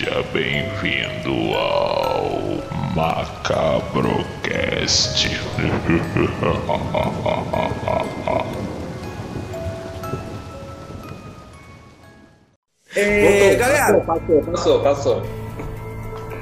Seja 0.00 0.24
bem-vindo 0.32 1.54
ao 1.58 2.30
Macabrocast. 2.96 4.08
É, 12.96 13.54
galera, 13.56 14.00
Passou, 14.00 14.42
passou, 14.42 14.80
passou. 14.80 15.22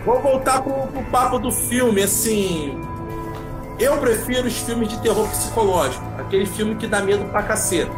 vou 0.04 0.20
voltar 0.22 0.62
pro, 0.62 0.86
pro 0.86 1.02
papo 1.10 1.40
do 1.40 1.50
filme, 1.50 2.04
assim. 2.04 2.80
Eu 3.80 3.98
prefiro 3.98 4.46
os 4.46 4.56
filmes 4.58 4.88
de 4.88 5.00
terror 5.00 5.28
psicológico, 5.30 6.04
aquele 6.16 6.46
filme 6.46 6.76
que 6.76 6.86
dá 6.86 7.00
medo 7.00 7.24
pra 7.24 7.42
caceta. 7.42 7.90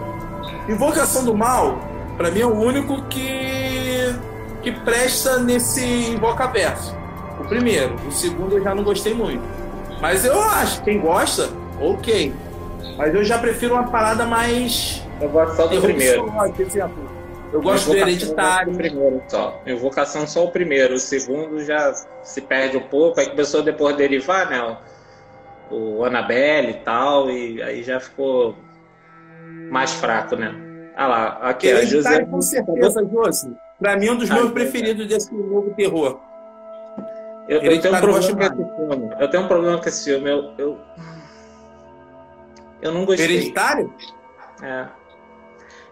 Invocação 0.67 1.23
do 1.23 1.37
Mal, 1.37 1.79
pra 2.17 2.31
mim, 2.31 2.41
é 2.41 2.47
o 2.47 2.59
único 2.59 3.03
que, 3.09 3.21
que 4.63 4.73
presta 4.73 5.39
nesse 5.39 5.85
Invocaverso. 6.11 6.95
O 7.41 7.45
primeiro, 7.45 7.95
o 8.07 8.13
segundo 8.13 8.59
eu 8.59 8.63
já 8.63 8.75
não 8.75 8.85
gostei 8.85 9.15
muito. 9.15 9.43
Mas 10.01 10.25
eu 10.25 10.41
acho, 10.41 10.83
quem 10.83 11.01
gosta, 11.01 11.49
ok. 11.81 12.33
Mas 12.97 13.15
eu 13.15 13.25
já 13.25 13.39
prefiro 13.39 13.75
uma 13.75 13.91
parada 13.91 14.25
mais. 14.25 15.03
Eu 15.21 15.29
gosto 15.29 15.57
só 15.57 15.67
do 15.67 15.81
primeiro. 15.81 16.27
Eu 17.53 17.61
gosto 17.61 17.87
do 17.87 17.97
Invocação 17.97 18.09
Hereditário. 18.09 18.75
primeiro 18.75 19.23
só. 19.29 19.61
Invocação 19.67 20.27
só 20.27 20.45
o 20.45 20.51
primeiro. 20.51 20.95
O 20.95 20.99
segundo 20.99 21.65
já 21.65 21.93
se 22.23 22.41
perde 22.41 22.77
um 22.77 22.83
pouco. 22.83 23.19
Aí 23.19 23.29
começou 23.29 23.63
depois 23.63 23.97
derivar, 23.97 24.49
né? 24.49 24.77
O, 25.71 25.99
o 25.99 26.05
Annabelle 26.05 26.71
e 26.71 26.75
tal. 26.75 27.31
E 27.31 27.63
aí 27.63 27.83
já 27.83 27.99
ficou 27.99 28.55
mais 29.71 29.93
fraco, 29.93 30.37
né? 30.37 30.55
Ah 30.97 31.07
lá, 31.07 31.27
aqui, 31.43 31.73
a 31.73 31.85
José. 31.85 32.25
Com 32.25 32.41
certeza, 32.41 33.05
Josi. 33.11 33.57
Pra 33.81 33.97
mim, 33.97 34.07
é 34.07 34.13
um 34.13 34.17
dos 34.17 34.31
Ah, 34.31 34.35
meus 34.35 34.53
preferidos 34.53 35.07
desse 35.09 35.35
novo 35.35 35.73
terror. 35.75 36.21
Eu, 37.49 37.63
eu 37.63 37.81
tenho 37.81 37.95
um 37.95 37.97
eu 37.97 38.07
gosto 38.07 38.37
problema 38.37 38.55
com 38.55 38.63
esse 38.63 38.77
filme. 38.77 39.17
Eu 39.19 39.31
tenho 39.31 39.43
um 39.43 39.49
problema 39.49 39.79
com 39.79 39.89
esse 39.89 40.05
filme. 40.05 40.31
Eu, 40.31 40.53
eu, 40.59 40.79
eu 42.83 42.93
não 42.93 43.05
gostei. 43.05 43.25
Hereditário? 43.25 43.93
É. 44.63 44.87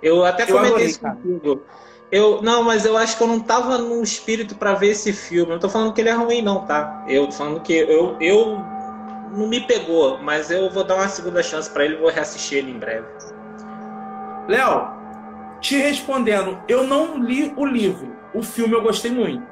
Eu 0.03 0.25
até 0.25 0.45
Eu 0.45 0.57
comentei 0.57 0.87
isso 0.87 1.01
contigo. 1.01 1.63
Eu, 2.11 2.41
não, 2.43 2.63
mas 2.63 2.85
eu 2.85 2.97
acho 2.97 3.17
que 3.17 3.23
eu 3.23 3.27
não 3.27 3.41
tava 3.41 3.77
no 3.77 4.03
espírito 4.03 4.55
pra 4.55 4.75
ver 4.75 4.89
esse 4.91 5.13
filme. 5.13 5.53
Não 5.53 5.59
tô 5.59 5.69
falando 5.69 5.93
que 5.93 6.01
ele 6.01 6.09
é 6.09 6.15
ruim, 6.15 6.41
não, 6.41 6.65
tá? 6.65 7.05
Eu 7.09 7.27
tô 7.27 7.33
falando 7.33 7.61
que 7.61 7.75
eu, 7.75 8.17
eu 8.21 8.59
não 9.33 9.47
me 9.47 9.61
pegou, 9.61 10.19
mas 10.19 10.51
eu 10.51 10.71
vou 10.71 10.85
dar 10.85 10.95
uma 10.95 11.09
segunda 11.09 11.43
chance 11.43 11.69
pra 11.69 11.85
ele 11.85 11.95
e 11.95 11.99
vou 11.99 12.11
reassistir 12.11 12.59
ele 12.59 12.71
em 12.71 12.79
breve. 12.79 13.07
Léo, 14.49 14.98
te 15.61 15.77
respondendo, 15.77 16.59
eu 16.69 16.87
não 16.87 17.19
li 17.19 17.53
o 17.57 17.65
livro. 17.65 18.17
O 18.35 18.43
filme 18.43 18.75
eu 18.75 18.83
gostei 18.83 19.11
muito. 19.11 19.43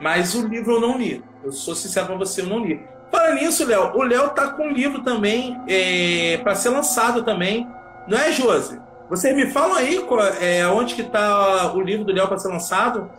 Mas 0.00 0.34
o 0.34 0.46
livro 0.46 0.74
eu 0.74 0.80
não 0.80 0.98
li. 0.98 1.22
Eu 1.44 1.52
sou 1.52 1.74
sincero 1.74 2.06
pra 2.06 2.16
você, 2.16 2.40
eu 2.40 2.46
não 2.46 2.64
li. 2.64 2.80
Falando 3.10 3.34
nisso, 3.34 3.66
Léo, 3.66 3.92
o 3.94 4.02
Léo 4.02 4.30
tá 4.30 4.52
com 4.52 4.68
um 4.68 4.72
livro 4.72 5.02
também 5.02 5.60
é, 5.68 6.38
para 6.38 6.54
ser 6.54 6.70
lançado 6.70 7.22
também. 7.22 7.68
Não 8.08 8.18
é, 8.18 8.32
Josi? 8.32 8.80
Vocês 9.08 9.36
me 9.36 9.46
falam 9.50 9.76
aí 9.76 10.00
é, 10.40 10.66
onde 10.66 10.94
que 10.94 11.02
tá 11.02 11.72
o 11.74 11.80
livro 11.80 12.04
do 12.04 12.12
Léo 12.12 12.26
para 12.26 12.38
ser 12.38 12.48
lançado? 12.48 13.10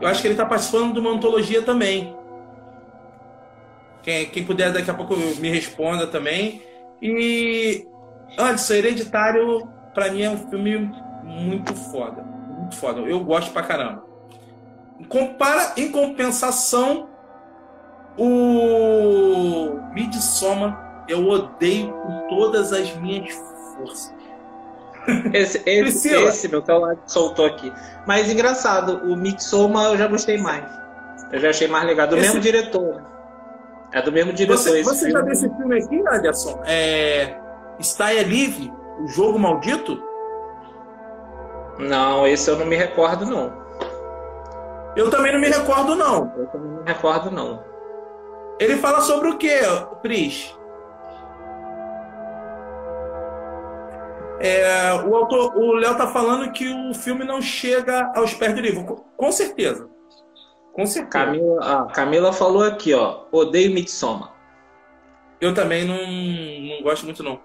Eu 0.00 0.08
acho 0.08 0.20
que 0.20 0.26
ele 0.26 0.34
tá 0.34 0.44
participando 0.44 0.92
de 0.92 0.98
uma 0.98 1.10
antologia 1.10 1.62
também. 1.62 2.16
Quem, 4.02 4.26
quem 4.26 4.44
puder 4.44 4.72
daqui 4.72 4.90
a 4.90 4.94
pouco 4.94 5.16
me 5.16 5.48
responda 5.48 6.06
também. 6.06 6.62
E 7.00 7.86
Anderson, 8.36 8.74
Hereditário, 8.74 9.68
pra 9.94 10.10
mim 10.10 10.22
é 10.22 10.30
um 10.30 10.50
filme 10.50 10.90
muito 11.24 11.74
foda. 11.74 12.22
Muito 12.22 12.76
foda. 12.76 13.00
Eu 13.00 13.20
gosto 13.20 13.52
pra 13.52 13.62
caramba. 13.62 14.04
Compara, 15.08 15.72
em 15.76 15.90
compensação, 15.90 17.08
o 18.16 19.78
Midsommar 19.92 21.04
eu 21.08 21.28
odeio 21.28 21.92
com 21.92 22.28
todas 22.28 22.72
as 22.72 22.94
minhas 22.96 23.34
forças. 23.76 24.14
Esse, 25.34 25.62
esse, 25.68 26.08
esse 26.08 26.48
meu 26.48 26.64
celular 26.64 26.96
soltou 27.06 27.44
aqui. 27.46 27.72
Mas 28.06 28.30
engraçado, 28.30 29.02
o 29.04 29.16
Mitsoma 29.16 29.84
eu 29.84 29.98
já 29.98 30.06
gostei 30.06 30.38
mais. 30.38 30.64
Eu 31.30 31.40
já 31.40 31.50
achei 31.50 31.68
mais 31.68 31.86
legal. 31.86 32.06
Do 32.06 32.16
Esse- 32.16 32.26
mesmo 32.28 32.40
diretor. 32.40 33.02
É 33.92 34.02
do 34.02 34.10
mesmo 34.10 34.32
diretor 34.32 34.56
Você, 34.56 34.82
você 34.82 35.10
já 35.10 35.20
viu 35.20 35.32
esse 35.32 35.48
filme 35.48 35.78
aqui, 35.78 36.02
Anderson? 36.08 36.60
É, 36.66 37.36
Stay 37.80 38.18
Alive, 38.18 38.72
o 39.00 39.06
jogo 39.08 39.38
maldito? 39.38 40.02
Não, 41.78 42.26
esse 42.26 42.50
eu 42.50 42.56
não 42.56 42.66
me 42.66 42.76
recordo, 42.76 43.26
não. 43.26 43.52
Eu 44.96 45.10
também 45.10 45.32
não 45.32 45.40
me 45.40 45.48
recordo, 45.48 45.94
não. 45.94 46.32
Eu 46.36 46.46
também 46.46 46.70
não 46.70 46.82
me 46.82 46.88
recordo, 46.88 47.30
não. 47.30 47.64
Ele 48.60 48.76
fala 48.76 49.00
sobre 49.00 49.28
o 49.30 49.38
quê, 49.38 49.60
Pris? 50.00 50.56
É, 54.40 54.92
o 55.06 55.16
autor, 55.16 55.56
o 55.56 55.72
Léo 55.72 55.96
tá 55.96 56.06
falando 56.06 56.52
que 56.52 56.68
o 56.68 56.94
filme 56.94 57.24
não 57.24 57.40
chega 57.40 58.12
aos 58.14 58.34
pés 58.34 58.54
do 58.54 58.60
livro. 58.60 58.84
Com, 58.84 58.96
com 58.96 59.32
certeza. 59.32 59.88
Com 60.72 60.86
certeza. 60.86 61.10
Camila, 61.10 61.60
ah, 61.62 61.86
Camila 61.92 62.32
falou 62.32 62.62
aqui, 62.62 62.92
ó. 62.94 63.24
Odeio 63.32 63.72
Mitsoma. 63.72 64.32
Eu 65.40 65.54
também 65.54 65.84
não, 65.84 65.96
não 65.96 66.82
gosto 66.82 67.04
muito, 67.04 67.22
não. 67.22 67.40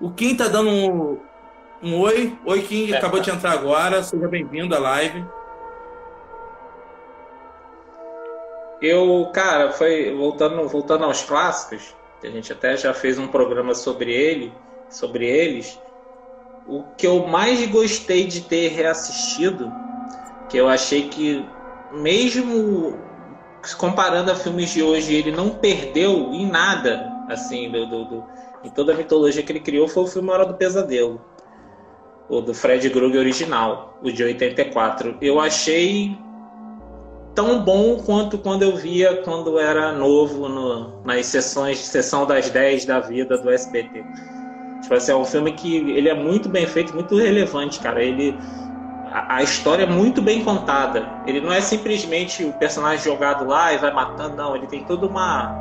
O 0.00 0.10
Kim 0.12 0.36
tá 0.36 0.48
dando 0.48 1.20
um, 1.82 1.98
oi. 2.00 2.38
Oi, 2.44 2.62
Kim, 2.62 2.90
É, 2.92 2.96
acabou 2.96 3.20
de 3.20 3.30
entrar 3.30 3.52
agora. 3.52 4.02
Seja 4.02 4.28
bem-vindo 4.28 4.74
à 4.74 4.78
live. 4.78 5.26
Eu, 8.80 9.30
cara, 9.34 9.72
foi 9.72 10.10
voltando, 10.14 10.66
voltando 10.68 11.04
aos 11.04 11.22
clássicos, 11.22 11.94
que 12.20 12.26
a 12.26 12.30
gente 12.30 12.52
até 12.52 12.76
já 12.76 12.94
fez 12.94 13.18
um 13.18 13.28
programa 13.28 13.74
sobre 13.74 14.12
ele, 14.12 14.58
sobre 14.88 15.26
eles. 15.28 15.78
O 16.64 16.84
que 16.96 17.06
eu 17.06 17.26
mais 17.26 17.66
gostei 17.70 18.26
de 18.26 18.42
ter 18.42 18.68
reassistido, 18.68 19.74
que 20.48 20.56
eu 20.56 20.68
achei 20.68 21.10
que 21.10 21.56
mesmo 21.90 23.04
comparando 23.78 24.30
a 24.30 24.36
filmes 24.36 24.70
de 24.70 24.82
hoje, 24.82 25.14
ele 25.14 25.32
não 25.32 25.58
perdeu 25.58 26.32
em 26.32 26.46
nada, 26.46 27.18
assim, 27.26 27.70
do, 27.70 27.86
do- 27.86 28.04
do- 28.06 28.28
em 28.64 28.70
toda 28.70 28.92
a 28.94 28.96
mitologia 28.96 29.42
que 29.42 29.52
ele 29.52 29.60
criou, 29.60 29.88
foi 29.88 30.04
o 30.04 30.06
filme 30.06 30.30
Hora 30.30 30.46
do 30.46 30.56
Pesadelo. 30.56 31.29
O 32.30 32.40
do 32.40 32.54
Fred 32.54 32.88
Krueger 32.90 33.18
original, 33.20 33.98
o 34.02 34.10
de 34.10 34.22
84. 34.22 35.16
Eu 35.20 35.40
achei 35.40 36.16
tão 37.34 37.60
bom 37.62 37.96
quanto 37.96 38.38
quando 38.38 38.62
eu 38.62 38.76
via 38.76 39.16
quando 39.24 39.58
era 39.58 39.92
novo 39.92 40.48
no- 40.48 41.02
nas 41.04 41.26
sessões, 41.26 41.78
sessão 41.78 42.24
das 42.26 42.48
10 42.48 42.84
da 42.84 43.00
vida 43.00 43.36
do 43.36 43.50
SBT. 43.50 44.04
Tipo 44.80 44.94
assim, 44.94 45.12
é 45.12 45.16
um 45.16 45.24
filme 45.24 45.52
que 45.52 45.76
ele 45.90 46.08
é 46.08 46.14
muito 46.14 46.48
bem 46.48 46.66
feito, 46.66 46.94
muito 46.94 47.16
relevante, 47.16 47.80
cara. 47.80 48.02
Ele 48.02 48.38
a, 49.12 49.36
a 49.38 49.42
história 49.42 49.82
é 49.82 49.86
muito 49.86 50.22
bem 50.22 50.44
contada. 50.44 51.08
Ele 51.26 51.40
não 51.40 51.52
é 51.52 51.60
simplesmente 51.60 52.44
o 52.44 52.52
personagem 52.52 53.04
jogado 53.04 53.44
lá 53.44 53.72
e 53.72 53.78
vai 53.78 53.92
matando, 53.92 54.36
não. 54.36 54.54
Ele 54.54 54.68
tem 54.68 54.84
toda 54.84 55.06
uma 55.06 55.58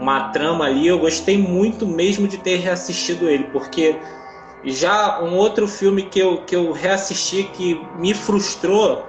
uma 0.00 0.28
trama 0.30 0.64
ali. 0.64 0.86
Eu 0.86 0.98
gostei 0.98 1.36
muito 1.36 1.86
mesmo 1.86 2.26
de 2.26 2.38
ter 2.38 2.56
reassistido 2.56 3.28
ele, 3.28 3.44
porque 3.44 3.96
já 4.64 5.20
um 5.20 5.36
outro 5.36 5.68
filme 5.68 6.02
que 6.02 6.18
eu, 6.18 6.42
que 6.44 6.56
eu 6.56 6.72
reassisti 6.72 7.44
que 7.44 7.74
me 7.96 8.14
frustrou 8.14 9.06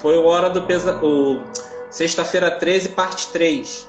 foi 0.00 0.16
o 0.16 0.24
Hora 0.24 0.50
do 0.50 0.62
Pesadelo. 0.62 1.42
Sexta-feira 1.90 2.50
13, 2.50 2.90
parte 2.90 3.28
3. 3.28 3.88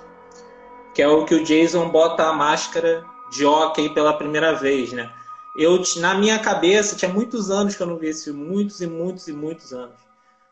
Que 0.93 1.01
é 1.01 1.07
o 1.07 1.25
que 1.25 1.35
o 1.35 1.43
Jason 1.43 1.89
bota 1.89 2.23
a 2.23 2.33
máscara 2.33 3.03
de 3.31 3.45
hockey 3.45 3.89
pela 3.89 4.13
primeira 4.13 4.53
vez, 4.53 4.93
né? 4.93 5.11
Eu, 5.57 5.81
na 5.97 6.13
minha 6.15 6.37
cabeça, 6.37 6.95
tinha 6.95 7.11
muitos 7.11 7.49
anos 7.49 7.75
que 7.75 7.81
eu 7.81 7.87
não 7.87 7.97
vi 7.97 8.07
esse 8.07 8.25
filme. 8.25 8.45
Muitos 8.45 8.81
e 8.81 8.87
muitos 8.87 9.27
e 9.27 9.33
muitos 9.33 9.73
anos. 9.73 9.95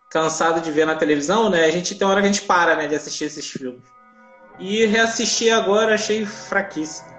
Cansado 0.10 0.62
de 0.62 0.72
ver 0.72 0.86
na 0.86 0.96
televisão, 0.96 1.50
né? 1.50 1.66
A 1.66 1.72
gente 1.72 1.96
tem 1.96 2.08
hora 2.08 2.22
que 2.22 2.28
a 2.28 2.32
gente 2.32 2.46
para, 2.46 2.76
né? 2.76 2.88
De 2.88 2.96
assistir 2.96 3.26
esses 3.26 3.50
filmes. 3.50 3.84
E 4.60 4.86
reassistir 4.86 5.52
agora 5.52 5.96
achei 5.96 6.26
fraquíssimo. 6.26 7.13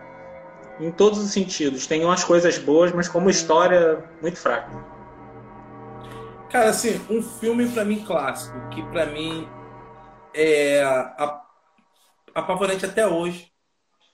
Em 0.80 0.90
todos 0.90 1.18
os 1.18 1.30
sentidos. 1.32 1.86
Tem 1.86 2.04
umas 2.04 2.24
coisas 2.24 2.58
boas, 2.58 2.92
mas 2.92 3.08
como 3.08 3.30
história, 3.30 4.04
muito 4.20 4.38
fraca. 4.38 4.70
Cara, 6.50 6.70
assim, 6.70 7.00
um 7.10 7.22
filme 7.22 7.68
pra 7.68 7.84
mim 7.84 8.04
clássico, 8.04 8.56
que 8.70 8.82
pra 8.84 9.06
mim 9.06 9.48
é 10.34 10.82
a- 10.82 11.42
apavorante 12.34 12.84
até 12.86 13.06
hoje, 13.06 13.48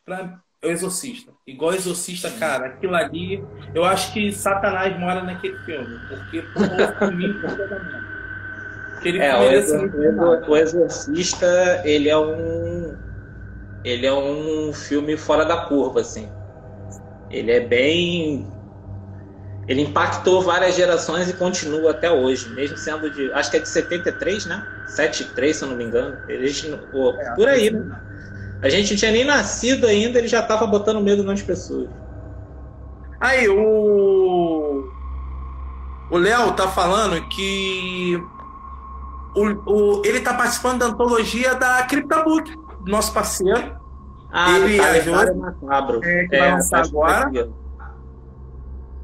pra, 0.04 0.38
é 0.62 0.66
o 0.66 0.70
Exorcista. 0.70 1.32
Igual 1.46 1.74
Exorcista, 1.74 2.30
cara, 2.30 2.66
aquilo 2.66 2.94
ali, 2.94 3.44
eu 3.74 3.84
acho 3.84 4.12
que 4.12 4.32
Satanás 4.32 4.98
mora 4.98 5.22
naquele 5.22 5.58
filme, 5.60 5.98
porque 6.08 6.42
mãe. 6.56 7.30
Aquele 8.98 9.18
É, 9.22 9.34
o, 9.36 9.42
ele 9.42 9.54
é 9.54 9.58
Exor- 9.58 9.84
assim, 9.84 9.96
o 9.98 10.04
Exor- 10.04 10.50
o 10.50 10.56
Exorcista, 10.56 11.82
ele 11.84 12.08
é 12.08 12.16
um. 12.18 12.96
Ele 13.84 14.06
é 14.06 14.12
um 14.12 14.72
filme 14.74 15.16
fora 15.16 15.44
da 15.44 15.64
curva, 15.66 16.00
assim. 16.00 16.30
Ele 17.30 17.52
é 17.52 17.60
bem. 17.60 18.46
Ele 19.68 19.82
impactou 19.82 20.42
várias 20.42 20.74
gerações 20.74 21.28
e 21.30 21.32
continua 21.34 21.92
até 21.92 22.10
hoje, 22.10 22.48
mesmo 22.50 22.76
sendo 22.76 23.08
de. 23.10 23.32
Acho 23.32 23.50
que 23.50 23.56
é 23.58 23.60
de 23.60 23.68
73, 23.68 24.46
né? 24.46 24.66
73, 24.88 25.56
se 25.56 25.64
eu 25.64 25.68
não 25.68 25.76
me 25.76 25.84
engano. 25.84 26.16
Eles, 26.28 26.60
pô, 26.90 27.10
é, 27.10 27.34
por 27.36 27.48
aí, 27.48 27.70
né? 27.70 28.00
A 28.62 28.68
gente 28.68 28.90
não 28.90 28.98
tinha 28.98 29.12
nem 29.12 29.24
nascido 29.24 29.86
ainda, 29.86 30.18
ele 30.18 30.28
já 30.28 30.42
tava 30.42 30.66
botando 30.66 31.00
medo 31.00 31.22
nas 31.22 31.40
pessoas. 31.40 31.88
Aí, 33.20 33.48
o. 33.48 34.90
O 36.10 36.18
Léo 36.18 36.52
tá 36.52 36.66
falando 36.66 37.26
que. 37.28 38.20
O, 39.36 39.46
o, 39.70 40.02
ele 40.04 40.20
tá 40.20 40.34
participando 40.34 40.80
da 40.80 40.86
antologia 40.86 41.54
da 41.54 41.84
CryptoBook, 41.84 42.52
nosso 42.86 43.12
parceiro. 43.14 43.79
Ah, 44.32 44.58
ele 44.58 44.78
tá, 44.78 44.96
é. 44.96 44.98
É, 46.04 46.26
que 46.28 46.36
é, 46.36 46.38
vai 46.38 46.52
lançar 46.52 46.84
agora. 46.84 47.50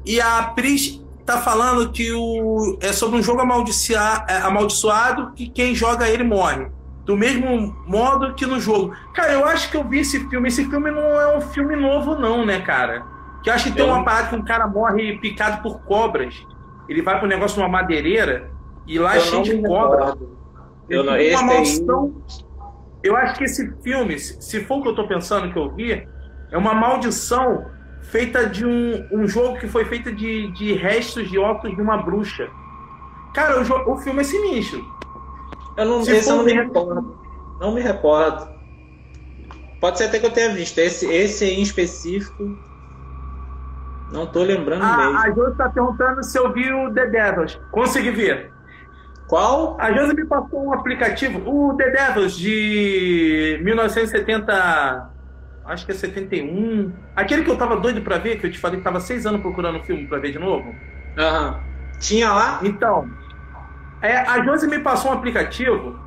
E 0.05 0.21
a 0.21 0.43
Pris 0.55 1.03
tá 1.25 1.37
falando 1.39 1.91
que 1.91 2.13
o, 2.13 2.77
é 2.79 2.93
sobre 2.93 3.19
um 3.19 3.21
jogo 3.21 3.41
é, 3.41 4.37
amaldiçoado 4.37 5.33
que 5.33 5.49
quem 5.49 5.75
joga 5.75 6.07
ele 6.07 6.23
morre. 6.23 6.67
Do 7.03 7.15
mesmo 7.15 7.75
modo 7.85 8.33
que 8.33 8.45
no 8.45 8.59
jogo. 8.59 8.93
Cara, 9.13 9.33
eu 9.33 9.45
acho 9.45 9.69
que 9.69 9.77
eu 9.77 9.83
vi 9.83 9.99
esse 9.99 10.27
filme. 10.29 10.47
Esse 10.47 10.65
filme 10.65 10.91
não 10.91 11.21
é 11.21 11.37
um 11.37 11.41
filme 11.41 11.75
novo, 11.75 12.15
não, 12.15 12.45
né, 12.45 12.61
cara? 12.61 13.05
Que 13.43 13.49
eu 13.49 13.53
acho 13.53 13.65
que 13.65 13.75
tem 13.75 13.85
uma 13.85 14.03
parada 14.03 14.27
que 14.27 14.35
um 14.35 14.43
cara 14.43 14.67
morre 14.67 15.17
picado 15.19 15.61
por 15.61 15.79
cobras. 15.81 16.45
Ele 16.87 17.01
vai 17.01 17.17
pro 17.19 17.27
negócio 17.27 17.59
numa 17.59 17.69
madeireira 17.69 18.51
e 18.85 18.97
lá 18.99 19.17
é 19.17 19.19
cheio 19.19 19.43
de 19.43 19.61
cobra. 19.61 20.15
Eu 20.89 21.03
não, 21.03 21.13
uma 21.13 21.43
maldição. 21.43 22.13
Eu 23.03 23.15
acho 23.15 23.35
que 23.37 23.43
esse 23.43 23.71
filme, 23.81 24.17
se 24.19 24.63
for 24.65 24.79
o 24.79 24.81
que 24.81 24.89
eu 24.89 24.95
tô 24.95 25.07
pensando 25.07 25.51
que 25.51 25.57
eu 25.57 25.73
vi, 25.73 26.07
é 26.51 26.57
uma 26.57 26.73
maldição 26.73 27.65
feita 28.03 28.47
de 28.47 28.65
um, 28.65 29.07
um 29.11 29.27
jogo 29.27 29.59
que 29.59 29.67
foi 29.67 29.85
feito 29.85 30.11
de, 30.11 30.51
de 30.53 30.73
restos 30.73 31.29
de 31.29 31.37
óculos 31.37 31.75
de 31.75 31.81
uma 31.81 31.97
bruxa. 31.97 32.49
Cara, 33.33 33.61
o, 33.61 33.93
o 33.93 33.97
filme 33.97 34.21
é 34.21 34.23
sinistro. 34.23 34.83
Eu 35.77 35.85
não, 35.85 36.03
Se 36.03 36.11
esse 36.11 36.29
eu 36.29 36.37
não 36.37 36.43
me 36.43 36.53
recordo. 36.53 37.17
Não 37.59 37.73
me 37.73 37.81
recordo. 37.81 38.47
Pode 39.79 39.97
ser 39.97 40.05
até 40.05 40.19
que 40.19 40.25
eu 40.25 40.31
tenha 40.31 40.53
visto. 40.53 40.77
Esse, 40.79 41.05
esse 41.11 41.45
em 41.45 41.61
específico. 41.61 42.57
Não 44.11 44.25
tô 44.25 44.41
lembrando 44.41 44.83
a, 44.83 44.97
mesmo. 44.97 45.17
A 45.17 45.31
Josi 45.31 45.57
tá 45.57 45.69
perguntando 45.69 46.23
se 46.23 46.37
eu 46.37 46.51
vi 46.51 46.71
o 46.71 46.91
The 46.93 47.07
Devils. 47.07 47.59
Consegui 47.71 48.11
ver. 48.11 48.51
Qual? 49.27 49.77
A 49.79 49.91
Josi 49.91 50.15
me 50.15 50.25
passou 50.25 50.65
um 50.65 50.73
aplicativo. 50.73 51.41
O 51.49 51.75
The 51.75 51.89
Devils 51.89 52.37
de 52.37 53.59
1970 53.63 55.11
acho 55.65 55.85
que 55.85 55.91
é 55.91 55.95
71. 55.95 56.93
Aquele 57.15 57.43
que 57.43 57.51
eu 57.51 57.57
tava 57.57 57.75
doido 57.77 58.01
pra 58.01 58.17
ver, 58.17 58.39
que 58.39 58.47
eu 58.47 58.51
te 58.51 58.57
falei 58.57 58.77
que 58.77 58.83
tava 58.83 58.99
seis 58.99 59.25
anos 59.25 59.41
procurando 59.41 59.79
o 59.79 59.83
filme 59.83 60.07
pra 60.07 60.17
ver 60.19 60.31
de 60.31 60.39
novo. 60.39 60.73
Aham. 61.17 61.49
Uhum. 61.49 61.77
Tinha 61.99 62.31
lá? 62.31 62.59
Então, 62.63 63.09
é, 64.01 64.17
a 64.17 64.43
Josi 64.43 64.67
me 64.67 64.79
passou 64.79 65.11
um 65.11 65.13
aplicativo, 65.15 65.99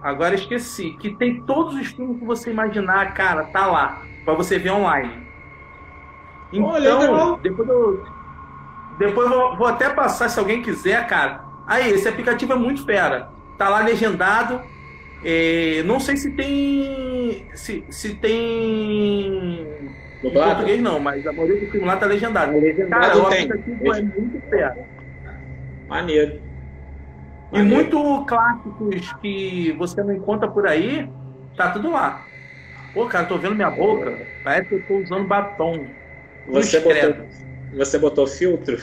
agora 0.00 0.34
esqueci, 0.34 0.92
que 0.92 1.10
tem 1.16 1.42
todos 1.42 1.74
os 1.74 1.88
filmes 1.88 2.18
que 2.20 2.24
você 2.24 2.50
imaginar, 2.50 3.12
cara, 3.14 3.44
tá 3.44 3.66
lá, 3.66 4.02
pra 4.24 4.34
você 4.34 4.58
ver 4.58 4.70
online. 4.70 5.26
Então, 6.52 7.38
depois 7.42 7.68
eu. 7.68 8.04
Depois 8.96 9.28
eu 9.28 9.56
vou 9.56 9.66
até 9.66 9.90
passar 9.90 10.28
se 10.28 10.38
alguém 10.38 10.62
quiser, 10.62 11.04
cara. 11.08 11.43
Aí, 11.66 11.92
esse 11.92 12.08
aplicativo 12.08 12.52
é 12.52 12.56
muito 12.56 12.84
fera. 12.84 13.28
Tá 13.58 13.68
lá 13.68 13.80
legendado 13.80 14.60
é, 15.24 15.82
não 15.84 15.98
sei 15.98 16.18
se 16.18 16.30
tem. 16.32 17.46
Se, 17.54 17.82
se 17.88 18.14
tem. 18.16 19.66
Em 20.22 20.30
português 20.30 20.82
não, 20.82 21.00
mas 21.00 21.26
a 21.26 21.32
maioria 21.32 21.60
do 21.60 21.70
filme 21.70 21.86
lá 21.86 21.96
tá 21.96 22.04
legendado. 22.04 22.52
É 22.52 22.60
legendado 22.60 23.02
Cara, 23.02 23.18
o 23.18 23.26
aplicativo 23.26 23.94
é 23.94 24.02
muito 24.02 24.40
fera. 24.50 24.76
Maneiro. 25.88 26.42
E 27.52 27.62
muito 27.62 28.24
clássicos 28.26 29.12
que 29.22 29.72
você 29.78 30.02
não 30.02 30.12
encontra 30.12 30.48
por 30.48 30.66
aí, 30.66 31.08
tá 31.56 31.70
tudo 31.70 31.90
lá. 31.90 32.26
Pô, 32.92 33.06
cara, 33.06 33.26
tô 33.26 33.38
vendo 33.38 33.54
minha 33.54 33.70
boca, 33.70 34.26
parece 34.42 34.68
que 34.68 34.74
eu 34.74 34.82
tô 34.86 34.98
usando 34.98 35.26
batom. 35.26 35.86
Você 36.48 36.80
botou, 36.80 37.26
você 37.76 37.98
botou 37.98 38.26
filtro? 38.26 38.78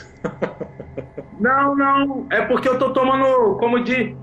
Não, 1.40 1.74
não. 1.74 2.26
É 2.30 2.42
porque 2.42 2.68
eu 2.68 2.78
tô 2.78 2.92
tomando, 2.92 3.56
como 3.58 3.82
de. 3.82 4.14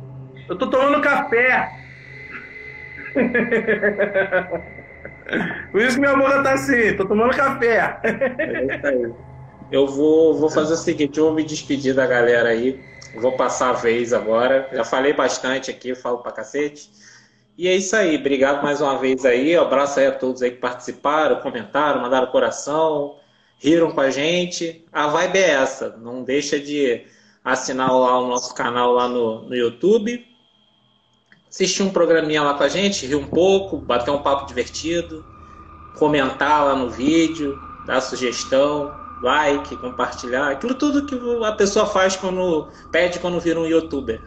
Eu 0.48 0.57
tô 0.57 0.68
tomando 0.68 1.01
café. 1.01 1.69
Por 5.71 5.81
isso 5.81 5.95
que 5.95 6.01
minha 6.01 6.16
boca 6.16 6.42
tá 6.42 6.54
assim, 6.54 6.95
tô 6.95 7.06
tomando 7.06 7.36
café. 7.36 8.00
É 8.04 9.30
eu 9.71 9.86
vou, 9.86 10.36
vou 10.36 10.50
fazer 10.50 10.74
o 10.74 10.77
seguinte, 10.77 11.19
eu 11.19 11.25
vou 11.25 11.33
me 11.33 11.44
despedir 11.44 11.94
da 11.94 12.07
galera 12.07 12.50
aí. 12.50 12.80
Vou 13.15 13.33
passar 13.33 13.69
a 13.69 13.74
vez 13.74 14.13
agora. 14.13 14.68
Já 14.74 14.83
falei 14.83 15.13
bastante 15.13 15.69
aqui, 15.69 15.94
falo 15.94 16.19
pra 16.19 16.31
cacete. 16.31 16.89
E 17.57 17.68
é 17.68 17.75
isso 17.75 17.95
aí, 17.95 18.18
obrigado 18.18 18.63
mais 18.63 18.81
uma 18.81 18.98
vez 18.98 19.25
aí. 19.25 19.57
Um 19.57 19.62
abraço 19.62 20.00
aí 20.00 20.07
a 20.07 20.12
todos 20.12 20.42
aí 20.42 20.51
que 20.51 20.57
participaram, 20.57 21.39
comentaram, 21.42 22.01
mandaram 22.01 22.27
coração, 22.27 23.18
riram 23.60 23.92
com 23.92 24.02
a 24.02 24.10
gente. 24.10 24.84
A 24.92 25.08
vibe 25.08 25.38
é 25.38 25.52
essa. 25.52 25.96
Não 25.98 26.24
deixa 26.24 26.60
de 26.60 27.06
assinar 27.44 27.92
lá 27.92 28.20
o 28.20 28.28
nosso 28.28 28.54
canal 28.56 28.92
lá 28.94 29.08
no, 29.08 29.44
no 29.44 29.56
YouTube 29.56 30.28
assistir 31.50 31.82
um 31.82 31.90
programinha 31.90 32.44
lá 32.44 32.54
com 32.54 32.64
a 32.64 32.68
gente, 32.68 33.06
rir 33.06 33.16
um 33.16 33.26
pouco, 33.26 33.78
bater 33.78 34.12
um 34.12 34.22
papo 34.22 34.46
divertido, 34.46 35.26
comentar 35.98 36.64
lá 36.64 36.76
no 36.76 36.90
vídeo, 36.90 37.60
dar 37.86 38.02
sugestão, 38.02 38.94
like, 39.22 39.76
compartilhar, 39.78 40.52
aquilo 40.52 40.76
tudo 40.76 41.06
que 41.06 41.20
a 41.44 41.52
pessoa 41.54 41.86
faz 41.88 42.16
quando 42.16 42.70
pede 42.92 43.20
quando 43.20 43.40
vira 43.40 43.60
um 43.60 43.66
youtuber. 43.66 44.22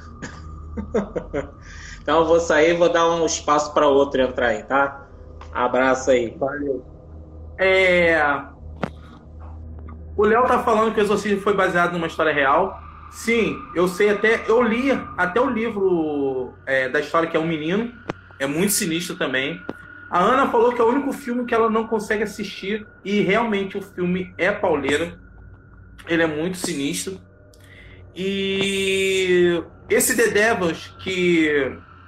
então 2.03 2.21
eu 2.21 2.27
vou 2.27 2.41
sair, 2.41 2.77
vou 2.77 2.89
dar 2.89 3.09
um 3.09 3.25
espaço 3.25 3.73
para 3.73 3.87
outro 3.87 4.21
entrar 4.21 4.49
aí, 4.49 4.65
tá? 4.65 5.07
Abraço 5.53 6.11
aí. 6.11 6.37
Valeu. 6.37 6.85
É... 7.59 8.52
O 10.23 10.25
Léo 10.25 10.47
tá 10.47 10.63
falando 10.63 10.95
que 10.95 11.01
o 11.01 11.03
exorcismo 11.03 11.41
foi 11.41 11.53
baseado 11.53 11.95
numa 11.95 12.07
história 12.07 12.33
real. 12.33 12.81
Sim, 13.11 13.61
eu 13.75 13.89
sei 13.89 14.11
até. 14.11 14.45
Eu 14.47 14.63
li 14.63 14.93
até 15.19 15.41
o 15.41 15.51
livro 15.51 16.55
é, 16.65 16.89
da 16.89 17.01
história 17.01 17.29
que 17.29 17.37
é 17.37 17.41
um 17.41 17.47
menino. 17.47 17.93
É 18.39 18.47
muito 18.47 18.73
sinistro 18.73 19.17
também. 19.17 19.61
A 20.09 20.21
Ana 20.21 20.49
falou 20.49 20.73
que 20.73 20.81
é 20.81 20.85
o 20.85 20.91
único 20.91 21.13
filme 21.13 21.45
que 21.45 21.53
ela 21.53 21.69
não 21.69 21.89
consegue 21.89 22.23
assistir. 22.23 22.87
E 23.05 23.21
realmente 23.23 23.77
o 23.77 23.83
filme 23.83 24.33
é 24.39 24.53
pauleira. 24.53 25.19
Ele 26.07 26.23
é 26.23 26.27
muito 26.29 26.57
sinistro. 26.57 27.21
E 28.15 29.61
esse 29.91 30.17
The 30.17 30.29
Devils 30.29 30.95
que 31.01 31.49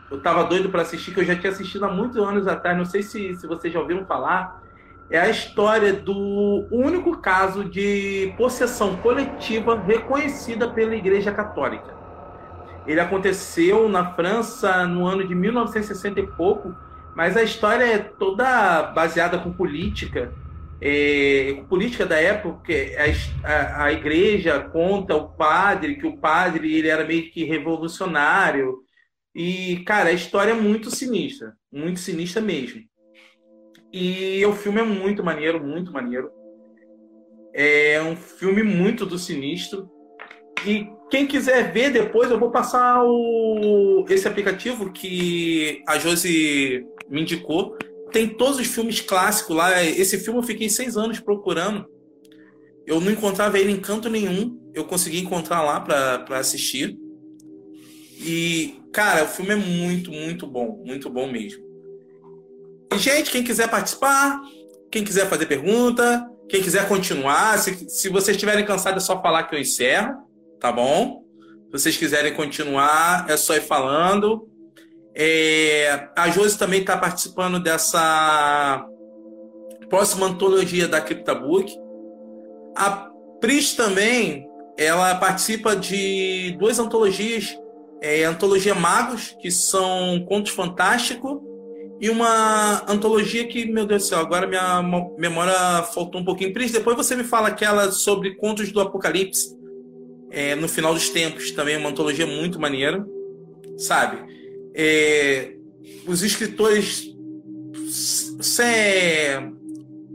eu 0.09 0.21
tava 0.21 0.45
doido 0.45 0.69
para 0.69 0.83
assistir, 0.83 1.13
que 1.13 1.19
eu 1.19 1.25
já 1.25 1.35
tinha 1.35 1.51
assistido 1.51 1.85
há 1.85 1.89
muitos 1.89 2.17
anos 2.19 2.47
atrás, 2.47 2.79
não 2.79 2.85
sei 2.85 3.03
se, 3.03 3.35
se 3.35 3.45
vocês 3.49 3.75
já 3.75 3.81
ouviram 3.81 4.07
falar 4.07 4.63
é 5.11 5.19
a 5.19 5.29
história 5.29 5.93
do 5.93 6.67
único 6.71 7.19
caso 7.19 7.65
de 7.65 8.33
possessão 8.37 8.97
coletiva 8.97 9.79
reconhecida 9.79 10.69
pela 10.69 10.95
Igreja 10.95 11.33
Católica. 11.33 11.95
Ele 12.87 13.01
aconteceu 13.01 13.89
na 13.89 14.15
França 14.15 14.87
no 14.87 15.07
ano 15.07 15.27
de 15.27 15.35
1960 15.35 16.21
e 16.21 16.27
pouco, 16.27 16.75
mas 17.15 17.37
a 17.37 17.43
história 17.43 17.85
é 17.85 17.99
toda 17.99 18.83
baseada 18.95 19.39
com 19.39 19.53
política, 19.53 20.33
é, 20.81 21.63
política 21.69 22.05
da 22.05 22.17
época. 22.21 22.73
A, 23.43 23.49
a, 23.49 23.85
a, 23.85 23.93
igreja 23.93 24.61
conta 24.61 25.15
o 25.15 25.29
padre 25.29 25.97
que 25.97 26.07
o 26.07 26.17
padre 26.19 26.77
ele 26.77 26.89
era 26.89 27.05
meio 27.05 27.31
que 27.31 27.45
revolucionário 27.45 28.85
e 29.35 29.83
cara, 29.87 30.11
a 30.11 30.13
história 30.13 30.53
é 30.53 30.55
muito 30.55 30.91
sinistra, 30.91 31.55
muito 31.73 32.01
sinistra 32.01 32.41
mesmo. 32.41 32.83
E 33.97 34.45
o 34.45 34.53
filme 34.53 34.81
é 34.81 34.85
muito 34.85 35.23
maneiro, 35.23 35.65
muito 35.65 35.93
maneiro. 35.93 36.29
É 37.55 38.03
um 38.03 38.17
filme 38.17 38.65
muito 38.65 39.07
do 39.07 39.17
sinistro. 39.17 39.89
E 40.67 40.89
quem 41.09 41.29
quiser 41.29 41.73
ver 41.73 41.93
depois, 41.93 42.29
eu 42.29 42.41
vou 42.41 42.51
passar 42.51 43.05
o, 43.05 44.05
esse 44.09 44.27
aplicativo 44.27 44.91
que 44.93 45.81
a 45.87 45.97
Josi 45.97 46.85
me 47.09 47.23
indicou. 47.23 47.79
Tem 48.11 48.29
todos 48.29 48.59
os 48.59 48.67
filmes 48.67 49.01
clássicos 49.01 49.55
lá. 49.55 49.81
Esse 49.85 50.19
filme 50.19 50.41
eu 50.41 50.45
fiquei 50.45 50.69
seis 50.69 50.97
anos 50.97 51.21
procurando. 51.21 51.87
Eu 52.85 53.01
não 53.01 53.13
encontrava 53.13 53.61
ele 53.61 53.71
em 53.71 53.81
canto 53.81 54.11
nenhum. 54.11 54.61
Eu 54.75 54.87
consegui 54.87 55.21
encontrar 55.21 55.63
lá 55.63 55.81
para 55.81 56.39
assistir. 56.41 56.99
E, 58.19 58.75
cara, 58.93 59.23
o 59.23 59.29
filme 59.29 59.53
é 59.53 59.57
muito, 59.57 60.11
muito 60.11 60.49
bom. 60.49 60.83
Muito 60.85 61.09
bom 61.09 61.31
mesmo. 61.31 61.64
Gente, 62.99 63.31
quem 63.31 63.43
quiser 63.43 63.69
participar, 63.69 64.41
quem 64.91 65.05
quiser 65.05 65.29
fazer 65.29 65.47
pergunta, 65.47 66.29
quem 66.49 66.63
quiser 66.63 66.89
continuar, 66.89 67.59
se, 67.59 67.89
se 67.89 68.09
vocês 68.09 68.37
estiverem 68.37 68.65
cansados 68.65 69.03
é 69.03 69.07
só 69.07 69.21
falar 69.21 69.45
que 69.45 69.55
eu 69.55 69.61
encerro, 69.61 70.15
tá 70.61 70.71
bom? 70.71 71.25
Se 71.67 71.73
vocês 71.73 71.97
quiserem 71.97 72.35
continuar, 72.35 73.27
é 73.29 73.37
só 73.37 73.55
ir 73.55 73.63
falando. 73.63 74.49
É, 75.15 76.09
a 76.17 76.29
Josi 76.31 76.59
também 76.59 76.81
está 76.81 76.97
participando 76.97 77.61
dessa 77.61 78.85
próxima 79.89 80.27
antologia 80.27 80.89
da 80.89 81.01
CryptoBook. 81.01 81.73
A 82.77 83.11
Pris 83.41 83.75
também, 83.75 84.49
ela 84.79 85.15
participa 85.17 85.77
de 85.77 86.57
duas 86.59 86.79
antologias 86.79 87.57
é 88.05 88.25
antologia 88.25 88.75
Magos, 88.75 89.35
que 89.41 89.51
são 89.51 90.23
contos 90.29 90.53
fantásticos, 90.53 91.41
e 92.01 92.11
uma 92.11 92.85
antologia 92.91 93.47
que, 93.47 93.65
meu 93.67 93.87
Deus 93.87 94.03
do 94.03 94.09
céu, 94.09 94.19
agora 94.19 94.47
minha 94.47 94.83
memória 95.17 95.83
faltou 95.95 96.21
um 96.21 96.25
pouquinho. 96.25 96.53
Pris, 96.53 96.73
depois 96.73 96.97
você 96.97 97.15
me 97.15 97.25
fala 97.25 97.49
aquela 97.49 97.91
sobre 97.93 98.35
contos 98.35 98.73
do 98.73 98.81
Apocalipse, 98.81 99.57
é, 100.31 100.55
no 100.57 100.69
final 100.69 100.93
dos 100.93 101.09
tempos, 101.11 101.53
também 101.53 101.77
uma 101.77 101.91
antologia 101.91 102.27
muito 102.27 102.61
maneira, 102.61 103.07
sabe? 103.79 104.19
É, 104.75 105.55
os 106.07 106.23
escritores 106.23 107.15
é 108.61 109.39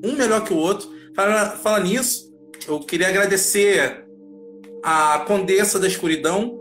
um 0.03 0.13
melhor 0.17 0.43
que 0.43 0.53
o 0.53 0.57
outro. 0.57 0.89
Fala, 1.15 1.51
fala 1.51 1.79
nisso, 1.79 2.29
eu 2.67 2.79
queria 2.81 3.07
agradecer 3.07 4.05
a 4.83 5.19
Condessa 5.19 5.79
da 5.79 5.87
Escuridão, 5.87 6.59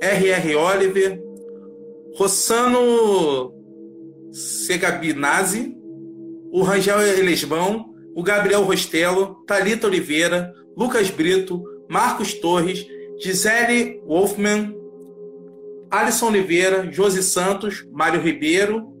R.R. 0.00 0.56
Oliver, 0.56 1.20
Rossano 2.14 3.57
Segabinazzi, 4.32 5.74
o 6.50 6.62
Rangel 6.62 7.00
Elesbão, 7.00 7.94
o 8.14 8.22
Gabriel 8.22 8.62
Rostelo, 8.62 9.44
Talita 9.46 9.86
Oliveira, 9.86 10.52
Lucas 10.76 11.10
Brito, 11.10 11.62
Marcos 11.88 12.34
Torres, 12.34 12.86
Gisele 13.20 14.00
Wolfman, 14.06 14.74
Alisson 15.90 16.26
Oliveira, 16.28 16.90
Josi 16.92 17.22
Santos, 17.22 17.86
Mário 17.90 18.20
Ribeiro, 18.20 18.92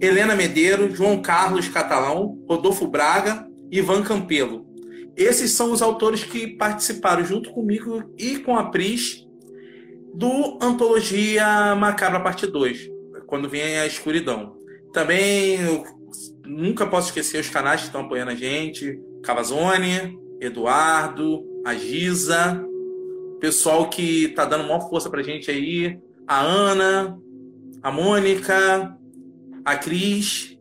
Helena 0.00 0.34
Medeiros, 0.34 0.96
João 0.96 1.20
Carlos 1.20 1.68
Catalão, 1.68 2.38
Rodolfo 2.48 2.86
Braga, 2.86 3.46
Ivan 3.70 4.02
Campelo. 4.02 4.66
Esses 5.16 5.52
são 5.52 5.72
os 5.72 5.82
autores 5.82 6.24
que 6.24 6.56
participaram 6.56 7.24
junto 7.24 7.52
comigo 7.52 8.02
e 8.18 8.38
com 8.38 8.56
a 8.56 8.64
Pris 8.64 9.26
do 10.14 10.58
Antologia 10.60 11.74
Macabra 11.74 12.20
Parte 12.20 12.46
2, 12.46 12.88
quando 13.26 13.48
vem 13.48 13.78
a 13.78 13.86
escuridão. 13.86 14.61
Também 14.92 15.58
nunca 16.46 16.86
posso 16.86 17.08
esquecer 17.08 17.40
os 17.40 17.48
canais 17.48 17.80
que 17.80 17.86
estão 17.86 18.02
apoiando 18.02 18.30
a 18.30 18.34
gente: 18.34 19.00
Cavazone, 19.22 20.18
Eduardo, 20.40 21.44
a 21.64 21.74
pessoal 23.40 23.88
que 23.88 24.26
está 24.26 24.44
dando 24.44 24.64
maior 24.64 24.88
força 24.88 25.10
pra 25.10 25.22
gente 25.22 25.50
aí, 25.50 25.98
a 26.26 26.40
Ana, 26.40 27.18
a 27.82 27.90
Mônica, 27.90 28.96
a 29.64 29.76
Cris. 29.76 30.58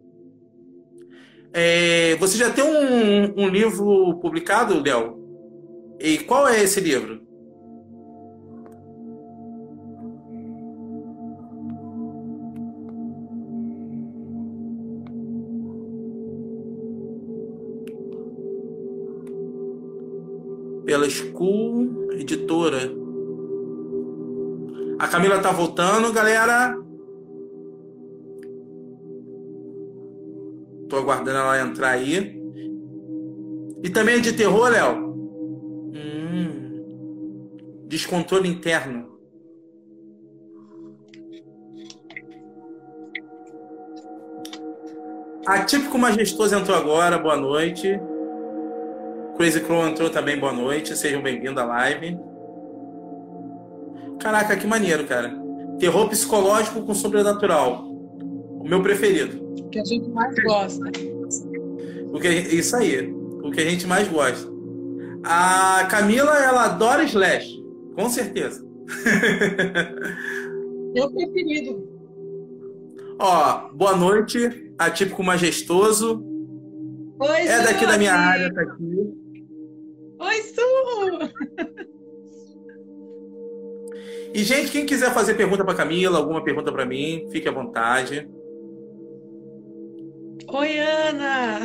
É, 1.54 2.16
você 2.16 2.38
já 2.38 2.50
tem 2.50 2.64
um, 2.64 3.44
um 3.44 3.48
livro 3.50 4.18
publicado, 4.20 4.82
Léo? 4.82 5.20
E 6.00 6.20
qual 6.20 6.48
é 6.48 6.64
esse 6.64 6.80
livro? 6.80 7.22
Pela 20.92 21.10
School 21.10 22.12
Editora. 22.12 22.80
A 25.00 25.08
Camila 25.08 25.40
tá 25.40 25.50
voltando, 25.50 26.12
galera. 26.12 26.78
Tô 30.90 30.98
aguardando 30.98 31.38
ela 31.38 31.62
entrar 31.62 31.92
aí. 31.92 32.38
E 33.82 33.90
também 33.90 34.16
é 34.16 34.20
de 34.20 34.34
terror, 34.34 34.68
Léo? 34.68 35.16
Hum. 35.96 36.68
Descontrole 37.88 38.50
interno. 38.50 39.18
Atípico 45.46 45.98
Majestoso 45.98 46.54
entrou 46.54 46.76
agora, 46.76 47.18
boa 47.18 47.38
noite. 47.38 47.98
Crazy 49.42 49.62
Crow 49.62 49.88
entrou 49.88 50.08
também, 50.08 50.38
boa 50.38 50.54
noite. 50.54 50.96
Sejam 50.96 51.20
bem-vindos 51.20 51.58
à 51.58 51.66
live. 51.66 52.16
Caraca, 54.20 54.56
que 54.56 54.68
maneiro, 54.68 55.04
cara. 55.08 55.36
Terror 55.80 56.08
psicológico 56.10 56.84
com 56.84 56.94
sobrenatural. 56.94 57.84
O 57.84 58.64
meu 58.64 58.84
preferido. 58.84 59.44
O 59.44 59.70
que 59.70 59.80
a 59.80 59.84
gente 59.84 60.08
mais 60.12 60.36
gosta. 60.44 60.86
O 62.14 62.20
que, 62.20 62.30
isso 62.30 62.76
aí. 62.76 63.12
O 63.44 63.50
que 63.50 63.62
a 63.62 63.66
gente 63.68 63.88
mais 63.88 64.08
gosta. 64.08 64.48
A 65.24 65.88
Camila, 65.90 66.38
ela 66.38 66.66
adora 66.66 67.04
slash. 67.06 67.50
Com 67.96 68.12
certeza. 68.12 68.64
Meu 70.94 71.12
preferido. 71.12 71.84
Ó, 73.18 73.72
boa 73.74 73.98
noite. 73.98 74.72
Atípico 74.78 75.24
Majestoso. 75.24 76.24
Oi, 77.20 77.48
É 77.48 77.64
daqui 77.64 77.88
da 77.88 77.98
minha 77.98 78.14
área, 78.14 78.54
tá 78.54 78.62
aqui. 78.62 79.31
Oi, 80.22 80.42
Su! 80.44 80.62
E, 84.34 84.44
gente, 84.44 84.72
quem 84.72 84.86
quiser 84.86 85.12
fazer 85.14 85.34
pergunta 85.34 85.66
para 85.66 85.74
Camila, 85.74 86.20
alguma 86.20 86.44
pergunta 86.44 86.72
para 86.72 86.86
mim, 86.86 87.28
fique 87.32 87.50
à 87.50 87.52
vontade. 87.52 88.30
Oi, 90.48 90.80
Ana! 90.80 91.60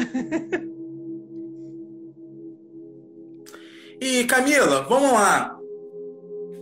E, 4.00 4.24
Camila, 4.24 4.82
vamos 4.82 5.12
lá. 5.12 5.58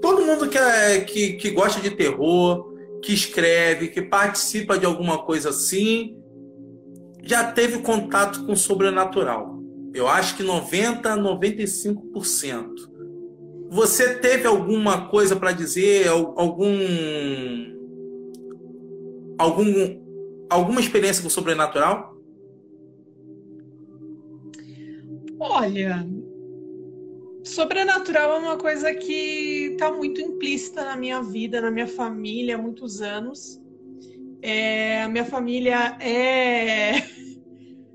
Todo 0.01 0.25
mundo 0.25 0.49
que, 0.49 0.57
é, 0.57 1.01
que, 1.01 1.33
que 1.33 1.51
gosta 1.51 1.81
de 1.81 1.91
terror, 1.91 2.73
que 3.03 3.13
escreve, 3.13 3.89
que 3.89 4.03
participa 4.03 4.79
de 4.79 4.87
alguma 4.87 5.25
coisa 5.25 5.49
assim, 5.49 6.17
já 7.23 7.51
teve 7.53 7.79
contato 7.79 8.47
com 8.47 8.53
o 8.53 8.57
sobrenatural. 8.57 9.54
Eu 9.95 10.09
acho 10.09 10.37
que 10.37 10.43
90, 10.43 11.17
95%. 11.17 12.93
Você 13.71 14.19
teve 14.19 14.47
alguma 14.47 15.09
coisa 15.09 15.37
para 15.37 15.53
dizer, 15.53 16.09
algum 16.09 16.77
algum 19.39 19.73
alguma 20.51 20.81
experiência 20.81 21.23
com 21.23 21.29
o 21.29 21.31
sobrenatural? 21.31 22.15
Olha, 25.39 26.07
sobrenatural 27.45 28.37
é 28.37 28.39
uma 28.39 28.57
coisa 28.57 28.93
que 28.95 29.73
está 29.73 29.93
muito 29.93 30.21
implícita 30.21 30.85
na 30.85 30.97
minha 30.97 31.23
vida, 31.23 31.61
na 31.61 31.71
minha 31.71 31.87
família 31.87 32.57
há 32.57 32.59
muitos 32.59 33.01
anos. 33.01 33.61
É, 34.43 35.03
a 35.03 35.09
minha 35.09 35.25
família 35.25 35.97
é 36.01 37.03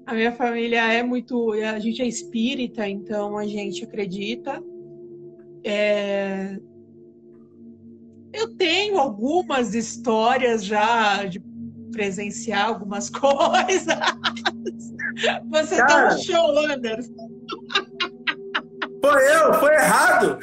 a 0.09 0.13
minha 0.15 0.31
família 0.31 0.91
é 0.91 1.03
muito 1.03 1.51
a 1.51 1.77
gente 1.77 2.01
é 2.01 2.07
espírita, 2.07 2.87
então 2.89 3.37
a 3.37 3.45
gente 3.45 3.83
acredita. 3.83 4.59
É, 5.63 6.57
eu 8.33 8.55
tenho 8.55 8.97
algumas 8.97 9.75
histórias 9.75 10.65
já 10.65 11.25
de 11.25 11.39
presenciar 11.91 12.69
algumas 12.69 13.07
coisas. 13.13 13.85
Você 15.51 15.77
tá 15.77 15.85
Cara. 15.85 16.15
no 16.15 16.23
show, 16.23 16.57
Anderson. 16.57 17.29
Foi 19.01 19.35
eu, 19.35 19.53
foi 19.59 19.73
errado. 19.75 20.39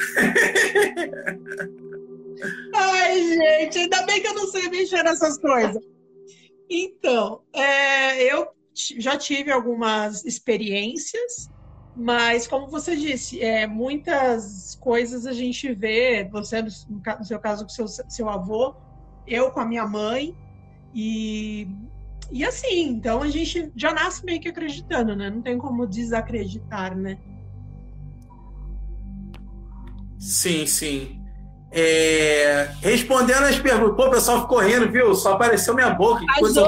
Ai, 2.73 3.23
gente, 3.35 3.79
ainda 3.79 4.07
bem 4.07 4.23
que 4.23 4.29
eu 4.29 4.35
não 4.35 4.47
sei 4.47 4.69
mexer 4.69 5.03
nessas 5.03 5.39
coisas. 5.39 5.83
Então, 6.71 7.43
é, 7.53 8.23
eu 8.33 8.56
já 8.77 9.17
tive 9.17 9.51
algumas 9.51 10.25
experiências, 10.25 11.51
mas 11.97 12.47
como 12.47 12.69
você 12.69 12.95
disse, 12.95 13.43
é, 13.43 13.67
muitas 13.67 14.77
coisas 14.77 15.27
a 15.27 15.33
gente 15.33 15.73
vê, 15.73 16.29
você 16.31 16.63
no, 16.63 16.71
seu 16.71 17.39
caso 17.39 17.65
com 17.65 17.71
seu, 17.71 17.89
seu 17.89 18.29
avô, 18.29 18.75
eu 19.27 19.51
com 19.51 19.61
a 19.61 19.67
minha 19.67 19.87
mãe, 19.87 20.37
e, 20.95 21.67
e 22.31 22.45
assim, 22.45 22.83
então 22.89 23.23
a 23.23 23.29
gente 23.29 23.73
já 23.75 23.93
nasce 23.93 24.25
meio 24.25 24.41
que 24.41 24.49
acreditando, 24.49 25.17
né? 25.17 25.31
Não 25.31 25.43
tem 25.43 25.59
como 25.59 25.87
desacreditar, 25.87 26.97
né? 26.97 27.19
Sim, 30.19 30.67
sim. 30.67 31.26
É, 31.73 32.69
Respondendo 32.81 33.43
as 33.45 33.59
perguntas. 33.59 33.97
Pô, 33.97 34.07
o 34.07 34.11
pessoal 34.11 34.43
ficou 34.43 34.59
rindo, 34.61 34.91
viu? 34.91 35.15
Só 35.15 35.35
apareceu 35.35 35.75
minha 35.75 35.91
boca. 35.91 36.25
A 36.37 36.41
Josi 36.41 36.61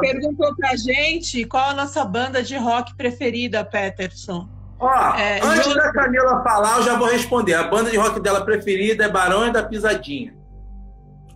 perguntou 0.00 0.54
pra 0.56 0.76
gente 0.76 1.44
qual 1.46 1.70
a 1.70 1.74
nossa 1.74 2.04
banda 2.04 2.42
de 2.42 2.56
rock 2.56 2.94
preferida, 2.96 3.64
Peterson. 3.64 4.48
Ó, 4.78 5.14
É, 5.16 5.40
antes 5.42 5.74
da 5.74 5.92
Camila 5.92 6.42
falar, 6.42 6.78
eu 6.78 6.82
já 6.84 6.96
vou 6.96 7.08
responder. 7.08 7.54
A 7.54 7.64
banda 7.64 7.90
de 7.90 7.96
rock 7.96 8.20
dela 8.20 8.44
preferida 8.44 9.04
é 9.04 9.08
Barões 9.08 9.52
da 9.52 9.62
Pisadinha. 9.62 10.34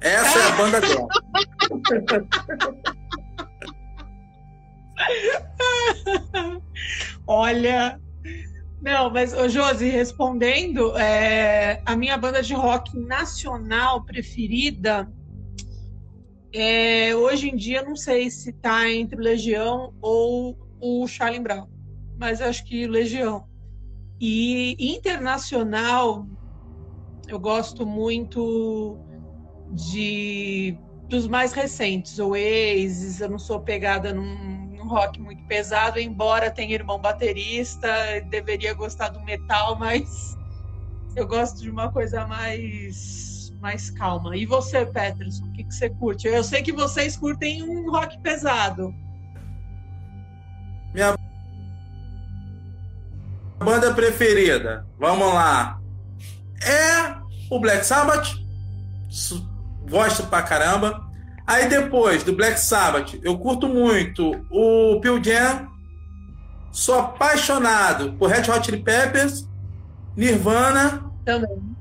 Essa 0.01 0.39
é 0.39 0.43
a 0.43 0.51
banda 0.53 0.81
dela. 0.81 1.07
Olha. 7.27 7.99
Não, 8.81 9.11
mas, 9.11 9.33
ô, 9.33 9.49
Josi, 9.49 9.89
respondendo, 9.89 10.97
é, 10.97 11.83
a 11.85 11.97
minha 11.97 12.17
banda 12.17 12.43
de 12.43 12.55
rock 12.55 12.99
nacional 12.99 14.05
preferida 14.05 15.09
É, 16.53 17.15
hoje 17.15 17.51
em 17.51 17.57
dia, 17.57 17.83
não 17.83 17.97
sei 17.97 18.31
se 18.31 18.51
tá 18.53 18.91
entre 18.91 19.21
Legião 19.21 19.93
ou 20.01 20.57
o 20.81 21.07
Charlie 21.07 21.41
Brown, 21.41 21.67
mas 22.19 22.41
acho 22.41 22.65
que 22.65 22.87
Legião. 22.87 23.45
E 24.19 24.75
internacional, 24.81 26.27
eu 27.29 27.39
gosto 27.39 27.85
muito 27.85 28.99
de 29.75 30.79
dos 31.09 31.29
mais 31.29 31.53
recentes, 31.53 32.19
Oasis, 32.19 33.21
eu 33.21 33.29
não 33.29 33.39
sou 33.39 33.61
pegada 33.61 34.13
num, 34.15 34.56
num, 34.87 34.89
rock 34.89 35.21
muito 35.21 35.43
pesado, 35.45 35.99
embora 35.99 36.51
tenha 36.51 36.75
irmão 36.75 36.99
baterista, 36.99 37.89
deveria 38.29 38.73
gostar 38.73 39.09
do 39.09 39.21
metal, 39.21 39.77
mas 39.77 40.37
eu 41.17 41.27
gosto 41.27 41.61
de 41.61 41.69
uma 41.69 41.91
coisa 41.91 42.27
mais 42.27 43.27
mais 43.61 43.91
calma. 43.91 44.37
E 44.37 44.47
você, 44.47 44.87
Peterson, 44.87 45.45
o 45.47 45.53
que, 45.53 45.65
que 45.65 45.75
você 45.75 45.91
curte? 45.91 46.29
Eu 46.29 46.45
sei 46.45 46.63
que 46.63 46.73
vocês 46.73 47.17
curtem 47.17 47.63
um 47.63 47.91
rock 47.91 48.19
pesado. 48.21 48.95
Minha 50.95 51.17
banda 53.59 53.93
preferida, 53.95 54.87
vamos 54.99 55.33
lá, 55.35 55.81
é 56.63 57.17
o 57.51 57.59
Black 57.59 57.85
Sabbath. 57.85 58.37
Gosto 59.89 60.27
pra 60.27 60.43
caramba. 60.43 61.06
Aí 61.47 61.69
depois 61.69 62.25
do 62.25 62.35
Black 62.35 62.59
Sabbath, 62.59 63.15
eu 63.23 63.39
curto 63.39 63.69
muito 63.69 64.45
o 64.51 64.99
Pearl 65.01 65.23
Jam. 65.23 65.69
Sou 66.73 66.99
apaixonado 66.99 68.13
por 68.15 68.29
Red 68.29 68.51
Hot 68.51 68.67
Chili 68.67 68.83
Peppers, 68.83 69.49
Nirvana. 70.17 71.05
Também. 71.25 71.77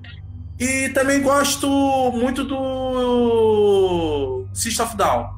E 0.59 0.89
também 0.89 1.21
gosto 1.21 1.67
muito 2.13 2.43
do 2.43 4.45
System 4.53 4.85
of 4.85 4.95
Down. 4.95 5.29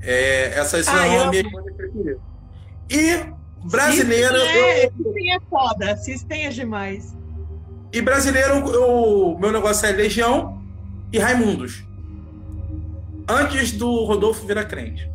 É, 0.00 0.58
essas 0.58 0.86
ah, 0.88 0.92
são 0.92 1.24
as 1.24 1.30
minhas 1.30 1.52
bandas 1.52 1.74
preferidas. 1.74 2.18
E 2.88 3.24
brasileiro. 3.64 4.38
System 4.38 4.56
é, 4.56 4.86
eu... 4.86 4.92
System 4.92 5.34
é 5.34 5.40
foda, 5.50 5.96
System 5.96 6.46
é 6.46 6.48
demais. 6.50 7.14
E 7.92 8.00
brasileiro, 8.00 8.64
o 8.64 9.38
meu 9.38 9.52
negócio 9.52 9.86
é 9.86 9.92
Legião 9.92 10.62
e 11.12 11.18
Raimundos. 11.18 11.85
Antes 13.28 13.72
do 13.72 14.04
Rodolfo 14.04 14.46
virar 14.46 14.64
crente. 14.64 15.10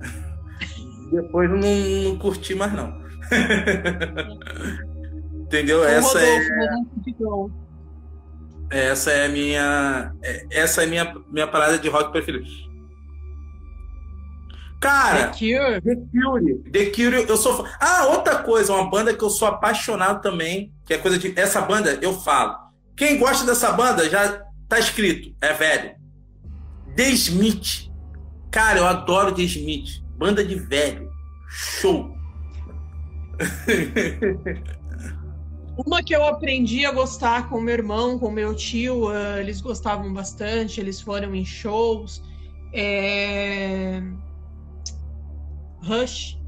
Depois 1.12 1.50
não, 1.50 1.58
não 1.58 2.18
curti 2.18 2.54
mais, 2.54 2.72
não. 2.72 2.98
Entendeu? 5.42 5.84
Essa 5.84 6.18
Rodolfo, 6.18 7.52
é. 8.70 8.70
Essa 8.70 9.10
é 9.10 9.26
a 9.26 9.28
minha. 9.28 10.14
É, 10.22 10.46
essa 10.50 10.82
é 10.82 10.84
a 10.84 10.88
minha, 10.88 11.16
minha 11.28 11.46
parada 11.46 11.78
de 11.78 11.88
rock 11.88 12.12
preferida. 12.12 12.46
Cara, 14.80 15.26
The 15.26 15.38
Cure. 15.38 15.80
The 15.82 15.94
Cure. 15.94 16.54
The 16.70 16.86
Cure, 16.86 17.26
eu 17.28 17.36
sou. 17.36 17.66
Ah, 17.78 18.06
outra 18.06 18.36
coisa, 18.36 18.72
uma 18.72 18.88
banda 18.88 19.12
que 19.12 19.22
eu 19.22 19.28
sou 19.28 19.48
apaixonado 19.48 20.22
também, 20.22 20.72
que 20.86 20.94
é 20.94 20.98
coisa 20.98 21.18
de. 21.18 21.38
Essa 21.38 21.60
banda, 21.60 21.98
eu 22.00 22.14
falo. 22.14 22.56
Quem 22.96 23.18
gosta 23.18 23.44
dessa 23.44 23.72
banda 23.72 24.08
já 24.08 24.42
tá 24.68 24.78
escrito, 24.78 25.34
é 25.40 25.52
velho. 25.52 25.99
The 27.00 27.10
Smith. 27.12 27.90
Cara, 28.50 28.80
eu 28.80 28.86
adoro 28.86 29.34
The 29.34 29.44
Smith. 29.44 30.02
Banda 30.18 30.44
de 30.44 30.56
velho. 30.56 31.10
Show. 31.48 32.14
Uma 35.86 36.02
que 36.02 36.14
eu 36.14 36.22
aprendi 36.22 36.84
a 36.84 36.92
gostar 36.92 37.48
com 37.48 37.58
meu 37.58 37.72
irmão, 37.72 38.18
com 38.18 38.30
meu 38.30 38.54
tio, 38.54 39.08
uh, 39.08 39.38
eles 39.38 39.62
gostavam 39.62 40.12
bastante, 40.12 40.78
eles 40.78 41.00
foram 41.00 41.34
em 41.34 41.42
shows. 41.42 42.22
É... 42.74 44.02
Rush. 45.82 46.38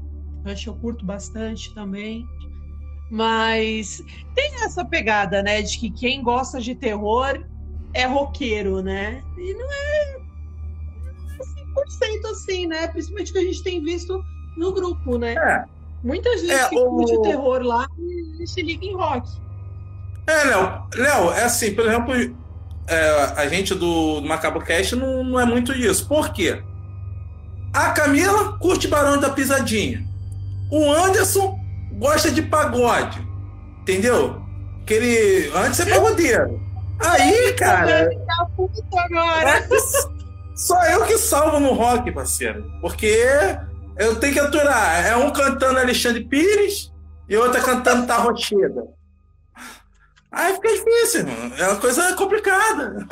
Rush 0.45 0.67
eu 0.67 0.75
curto 0.75 1.03
bastante 1.03 1.73
também. 1.73 2.27
Mas 3.09 4.03
tem 4.35 4.63
essa 4.63 4.85
pegada, 4.85 5.41
né, 5.41 5.63
de 5.63 5.79
que 5.79 5.89
quem 5.89 6.21
gosta 6.21 6.61
de 6.61 6.75
terror 6.75 7.43
é 7.91 8.05
roqueiro, 8.05 8.83
né? 8.83 9.23
E 9.35 9.53
não 9.55 9.71
é 9.71 10.22
100% 11.99 12.31
assim, 12.31 12.67
né? 12.67 12.87
Principalmente 12.87 13.31
que 13.31 13.37
a 13.39 13.43
gente 13.43 13.63
tem 13.63 13.83
visto 13.83 14.23
no 14.57 14.73
grupo, 14.73 15.17
né? 15.17 15.35
É. 15.35 15.65
Muita 16.03 16.37
gente 16.37 16.51
é, 16.51 16.69
que 16.69 16.77
o... 16.77 16.89
curte 16.89 17.21
terror 17.21 17.61
lá 17.61 17.87
e 17.97 18.45
se 18.45 18.61
liga 18.61 18.85
em 18.85 18.93
rock. 18.93 19.29
É, 20.27 20.43
Léo. 20.45 20.83
Léo, 20.95 21.31
é 21.33 21.43
assim, 21.43 21.73
por 21.73 21.85
exemplo, 21.85 22.13
é, 22.87 23.33
a 23.37 23.47
gente 23.47 23.73
do 23.73 24.21
Macabo 24.21 24.59
Cast 24.59 24.95
não, 24.95 25.23
não 25.23 25.39
é 25.39 25.45
muito 25.45 25.73
disso. 25.73 26.07
Por 26.07 26.31
quê? 26.33 26.61
A 27.73 27.89
Camila 27.91 28.57
curte 28.59 28.87
Barão 28.87 29.19
da 29.19 29.29
Pisadinha. 29.29 30.05
O 30.69 30.91
Anderson 30.91 31.57
gosta 31.93 32.29
de 32.29 32.41
pagode. 32.41 33.25
Entendeu? 33.81 34.41
Que 34.85 34.93
ele. 34.93 35.51
Antes 35.55 35.79
é 35.79 35.85
pagodeiro. 35.89 36.61
Aí, 36.99 37.53
cara. 37.53 38.09
Agora. 38.95 39.67
Só 40.63 40.81
eu 40.85 41.05
que 41.05 41.17
salvo 41.17 41.59
no 41.59 41.73
rock, 41.73 42.09
parceiro. 42.13 42.63
Porque 42.79 43.13
eu 43.97 44.15
tenho 44.15 44.31
que 44.31 44.39
aturar. 44.39 45.05
É 45.05 45.13
um 45.13 45.29
cantando 45.29 45.77
Alexandre 45.77 46.23
Pires 46.23 46.89
e 47.27 47.35
outra 47.35 47.59
cantando 47.59 48.07
Tarrocheda. 48.07 48.85
Aí 50.31 50.53
fica 50.53 50.69
difícil. 50.69 51.25
É 51.57 51.67
uma 51.67 51.75
coisa 51.81 52.15
complicada. 52.15 52.95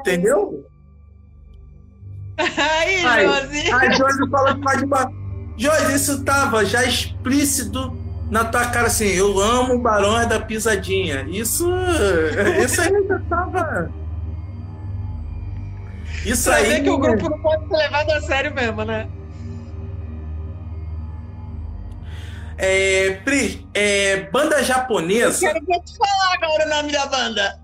Entendeu? 0.00 0.66
Aí, 2.36 3.00
Josi. 3.00 3.72
Aí, 3.72 3.92
Josi 3.92 4.30
fala 4.30 4.56
mais 4.56 4.78
de 4.80 4.86
uma. 4.86 5.08
Josi, 5.56 5.94
isso 5.94 6.24
tava 6.24 6.64
já 6.64 6.84
explícito 6.84 7.96
na 8.28 8.44
tua 8.44 8.66
cara 8.66 8.88
assim. 8.88 9.06
Eu 9.06 9.38
amo 9.38 9.74
o 9.74 9.80
Barão 9.80 10.26
da 10.26 10.40
Pisadinha. 10.40 11.22
Isso. 11.28 11.64
Isso 12.64 12.80
aí 12.80 13.06
já 13.06 13.20
tava. 13.30 14.07
Isso 16.24 16.44
pra 16.44 16.56
aí. 16.56 16.68
Ver 16.68 16.82
que 16.82 16.90
o 16.90 16.98
grupo 16.98 17.28
não 17.30 17.40
pode 17.40 17.68
ser 17.68 17.76
levado 17.76 18.10
a 18.10 18.20
sério 18.22 18.54
mesmo, 18.54 18.84
né? 18.84 19.08
É, 22.56 23.20
Pri, 23.24 23.66
é, 23.72 24.28
banda 24.30 24.62
japonesa. 24.64 25.46
Eu 25.46 25.64
quero 25.64 25.84
te 25.84 25.96
falar 25.96 26.34
agora 26.34 26.66
o 26.66 26.68
nome 26.68 26.92
da 26.92 27.06
banda. 27.06 27.60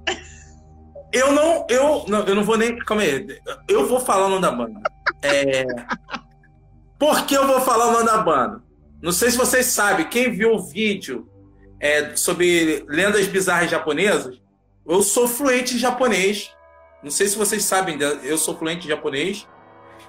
Eu 1.13 1.33
não, 1.33 1.67
eu 1.69 2.05
não, 2.09 2.21
eu 2.25 2.35
não 2.35 2.45
vou 2.45 2.57
nem. 2.57 2.79
Calma 2.79 3.03
aí. 3.03 3.27
Eu 3.69 3.89
vou 3.89 4.01
falar 4.01 4.27
o 4.27 4.31
nome 4.31 4.43
da 4.43 4.53
banda. 4.53 4.81
É, 5.23 5.65
por 6.99 7.27
que 7.27 7.37
eu 7.37 7.47
vou 7.47 7.61
falar 7.61 7.89
o 7.89 7.93
nome 7.93 8.07
da 8.07 8.19
banda? 8.19 8.63
Não 9.03 9.13
sei 9.13 9.31
se 9.31 9.37
vocês 9.37 9.67
sabem, 9.67 10.09
quem 10.09 10.31
viu 10.31 10.55
o 10.55 10.63
vídeo 10.63 11.29
é, 11.79 12.17
sobre 12.17 12.85
lendas 12.89 13.27
bizarras 13.27 13.71
japonesas, 13.71 14.41
eu 14.87 15.03
sou 15.03 15.29
fluente 15.29 15.75
em 15.75 15.79
japonês. 15.79 16.51
Não 17.05 17.11
sei 17.11 17.29
se 17.29 17.37
vocês 17.37 17.63
sabem, 17.63 17.99
eu 18.23 18.39
sou 18.39 18.57
fluente 18.57 18.87
em 18.87 18.89
japonês. 18.89 19.47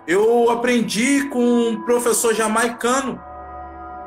Eu 0.08 0.50
aprendi 0.50 1.28
com 1.28 1.44
um 1.44 1.82
professor 1.84 2.34
jamaicano, 2.34 3.22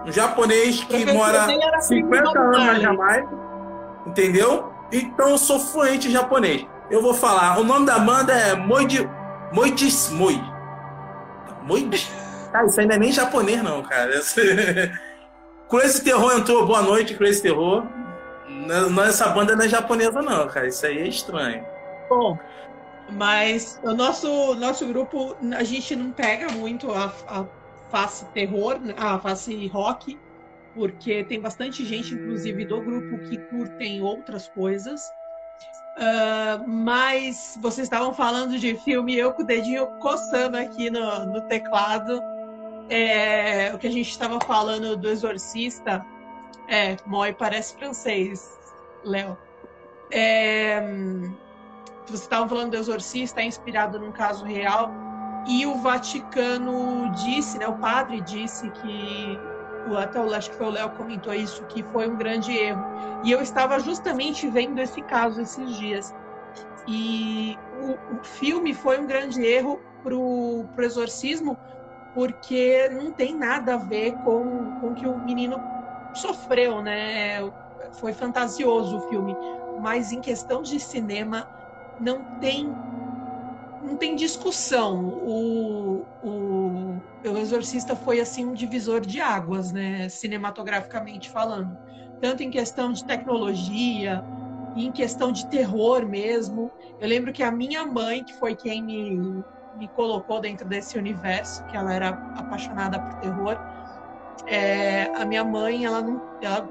um 0.06 0.10
japonês 0.10 0.82
que 0.84 1.04
mora 1.12 1.46
50 1.80 2.38
anos 2.40 2.58
na 2.58 2.78
Jamaica, 2.78 3.28
entendeu? 4.06 4.72
Então 4.90 5.28
eu 5.28 5.36
sou 5.36 5.60
fluente 5.60 6.08
em 6.08 6.12
japonês. 6.12 6.66
Eu 6.90 7.02
vou 7.02 7.12
falar, 7.12 7.58
o 7.58 7.64
nome 7.64 7.84
da 7.84 7.98
banda 7.98 8.32
é 8.32 8.54
Moidi 8.54 9.06
Moidis 9.52 10.08
Moi. 10.08 10.40
Moidi. 11.64 12.08
Cara, 12.50 12.66
isso 12.66 12.80
ainda 12.80 12.94
é 12.94 12.98
nem 12.98 13.12
japonês 13.12 13.62
não, 13.62 13.82
cara. 13.82 14.12
Crazy 15.68 16.02
Terror 16.02 16.32
entrou, 16.32 16.66
boa 16.66 16.80
noite, 16.80 17.14
Crazy 17.14 17.42
Terror. 17.42 17.86
Não, 18.48 19.04
essa 19.04 19.28
banda 19.28 19.54
não 19.54 19.66
é 19.66 19.68
japonesa 19.68 20.22
não, 20.22 20.48
cara. 20.48 20.68
Isso 20.68 20.86
aí 20.86 20.98
é 21.00 21.06
estranho. 21.06 21.62
Bom, 22.08 22.38
mas 23.10 23.80
o 23.82 23.94
nosso, 23.94 24.54
nosso 24.54 24.86
grupo, 24.86 25.36
a 25.56 25.64
gente 25.64 25.96
não 25.96 26.10
pega 26.10 26.50
muito 26.52 26.92
a, 26.92 27.12
a 27.26 27.44
face 27.90 28.24
terror, 28.26 28.78
a 28.96 29.18
face 29.18 29.66
rock, 29.68 30.18
porque 30.74 31.24
tem 31.24 31.40
bastante 31.40 31.84
gente, 31.84 32.14
inclusive 32.14 32.64
do 32.64 32.80
grupo, 32.80 33.18
que 33.28 33.38
curtem 33.38 34.02
outras 34.02 34.48
coisas. 34.48 35.10
Uh, 35.96 36.68
mas 36.68 37.58
vocês 37.60 37.86
estavam 37.86 38.14
falando 38.14 38.56
de 38.58 38.76
filme, 38.76 39.16
eu 39.16 39.32
com 39.32 39.42
o 39.42 39.46
dedinho 39.46 39.86
coçando 39.98 40.56
aqui 40.56 40.90
no, 40.90 41.26
no 41.26 41.40
teclado. 41.42 42.22
É, 42.88 43.74
o 43.74 43.78
que 43.78 43.86
a 43.86 43.90
gente 43.90 44.08
estava 44.08 44.38
falando 44.40 44.96
do 44.96 45.08
Exorcista. 45.08 46.04
É, 46.68 46.96
Moi 47.04 47.32
parece 47.32 47.74
francês, 47.74 48.56
Léo. 49.02 49.36
É, 50.12 50.80
vocês 52.08 52.22
estavam 52.22 52.48
falando 52.48 52.70
do 52.70 52.76
Exorcista, 52.76 53.40
é 53.40 53.44
inspirado 53.44 53.98
num 53.98 54.12
caso 54.12 54.44
real, 54.44 54.90
e 55.46 55.66
o 55.66 55.76
Vaticano 55.76 57.10
disse, 57.12 57.58
né, 57.58 57.66
o 57.66 57.78
padre 57.78 58.20
disse 58.20 58.70
que, 58.70 59.38
até 59.96 60.20
o, 60.20 60.34
acho 60.34 60.50
que 60.50 60.56
foi 60.56 60.66
o 60.66 60.70
Léo 60.70 60.90
comentou 60.90 61.32
isso, 61.32 61.64
que 61.66 61.82
foi 61.84 62.08
um 62.08 62.16
grande 62.16 62.54
erro. 62.54 62.84
E 63.24 63.32
eu 63.32 63.40
estava 63.40 63.78
justamente 63.78 64.46
vendo 64.48 64.78
esse 64.78 65.00
caso 65.02 65.40
esses 65.40 65.76
dias. 65.76 66.14
E 66.86 67.58
o, 67.80 68.16
o 68.16 68.24
filme 68.24 68.74
foi 68.74 69.00
um 69.00 69.06
grande 69.06 69.42
erro 69.42 69.80
pro, 70.02 70.66
pro 70.74 70.84
exorcismo, 70.84 71.56
porque 72.14 72.88
não 72.90 73.12
tem 73.12 73.34
nada 73.34 73.74
a 73.74 73.78
ver 73.78 74.12
com 74.24 74.42
o 74.82 74.94
que 74.94 75.06
o 75.06 75.16
menino 75.18 75.58
sofreu, 76.14 76.82
né? 76.82 77.40
Foi 77.92 78.12
fantasioso 78.12 78.98
o 78.98 79.08
filme, 79.08 79.36
mas 79.80 80.12
em 80.12 80.20
questão 80.20 80.60
de 80.62 80.78
cinema 80.78 81.48
não 82.00 82.38
tem 82.40 82.72
não 83.82 83.96
tem 83.96 84.14
discussão. 84.16 85.06
O, 85.06 86.04
o, 86.22 87.02
o 87.24 87.38
Exorcista 87.38 87.96
foi 87.96 88.20
assim 88.20 88.44
um 88.44 88.52
divisor 88.52 89.00
de 89.00 89.20
águas, 89.20 89.72
né? 89.72 90.08
Cinematograficamente 90.08 91.30
falando, 91.30 91.76
tanto 92.20 92.42
em 92.42 92.50
questão 92.50 92.92
de 92.92 93.04
tecnologia, 93.04 94.22
em 94.76 94.92
questão 94.92 95.32
de 95.32 95.46
terror 95.46 96.06
mesmo. 96.06 96.70
Eu 97.00 97.08
lembro 97.08 97.32
que 97.32 97.42
a 97.42 97.50
minha 97.50 97.86
mãe, 97.86 98.22
que 98.22 98.34
foi 98.34 98.54
quem 98.54 98.82
me, 98.82 99.42
me 99.76 99.88
colocou 99.88 100.40
dentro 100.40 100.68
desse 100.68 100.98
universo, 100.98 101.64
que 101.66 101.76
ela 101.76 101.92
era 101.92 102.08
apaixonada 102.36 102.98
por 103.00 103.20
terror, 103.20 103.56
é, 104.46 105.10
a 105.16 105.24
minha 105.24 105.44
mãe, 105.44 105.84
ela, 105.84 106.00
não, 106.00 106.38
ela 106.40 106.68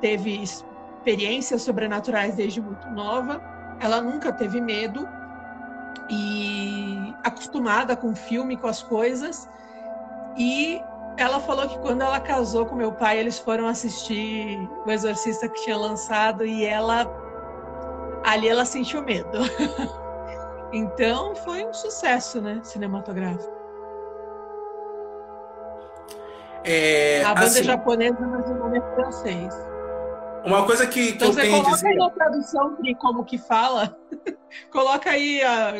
teve 0.00 0.42
experiências 0.42 1.62
sobrenaturais 1.62 2.34
desde 2.34 2.60
muito 2.60 2.88
nova, 2.90 3.40
ela 3.80 4.00
nunca 4.00 4.32
teve 4.32 4.60
medo 4.60 5.08
e 6.08 7.14
acostumada 7.22 7.96
com 7.96 8.10
o 8.10 8.16
filme, 8.16 8.56
com 8.56 8.66
as 8.66 8.82
coisas. 8.82 9.48
E 10.36 10.80
ela 11.16 11.40
falou 11.40 11.68
que 11.68 11.78
quando 11.78 12.02
ela 12.02 12.20
casou 12.20 12.66
com 12.66 12.74
meu 12.74 12.92
pai, 12.92 13.18
eles 13.18 13.38
foram 13.38 13.66
assistir 13.66 14.58
o 14.84 14.90
Exorcista 14.90 15.48
que 15.48 15.62
tinha 15.62 15.76
lançado 15.76 16.44
e 16.44 16.64
ela 16.64 17.06
ali 18.24 18.48
ela 18.48 18.64
sentiu 18.64 19.02
medo. 19.02 19.38
então 20.72 21.34
foi 21.34 21.64
um 21.64 21.72
sucesso, 21.72 22.40
né, 22.40 22.60
cinematográfico. 22.62 23.54
É, 26.64 27.22
a 27.22 27.28
banda 27.28 27.46
assim, 27.46 27.62
japonesa, 27.62 28.26
mas 28.26 28.50
o 28.50 28.54
nome 28.54 28.78
é 28.78 28.94
francês. 28.94 29.54
Uma 30.46 30.64
coisa 30.64 30.86
que, 30.86 31.12
que 31.12 31.12
Então 31.14 31.28
eu 31.28 31.34
você 31.34 31.40
tenho 31.42 31.54
a 31.54 31.58
coloca 31.58 31.74
dizer. 31.76 31.88
aí 31.88 31.96
na 31.96 32.10
tradução 32.10 32.74
Pri, 32.76 32.94
como 32.94 33.24
que 33.24 33.36
fala. 33.38 33.96
coloca 34.70 35.10
aí 35.10 35.42
a, 35.42 35.74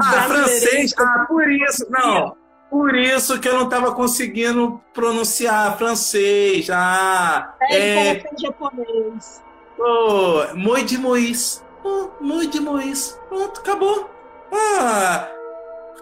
Ah, 0.00 0.22
francês? 0.22 0.94
Ah, 0.98 1.24
por 1.28 1.50
isso. 1.50 1.86
Não. 1.90 2.36
Por 2.70 2.94
isso 2.94 3.40
que 3.40 3.48
eu 3.48 3.54
não 3.54 3.64
estava 3.64 3.92
conseguindo 3.94 4.80
pronunciar 4.92 5.76
francês. 5.78 6.68
Ah, 6.70 7.54
É, 7.62 8.10
é. 8.16 8.24
japonês. 8.38 9.42
Oh, 9.78 10.54
Moi 10.54 10.82
de 10.84 10.98
Mois. 10.98 11.64
Oh, 11.84 12.08
Moi 12.20 12.46
de 12.46 12.60
Mois. 12.60 13.18
Pronto, 13.28 13.60
acabou. 13.60 14.10
Ah, 14.52 15.28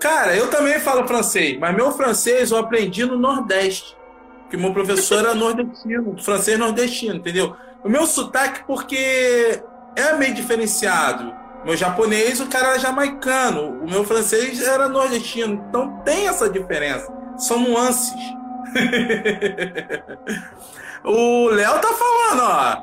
cara, 0.00 0.34
eu 0.36 0.50
também 0.50 0.78
falo 0.80 1.06
francês, 1.06 1.58
mas 1.58 1.74
meu 1.74 1.92
francês 1.92 2.50
eu 2.50 2.58
aprendi 2.58 3.04
no 3.04 3.18
Nordeste. 3.18 3.96
Porque 4.42 4.56
meu 4.56 4.72
professor 4.72 5.18
era 5.20 5.34
nordestino, 5.36 6.16
francês 6.22 6.58
nordestino, 6.58 7.16
entendeu? 7.16 7.54
O 7.86 7.88
meu 7.88 8.04
sotaque, 8.04 8.64
porque 8.66 9.62
é 9.94 10.12
meio 10.14 10.34
diferenciado. 10.34 11.32
Meu 11.64 11.76
japonês, 11.76 12.40
o 12.40 12.48
cara 12.48 12.70
era 12.70 12.80
jamaicano. 12.80 13.80
O 13.80 13.88
meu 13.88 14.02
francês 14.02 14.60
era 14.60 14.88
nordestino. 14.88 15.64
Então 15.68 16.00
tem 16.04 16.26
essa 16.26 16.50
diferença. 16.50 17.06
São 17.38 17.60
nuances. 17.60 18.12
o 21.04 21.48
Léo 21.50 21.78
tá 21.78 21.92
falando, 21.92 22.42
ó. 22.42 22.82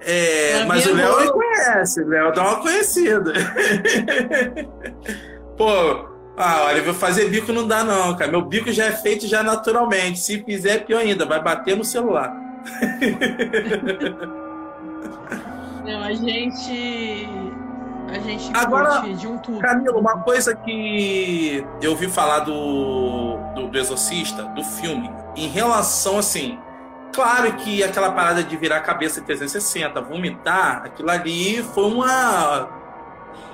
É, 0.00 0.64
mas 0.66 0.86
o 0.86 0.94
Léo 0.94 1.20
me 1.20 1.32
conhece. 1.32 2.00
O 2.00 2.08
Léo 2.08 2.32
dá 2.32 2.42
uma 2.42 2.60
conhecida. 2.60 3.32
Pô, 5.58 5.66
ah, 6.36 6.66
olha, 6.66 6.80
vou 6.82 6.94
fazer 6.94 7.28
bico 7.28 7.52
não 7.52 7.66
dá 7.66 7.82
não, 7.82 8.16
cara. 8.16 8.30
Meu 8.30 8.42
bico 8.42 8.70
já 8.70 8.84
é 8.84 8.92
feito 8.92 9.26
já 9.26 9.42
naturalmente. 9.42 10.20
Se 10.20 10.44
fizer, 10.44 10.76
é 10.76 10.78
pior 10.78 11.00
ainda. 11.00 11.26
Vai 11.26 11.42
bater 11.42 11.76
no 11.76 11.84
celular. 11.84 12.47
Não, 15.84 16.02
a 16.02 16.12
gente. 16.12 17.28
A 18.08 18.18
gente 18.18 18.50
Agora, 18.54 19.00
de 19.00 19.26
um 19.26 19.38
tudo. 19.38 19.58
Camilo, 19.58 19.98
uma 19.98 20.18
coisa 20.18 20.54
que 20.54 21.64
eu 21.80 21.92
ouvi 21.92 22.08
falar 22.08 22.40
do, 22.40 23.36
do, 23.54 23.68
do 23.68 23.78
Exorcista, 23.78 24.42
do 24.44 24.62
filme, 24.62 25.10
em 25.36 25.48
relação 25.48 26.18
assim. 26.18 26.58
Claro 27.12 27.52
que 27.54 27.82
aquela 27.82 28.12
parada 28.12 28.42
de 28.44 28.56
virar 28.56 28.76
a 28.76 28.80
cabeça 28.80 29.20
em 29.20 29.22
360, 29.24 30.00
vomitar, 30.02 30.82
aquilo 30.84 31.10
ali 31.10 31.62
foi 31.62 31.84
uma, 31.84 32.68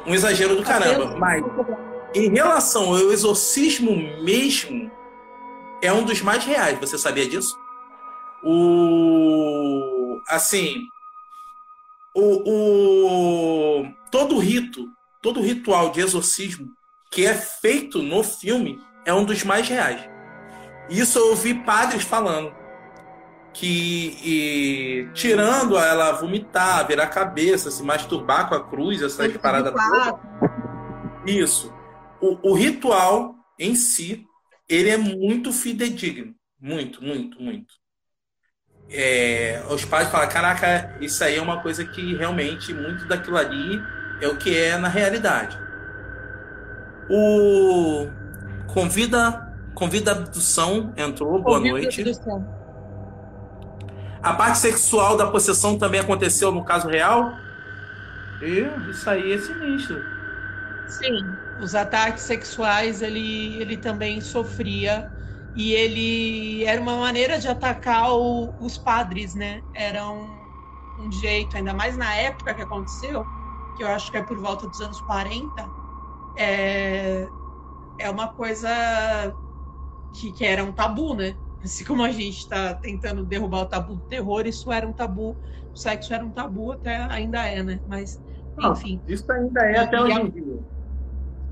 um 0.05 0.12
exagero 0.12 0.57
do 0.57 0.62
caramba. 0.62 1.16
Mas 1.16 1.42
em 2.14 2.31
relação 2.31 2.88
ao 2.88 3.12
exorcismo 3.12 3.92
mesmo, 4.22 4.90
é 5.81 5.92
um 5.92 6.03
dos 6.03 6.20
mais 6.20 6.44
reais. 6.44 6.79
Você 6.81 6.98
sabia 6.98 7.29
disso? 7.29 7.59
O. 8.45 10.21
Assim. 10.29 10.83
O, 12.17 13.81
o, 13.83 13.93
todo 14.09 14.39
rito, 14.39 14.89
todo 15.21 15.41
ritual 15.41 15.91
de 15.91 16.01
exorcismo 16.01 16.71
que 17.15 17.25
é 17.25 17.35
feito 17.35 18.03
no 18.03 18.25
filme 18.25 18.81
é 19.05 19.15
um 19.15 19.25
dos 19.25 19.45
mais 19.45 19.69
reais. 19.69 20.05
Isso 20.91 21.19
eu 21.19 21.29
ouvi 21.29 21.55
padres 21.55 22.03
falando. 22.03 22.53
Que 23.53 24.19
e, 24.25 25.09
tirando 25.15 25.79
ela 25.79 26.11
vomitar, 26.11 26.85
virar 26.89 27.05
a 27.05 27.09
cabeça, 27.09 27.71
se 27.71 27.85
masturbar 27.85 28.49
com 28.49 28.57
a 28.57 28.69
cruz, 28.69 29.01
essas 29.01 29.37
paradas 29.37 29.73
todas. 29.73 30.21
Isso. 31.25 31.73
O, 32.21 32.51
o 32.51 32.55
ritual 32.55 33.37
em 33.57 33.77
si, 33.77 34.27
ele 34.69 34.91
é 34.91 34.97
muito 34.97 35.53
fidedigno. 35.53 36.35
Muito, 36.61 37.03
muito, 37.03 37.41
muito. 37.41 37.75
É, 38.90 39.62
os 39.70 39.85
pais 39.85 40.09
falam, 40.09 40.29
caraca, 40.29 40.94
isso 41.01 41.23
aí 41.25 41.37
é 41.37 41.42
uma 41.42 41.61
coisa 41.61 41.85
que 41.85 42.14
realmente 42.14 42.73
muito 42.73 43.07
daquilo 43.07 43.37
ali 43.37 43.83
é 44.20 44.29
o 44.29 44.37
que 44.37 44.57
é 44.57 44.77
na 44.77 44.88
realidade. 44.88 45.59
O 47.09 48.09
convida, 48.66 49.53
convida 49.75 50.12
abdução 50.12 50.92
entrou, 50.97 51.40
boa 51.42 51.61
noite. 51.61 52.14
Céu. 52.14 52.44
A 54.23 54.33
parte 54.33 54.59
sexual 54.59 55.16
da 55.16 55.27
possessão 55.27 55.79
também 55.79 56.01
aconteceu 56.01 56.51
no 56.51 56.64
caso 56.64 56.88
real? 56.88 57.35
Ih, 58.40 58.90
isso 58.90 59.09
aí 59.09 59.33
é 59.33 59.38
sinistro. 59.38 60.03
Sim, 60.87 61.27
os 61.61 61.75
ataques 61.75 62.23
sexuais 62.23 63.03
ele, 63.03 63.57
ele 63.61 63.77
também 63.77 64.20
sofria 64.20 65.11
e 65.55 65.73
ele 65.73 66.64
era 66.64 66.81
uma 66.81 66.97
maneira 66.97 67.38
de 67.38 67.49
atacar 67.49 68.12
o- 68.12 68.55
os 68.61 68.77
padres, 68.79 69.35
né? 69.35 69.62
Era 69.73 70.09
um, 70.11 70.49
um 70.97 71.11
jeito, 71.11 71.57
ainda 71.57 71.73
mais 71.75 71.97
na 71.97 72.14
época 72.17 72.55
que 72.55 72.62
aconteceu, 72.62 73.27
que 73.75 73.83
eu 73.83 73.88
acho 73.88 74.11
que 74.11 74.17
é 74.17 74.23
por 74.23 74.38
volta 74.38 74.69
dos 74.69 74.81
anos 74.81 75.01
40, 75.01 75.73
é, 76.37 77.31
é 77.99 78.11
uma 78.11 78.29
coisa 78.29 79.37
que, 80.12 80.33
que 80.33 80.45
era 80.45 80.64
um 80.64 80.73
tabu, 80.73 81.14
né? 81.14 81.37
Assim 81.62 81.85
como 81.85 82.03
a 82.03 82.11
gente 82.11 82.38
está 82.38 82.75
tentando 82.75 83.25
derrubar 83.25 83.62
o 83.62 83.67
tabu 83.67 83.97
do 83.97 84.03
terror, 84.03 84.47
isso 84.47 84.71
era 84.71 84.87
um 84.87 84.93
tabu, 84.93 85.31
o 85.33 85.38
sexo 85.79 86.12
era 86.12 86.25
um 86.25 86.33
tabu, 86.33 86.73
até 86.73 86.97
ainda 87.11 87.47
é, 87.47 87.62
né? 87.62 87.81
Mas, 87.87 88.21
enfim. 88.61 89.03
Isso 89.07 89.31
ainda 89.33 89.62
é 89.62 89.79
até 89.79 90.01
hoje 90.01 90.21
em 90.21 90.31
dia. 90.31 90.61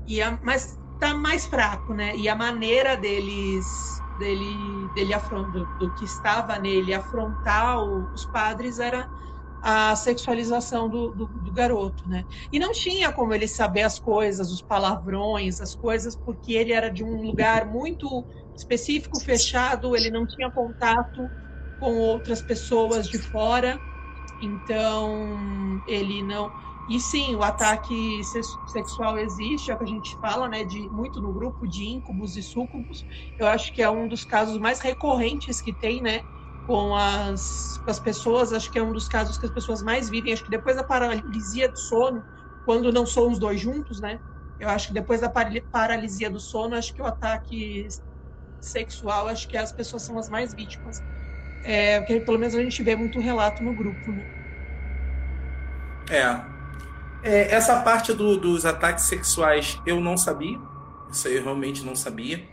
E 0.05 0.21
a, 0.21 0.39
mas 0.43 0.77
tá 1.03 1.13
mais 1.15 1.45
fraco, 1.45 1.93
né? 1.93 2.15
E 2.15 2.27
a 2.29 2.35
maneira 2.35 2.95
deles 2.97 4.03
dele 4.15 4.89
dele 4.89 5.13
afron- 5.13 5.49
do, 5.49 5.67
do 5.77 5.91
que 5.91 6.05
estava 6.05 6.59
nele 6.59 6.93
afrontar 6.93 7.79
o- 7.79 8.09
os 8.13 8.25
padres 8.25 8.77
era 8.79 9.09
a 9.61 9.95
sexualização 9.95 10.89
do, 10.89 11.13
do, 11.13 11.27
do 11.33 11.51
garoto, 11.53 12.07
né? 12.07 12.25
E 12.51 12.59
não 12.59 12.71
tinha 12.73 13.11
como 13.13 13.33
ele 13.33 13.47
saber 13.47 13.83
as 13.83 13.99
coisas, 13.99 14.51
os 14.51 14.61
palavrões, 14.61 15.61
as 15.61 15.75
coisas, 15.75 16.15
porque 16.17 16.53
ele 16.53 16.73
era 16.73 16.89
de 16.89 17.03
um 17.03 17.21
lugar 17.23 17.65
muito 17.67 18.25
específico, 18.55 19.19
fechado, 19.21 19.95
ele 19.95 20.11
não 20.11 20.25
tinha 20.27 20.51
contato 20.51 21.31
com 21.79 21.93
outras 21.93 22.41
pessoas 22.41 23.07
de 23.09 23.19
fora, 23.19 23.81
então 24.39 25.81
ele 25.85 26.23
não 26.23 26.51
e 26.87 26.99
sim, 26.99 27.35
o 27.35 27.43
ataque 27.43 28.23
sex- 28.23 28.59
sexual 28.65 29.17
existe, 29.17 29.71
é 29.71 29.73
o 29.73 29.77
que 29.77 29.83
a 29.83 29.87
gente 29.87 30.17
fala, 30.19 30.49
né, 30.49 30.63
de 30.63 30.89
muito 30.89 31.21
no 31.21 31.31
grupo 31.31 31.65
de 31.67 31.85
íncubos 31.85 32.35
e 32.35 32.43
súcubos. 32.43 33.05
Eu 33.37 33.47
acho 33.47 33.73
que 33.73 33.81
é 33.81 33.89
um 33.89 34.07
dos 34.07 34.25
casos 34.25 34.57
mais 34.59 34.79
recorrentes 34.81 35.61
que 35.61 35.73
tem, 35.73 36.01
né, 36.01 36.23
com 36.61 36.95
as, 36.95 37.79
com 37.83 37.89
as 37.91 37.99
pessoas. 37.99 38.51
Acho 38.51 38.69
que 38.71 38.77
é 38.77 38.83
um 38.83 38.91
dos 38.91 39.07
casos 39.07 39.37
que 39.37 39.45
as 39.45 39.51
pessoas 39.51 39.81
mais 39.81 40.09
vivem. 40.09 40.33
Acho 40.33 40.43
que 40.43 40.51
depois 40.51 40.75
da 40.75 40.83
paralisia 40.83 41.69
do 41.69 41.77
sono, 41.77 42.25
quando 42.65 42.91
não 42.91 43.05
são 43.05 43.31
os 43.31 43.39
dois 43.39 43.59
juntos, 43.61 43.99
né, 44.01 44.19
eu 44.59 44.69
acho 44.69 44.87
que 44.87 44.93
depois 44.93 45.21
da 45.21 45.29
parali- 45.29 45.61
paralisia 45.71 46.29
do 46.29 46.39
sono, 46.39 46.75
acho 46.75 46.93
que 46.93 47.01
o 47.01 47.05
ataque 47.05 47.87
sexual, 48.59 49.27
acho 49.27 49.47
que 49.47 49.57
as 49.57 49.71
pessoas 49.73 50.03
são 50.03 50.17
as 50.17 50.29
mais 50.29 50.53
vítimas. 50.53 51.01
É, 51.61 51.99
porque 51.99 52.19
pelo 52.19 52.37
menos 52.39 52.55
a 52.55 52.61
gente 52.61 52.83
vê 52.83 52.95
muito 52.95 53.19
relato 53.19 53.63
no 53.63 53.73
grupo, 53.73 54.11
né? 54.13 54.23
É. 56.09 56.52
É, 57.23 57.53
essa 57.55 57.79
parte 57.81 58.11
do, 58.13 58.37
dos 58.37 58.65
ataques 58.65 59.05
sexuais 59.05 59.79
eu 59.85 59.99
não 59.99 60.17
sabia. 60.17 60.59
Isso 61.11 61.27
aí 61.27 61.37
eu 61.37 61.43
realmente 61.43 61.83
não 61.83 61.95
sabia. 61.95 62.43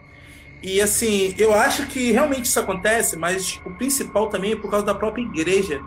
E 0.63 0.81
assim, 0.81 1.35
eu 1.39 1.55
acho 1.55 1.87
que 1.87 2.13
realmente 2.13 2.45
isso 2.45 2.61
acontece, 2.61 3.17
mas 3.17 3.61
o 3.65 3.71
principal 3.71 4.29
também 4.29 4.53
é 4.53 4.57
por 4.57 4.71
causa 4.71 4.85
da 4.85 4.95
própria 4.95 5.23
igreja. 5.23 5.81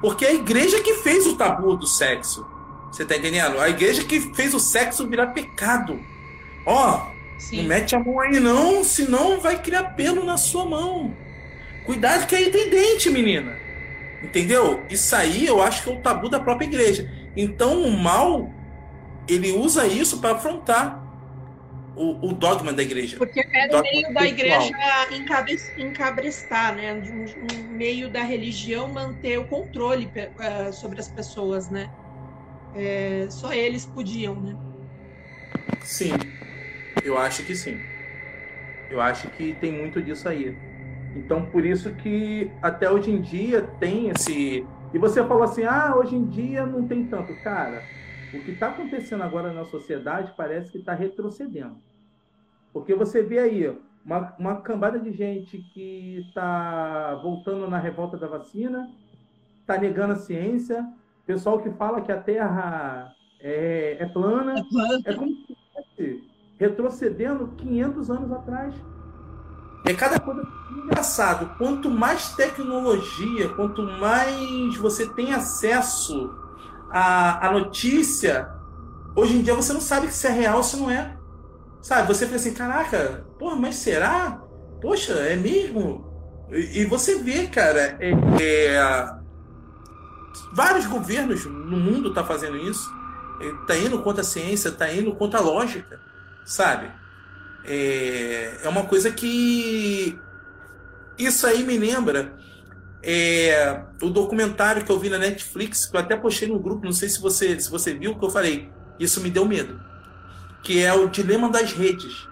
Porque 0.00 0.24
é 0.24 0.30
a 0.30 0.34
igreja 0.34 0.80
que 0.82 0.94
fez 0.94 1.26
o 1.26 1.36
tabu 1.36 1.76
do 1.76 1.86
sexo. 1.86 2.46
Você 2.90 3.04
tá 3.04 3.16
entendendo? 3.16 3.58
A 3.60 3.68
igreja 3.68 4.04
que 4.04 4.20
fez 4.34 4.52
o 4.54 4.60
sexo 4.60 5.06
virar 5.06 5.28
pecado. 5.28 5.98
Ó, 6.66 7.06
não 7.52 7.64
mete 7.64 7.94
a 7.94 8.00
mão 8.00 8.20
aí 8.20 8.40
não, 8.40 8.82
senão 8.82 9.40
vai 9.40 9.60
criar 9.62 9.84
pelo 9.94 10.24
na 10.24 10.36
sua 10.36 10.64
mão. 10.64 11.14
Cuidado 11.84 12.26
que 12.26 12.34
aí 12.34 12.50
tem 12.50 12.68
dente, 12.68 13.08
menina. 13.10 13.56
Entendeu? 14.22 14.82
Isso 14.90 15.14
aí 15.14 15.46
eu 15.46 15.62
acho 15.62 15.82
que 15.82 15.90
é 15.90 15.92
o 15.92 16.00
tabu 16.00 16.28
da 16.28 16.40
própria 16.40 16.66
igreja. 16.66 17.08
Então 17.36 17.82
o 17.82 17.90
mal, 17.90 18.50
ele 19.28 19.52
usa 19.52 19.86
isso 19.86 20.20
para 20.20 20.36
afrontar 20.36 21.04
o, 21.94 22.28
o, 22.28 22.32
dogma 22.32 22.72
da 22.72 22.82
igreja. 22.82 23.16
Porque 23.16 23.44
era 23.52 23.78
o 23.78 23.82
meio 23.82 24.12
da 24.12 24.26
igreja 24.26 24.70
encabrestar, 25.78 26.74
né? 26.74 26.92
Um, 26.92 27.24
um, 27.24 27.68
meio 27.68 28.08
da 28.10 28.22
religião 28.22 28.88
manter 28.88 29.38
o 29.38 29.44
controle 29.44 30.06
uh, 30.06 30.72
sobre 30.72 31.00
as 31.00 31.08
pessoas, 31.08 31.70
né? 31.70 31.90
É, 32.74 33.26
só 33.30 33.52
eles 33.52 33.86
podiam, 33.86 34.34
né? 34.34 34.56
Sim, 35.82 36.12
eu 37.02 37.16
acho 37.16 37.42
que 37.44 37.54
sim. 37.54 37.80
Eu 38.90 39.00
acho 39.00 39.28
que 39.30 39.54
tem 39.54 39.72
muito 39.72 40.02
disso 40.02 40.28
aí. 40.28 40.56
Então, 41.16 41.46
por 41.46 41.64
isso 41.64 41.94
que 41.94 42.50
até 42.60 42.90
hoje 42.90 43.10
em 43.10 43.20
dia 43.20 43.62
tem 43.80 44.10
esse. 44.10 44.66
E 44.96 44.98
você 44.98 45.22
falou 45.22 45.42
assim: 45.42 45.62
ah, 45.62 45.94
hoje 45.94 46.16
em 46.16 46.24
dia 46.24 46.64
não 46.64 46.88
tem 46.88 47.06
tanto. 47.06 47.34
Cara, 47.42 47.82
o 48.32 48.40
que 48.40 48.52
está 48.52 48.68
acontecendo 48.68 49.22
agora 49.22 49.52
na 49.52 49.66
sociedade 49.66 50.32
parece 50.34 50.72
que 50.72 50.78
está 50.78 50.94
retrocedendo. 50.94 51.76
Porque 52.72 52.94
você 52.94 53.22
vê 53.22 53.38
aí 53.40 53.78
uma, 54.02 54.34
uma 54.38 54.60
cambada 54.62 54.98
de 54.98 55.12
gente 55.12 55.58
que 55.58 56.24
está 56.26 57.14
voltando 57.22 57.68
na 57.68 57.78
revolta 57.78 58.16
da 58.16 58.26
vacina, 58.26 58.90
está 59.60 59.76
negando 59.76 60.14
a 60.14 60.16
ciência, 60.16 60.90
pessoal 61.26 61.60
que 61.60 61.68
fala 61.72 62.00
que 62.00 62.10
a 62.10 62.22
Terra 62.22 63.12
é, 63.38 63.98
é 64.00 64.06
plana, 64.06 64.54
é 65.04 65.12
como 65.12 65.30
se 65.94 66.24
retrocedendo 66.58 67.48
500 67.48 68.10
anos 68.10 68.32
atrás. 68.32 68.74
É 69.86 69.94
cada 69.94 70.18
coisa 70.18 70.46
engraçado. 70.70 71.54
Quanto 71.56 71.88
mais 71.90 72.30
tecnologia, 72.34 73.48
quanto 73.50 73.82
mais 73.82 74.76
você 74.76 75.06
tem 75.06 75.32
acesso 75.32 76.34
à, 76.90 77.46
à 77.46 77.52
notícia, 77.52 78.48
hoje 79.14 79.36
em 79.36 79.42
dia 79.42 79.54
você 79.54 79.72
não 79.72 79.80
sabe 79.80 80.12
se 80.12 80.26
é 80.26 80.30
real 80.30 80.58
ou 80.58 80.62
se 80.62 80.76
não 80.76 80.90
é. 80.90 81.16
Sabe? 81.80 82.08
Você 82.08 82.24
fica 82.24 82.36
assim, 82.36 82.52
caraca, 82.52 83.24
porra, 83.38 83.54
mas 83.54 83.76
será? 83.76 84.42
Poxa, 84.80 85.12
é 85.12 85.36
mesmo? 85.36 86.04
E, 86.50 86.80
e 86.80 86.84
você 86.84 87.18
vê, 87.22 87.46
cara, 87.46 87.96
é, 88.00 88.10
é, 88.40 89.16
vários 90.52 90.86
governos 90.86 91.44
no 91.46 91.76
mundo 91.76 92.12
tá 92.12 92.24
fazendo 92.24 92.56
isso. 92.56 92.90
Tá 93.66 93.76
indo 93.76 94.02
contra 94.02 94.22
a 94.22 94.24
ciência, 94.24 94.72
tá 94.72 94.90
indo 94.92 95.14
contra 95.14 95.38
a 95.38 95.42
lógica, 95.42 96.00
sabe? 96.44 96.90
É, 97.66 98.58
é 98.62 98.68
uma 98.68 98.84
coisa 98.84 99.10
que. 99.10 100.18
Isso 101.18 101.46
aí 101.46 101.64
me 101.64 101.78
lembra 101.78 102.34
é, 103.08 103.82
o 104.02 104.10
documentário 104.10 104.84
que 104.84 104.90
eu 104.90 104.98
vi 104.98 105.08
na 105.08 105.16
Netflix, 105.16 105.86
que 105.86 105.96
eu 105.96 106.00
até 106.00 106.16
postei 106.16 106.48
no 106.48 106.58
grupo, 106.58 106.84
não 106.84 106.92
sei 106.92 107.08
se 107.08 107.20
você, 107.20 107.58
se 107.60 107.70
você 107.70 107.94
viu, 107.94 108.18
que 108.18 108.24
eu 108.24 108.30
falei, 108.30 108.68
isso 108.98 109.20
me 109.20 109.30
deu 109.30 109.44
medo. 109.46 109.80
Que 110.60 110.82
é 110.82 110.92
o 110.92 111.08
Dilema 111.08 111.48
das 111.48 111.72
Redes. 111.72 112.26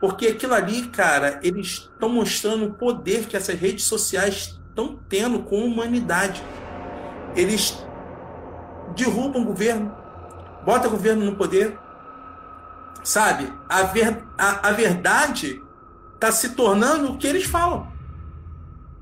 Porque 0.00 0.28
aquilo 0.28 0.54
ali, 0.54 0.86
cara, 0.86 1.40
eles 1.42 1.90
estão 1.92 2.08
mostrando 2.08 2.66
o 2.66 2.74
poder 2.74 3.26
que 3.26 3.36
essas 3.36 3.58
redes 3.58 3.84
sociais 3.84 4.58
estão 4.68 4.98
tendo 5.08 5.40
com 5.40 5.60
a 5.60 5.64
humanidade. 5.64 6.40
Eles 7.34 7.76
derrubam 8.96 9.42
o 9.42 9.44
governo, 9.44 9.92
botam 10.64 10.86
o 10.86 10.92
governo 10.92 11.24
no 11.24 11.36
poder, 11.36 11.76
Sabe? 13.02 13.52
A, 13.68 13.82
ver, 13.84 14.22
a, 14.38 14.68
a 14.68 14.72
verdade 14.72 15.60
está 16.14 16.30
se 16.30 16.50
tornando 16.50 17.12
o 17.12 17.18
que 17.18 17.26
eles 17.26 17.44
falam. 17.44 17.90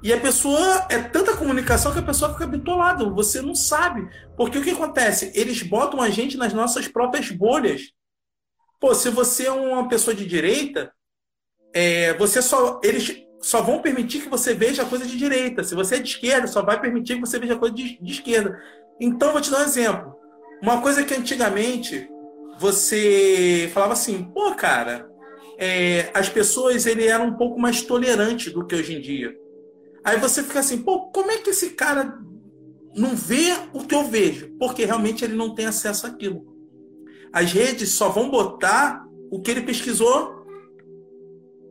E 0.02 0.12
a 0.12 0.20
pessoa 0.20 0.86
é 0.88 0.98
tanta 1.02 1.36
comunicação 1.36 1.92
que 1.92 1.98
a 1.98 2.02
pessoa 2.02 2.32
fica 2.32 2.46
bitolada, 2.46 3.08
você 3.10 3.42
não 3.42 3.54
sabe. 3.54 4.08
Porque 4.36 4.58
o 4.58 4.62
que 4.62 4.70
acontece? 4.70 5.32
Eles 5.34 5.62
botam 5.62 6.00
a 6.00 6.08
gente 6.08 6.36
nas 6.36 6.52
nossas 6.52 6.86
próprias 6.86 7.30
bolhas. 7.30 7.92
Pô, 8.80 8.94
se 8.94 9.10
você 9.10 9.46
é 9.46 9.52
uma 9.52 9.88
pessoa 9.88 10.14
de 10.14 10.24
direita, 10.24 10.92
é, 11.74 12.14
você 12.14 12.40
só 12.40 12.80
eles 12.84 13.24
só 13.40 13.62
vão 13.62 13.80
permitir 13.80 14.22
que 14.22 14.28
você 14.28 14.54
veja 14.54 14.84
coisa 14.84 15.04
de 15.04 15.16
direita. 15.16 15.64
Se 15.64 15.74
você 15.74 15.96
é 15.96 16.00
de 16.00 16.08
esquerda, 16.08 16.46
só 16.46 16.62
vai 16.62 16.80
permitir 16.80 17.14
que 17.14 17.20
você 17.20 17.38
veja 17.38 17.56
coisa 17.56 17.74
de, 17.74 18.00
de 18.00 18.12
esquerda. 18.12 18.60
Então, 19.00 19.32
vou 19.32 19.40
te 19.40 19.50
dar 19.50 19.60
um 19.60 19.64
exemplo. 19.64 20.14
Uma 20.62 20.80
coisa 20.80 21.04
que 21.04 21.14
antigamente 21.14 22.08
você 22.58 23.70
falava 23.72 23.92
assim, 23.92 24.24
pô, 24.24 24.52
cara, 24.54 25.08
é, 25.58 26.10
as 26.12 26.28
pessoas 26.28 26.86
ele 26.86 27.06
eram 27.06 27.26
um 27.26 27.36
pouco 27.36 27.58
mais 27.58 27.82
tolerantes 27.82 28.52
do 28.52 28.66
que 28.66 28.74
hoje 28.74 28.94
em 28.96 29.00
dia. 29.00 29.36
Aí 30.04 30.18
você 30.18 30.42
fica 30.42 30.60
assim, 30.60 30.78
pô, 30.78 31.10
como 31.10 31.30
é 31.30 31.38
que 31.38 31.50
esse 31.50 31.70
cara 31.70 32.18
não 32.94 33.14
vê 33.14 33.52
o 33.72 33.84
que 33.84 33.94
eu 33.94 34.04
vejo? 34.04 34.56
Porque 34.58 34.84
realmente 34.84 35.24
ele 35.24 35.36
não 35.36 35.54
tem 35.54 35.66
acesso 35.66 36.06
àquilo. 36.06 36.46
As 37.32 37.52
redes 37.52 37.90
só 37.90 38.08
vão 38.08 38.30
botar 38.30 39.04
o 39.30 39.40
que 39.40 39.50
ele 39.50 39.62
pesquisou 39.62 40.46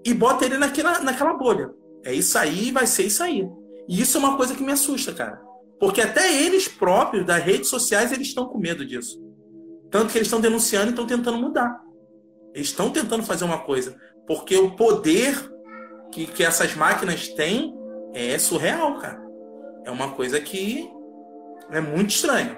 e 0.06 0.13
bota 0.13 0.45
ele 0.45 0.58
naquela, 0.58 1.00
naquela 1.00 1.34
bolha. 1.34 1.71
É 2.06 2.13
isso 2.13 2.38
aí, 2.38 2.71
vai 2.71 2.88
ser 2.88 3.04
isso 3.04 3.23
aí. 3.23 3.47
E 3.89 4.02
isso 4.02 4.17
é 4.17 4.19
uma 4.19 4.38
coisa 4.38 4.56
que 4.56 4.63
me 4.63 4.71
assusta, 4.71 5.13
cara. 5.13 5.41
Porque 5.80 6.02
até 6.02 6.43
eles 6.43 6.67
próprios, 6.67 7.26
das 7.26 7.43
redes 7.43 7.69
sociais, 7.69 8.12
eles 8.12 8.28
estão 8.28 8.45
com 8.45 8.58
medo 8.58 8.86
disso. 8.86 9.27
Tanto 9.89 10.12
que 10.12 10.17
eles 10.17 10.28
estão 10.28 10.41
denunciando 10.41 10.88
e 10.88 10.89
estão 10.89 11.08
tentando 11.08 11.38
mudar. 11.38 11.82
Eles 12.54 12.67
estão 12.67 12.89
tentando 12.91 13.23
fazer 13.23 13.45
uma 13.45 13.60
coisa. 13.60 13.95
Porque 14.26 14.56
o 14.56 14.71
poder 14.71 15.36
que, 16.12 16.26
que 16.26 16.43
essas 16.43 16.76
máquinas 16.76 17.30
têm 17.30 17.73
é 18.13 18.38
surreal, 18.38 19.00
cara. 19.00 19.21
É 19.86 19.91
uma 19.91 20.12
coisa 20.12 20.39
que 20.39 20.89
é 21.71 21.80
muito 21.80 22.10
estranha. 22.10 22.58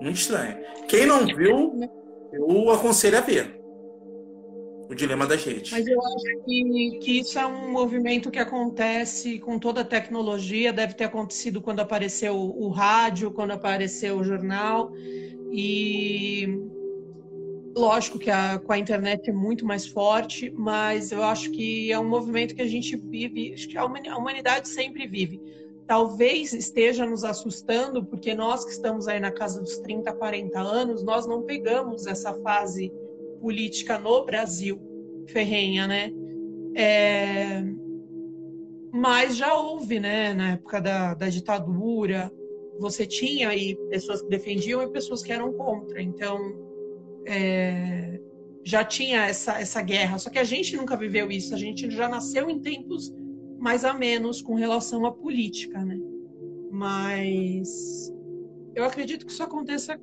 Muito 0.00 0.16
estranha. 0.16 0.60
Quem 0.88 1.06
não 1.06 1.26
viu, 1.26 1.72
eu 2.32 2.70
aconselho 2.70 3.18
a 3.18 3.20
ver. 3.20 3.60
O 4.88 4.94
dilema 4.94 5.26
das 5.26 5.42
redes. 5.42 5.72
Mas 5.72 5.86
eu 5.86 5.98
acho 5.98 6.44
que, 6.44 6.98
que 7.02 7.20
isso 7.20 7.38
é 7.38 7.46
um 7.46 7.72
movimento 7.72 8.30
que 8.30 8.38
acontece 8.38 9.38
com 9.38 9.58
toda 9.58 9.80
a 9.80 9.84
tecnologia. 9.84 10.74
Deve 10.74 10.92
ter 10.92 11.04
acontecido 11.04 11.62
quando 11.62 11.80
apareceu 11.80 12.36
o 12.36 12.68
rádio, 12.68 13.30
quando 13.30 13.52
apareceu 13.52 14.18
o 14.18 14.24
jornal. 14.24 14.92
E 15.56 16.48
lógico 17.76 18.18
que 18.18 18.28
a, 18.28 18.58
com 18.58 18.72
a 18.72 18.78
internet 18.78 19.30
é 19.30 19.32
muito 19.32 19.64
mais 19.64 19.86
forte, 19.86 20.50
mas 20.50 21.12
eu 21.12 21.22
acho 21.22 21.48
que 21.52 21.92
é 21.92 21.98
um 21.98 22.08
movimento 22.08 22.56
que 22.56 22.62
a 22.62 22.66
gente 22.66 22.96
vive, 22.96 23.52
acho 23.54 23.68
que 23.68 23.78
a 23.78 23.84
humanidade 24.16 24.68
sempre 24.68 25.06
vive. 25.06 25.40
Talvez 25.86 26.52
esteja 26.52 27.06
nos 27.06 27.22
assustando, 27.22 28.04
porque 28.04 28.34
nós 28.34 28.64
que 28.64 28.72
estamos 28.72 29.06
aí 29.06 29.20
na 29.20 29.30
casa 29.30 29.60
dos 29.60 29.78
30, 29.78 30.12
40 30.12 30.58
anos, 30.58 31.04
nós 31.04 31.24
não 31.24 31.42
pegamos 31.42 32.04
essa 32.08 32.34
fase 32.34 32.92
política 33.40 33.96
no 33.96 34.24
Brasil 34.24 34.80
ferrenha, 35.28 35.86
né? 35.86 36.10
É... 36.74 37.62
Mas 38.92 39.36
já 39.36 39.54
houve, 39.54 40.00
né, 40.00 40.34
na 40.34 40.52
época 40.52 40.80
da, 40.80 41.14
da 41.14 41.28
ditadura, 41.28 42.32
você 42.78 43.06
tinha 43.06 43.48
aí 43.48 43.76
pessoas 43.88 44.22
que 44.22 44.28
defendiam 44.28 44.82
e 44.82 44.90
pessoas 44.90 45.22
que 45.22 45.32
eram 45.32 45.52
contra. 45.52 46.02
Então, 46.02 46.38
é, 47.26 48.20
já 48.64 48.84
tinha 48.84 49.26
essa, 49.26 49.60
essa 49.60 49.80
guerra. 49.82 50.18
Só 50.18 50.30
que 50.30 50.38
a 50.38 50.44
gente 50.44 50.76
nunca 50.76 50.96
viveu 50.96 51.30
isso. 51.30 51.54
A 51.54 51.58
gente 51.58 51.90
já 51.90 52.08
nasceu 52.08 52.50
em 52.50 52.60
tempos 52.60 53.12
mais 53.58 53.84
a 53.84 53.94
menos 53.94 54.42
com 54.42 54.54
relação 54.54 55.06
à 55.06 55.12
política, 55.12 55.84
né? 55.84 55.98
Mas 56.70 58.12
eu 58.74 58.84
acredito 58.84 59.24
que 59.24 59.32
isso 59.32 59.42
aconteça 59.42 59.98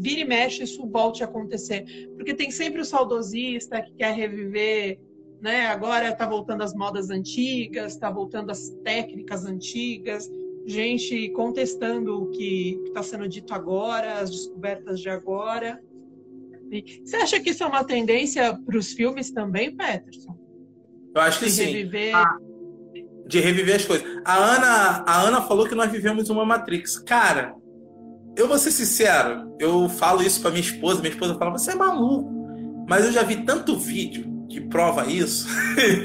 vira 0.00 0.20
e 0.20 0.24
mexe, 0.24 0.62
isso 0.62 0.86
volte 0.86 1.22
a 1.22 1.26
acontecer. 1.26 1.84
Porque 2.16 2.32
tem 2.32 2.50
sempre 2.50 2.80
o 2.80 2.84
saudosista 2.84 3.82
que 3.82 3.92
quer 3.94 4.14
reviver, 4.14 5.00
né? 5.40 5.66
Agora 5.66 6.08
está 6.08 6.26
voltando 6.26 6.62
as 6.62 6.72
modas 6.72 7.10
antigas, 7.10 7.94
está 7.94 8.10
voltando 8.10 8.50
as 8.50 8.70
técnicas 8.84 9.44
antigas 9.44 10.30
gente 10.68 11.30
contestando 11.30 12.22
o 12.22 12.30
que 12.30 12.80
está 12.86 13.02
sendo 13.02 13.28
dito 13.28 13.54
agora, 13.54 14.20
as 14.20 14.30
descobertas 14.30 15.00
de 15.00 15.08
agora. 15.08 15.80
Você 17.04 17.16
acha 17.16 17.40
que 17.40 17.50
isso 17.50 17.64
é 17.64 17.66
uma 17.66 17.82
tendência 17.84 18.54
para 18.54 18.76
os 18.76 18.92
filmes 18.92 19.30
também, 19.30 19.74
Peterson? 19.74 20.36
Eu 21.14 21.22
acho 21.22 21.38
que 21.38 21.46
de 21.46 21.50
sim. 21.50 21.64
Reviver... 21.64 22.14
Ah, 22.14 22.36
de 23.26 23.40
reviver 23.40 23.76
as 23.76 23.84
coisas. 23.84 24.06
A 24.24 24.36
Ana, 24.36 25.04
a 25.06 25.22
Ana 25.22 25.42
falou 25.42 25.68
que 25.68 25.74
nós 25.74 25.90
vivemos 25.90 26.30
uma 26.30 26.46
Matrix. 26.46 26.98
Cara, 26.98 27.54
eu 28.36 28.48
vou 28.48 28.58
ser 28.58 28.70
sincero, 28.70 29.54
eu 29.58 29.88
falo 29.88 30.22
isso 30.22 30.40
pra 30.40 30.50
minha 30.50 30.62
esposa, 30.62 31.00
minha 31.00 31.12
esposa 31.12 31.34
fala, 31.34 31.50
você 31.50 31.72
é 31.72 31.74
maluco. 31.74 32.30
Mas 32.88 33.04
eu 33.04 33.12
já 33.12 33.22
vi 33.22 33.44
tanto 33.44 33.76
vídeo 33.76 34.46
que 34.48 34.60
prova 34.62 35.06
isso, 35.06 35.46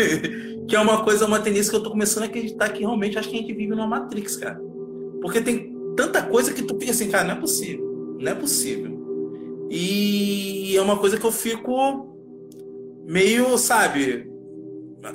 que 0.68 0.76
é 0.76 0.80
uma 0.80 1.04
coisa, 1.04 1.26
uma 1.26 1.40
tendência 1.40 1.70
que 1.70 1.78
eu 1.78 1.84
tô 1.84 1.92
começando 1.92 2.24
a 2.24 2.28
acreditar 2.28 2.70
que 2.70 2.80
realmente 2.80 3.18
acho 3.18 3.30
que 3.30 3.36
a 3.36 3.40
gente 3.40 3.54
vive 3.54 3.70
numa 3.70 3.88
Matrix, 3.88 4.36
cara. 4.38 4.60
Porque 5.22 5.42
tem 5.42 5.76
tanta 5.96 6.22
coisa 6.22 6.54
que 6.54 6.64
tu 6.64 6.78
fica 6.80 6.92
assim, 6.92 7.10
cara, 7.10 7.24
não 7.24 7.36
é 7.36 7.40
possível. 7.40 8.18
Não 8.20 8.32
é 8.32 8.36
possível. 8.36 9.68
E 9.70 10.76
é 10.76 10.82
uma 10.82 10.98
coisa 10.98 11.18
que 11.18 11.26
eu 11.26 11.32
fico 11.32 12.16
meio, 13.06 13.58
sabe, 13.58 14.30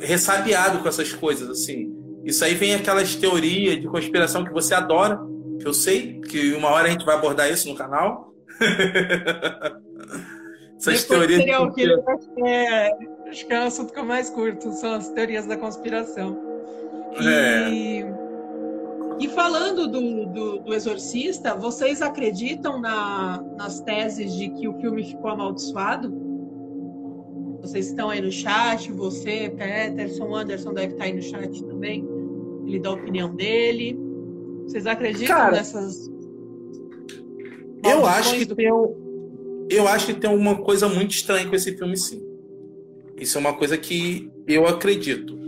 ressabiado 0.01 0.81
com 0.81 0.89
essas 0.89 1.13
coisas, 1.13 1.49
assim. 1.49 1.95
Isso 2.25 2.45
aí 2.45 2.55
vem 2.55 2.75
aquelas 2.75 3.15
teorias 3.15 3.81
de 3.81 3.87
conspiração 3.87 4.45
que 4.45 4.53
você 4.53 4.75
adora, 4.75 5.19
que 5.61 5.67
eu 5.67 5.73
sei, 5.73 6.21
que 6.21 6.53
uma 6.55 6.69
hora 6.69 6.89
a 6.89 6.91
gente 6.91 7.05
vai 7.05 7.17
abordar 7.17 7.51
isso 7.51 7.69
no 7.69 7.75
canal. 7.75 8.35
Essas 10.79 11.05
teorias. 11.05 11.43
De 11.43 11.51
acho, 11.51 11.73
que 11.73 11.83
é, 12.47 12.91
acho 13.29 13.47
que 13.47 13.53
é 13.53 13.61
o 13.61 13.67
assunto 13.67 13.93
que 13.93 13.99
eu 13.99 14.05
mais 14.05 14.31
curto, 14.31 14.73
são 14.73 14.95
as 14.95 15.11
teorias 15.11 15.47
da 15.47 15.57
conspiração. 15.57 16.39
E, 17.21 17.27
é. 17.27 18.15
e 19.21 19.29
falando 19.29 19.89
do, 19.89 20.27
do, 20.27 20.59
do, 20.61 20.75
Exorcista, 20.75 21.55
vocês 21.55 22.03
acreditam 22.03 22.81
na, 22.81 23.43
nas 23.57 23.81
teses 23.81 24.35
de 24.35 24.49
que 24.51 24.69
o 24.69 24.75
filme 24.81 25.05
ficou 25.05 25.31
amaldiçoado? 25.31 26.13
Vocês 27.61 27.89
estão 27.89 28.09
aí 28.09 28.21
no 28.21 28.31
chat, 28.31 28.91
você, 28.93 29.51
Peterson, 29.51 30.35
Anderson 30.35 30.73
deve 30.73 30.93
estar 30.93 31.05
aí 31.05 31.13
no 31.13 31.23
chat 31.23 31.65
também. 31.65 32.07
Ele 32.67 32.79
dá 32.79 32.91
a 32.91 32.93
opinião 32.93 33.35
dele. 33.35 33.99
Vocês 34.65 34.87
acreditam 34.87 35.37
Cara, 35.37 35.57
nessas. 35.57 36.09
Eu 37.85 38.07
acho 38.07 38.37
que 38.37 38.55
tem 38.55 38.69
eu 39.71 39.87
acho 39.87 40.07
que 40.07 40.15
tem 40.15 40.31
alguma 40.31 40.57
coisa 40.57 40.89
muito 40.89 41.11
estranha 41.11 41.47
com 41.47 41.55
esse 41.55 41.77
filme, 41.77 41.97
sim. 41.97 42.28
Isso 43.19 43.37
é 43.37 43.41
uma 43.41 43.55
coisa 43.55 43.77
que 43.77 44.31
eu 44.47 44.67
acredito. 44.67 45.39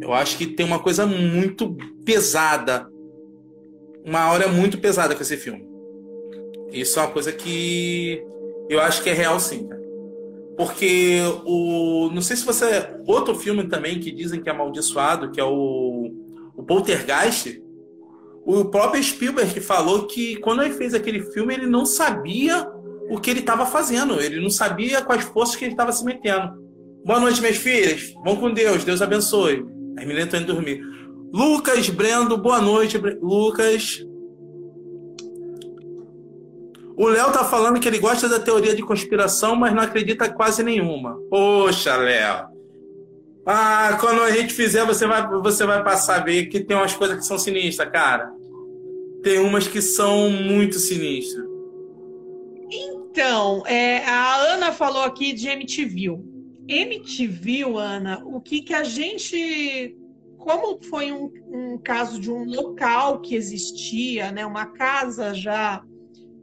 Eu 0.00 0.12
acho 0.12 0.36
que 0.36 0.46
tem 0.46 0.64
uma 0.64 0.78
coisa 0.78 1.06
muito 1.06 1.76
pesada. 2.04 2.88
Uma 4.04 4.30
hora 4.30 4.48
muito 4.48 4.78
pesada 4.78 5.14
com 5.14 5.22
esse 5.22 5.36
filme. 5.36 5.66
Isso 6.70 6.98
é 6.98 7.02
uma 7.02 7.10
coisa 7.10 7.32
que 7.32 8.22
eu 8.68 8.80
acho 8.80 9.02
que 9.02 9.10
é 9.10 9.12
real, 9.12 9.40
sim. 9.40 9.68
Porque 10.56 11.20
o. 11.44 12.10
Não 12.12 12.22
sei 12.22 12.36
se 12.36 12.44
você. 12.44 12.66
Outro 13.06 13.34
filme 13.34 13.68
também 13.68 14.00
que 14.00 14.10
dizem 14.10 14.42
que 14.42 14.48
é 14.48 14.52
amaldiçoado, 14.52 15.30
que 15.30 15.40
é 15.40 15.44
o. 15.44 16.12
O 16.54 16.62
Poltergeist. 16.62 17.62
O 18.44 18.64
próprio 18.66 19.02
Spielberg 19.02 19.60
falou 19.60 20.06
que 20.06 20.36
quando 20.36 20.62
ele 20.62 20.74
fez 20.74 20.94
aquele 20.94 21.20
filme, 21.32 21.52
ele 21.52 21.66
não 21.66 21.84
sabia 21.84 22.70
o 23.10 23.20
que 23.20 23.28
ele 23.28 23.40
estava 23.40 23.66
fazendo. 23.66 24.20
Ele 24.20 24.40
não 24.40 24.50
sabia 24.50 25.02
quais 25.02 25.24
forças 25.24 25.56
que 25.56 25.64
ele 25.64 25.72
estava 25.72 25.92
se 25.92 26.04
metendo. 26.04 26.65
Boa 27.06 27.20
noite, 27.20 27.40
minhas 27.40 27.56
filhas. 27.56 28.12
Vão 28.24 28.34
com 28.34 28.52
Deus. 28.52 28.82
Deus 28.82 29.00
abençoe. 29.00 29.64
As 29.96 30.04
meninas 30.04 30.24
estão 30.24 30.40
indo 30.40 30.52
dormir. 30.52 30.82
Lucas, 31.32 31.88
Brendo, 31.88 32.36
boa 32.36 32.60
noite, 32.60 32.98
Lucas. 32.98 34.04
O 36.96 37.06
Léo 37.06 37.30
tá 37.30 37.44
falando 37.44 37.78
que 37.78 37.86
ele 37.86 38.00
gosta 38.00 38.28
da 38.28 38.40
teoria 38.40 38.74
de 38.74 38.82
conspiração, 38.82 39.54
mas 39.54 39.72
não 39.72 39.84
acredita 39.84 40.28
quase 40.28 40.64
nenhuma. 40.64 41.16
Poxa, 41.30 41.94
Léo. 41.94 42.48
Ah, 43.46 43.96
quando 44.00 44.22
a 44.22 44.32
gente 44.32 44.52
fizer, 44.52 44.84
você 44.84 45.06
vai, 45.06 45.28
você 45.28 45.64
vai 45.64 45.84
passar 45.84 46.16
a 46.16 46.24
ver 46.24 46.46
que 46.46 46.58
tem 46.58 46.76
umas 46.76 46.94
coisas 46.94 47.18
que 47.18 47.24
são 47.24 47.38
sinistras, 47.38 47.88
cara. 47.88 48.32
Tem 49.22 49.38
umas 49.38 49.68
que 49.68 49.80
são 49.80 50.28
muito 50.28 50.80
sinistras. 50.80 51.46
Então, 52.68 53.64
é, 53.64 54.04
a 54.04 54.54
Ana 54.54 54.72
falou 54.72 55.04
aqui 55.04 55.32
de 55.32 55.46
MTV. 55.46 56.34
MTV, 56.68 57.62
Ana, 57.76 58.22
o 58.24 58.40
que, 58.40 58.60
que 58.62 58.74
a 58.74 58.84
gente. 58.84 59.96
Como 60.38 60.80
foi 60.84 61.10
um, 61.10 61.30
um 61.48 61.78
caso 61.78 62.20
de 62.20 62.30
um 62.30 62.44
local 62.44 63.20
que 63.20 63.34
existia, 63.34 64.30
né, 64.30 64.46
uma 64.46 64.66
casa 64.66 65.34
já 65.34 65.82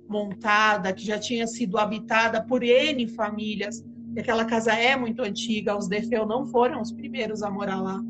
montada, 0.08 0.92
que 0.92 1.06
já 1.06 1.18
tinha 1.18 1.48
sido 1.48 1.78
habitada 1.78 2.44
por 2.46 2.64
N 2.64 3.08
famílias, 3.08 3.84
aquela 4.18 4.46
casa 4.46 4.74
é 4.74 4.96
muito 4.96 5.22
antiga, 5.22 5.78
os 5.78 5.88
Defeu 5.88 6.26
não 6.26 6.46
foram 6.46 6.82
os 6.82 6.92
primeiros 6.92 7.42
a 7.42 7.50
morar 7.50 7.82
lá. 7.82 8.02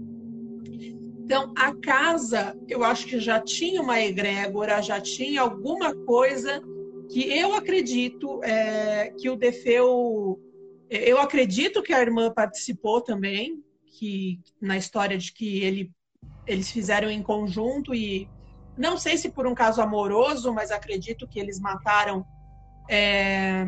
Então, 1.24 1.54
a 1.56 1.74
casa, 1.76 2.58
eu 2.68 2.84
acho 2.84 3.08
que 3.08 3.20
já 3.20 3.40
tinha 3.40 3.82
uma 3.82 4.02
egrégora, 4.02 4.82
já 4.82 5.00
tinha 5.00 5.42
alguma 5.42 5.96
coisa 5.96 6.62
que 7.10 7.22
eu 7.32 7.56
acredito 7.56 8.44
é, 8.44 9.14
que 9.18 9.30
o 9.30 9.36
Defeu, 9.38 10.40
eu 10.98 11.20
acredito 11.20 11.82
que 11.82 11.94
a 11.94 12.02
irmã 12.02 12.32
participou 12.32 13.02
também, 13.02 13.64
que 13.98 14.40
na 14.62 14.78
história 14.78 15.18
de 15.18 15.32
que 15.32 15.64
ele, 15.64 15.92
eles 16.46 16.72
fizeram 16.72 17.10
em 17.10 17.22
conjunto 17.22 17.94
e 17.94 18.30
não 18.78 18.98
sei 18.98 19.18
se 19.18 19.30
por 19.30 19.46
um 19.48 19.56
caso 19.56 19.82
amoroso, 19.82 20.54
mas 20.54 20.72
acredito 20.72 21.28
que 21.28 21.40
eles 21.40 21.60
mataram 21.60 22.26
é, 22.90 23.66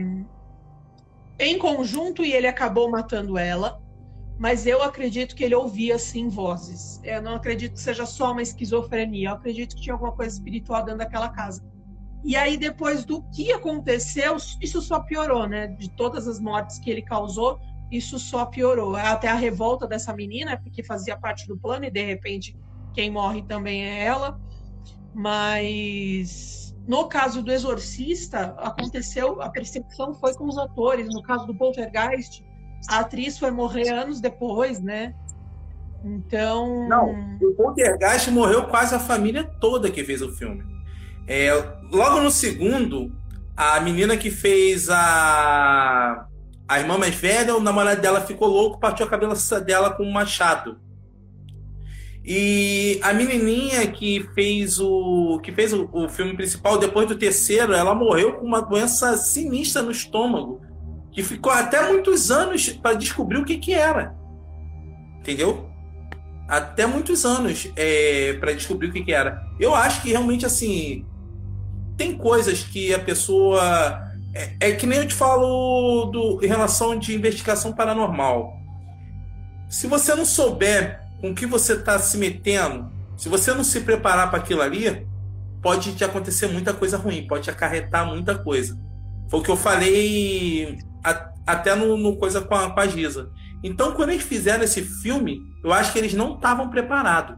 em 1.39 1.57
conjunto 1.57 2.23
e 2.23 2.33
ele 2.33 2.47
acabou 2.47 2.89
matando 2.89 3.37
ela. 3.37 3.81
Mas 4.37 4.67
eu 4.67 4.83
acredito 4.83 5.33
que 5.33 5.43
ele 5.43 5.55
ouvia 5.55 5.97
sim 5.97 6.27
vozes. 6.27 6.99
Eu 7.03 7.21
não 7.21 7.35
acredito 7.35 7.73
que 7.73 7.79
seja 7.79 8.05
só 8.05 8.33
uma 8.33 8.41
esquizofrenia. 8.41 9.29
Eu 9.29 9.33
acredito 9.35 9.75
que 9.75 9.81
tinha 9.81 9.93
alguma 9.93 10.11
coisa 10.11 10.35
espiritual 10.35 10.83
dentro 10.83 10.99
daquela 10.99 11.29
casa. 11.29 11.63
E 12.25 12.35
aí, 12.35 12.57
depois 12.57 13.05
do 13.05 13.21
que 13.29 13.51
aconteceu, 13.51 14.35
isso 14.59 14.81
só 14.81 14.99
piorou, 14.99 15.47
né? 15.47 15.67
De 15.67 15.91
todas 15.91 16.27
as 16.27 16.39
mortes 16.39 16.79
que 16.79 16.89
ele 16.89 17.03
causou, 17.03 17.59
isso 17.91 18.17
só 18.17 18.47
piorou. 18.47 18.95
Até 18.95 19.27
a 19.27 19.35
revolta 19.35 19.87
dessa 19.87 20.11
menina, 20.11 20.57
porque 20.57 20.83
fazia 20.83 21.15
parte 21.15 21.47
do 21.47 21.55
plano, 21.55 21.85
e 21.85 21.91
de 21.91 22.03
repente 22.03 22.57
quem 22.95 23.11
morre 23.11 23.43
também 23.43 23.85
é 23.85 24.03
ela. 24.03 24.41
Mas 25.13 26.75
no 26.87 27.07
caso 27.07 27.43
do 27.43 27.51
Exorcista, 27.51 28.55
aconteceu, 28.57 29.39
a 29.39 29.49
percepção 29.49 30.15
foi 30.15 30.33
com 30.33 30.45
os 30.45 30.57
atores. 30.57 31.07
No 31.13 31.21
caso 31.21 31.45
do 31.45 31.53
Poltergeist, 31.53 32.43
a 32.89 33.01
atriz 33.01 33.37
foi 33.37 33.51
morrer 33.51 33.89
anos 33.89 34.19
depois, 34.19 34.81
né? 34.81 35.13
Então. 36.03 36.89
Não, 36.89 37.37
o 37.39 37.53
Poltergeist 37.53 38.31
morreu 38.31 38.67
quase 38.67 38.95
a 38.95 38.99
família 38.99 39.43
toda 39.61 39.91
que 39.91 40.03
fez 40.03 40.23
o 40.23 40.31
filme. 40.31 40.74
É, 41.27 41.51
logo 41.91 42.21
no 42.21 42.29
segundo, 42.29 43.11
a 43.55 43.79
menina 43.79 44.17
que 44.17 44.29
fez 44.29 44.89
a, 44.89 46.27
a 46.67 46.79
irmã 46.79 46.97
mais 46.97 47.15
velha, 47.15 47.55
o 47.55 47.61
namorado 47.61 48.01
dela 48.01 48.21
ficou 48.21 48.47
louco, 48.47 48.79
partiu 48.79 49.05
a 49.05 49.09
cabeça 49.09 49.61
dela 49.61 49.91
com 49.91 50.03
um 50.03 50.11
machado. 50.11 50.77
E 52.27 52.99
a 53.03 53.13
menininha 53.13 53.85
que 53.85 54.27
fez 54.33 54.79
o 54.79 55.39
que 55.43 55.51
fez 55.51 55.71
o, 55.73 55.87
o 55.93 56.09
filme 56.09 56.35
principal, 56.35 56.79
depois 56.79 57.07
do 57.07 57.15
terceiro, 57.15 57.71
ela 57.71 57.93
morreu 57.93 58.33
com 58.33 58.45
uma 58.45 58.61
doença 58.61 59.15
sinistra 59.15 59.83
no 59.83 59.91
estômago, 59.91 60.59
que 61.11 61.21
ficou 61.21 61.51
até 61.51 61.87
muitos 61.87 62.31
anos 62.31 62.69
para 62.69 62.95
descobrir 62.95 63.37
o 63.37 63.45
que 63.45 63.57
que 63.57 63.73
era. 63.73 64.15
Entendeu? 65.19 65.69
Até 66.47 66.87
muitos 66.87 67.25
anos 67.25 67.71
é, 67.75 68.33
para 68.33 68.53
descobrir 68.53 68.89
o 68.89 68.91
que 68.91 69.03
que 69.03 69.13
era. 69.13 69.45
Eu 69.59 69.75
acho 69.75 70.01
que 70.01 70.09
realmente 70.09 70.47
assim, 70.47 71.05
tem 71.97 72.17
coisas 72.17 72.63
que 72.63 72.93
a 72.93 72.99
pessoa. 72.99 74.03
É, 74.33 74.55
é, 74.59 74.71
que 74.73 74.85
nem 74.85 74.99
eu 74.99 75.07
te 75.07 75.13
falo 75.13 76.05
do, 76.05 76.43
em 76.43 76.47
relação 76.47 76.97
de 76.99 77.15
investigação 77.15 77.71
paranormal. 77.71 78.53
Se 79.69 79.87
você 79.87 80.13
não 80.13 80.25
souber 80.25 81.01
com 81.21 81.33
que 81.33 81.45
você 81.45 81.73
está 81.73 81.97
se 81.97 82.17
metendo, 82.17 82.91
se 83.15 83.29
você 83.29 83.53
não 83.53 83.63
se 83.63 83.81
preparar 83.81 84.29
para 84.29 84.39
aquilo 84.39 84.61
ali, 84.61 85.07
pode 85.61 85.95
te 85.95 86.03
acontecer 86.03 86.47
muita 86.47 86.73
coisa 86.73 86.97
ruim, 86.97 87.25
pode 87.27 87.45
te 87.45 87.49
acarretar 87.49 88.05
muita 88.05 88.37
coisa. 88.37 88.77
Foi 89.29 89.39
o 89.39 89.43
que 89.43 89.49
eu 89.49 89.57
falei 89.57 90.77
a, 91.03 91.31
até 91.47 91.73
no, 91.73 91.97
no, 91.97 92.17
coisa 92.17 92.41
com 92.41 92.53
a, 92.53 92.69
com 92.69 92.79
a 92.79 92.87
Giza. 92.87 93.31
Então, 93.63 93.93
quando 93.93 94.09
eles 94.09 94.23
fizeram 94.23 94.63
esse 94.63 94.81
filme, 94.81 95.39
eu 95.63 95.73
acho 95.73 95.91
que 95.91 95.97
eles 95.97 96.13
não 96.13 96.35
estavam 96.35 96.69
preparados. 96.69 97.37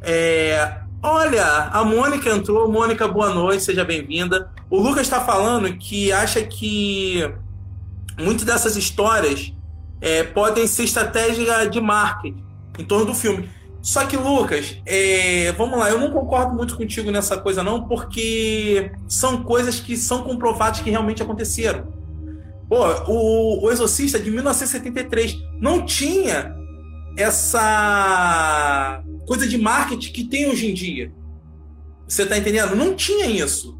É, 0.00 0.80
Olha, 1.02 1.44
a 1.72 1.84
Mônica 1.84 2.28
entrou. 2.30 2.70
Mônica, 2.70 3.06
boa 3.06 3.32
noite, 3.32 3.62
seja 3.62 3.84
bem-vinda. 3.84 4.50
O 4.70 4.80
Lucas 4.80 5.02
está 5.02 5.20
falando 5.20 5.72
que 5.76 6.10
acha 6.10 6.42
que 6.42 7.30
muitas 8.18 8.44
dessas 8.44 8.76
histórias 8.76 9.52
é, 10.00 10.22
podem 10.22 10.66
ser 10.66 10.84
estratégia 10.84 11.68
de 11.68 11.80
marketing 11.80 12.42
em 12.78 12.84
torno 12.84 13.06
do 13.06 13.14
filme. 13.14 13.48
Só 13.82 14.04
que, 14.04 14.16
Lucas, 14.16 14.78
é, 14.84 15.52
vamos 15.52 15.78
lá, 15.78 15.88
eu 15.88 16.00
não 16.00 16.10
concordo 16.10 16.54
muito 16.54 16.76
contigo 16.76 17.10
nessa 17.12 17.36
coisa, 17.36 17.62
não, 17.62 17.86
porque 17.86 18.90
são 19.06 19.44
coisas 19.44 19.78
que 19.78 19.96
são 19.96 20.22
comprovadas 20.22 20.80
que 20.80 20.90
realmente 20.90 21.22
aconteceram. 21.22 21.86
Pô, 22.68 22.84
o, 23.06 23.64
o 23.64 23.70
Exorcista 23.70 24.18
de 24.18 24.28
1973 24.28 25.36
não 25.60 25.86
tinha 25.86 26.52
essa 27.16 29.00
coisa 29.26 29.46
de 29.46 29.58
marketing 29.58 30.12
que 30.12 30.24
tem 30.24 30.48
hoje 30.48 30.70
em 30.70 30.74
dia. 30.74 31.12
Você 32.08 32.24
tá 32.24 32.38
entendendo? 32.38 32.76
Não 32.76 32.94
tinha 32.94 33.26
isso. 33.26 33.78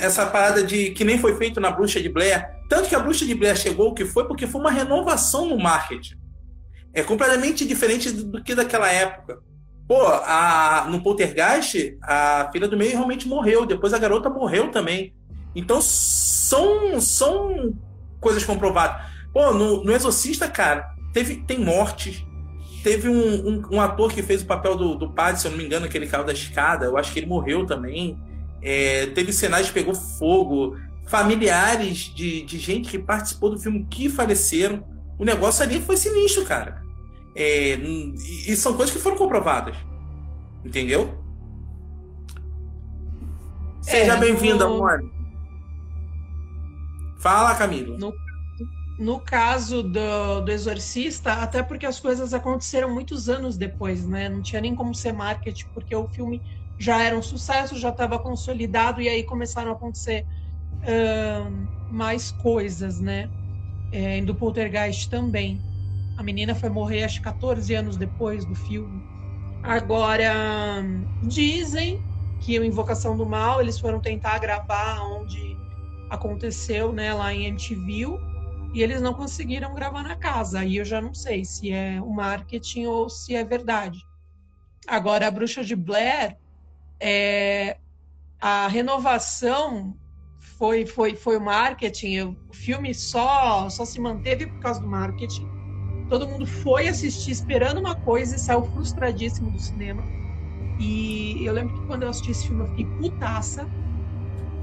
Essa 0.00 0.24
parada 0.26 0.62
de 0.62 0.90
que 0.90 1.04
nem 1.04 1.18
foi 1.18 1.36
feito 1.36 1.60
na 1.60 1.70
Bruxa 1.70 2.00
de 2.00 2.08
Blair. 2.08 2.48
Tanto 2.68 2.88
que 2.88 2.94
a 2.94 3.00
Bruxa 3.00 3.26
de 3.26 3.34
Blair 3.34 3.56
chegou 3.56 3.88
o 3.88 3.94
que 3.94 4.04
foi 4.04 4.26
porque 4.26 4.46
foi 4.46 4.60
uma 4.60 4.70
renovação 4.70 5.46
no 5.46 5.58
marketing. 5.58 6.16
É 6.92 7.02
completamente 7.02 7.66
diferente 7.66 8.10
do, 8.10 8.24
do 8.24 8.42
que 8.42 8.54
daquela 8.54 8.90
época. 8.90 9.40
Pô, 9.88 10.06
a, 10.06 10.86
no 10.88 11.02
Poltergeist, 11.02 11.96
a 12.02 12.48
filha 12.52 12.68
do 12.68 12.76
meio 12.76 12.92
realmente 12.92 13.26
morreu. 13.26 13.66
Depois 13.66 13.92
a 13.92 13.98
garota 13.98 14.30
morreu 14.30 14.70
também. 14.70 15.14
Então 15.54 15.80
são, 15.80 17.00
são 17.00 17.74
coisas 18.20 18.44
comprovadas. 18.44 19.02
Pô, 19.32 19.52
no, 19.52 19.82
no 19.82 19.92
Exorcista, 19.92 20.46
cara, 20.46 20.94
teve, 21.12 21.36
tem 21.36 21.58
mortes. 21.58 22.24
Teve 22.82 23.08
um, 23.08 23.48
um, 23.48 23.62
um, 23.72 23.80
ator 23.80 24.12
que 24.12 24.22
fez 24.22 24.42
o 24.42 24.46
papel 24.46 24.76
do, 24.76 24.94
do 24.94 25.10
padre, 25.10 25.40
se 25.40 25.46
eu 25.46 25.50
não 25.50 25.58
me 25.58 25.64
engano, 25.64 25.86
aquele 25.86 26.06
carro 26.06 26.24
da 26.24 26.32
escada. 26.32 26.86
Eu 26.86 26.96
acho 26.96 27.12
que 27.12 27.18
ele 27.18 27.26
morreu 27.26 27.66
também. 27.66 28.18
É, 28.62 29.06
teve 29.06 29.32
cenários 29.32 29.68
que 29.68 29.74
pegou 29.74 29.94
fogo. 29.94 30.76
Familiares 31.06 32.12
de, 32.14 32.42
de 32.42 32.58
gente 32.58 32.90
que 32.90 32.98
participou 32.98 33.50
do 33.50 33.58
filme 33.58 33.86
que 33.88 34.08
faleceram. 34.08 34.84
O 35.18 35.24
negócio 35.24 35.62
ali 35.64 35.80
foi 35.80 35.96
sinistro, 35.96 36.44
cara. 36.44 36.82
É, 37.34 37.74
e 37.74 38.54
são 38.56 38.74
coisas 38.74 38.94
que 38.94 39.00
foram 39.00 39.16
comprovadas. 39.16 39.76
Entendeu? 40.64 41.18
Seja 43.80 44.14
é, 44.14 44.16
bem-vinda, 44.18 44.66
no... 44.66 44.74
amor. 44.74 45.00
Fala, 47.20 47.54
Camila. 47.54 47.96
No, 47.96 48.12
no 48.98 49.20
caso 49.20 49.82
do, 49.82 50.40
do 50.40 50.50
Exorcista, 50.50 51.34
até 51.34 51.62
porque 51.62 51.86
as 51.86 52.00
coisas 52.00 52.34
aconteceram 52.34 52.92
muitos 52.92 53.28
anos 53.28 53.56
depois, 53.56 54.08
né? 54.08 54.28
Não 54.28 54.42
tinha 54.42 54.60
nem 54.60 54.74
como 54.74 54.92
ser 54.94 55.12
marketing, 55.12 55.66
porque 55.72 55.94
o 55.94 56.08
filme 56.08 56.42
já 56.76 57.02
era 57.02 57.16
um 57.16 57.22
sucesso, 57.22 57.78
já 57.78 57.90
estava 57.90 58.18
consolidado, 58.18 59.00
e 59.00 59.08
aí 59.08 59.22
começaram 59.24 59.70
a 59.70 59.74
acontecer 59.74 60.26
uh, 60.82 61.68
mais 61.88 62.32
coisas, 62.32 63.00
né? 63.00 63.30
É, 63.90 64.20
do 64.20 64.34
Poltergeist 64.34 65.08
também. 65.08 65.64
A 66.16 66.22
menina 66.22 66.54
foi 66.54 66.68
morrer, 66.68 67.04
acho 67.04 67.22
14 67.22 67.72
anos 67.74 67.96
depois 67.96 68.44
do 68.44 68.54
filme. 68.54 69.00
Agora, 69.62 70.82
dizem 71.22 72.04
que 72.40 72.58
o 72.58 72.64
Invocação 72.64 73.16
do 73.16 73.26
Mal, 73.26 73.60
eles 73.60 73.78
foram 73.78 74.00
tentar 74.00 74.38
gravar 74.38 75.00
onde 75.02 75.58
aconteceu, 76.10 76.92
né, 76.92 77.12
lá 77.14 77.32
em 77.32 77.46
MTV, 77.46 78.06
e 78.72 78.82
eles 78.82 79.00
não 79.00 79.14
conseguiram 79.14 79.74
gravar 79.74 80.02
na 80.02 80.16
casa. 80.16 80.60
Aí 80.60 80.76
eu 80.76 80.84
já 80.84 81.00
não 81.00 81.14
sei 81.14 81.44
se 81.44 81.70
é 81.70 82.00
o 82.00 82.10
marketing 82.10 82.86
ou 82.86 83.08
se 83.08 83.34
é 83.34 83.44
verdade. 83.44 83.98
Agora, 84.86 85.26
a 85.26 85.30
Bruxa 85.30 85.64
de 85.64 85.74
Blair, 85.74 86.36
é, 87.00 87.78
a 88.40 88.68
renovação 88.68 89.96
foi, 90.58 90.86
foi, 90.86 91.14
foi 91.14 91.36
o 91.36 91.40
marketing. 91.40 92.36
O 92.48 92.52
filme 92.52 92.94
só, 92.94 93.68
só 93.70 93.84
se 93.84 94.00
manteve 94.00 94.46
por 94.46 94.60
causa 94.60 94.80
do 94.80 94.88
marketing. 94.88 95.46
Todo 96.08 96.26
mundo 96.26 96.46
foi 96.46 96.88
assistir 96.88 97.30
esperando 97.30 97.78
uma 97.78 97.94
coisa 97.94 98.36
e 98.36 98.38
saiu 98.38 98.64
frustradíssimo 98.64 99.50
do 99.50 99.58
cinema. 99.58 100.02
E 100.80 101.44
eu 101.44 101.52
lembro 101.52 101.74
que 101.74 101.86
quando 101.86 102.04
eu 102.04 102.08
assisti 102.08 102.30
esse 102.30 102.46
filme 102.46 102.62
eu 102.62 102.68
fiquei 102.68 102.86
putaça. 102.98 103.68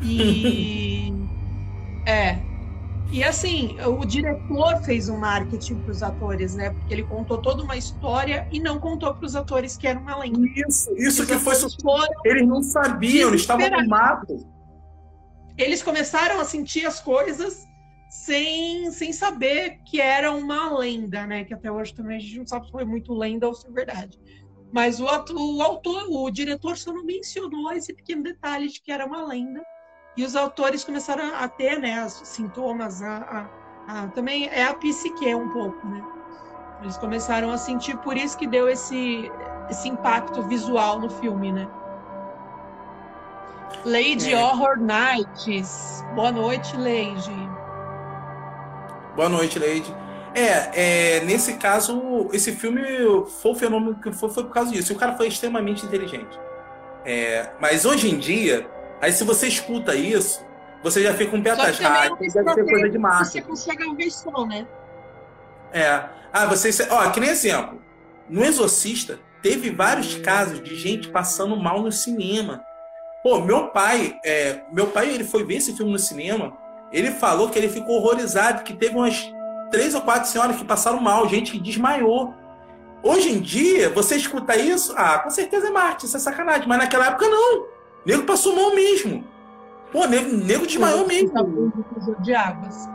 E. 0.01 1.13
é. 2.05 2.54
E 3.11 3.23
assim, 3.23 3.77
o 3.81 4.03
diretor 4.03 4.77
fez 4.83 5.07
um 5.09 5.17
marketing 5.17 5.75
para 5.75 5.91
os 5.91 6.03
atores, 6.03 6.55
né? 6.55 6.71
Porque 6.71 6.93
ele 6.93 7.03
contou 7.03 7.37
toda 7.37 7.63
uma 7.63 7.77
história 7.77 8.47
e 8.51 8.59
não 8.59 8.79
contou 8.79 9.13
para 9.13 9.25
os 9.25 9.35
atores 9.35 9.77
que 9.77 9.87
era 9.87 9.99
uma 9.99 10.17
lenda. 10.17 10.47
Isso, 10.67 10.91
isso 10.97 11.21
os 11.21 11.27
que 11.27 11.37
foi. 11.37 12.07
Eles 12.25 12.47
não 12.47 12.61
sabiam, 12.61 13.29
eles 13.29 13.41
estavam 13.41 13.69
no 13.69 13.87
mato. 13.87 14.45
Eles 15.57 15.81
começaram 15.81 16.39
a 16.39 16.45
sentir 16.45 16.85
as 16.85 16.99
coisas 16.99 17.65
sem, 18.09 18.91
sem 18.91 19.13
saber 19.13 19.79
que 19.85 20.01
era 20.01 20.31
uma 20.31 20.77
lenda, 20.77 21.25
né? 21.25 21.43
Que 21.43 21.53
até 21.53 21.71
hoje 21.71 21.93
também 21.93 22.17
a 22.17 22.19
gente 22.19 22.39
não 22.39 22.47
sabe 22.47 22.65
se 22.65 22.71
foi 22.71 22.85
muito 22.85 23.13
lenda 23.13 23.47
ou 23.47 23.53
se 23.53 23.67
é 23.67 23.71
verdade. 23.71 24.19
Mas 24.73 24.99
o, 24.99 25.05
o 25.05 25.61
autor, 25.61 26.05
o 26.09 26.29
diretor 26.29 26.75
só 26.75 26.91
não 26.91 27.05
mencionou 27.05 27.71
esse 27.71 27.93
pequeno 27.93 28.23
detalhe 28.23 28.67
de 28.67 28.81
que 28.81 28.91
era 28.91 29.05
uma 29.05 29.25
lenda. 29.25 29.61
E 30.17 30.23
os 30.23 30.35
autores 30.35 30.83
começaram 30.83 31.35
a 31.35 31.47
ter, 31.47 31.79
né, 31.79 32.07
sintomas, 32.09 33.01
a, 33.01 33.47
a, 33.87 34.03
a, 34.03 34.07
também 34.07 34.47
é 34.47 34.65
a 34.65 34.73
psique 34.73 35.33
um 35.35 35.49
pouco, 35.49 35.85
né? 35.87 36.03
Eles 36.81 36.97
começaram 36.97 37.51
a 37.51 37.57
sentir, 37.57 37.97
por 37.97 38.15
isso 38.15 38.37
que 38.37 38.47
deu 38.47 38.69
esse, 38.69 39.31
esse 39.69 39.89
impacto 39.89 40.41
visual 40.43 40.99
no 40.99 41.09
filme, 41.09 41.51
né? 41.51 41.67
Lady 43.83 44.33
é. 44.33 44.37
Horror 44.37 44.77
Nights. 44.79 46.03
Boa 46.15 46.31
noite, 46.31 46.75
Lady. 46.77 47.49
Boa 49.15 49.29
noite, 49.29 49.57
Leide. 49.57 49.95
É, 50.33 51.17
é, 51.17 51.19
nesse 51.21 51.53
caso, 51.53 52.29
esse 52.33 52.51
filme 52.51 52.81
foi 53.41 53.51
o 53.51 53.55
fenômeno 53.55 53.95
que 53.95 54.11
foi, 54.11 54.29
foi 54.29 54.43
por 54.43 54.53
causa 54.53 54.71
disso. 54.71 54.93
O 54.93 54.97
cara 54.97 55.15
foi 55.15 55.27
extremamente 55.27 55.85
inteligente. 55.85 56.37
É, 57.05 57.51
mas 57.59 57.85
hoje 57.85 58.09
em 58.09 58.17
dia, 58.17 58.69
aí 59.01 59.11
se 59.11 59.23
você 59.23 59.47
escuta 59.47 59.95
isso, 59.95 60.45
você 60.83 61.03
já 61.03 61.13
fica 61.13 61.35
um 61.35 61.41
pé 61.41 61.51
atrás. 61.51 61.79
Ah, 61.83 62.09
deve 62.09 62.29
ser 62.29 62.43
coisa 62.65 62.89
de 62.89 62.97
massa. 62.97 63.31
Você 63.31 63.41
consegue 63.41 63.83
ouvir 63.85 64.11
som, 64.11 64.45
né? 64.45 64.67
É. 65.71 66.03
Ah, 66.31 66.45
você. 66.45 66.69
Ó, 66.89 67.09
que 67.11 67.19
nem 67.19 67.29
exemplo. 67.29 67.81
No 68.29 68.43
Exorcista, 68.43 69.19
teve 69.41 69.69
vários 69.69 70.15
casos 70.15 70.61
de 70.61 70.75
gente 70.75 71.09
passando 71.09 71.55
mal 71.55 71.81
no 71.81 71.91
cinema. 71.91 72.63
Pô, 73.23 73.39
meu 73.41 73.69
pai, 73.69 74.19
é, 74.23 74.61
meu 74.71 74.87
pai 74.87 75.09
ele 75.09 75.23
foi 75.23 75.43
ver 75.43 75.55
esse 75.55 75.75
filme 75.75 75.91
no 75.91 75.99
cinema 75.99 76.57
ele 76.91 77.11
falou 77.11 77.49
que 77.49 77.59
ele 77.59 77.67
ficou 77.67 77.97
horrorizado, 77.97 78.63
que 78.63 78.73
teve 78.73 78.95
umas 78.95 79.29
três 79.69 79.93
ou 79.93 80.01
quatro 80.01 80.29
senhoras 80.29 80.55
que 80.55 80.63
passaram 80.63 81.01
mal, 81.01 81.27
gente 81.27 81.51
que 81.51 81.59
desmaiou. 81.59 82.33
Hoje 83.03 83.29
em 83.31 83.41
dia, 83.41 83.89
você 83.89 84.15
escuta 84.15 84.55
isso, 84.55 84.93
ah, 84.95 85.19
com 85.19 85.29
certeza 85.29 85.67
é 85.67 85.71
Marte, 85.71 86.05
isso 86.05 86.15
é 86.15 86.19
sacanagem. 86.19 86.67
Mas 86.67 86.77
naquela 86.77 87.07
época 87.07 87.27
não. 87.27 87.65
Nego 88.05 88.23
passou 88.23 88.55
mal 88.55 88.73
mesmo. 88.75 89.23
Pô, 89.91 90.05
nego, 90.05 90.35
nego 90.35 90.67
desmaiou 90.67 91.07
mesmo. 91.07 91.31
De 92.21 92.35
águas. 92.35 92.87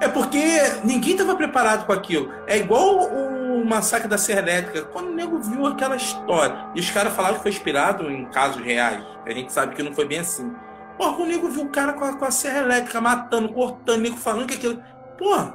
É 0.00 0.08
porque 0.08 0.40
ninguém 0.82 1.12
estava 1.12 1.36
preparado 1.36 1.86
com 1.86 1.92
aquilo. 1.92 2.32
É 2.46 2.58
igual 2.58 2.98
o 2.98 3.64
massacre 3.64 4.08
da 4.08 4.18
Serra 4.18 4.40
Elétrica. 4.40 4.82
Quando 4.86 5.10
o 5.10 5.14
nego 5.14 5.38
viu 5.38 5.64
aquela 5.66 5.94
história, 5.94 6.66
e 6.74 6.80
os 6.80 6.90
caras 6.90 7.14
falaram 7.14 7.36
que 7.36 7.42
foi 7.42 7.52
inspirado 7.52 8.10
em 8.10 8.24
casos 8.26 8.62
reais. 8.62 9.04
A 9.24 9.30
gente 9.30 9.52
sabe 9.52 9.76
que 9.76 9.82
não 9.82 9.94
foi 9.94 10.06
bem 10.06 10.18
assim. 10.18 10.52
Porra, 10.98 11.22
o 11.22 11.26
nego 11.26 11.48
viu 11.48 11.62
o 11.62 11.68
cara 11.68 11.92
com 11.92 12.04
a, 12.04 12.14
com 12.14 12.24
a 12.24 12.30
serra 12.30 12.60
elétrica 12.60 13.00
matando, 13.00 13.48
cortando, 13.50 13.98
o 13.98 14.02
nego 14.02 14.16
falando 14.16 14.46
que 14.46 14.54
aquilo. 14.54 14.82
Porra, 15.16 15.54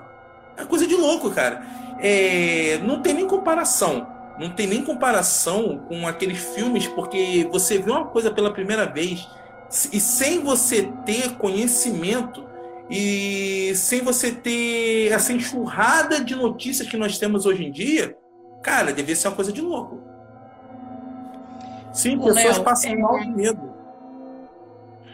é 0.55 0.63
coisa 0.63 0.87
de 0.87 0.95
louco, 0.95 1.29
cara. 1.31 1.61
É, 1.99 2.79
não 2.83 3.01
tem 3.01 3.13
nem 3.13 3.27
comparação. 3.27 4.07
Não 4.39 4.51
tem 4.51 4.67
nem 4.67 4.83
comparação 4.83 5.79
com 5.87 6.07
aqueles 6.07 6.39
filmes, 6.55 6.87
porque 6.87 7.47
você 7.51 7.79
vê 7.79 7.89
uma 7.89 8.05
coisa 8.05 8.29
pela 8.29 8.53
primeira 8.53 8.85
vez 8.85 9.27
e 9.91 9.99
sem 9.99 10.43
você 10.43 10.91
ter 11.05 11.35
conhecimento 11.37 12.45
e 12.89 13.73
sem 13.75 14.01
você 14.01 14.31
ter 14.31 15.11
essa 15.11 15.33
enxurrada 15.33 16.23
de 16.23 16.35
notícias 16.35 16.87
que 16.87 16.95
nós 16.95 17.17
temos 17.17 17.45
hoje 17.45 17.65
em 17.65 17.71
dia, 17.71 18.15
cara, 18.61 18.93
devia 18.93 19.15
ser 19.15 19.27
uma 19.27 19.35
coisa 19.35 19.51
de 19.51 19.61
louco. 19.61 20.01
Sim, 21.91 22.19
pessoas 22.19 22.59
passam 22.59 22.91
é... 22.91 22.95
mal 22.95 23.19
de 23.19 23.29
medo. 23.29 23.77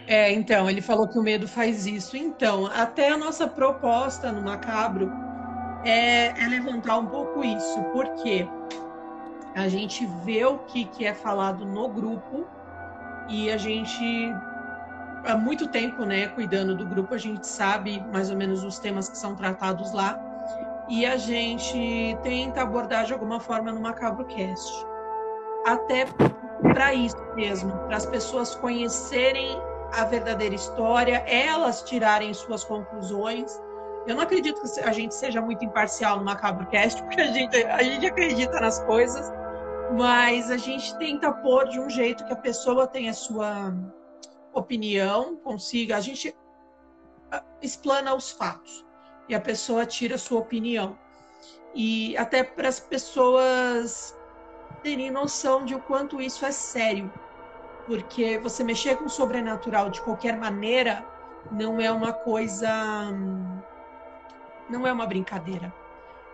É, 0.05 0.32
então, 0.34 0.69
ele 0.69 0.82
falou 0.82 1.07
que 1.07 1.17
o 1.17 1.24
medo 1.24 1.47
faz 1.47 1.86
isso. 1.86 2.17
Então, 2.17 2.65
até 2.67 3.09
a 3.09 3.17
nossa 3.17 3.47
proposta 3.47 4.32
no 4.32 4.41
Macabro 4.41 5.09
é, 5.86 6.28
é 6.43 6.47
levantar 6.47 6.97
um 6.97 7.05
pouco 7.05 7.43
isso, 7.43 7.82
porque 7.93 8.45
a 9.56 9.68
gente 9.68 10.06
vê 10.24 10.45
o 10.45 10.60
que, 10.60 10.86
que 10.86 11.06
é 11.06 11.14
falado 11.14 11.66
no 11.66 11.88
grupo 11.89 12.45
e 13.30 13.51
a 13.51 13.58
gente, 13.58 14.34
há 15.26 15.38
muito 15.38 15.68
tempo, 15.68 16.04
né, 16.06 16.28
cuidando 16.28 16.76
do 16.76 16.86
grupo, 16.86 17.14
a 17.14 17.18
gente 17.18 17.45
sabe 17.47 18.04
mais 18.12 18.30
ou 18.30 18.36
menos 18.36 18.64
os 18.64 18.80
temas 18.80 19.10
que 19.10 19.18
são 19.18 19.36
tratados 19.36 19.93
lá 19.93 20.20
e 20.89 21.06
a 21.06 21.18
gente 21.18 22.18
tenta 22.24 22.62
abordar 22.62 23.06
de 23.06 23.14
alguma 23.14 23.39
forma 23.39 23.72
no 23.72 23.80
MacabroCast. 23.80 24.86
Até 25.66 26.06
para 26.74 26.93
isso 26.93 27.18
mesmo, 27.36 27.72
para 27.88 27.97
as 27.97 28.06
pessoas 28.06 28.56
conhecerem 28.56 29.58
a 29.93 30.04
verdadeira 30.06 30.56
história, 30.56 31.24
elas 31.28 31.84
tirarem 31.84 32.34
suas 32.34 32.64
conclusões. 32.64 33.62
Eu 34.08 34.16
não 34.16 34.24
acredito 34.24 34.62
que 34.62 34.80
a 34.82 34.91
gente 34.91 35.14
seja 35.14 35.39
muito 35.39 35.64
imparcial 35.64 36.18
no 36.18 36.26
Macabrocast, 36.26 37.01
porque 37.04 37.22
a 37.22 37.28
gente, 37.28 37.64
a 37.64 37.84
gente 37.84 38.06
acredita 38.06 38.60
nas 38.60 38.80
coisas, 38.84 39.32
mas 39.97 40.49
a 40.49 40.57
gente 40.57 40.97
tenta 40.97 41.31
pôr 41.31 41.67
de 41.67 41.79
um 41.79 41.89
jeito 41.89 42.25
que 42.25 42.34
a 42.34 42.38
pessoa 42.38 42.88
tenha 42.88 43.11
a 43.11 43.13
sua 43.13 43.73
opinião, 44.53 45.36
consiga. 45.38 45.97
A 45.97 46.01
gente 46.01 46.36
ah, 47.31 47.43
explana 47.61 48.13
os 48.13 48.31
fatos 48.31 48.86
e 49.27 49.36
a 49.36 49.41
pessoa 49.41 49.86
tira 49.86 50.15
a 50.15 50.19
sua 50.19 50.39
opinião. 50.39 50.97
E 51.75 52.15
até 52.17 52.43
para 52.43 52.69
as 52.69 52.79
pessoas 52.79 54.17
terem 54.81 55.09
noção 55.11 55.65
de 55.65 55.73
o 55.75 55.79
quanto 55.79 56.21
isso 56.21 56.45
é 56.45 56.51
sério 56.51 57.11
porque 57.86 58.38
você 58.38 58.63
mexer 58.63 58.97
com 58.97 59.05
o 59.05 59.09
sobrenatural 59.09 59.89
de 59.89 60.01
qualquer 60.01 60.38
maneira 60.38 61.05
não 61.51 61.79
é 61.79 61.91
uma 61.91 62.13
coisa. 62.13 62.69
não 64.69 64.88
é 64.88 64.93
uma 64.93 65.05
brincadeira. 65.05 65.73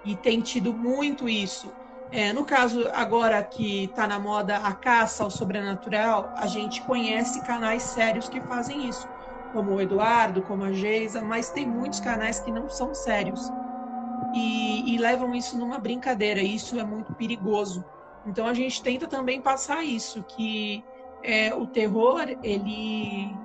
E 0.06 0.16
tem 0.16 0.42
tido 0.42 0.74
muito 0.74 1.28
isso. 1.28 1.74
É, 2.12 2.34
no 2.34 2.44
caso, 2.44 2.88
agora 2.94 3.44
que 3.44 3.86
está 3.86 4.08
na 4.08 4.20
moda 4.20 4.58
a 4.58 4.74
caça 4.74 5.24
ao 5.24 5.30
sobrenatural, 5.30 6.34
a 6.36 6.48
gente 6.48 6.82
conhece 6.84 7.42
canais 7.42 7.84
sérios 7.84 8.28
que 8.28 8.42
fazem 8.42 8.88
isso, 8.88 9.08
como 9.52 9.74
o 9.74 9.82
Eduardo, 9.82 10.42
como 10.42 10.64
a 10.64 10.72
Geisa, 10.72 11.22
mas 11.22 11.52
tem 11.52 11.68
muitos 11.68 12.00
canais 12.00 12.40
que 12.40 12.52
não 12.52 12.68
são 12.68 12.96
sérios 12.96 13.52
e, 14.34 14.94
e 14.94 14.98
levam 14.98 15.36
isso 15.36 15.58
numa 15.58 15.78
brincadeira. 15.78 16.42
E 16.42 16.56
isso 16.56 16.80
é 16.80 16.84
muito 16.84 17.14
perigoso. 17.14 17.86
Então 18.26 18.48
a 18.48 18.54
gente 18.54 18.82
tenta 18.82 19.08
também 19.08 19.40
passar 19.42 19.84
isso, 19.84 20.24
que 20.24 20.84
é, 21.24 21.54
o 21.54 21.68
terror, 21.68 22.26
ele 22.42 23.36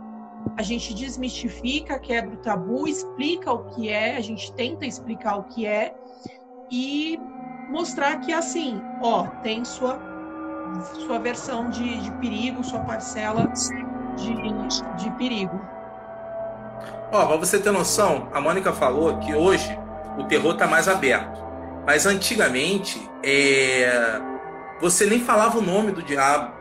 a 0.56 0.62
gente 0.62 0.94
desmistifica, 0.94 1.98
quebra 1.98 2.34
o 2.34 2.36
tabu, 2.36 2.86
explica 2.86 3.52
o 3.52 3.64
que 3.70 3.88
é, 3.88 4.16
a 4.16 4.20
gente 4.20 4.52
tenta 4.52 4.86
explicar 4.86 5.36
o 5.36 5.44
que 5.44 5.66
é 5.66 5.94
e 6.70 7.18
mostrar 7.68 8.16
que 8.20 8.32
assim, 8.32 8.82
ó, 9.00 9.26
tem 9.42 9.64
sua 9.64 9.98
sua 11.06 11.18
versão 11.18 11.70
de, 11.70 12.00
de 12.00 12.10
perigo, 12.12 12.64
sua 12.64 12.80
parcela 12.80 13.52
de, 14.16 14.34
de 14.96 15.10
perigo. 15.12 15.60
Ó, 17.12 17.26
pra 17.26 17.36
você 17.36 17.58
ter 17.58 17.70
noção, 17.70 18.28
a 18.32 18.40
Mônica 18.40 18.72
falou 18.72 19.18
que 19.18 19.34
hoje 19.34 19.78
o 20.18 20.24
terror 20.24 20.56
tá 20.56 20.66
mais 20.66 20.88
aberto. 20.88 21.42
Mas 21.86 22.06
antigamente, 22.06 23.08
é... 23.22 24.20
você 24.80 25.06
nem 25.06 25.20
falava 25.20 25.58
o 25.58 25.62
nome 25.62 25.92
do 25.92 26.02
diabo. 26.02 26.52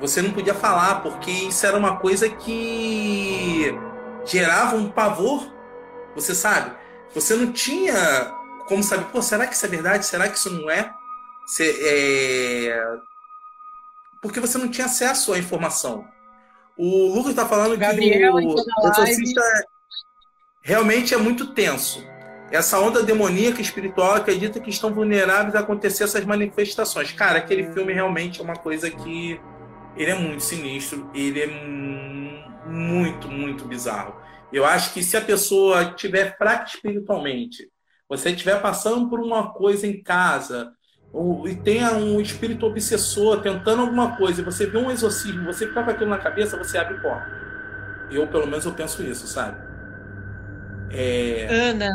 Você 0.00 0.20
não 0.20 0.32
podia 0.32 0.54
falar, 0.54 1.02
porque 1.02 1.30
isso 1.30 1.66
era 1.66 1.76
uma 1.76 1.96
coisa 1.96 2.28
que 2.28 3.74
gerava 4.24 4.76
um 4.76 4.88
pavor. 4.90 5.50
Você 6.14 6.34
sabe? 6.34 6.72
Você 7.14 7.34
não 7.34 7.52
tinha 7.52 7.94
como 8.66 8.82
saber, 8.82 9.06
pô, 9.06 9.22
será 9.22 9.46
que 9.46 9.54
isso 9.54 9.66
é 9.66 9.68
verdade? 9.68 10.06
Será 10.06 10.28
que 10.28 10.38
isso 10.38 10.50
não 10.50 10.70
é? 10.70 10.92
Você, 11.46 11.78
é... 11.82 12.96
Porque 14.22 14.40
você 14.40 14.56
não 14.58 14.68
tinha 14.68 14.86
acesso 14.86 15.32
à 15.32 15.38
informação. 15.38 16.06
O 16.76 17.14
Lucas 17.14 17.30
está 17.30 17.46
falando 17.46 17.76
Gabriel, 17.76 18.36
que 18.36 18.46
o 18.46 18.88
exorcista 18.88 19.42
realmente 20.62 21.14
é 21.14 21.16
muito 21.16 21.52
tenso. 21.52 22.04
Essa 22.50 22.78
onda 22.78 23.02
demoníaca 23.02 23.60
espiritual 23.60 24.14
acredita 24.14 24.60
que 24.60 24.70
estão 24.70 24.92
vulneráveis 24.92 25.54
a 25.54 25.60
acontecer 25.60 26.04
essas 26.04 26.24
manifestações. 26.24 27.12
Cara, 27.12 27.38
aquele 27.38 27.72
filme 27.72 27.92
realmente 27.92 28.40
é 28.40 28.44
uma 28.44 28.56
coisa 28.56 28.90
que 28.90 29.40
ele 29.96 30.10
é 30.10 30.14
muito 30.14 30.42
sinistro, 30.42 31.10
ele 31.14 31.40
é 31.40 31.46
muito, 32.66 33.28
muito 33.28 33.64
bizarro. 33.64 34.14
Eu 34.52 34.64
acho 34.64 34.92
que 34.92 35.02
se 35.02 35.16
a 35.16 35.20
pessoa 35.20 35.82
estiver 35.82 36.36
fraca 36.36 36.64
espiritualmente, 36.64 37.68
você 38.08 38.30
estiver 38.30 38.60
passando 38.60 39.08
por 39.08 39.20
uma 39.20 39.52
coisa 39.52 39.86
em 39.86 40.02
casa, 40.02 40.72
e 41.46 41.54
tenha 41.54 41.92
um 41.92 42.20
espírito 42.20 42.66
obsessor 42.66 43.40
tentando 43.40 43.82
alguma 43.82 44.16
coisa, 44.16 44.40
e 44.40 44.44
você 44.44 44.66
vê 44.66 44.78
um 44.78 44.90
exorcismo, 44.90 45.44
você 45.44 45.66
fica 45.66 45.82
com 45.82 45.90
aquilo 45.90 46.10
na 46.10 46.18
cabeça, 46.18 46.58
você 46.58 46.76
abre 46.76 47.00
porta. 47.00 47.30
Eu, 48.10 48.26
pelo 48.26 48.46
menos, 48.46 48.64
eu 48.64 48.72
penso 48.72 49.02
isso, 49.02 49.26
sabe? 49.26 49.56
É... 50.90 51.46
Ana, 51.50 51.90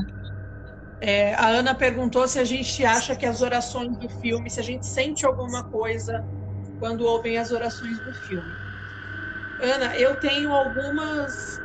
é, 1.01 1.33
a 1.35 1.47
Ana 1.47 1.73
perguntou 1.73 2.27
se 2.27 2.39
a 2.39 2.43
gente 2.43 2.83
acha 2.83 3.15
que 3.15 3.25
as 3.25 3.41
orações 3.41 3.97
do 3.97 4.09
filme, 4.09 4.49
se 4.49 4.59
a 4.59 4.63
gente 4.63 4.85
sente 4.85 5.25
alguma 5.25 5.63
coisa 5.63 6.25
quando 6.79 7.05
ouvem 7.05 7.37
as 7.37 7.51
orações 7.51 7.99
do 7.99 8.13
filme. 8.13 8.51
Ana, 9.61 9.95
eu 9.97 10.15
tenho 10.19 10.51
algumas, 10.53 11.61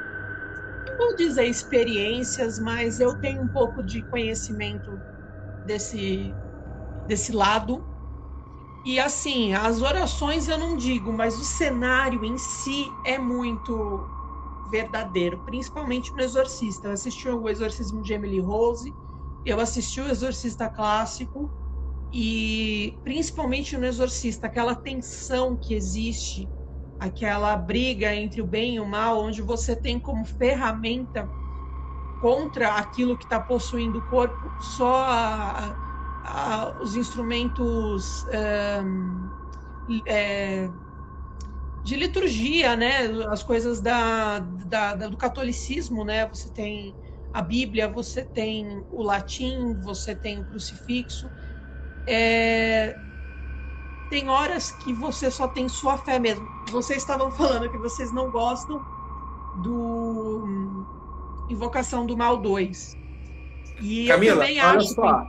não 0.99 1.09
vou 1.09 1.17
dizer 1.17 1.45
experiências, 1.45 2.59
mas 2.59 3.01
eu 3.01 3.15
tenho 3.15 3.43
um 3.43 3.49
pouco 3.49 3.83
de 3.83 4.03
conhecimento 4.05 5.03
desse, 5.63 6.37
desse 7.07 7.33
lado. 7.33 7.87
E 8.85 9.01
assim, 9.01 9.55
as 9.55 9.81
orações 9.81 10.49
eu 10.49 10.59
não 10.59 10.77
digo, 10.77 11.13
mas 11.13 11.39
o 11.39 11.45
cenário 11.45 12.25
em 12.25 12.37
si 12.37 12.99
é 13.05 13.19
muito 13.19 14.11
verdadeiro, 14.67 15.43
principalmente 15.45 16.15
no 16.15 16.23
Exorcista. 16.23 16.89
Eu 16.89 16.93
assisti 16.93 17.29
o 17.29 17.49
Exorcismo 17.49 18.03
de 18.03 18.13
Emily 18.13 18.41
Rose, 18.41 18.95
eu 19.45 19.61
assisti 19.61 20.01
o 20.01 20.09
Exorcista 20.09 20.69
Clássico, 20.69 21.53
e 22.13 23.01
principalmente 23.03 23.77
no 23.77 23.87
Exorcista, 23.87 24.47
aquela 24.47 24.75
tensão 24.75 25.57
que 25.57 25.75
existe, 25.75 26.51
aquela 26.99 27.57
briga 27.57 28.15
entre 28.15 28.41
o 28.41 28.47
bem 28.47 28.77
e 28.77 28.81
o 28.81 28.87
mal, 28.87 29.21
onde 29.21 29.43
você 29.43 29.75
tem 29.77 29.99
como 29.99 30.25
ferramenta 30.25 31.31
contra 32.19 32.77
aquilo 32.77 33.19
que 33.19 33.25
está 33.25 33.41
possuindo 33.41 33.99
o 33.99 34.03
corpo 34.03 34.55
só 34.59 35.05
a, 35.05 35.77
a, 36.23 36.79
os 36.81 36.97
instrumentos 36.97 38.25
é, 40.07 40.71
de 41.83 41.97
liturgia, 41.97 42.77
né? 42.77 43.07
As 43.29 43.43
coisas 43.43 43.81
da, 43.83 44.39
da, 44.39 44.95
do 44.95 45.17
catolicismo, 45.17 46.05
né? 46.05 46.27
Você 46.29 46.51
tem 46.51 46.97
a 47.33 47.43
Bíblia, 47.43 47.89
você 47.89 48.25
tem 48.25 48.83
o 48.91 49.03
latim, 49.03 49.75
você 49.75 50.15
tem 50.15 50.39
o 50.39 50.45
crucifixo 50.45 51.31
é, 52.07 52.99
tem 54.15 54.29
horas 54.29 54.71
que 54.71 54.93
você 54.93 55.29
só 55.29 55.49
tem 55.49 55.69
sua 55.69 55.99
fé 55.99 56.21
mesmo. 56.21 56.49
Vocês 56.71 57.01
estavam 57.01 57.33
falando 57.33 57.69
que 57.69 57.77
vocês 57.77 58.13
não 58.13 58.31
gostam 58.31 58.81
do 59.57 60.45
hum, 60.45 60.85
Invocação 61.51 62.07
do 62.07 62.17
Mal 62.17 62.37
2. 62.37 62.97
E 63.83 64.07
Camila, 64.07 64.35
eu 64.35 64.39
também 64.39 64.61
olha 64.61 64.79
acho 64.79 64.95
só. 64.95 65.27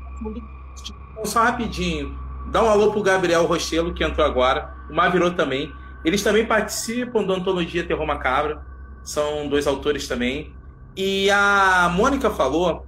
Que... 0.83 1.27
Só 1.27 1.41
rapidinho. 1.41 2.15
Dá 2.51 2.61
um 2.61 2.69
alô 2.69 2.91
pro 2.91 3.01
Gabriel 3.01 3.47
Rochelo, 3.47 3.91
que 3.91 4.03
entrou 4.03 4.23
agora. 4.23 4.71
O 4.88 4.93
Mavirou 4.93 5.31
também. 5.31 5.73
Eles 6.03 6.21
também 6.21 6.45
participam 6.45 7.23
do 7.23 7.33
Antologia 7.33 7.83
Terror 7.88 8.05
Macabra. 8.05 8.63
São 9.03 9.49
dois 9.49 9.65
autores 9.65 10.07
também. 10.07 10.53
E 10.95 11.27
a 11.31 11.91
Mônica 11.91 12.29
falou 12.29 12.86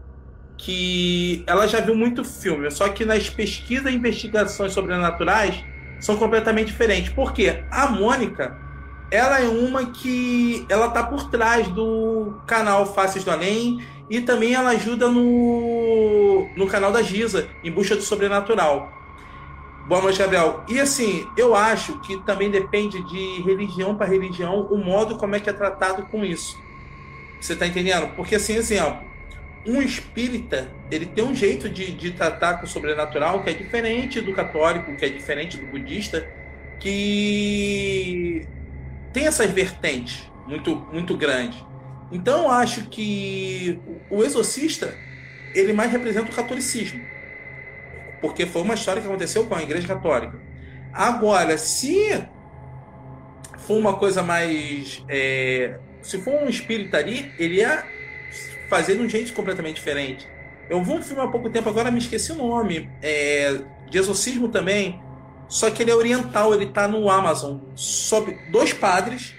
que 0.59 1.43
ela 1.47 1.67
já 1.67 1.81
viu 1.81 1.95
muito 1.95 2.23
filme, 2.23 2.69
só 2.69 2.87
que 2.89 3.03
nas 3.03 3.29
pesquisas 3.29 3.91
e 3.91 3.95
investigações 3.95 4.73
sobrenaturais 4.73 5.63
são 5.99 6.17
completamente 6.17 6.67
diferentes. 6.67 7.11
Porque 7.11 7.63
a 7.71 7.87
Mônica, 7.87 8.57
ela 9.11 9.39
é 9.39 9.47
uma 9.47 9.85
que 9.87 10.65
ela 10.69 10.89
tá 10.89 11.03
por 11.03 11.29
trás 11.29 11.67
do 11.69 12.41
canal 12.45 12.85
Faces 12.93 13.23
do 13.23 13.31
Além 13.31 13.85
e 14.09 14.21
também 14.21 14.53
ela 14.53 14.69
ajuda 14.71 15.09
no, 15.09 16.47
no 16.55 16.67
canal 16.67 16.91
da 16.91 17.01
Giza, 17.01 17.49
em 17.63 17.71
busca 17.71 17.95
do 17.95 18.01
sobrenatural. 18.01 18.91
Boa 19.87 20.01
noite, 20.01 20.19
Gabriel. 20.19 20.63
E 20.67 20.79
assim, 20.79 21.25
eu 21.37 21.55
acho 21.55 21.99
que 21.99 22.17
também 22.25 22.51
depende 22.51 23.01
de 23.03 23.41
religião 23.41 23.95
para 23.95 24.05
religião 24.05 24.67
o 24.69 24.77
modo 24.77 25.17
como 25.17 25.35
é 25.35 25.39
que 25.39 25.49
é 25.49 25.53
tratado 25.53 26.03
com 26.07 26.25
isso. 26.25 26.57
Você 27.39 27.55
tá 27.55 27.65
entendendo? 27.65 28.13
Porque 28.15 28.35
assim, 28.35 28.55
exemplo, 28.55 29.07
um 29.65 29.81
espírita 29.81 30.67
ele 30.89 31.05
tem 31.05 31.23
um 31.23 31.35
jeito 31.35 31.69
de, 31.69 31.91
de 31.91 32.11
tratar 32.11 32.57
com 32.57 32.65
o 32.65 32.67
sobrenatural 32.67 33.43
que 33.43 33.49
é 33.49 33.53
diferente 33.53 34.21
do 34.21 34.33
católico, 34.33 34.95
que 34.95 35.05
é 35.05 35.09
diferente 35.09 35.57
do 35.57 35.67
budista, 35.67 36.27
que 36.79 38.47
tem 39.11 39.25
essas 39.25 39.51
vertentes 39.51 40.29
muito, 40.47 40.75
muito 40.91 41.17
grandes. 41.17 41.63
Então 42.11 42.49
acho 42.49 42.87
que 42.89 43.79
o 44.09 44.23
exorcista 44.23 44.95
ele 45.53 45.73
mais 45.73 45.91
representa 45.91 46.31
o 46.31 46.35
catolicismo, 46.35 47.01
porque 48.21 48.45
foi 48.45 48.61
uma 48.61 48.75
história 48.75 49.01
que 49.01 49.07
aconteceu 49.07 49.45
com 49.45 49.55
a 49.55 49.61
Igreja 49.61 49.87
Católica. 49.87 50.39
Agora, 50.93 51.57
se 51.57 52.25
for 53.57 53.77
uma 53.77 53.97
coisa 53.97 54.23
mais, 54.23 55.03
é, 55.09 55.77
se 56.01 56.19
for 56.19 56.33
um 56.35 56.47
espírita 56.47 56.97
ali, 56.97 57.31
ele 57.37 57.61
é 57.61 57.96
fazer 58.69 58.95
de 58.95 59.01
um 59.01 59.09
jeito 59.09 59.33
completamente 59.33 59.75
diferente. 59.75 60.27
Eu 60.69 60.83
vi 60.83 60.91
um 60.91 61.01
filme 61.01 61.21
há 61.21 61.27
pouco 61.27 61.49
tempo, 61.49 61.69
agora 61.69 61.89
me 61.89 61.99
esqueci 61.99 62.31
o 62.31 62.35
nome, 62.35 62.89
é, 63.01 63.61
de 63.89 63.97
exorcismo 63.97 64.49
também, 64.49 65.01
só 65.47 65.71
que 65.71 65.81
ele 65.81 65.91
é 65.91 65.95
oriental, 65.95 66.53
ele 66.53 66.65
está 66.65 66.87
no 66.87 67.09
Amazon, 67.09 67.59
sobre 67.75 68.37
dois 68.51 68.73
padres 68.73 69.33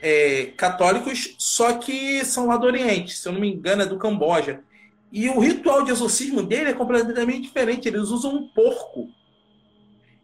é, 0.00 0.52
católicos, 0.56 1.34
só 1.38 1.74
que 1.74 2.24
são 2.24 2.46
lá 2.46 2.56
do 2.56 2.66
Oriente, 2.66 3.16
se 3.16 3.28
eu 3.28 3.32
não 3.32 3.40
me 3.40 3.52
engano 3.52 3.82
é 3.82 3.86
do 3.86 3.98
Camboja. 3.98 4.60
E 5.12 5.28
o 5.28 5.40
ritual 5.40 5.82
de 5.82 5.90
exorcismo 5.90 6.42
dele 6.42 6.70
é 6.70 6.72
completamente 6.72 7.42
diferente, 7.42 7.88
eles 7.88 8.08
usam 8.08 8.32
um 8.32 8.48
porco. 8.48 9.08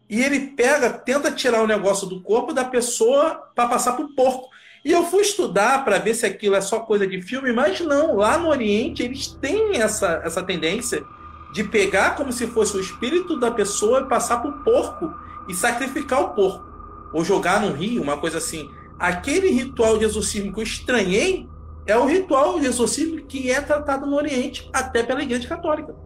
E 0.09 0.23
ele 0.23 0.53
pega, 0.53 0.91
tenta 0.91 1.33
tirar 1.33 1.63
o 1.63 1.67
negócio 1.67 2.07
do 2.07 2.21
corpo 2.23 2.53
da 2.53 2.65
pessoa 2.65 3.51
para 3.55 3.69
passar 3.69 3.95
para 3.95 4.05
o 4.05 4.15
porco. 4.15 4.49
E 4.87 4.93
eu 4.93 5.03
fui 5.03 5.23
estudar 5.23 5.85
para 5.85 5.99
ver 5.99 6.15
se 6.15 6.25
aquilo 6.25 6.55
é 6.55 6.61
só 6.61 6.79
coisa 6.79 7.05
de 7.05 7.21
filme, 7.21 7.53
mas 7.53 7.81
não. 7.81 8.15
Lá 8.15 8.39
no 8.39 8.47
Oriente 8.47 9.03
eles 9.03 9.27
têm 9.27 9.79
essa, 9.79 10.23
essa 10.25 10.45
tendência 10.45 11.05
de 11.53 11.65
pegar 11.65 12.15
como 12.15 12.33
se 12.33 12.47
fosse 12.47 12.77
o 12.77 12.81
espírito 12.81 13.37
da 13.37 13.51
pessoa 13.51 14.03
e 14.03 14.09
passar 14.09 14.37
para 14.37 14.49
o 14.49 14.63
porco 14.63 15.13
e 15.49 15.55
sacrificar 15.57 16.21
o 16.21 16.29
porco. 16.35 16.65
ou 17.13 17.25
jogar 17.25 17.61
no 17.61 17.73
rio, 17.73 18.01
uma 18.01 18.17
coisa 18.17 18.39
assim. 18.39 18.71
Aquele 18.97 19.51
ritual 19.51 19.99
de 19.99 20.05
exorcismo 20.05 20.53
que 20.53 20.61
eu 20.61 20.65
estranhei 20.65 21.49
é 21.85 21.97
o 21.99 22.07
ritual 22.07 22.61
de 22.61 22.67
exorcismo 22.67 23.27
que 23.27 23.51
é 23.51 23.61
tratado 23.61 24.07
no 24.07 24.15
Oriente, 24.15 24.71
até 24.73 25.03
pela 25.03 25.21
Igreja 25.21 25.49
Católica. 25.49 25.97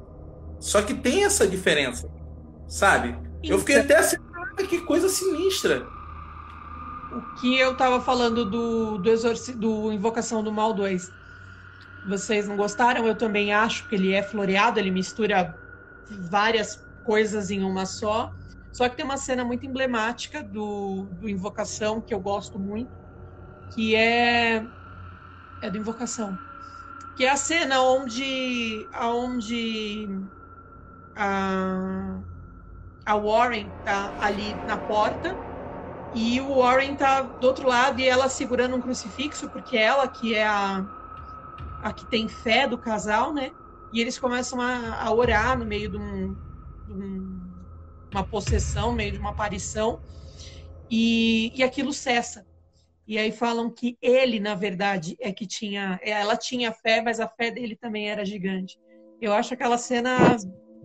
Só 0.59 0.81
que 0.81 0.95
tem 0.95 1.25
essa 1.25 1.47
diferença, 1.47 2.11
sabe? 2.67 3.15
Eu 3.45 3.59
fiquei 3.59 3.77
até 3.77 3.99
assim, 3.99 4.17
ah, 4.35 4.63
que 4.63 4.81
coisa 4.81 5.11
sinistra. 5.11 5.87
O 7.13 7.35
que 7.41 7.59
eu 7.59 7.77
tava 7.77 8.01
falando 8.01 8.45
do, 8.45 8.99
do, 8.99 9.11
exorci, 9.11 9.53
do 9.53 9.91
Invocação 9.91 10.45
do 10.45 10.53
Mal 10.53 10.73
2. 10.73 11.11
Vocês 12.09 12.47
não 12.47 12.57
gostaram? 12.57 13.07
Eu 13.07 13.17
também 13.17 13.53
acho 13.53 13.89
que 13.89 13.97
ele 13.97 14.13
é 14.13 14.23
floreado, 14.23 14.79
ele 14.79 14.93
mistura 14.93 15.55
várias 16.09 16.87
coisas 17.05 17.51
em 17.51 17.65
uma 17.65 17.85
só. 17.85 18.31
Só 18.73 18.89
que 18.89 18.97
tem 18.97 19.05
uma 19.05 19.17
cena 19.17 19.45
muito 19.45 19.67
emblemática 19.67 20.43
do, 20.43 21.09
do 21.13 21.29
Invocação, 21.29 22.01
que 22.01 22.15
eu 22.15 22.21
gosto 22.21 22.59
muito, 22.59 22.93
que 23.75 23.97
é. 23.97 24.65
É 25.63 25.69
do 25.69 25.77
Invocação. 25.77 26.39
Que 27.17 27.25
é 27.25 27.31
a 27.31 27.37
cena 27.37 27.83
onde. 27.83 28.87
onde 29.03 30.09
a, 31.17 32.21
a 33.05 33.17
Warren 33.17 33.69
tá 33.85 34.15
ali 34.21 34.55
na 34.65 34.79
porta 34.79 35.50
e 36.13 36.41
o 36.41 36.57
Warren 36.57 36.97
tá 36.97 37.23
do 37.23 37.47
outro 37.47 37.69
lado 37.69 38.01
e 38.01 38.07
ela 38.07 38.29
segurando 38.29 38.77
um 38.77 38.81
crucifixo, 38.81 39.49
porque 39.51 39.77
ela 39.77 40.09
que 40.09 40.35
é 40.35 40.45
a, 40.45 40.85
a 41.81 41.93
que 41.93 42.07
tem 42.07 42.29
fé 42.29 42.67
do 42.67 42.79
casal, 42.79 43.33
né? 43.33 43.53
E 43.93 44.01
eles 44.01 44.19
começam 44.19 44.61
a, 44.61 45.03
a 45.03 45.15
orar 45.15 45.59
no 45.59 45.65
meio 45.65 45.89
de, 45.89 45.97
um, 45.97 46.37
de 46.87 46.93
um, 46.93 47.41
uma 48.13 48.25
possessão, 48.25 48.91
no 48.91 48.97
meio 48.97 49.13
de 49.13 49.19
uma 49.19 49.31
aparição, 49.31 50.01
e, 50.91 51.53
e 51.55 51.63
aquilo 51.63 51.93
cessa. 51.93 52.47
E 53.07 53.19
aí 53.19 53.33
falam 53.33 53.71
que 53.71 53.97
ele, 54.01 54.39
na 54.39 54.55
verdade, 54.55 55.17
é 55.21 55.33
que 55.33 55.47
tinha. 55.47 55.99
Ela 56.03 56.37
tinha 56.37 56.73
fé, 56.73 57.03
mas 57.03 57.19
a 57.19 57.29
fé 57.29 57.51
dele 57.51 57.77
também 57.77 58.09
era 58.09 58.25
gigante. 58.25 58.79
Eu 59.21 59.33
acho 59.33 59.55
aquela 59.55 59.79
cena 59.79 60.37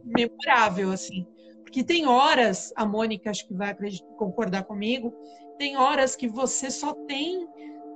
memorável, 0.03 0.91
assim. 0.91 1.25
Porque 1.65 1.83
tem 1.83 2.05
horas, 2.05 2.71
a 2.75 2.85
Mônica 2.85 3.29
acho 3.29 3.45
que 3.47 3.53
vai 3.53 3.75
concordar 4.17 4.63
comigo, 4.63 5.13
tem 5.57 5.75
horas 5.75 6.15
que 6.15 6.27
você 6.27 6.69
só 6.71 6.93
tem, 6.93 7.45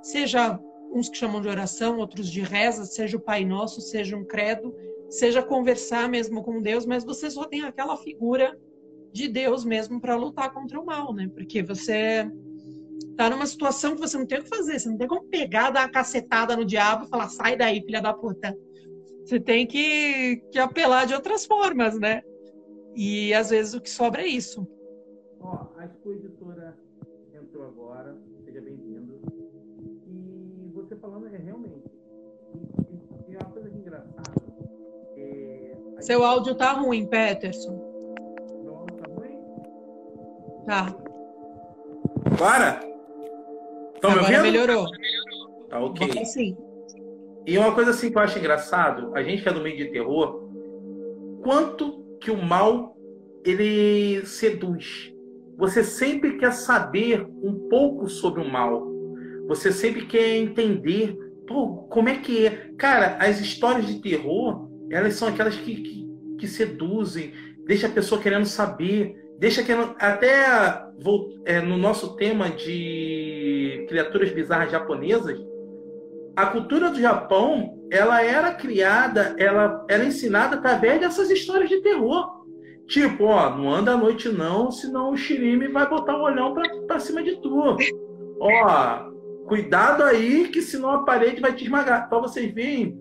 seja 0.01 0.59
uns 0.91 1.07
que 1.07 1.17
chamam 1.17 1.39
de 1.39 1.47
oração, 1.47 1.99
outros 1.99 2.30
de 2.30 2.41
reza, 2.41 2.84
seja 2.84 3.15
o 3.15 3.22
Pai 3.22 3.45
Nosso, 3.45 3.80
seja 3.80 4.17
um 4.17 4.26
credo, 4.26 4.76
seja 5.07 5.41
conversar 5.41 6.09
mesmo 6.09 6.43
com 6.43 6.61
Deus, 6.61 6.86
mas 6.86 7.05
você 7.05 7.30
só 7.30 7.45
tem 7.45 7.61
aquela 7.61 7.95
figura 7.95 8.57
de 9.13 9.28
Deus 9.28 9.63
mesmo 9.63 10.01
para 10.01 10.15
lutar 10.15 10.51
contra 10.51 10.80
o 10.80 10.86
mal, 10.86 11.13
né? 11.13 11.30
Porque 11.34 11.61
você 11.61 12.30
tá 13.15 13.30
numa 13.30 13.45
situação 13.45 13.93
que 13.93 14.01
você 14.01 14.17
não 14.17 14.26
tem 14.26 14.39
o 14.39 14.43
que 14.43 14.49
fazer, 14.49 14.80
você 14.80 14.89
não 14.89 14.97
tem 14.97 15.07
como 15.07 15.30
pegar, 15.30 15.70
dar 15.70 15.86
uma 15.86 15.91
cacetada 15.91 16.55
no 16.55 16.65
diabo 16.65 17.05
e 17.05 17.09
falar, 17.09 17.30
sai 17.30 17.55
daí, 17.55 17.82
filha 17.82 18.01
da 18.01 18.13
puta. 18.13 18.55
Você 19.24 19.39
tem 19.39 19.67
que, 19.67 20.41
que 20.51 20.57
apelar 20.57 21.05
de 21.05 21.13
outras 21.13 21.45
formas, 21.45 21.99
né? 21.99 22.24
E 23.02 23.34
às 23.34 23.50
vezes 23.50 23.74
o 23.74 23.80
que 23.80 23.89
sobra 23.89 24.24
é 24.24 24.28
isso. 24.28 24.68
Ó, 25.39 25.68
a 25.78 25.86
Expo 25.86 26.12
Editora 26.12 26.78
entrou 27.34 27.66
agora, 27.66 28.14
seja 28.43 28.60
bem-vindo. 28.60 29.22
E 30.06 30.70
você 30.74 30.97
falando 30.97 31.28
é 31.28 31.38
realmente. 31.38 31.89
E, 32.54 33.32
e 33.32 33.36
uma 33.38 33.45
coisa 33.45 33.70
engraçada. 33.70 34.41
É, 35.16 35.78
Seu 36.02 36.26
áudio 36.26 36.56
tá 36.56 36.74
ruim, 36.74 37.06
Peterson. 37.06 37.72
Meu 38.64 38.76
áudio 38.76 38.97
tá 38.97 39.10
ruim? 39.10 39.39
Tá. 40.66 40.95
Agora? 42.34 42.82
Estão 43.95 44.12
me 44.12 44.18
Agora 44.18 44.38
ouvindo? 44.39 44.41
melhorou. 44.41 44.88
Tá 45.70 45.80
ok. 45.80 46.26
Sim. 46.26 46.58
E 47.45 47.58
uma 47.58 47.74
coisa 47.74 47.91
assim 47.91 48.12
que 48.12 48.18
eu 48.18 48.22
acho 48.22 48.38
engraçado, 48.38 49.16
a 49.16 49.24
gente 49.24 49.41
que 49.41 49.47
é 49.47 49.54
do 49.54 49.62
meio 49.62 49.78
de 49.78 49.86
terror, 49.86 50.50
quanto 51.41 52.09
que 52.20 52.32
o 52.32 52.41
mal 52.41 52.95
ele 53.43 54.26
seduz. 54.26 55.13
Você 55.57 55.84
sempre 55.84 56.38
quer 56.38 56.53
saber 56.53 57.26
um 57.43 57.67
pouco 57.70 58.07
sobre 58.09 58.41
o 58.41 58.49
mal. 58.49 58.88
Você 59.47 59.72
sempre 59.72 60.05
quer 60.05 60.38
entender, 60.38 61.17
pô, 61.47 61.84
como 61.89 62.09
é 62.09 62.17
que 62.17 62.45
é. 62.45 62.72
Cara, 62.78 63.17
as 63.20 63.39
histórias 63.39 63.88
de 63.88 63.99
terror, 64.01 64.70
elas 64.89 65.15
são 65.15 65.28
aquelas 65.28 65.55
que, 65.55 65.76
que, 65.76 66.07
que 66.38 66.47
seduzem, 66.47 67.34
deixa 67.65 67.88
a 67.88 67.91
pessoa 67.91 68.22
querendo 68.22 68.45
saber, 68.45 69.15
deixa 69.38 69.63
querendo. 69.63 69.95
Até 69.99 70.45
vou, 71.01 71.34
é, 71.45 71.61
no 71.61 71.78
nosso 71.78 72.15
tema 72.15 72.49
de 72.49 73.86
criaturas 73.89 74.32
bizarras 74.32 74.72
japonesas, 74.72 75.39
a 76.39 76.45
cultura 76.45 76.89
do 76.89 77.01
Japão, 77.01 77.77
ela 77.91 78.23
era 78.23 78.53
criada, 78.53 79.35
ela 79.37 79.85
era 79.89 80.05
ensinada 80.05 80.55
através 80.55 81.01
dessas 81.01 81.29
histórias 81.29 81.69
de 81.69 81.81
terror. 81.81 82.45
Tipo, 82.87 83.25
ó, 83.25 83.49
não 83.57 83.69
anda 83.69 83.91
à 83.91 83.97
noite 83.97 84.29
não, 84.29 84.71
senão 84.71 85.11
o 85.11 85.17
Shirime 85.17 85.67
vai 85.67 85.87
botar 85.89 86.17
o 86.17 86.23
olhão 86.23 86.53
pra, 86.53 86.63
pra 86.87 86.99
cima 86.99 87.21
de 87.21 87.35
tu. 87.41 87.75
Ó, 88.39 89.11
cuidado 89.49 90.01
aí, 90.03 90.47
que 90.47 90.61
senão 90.61 90.91
a 90.91 91.03
parede 91.03 91.41
vai 91.41 91.53
te 91.53 91.65
esmagar. 91.65 92.07
Pra 92.07 92.19
vocês 92.19 92.53
verem 92.53 92.97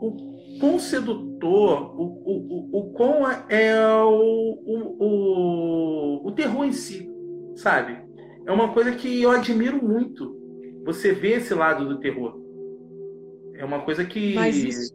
o 0.00 0.58
quão 0.58 0.78
sedutor, 0.78 1.94
o, 1.94 2.02
o, 2.02 2.68
o, 2.72 2.78
o 2.78 2.92
quão 2.94 3.30
é 3.50 3.78
o, 4.02 4.58
o, 4.64 4.96
o, 4.98 6.26
o 6.26 6.32
terror 6.32 6.64
em 6.64 6.72
si, 6.72 7.06
sabe? 7.54 7.98
É 8.46 8.50
uma 8.50 8.72
coisa 8.72 8.92
que 8.92 9.22
eu 9.22 9.30
admiro 9.30 9.84
muito. 9.84 10.34
Você 10.86 11.12
vê 11.12 11.34
esse 11.34 11.52
lado 11.52 11.86
do 11.86 12.00
terror. 12.00 12.47
É 13.58 13.64
uma 13.64 13.80
coisa 13.80 14.04
que. 14.04 14.34
Mas 14.34 14.56
isso, 14.56 14.94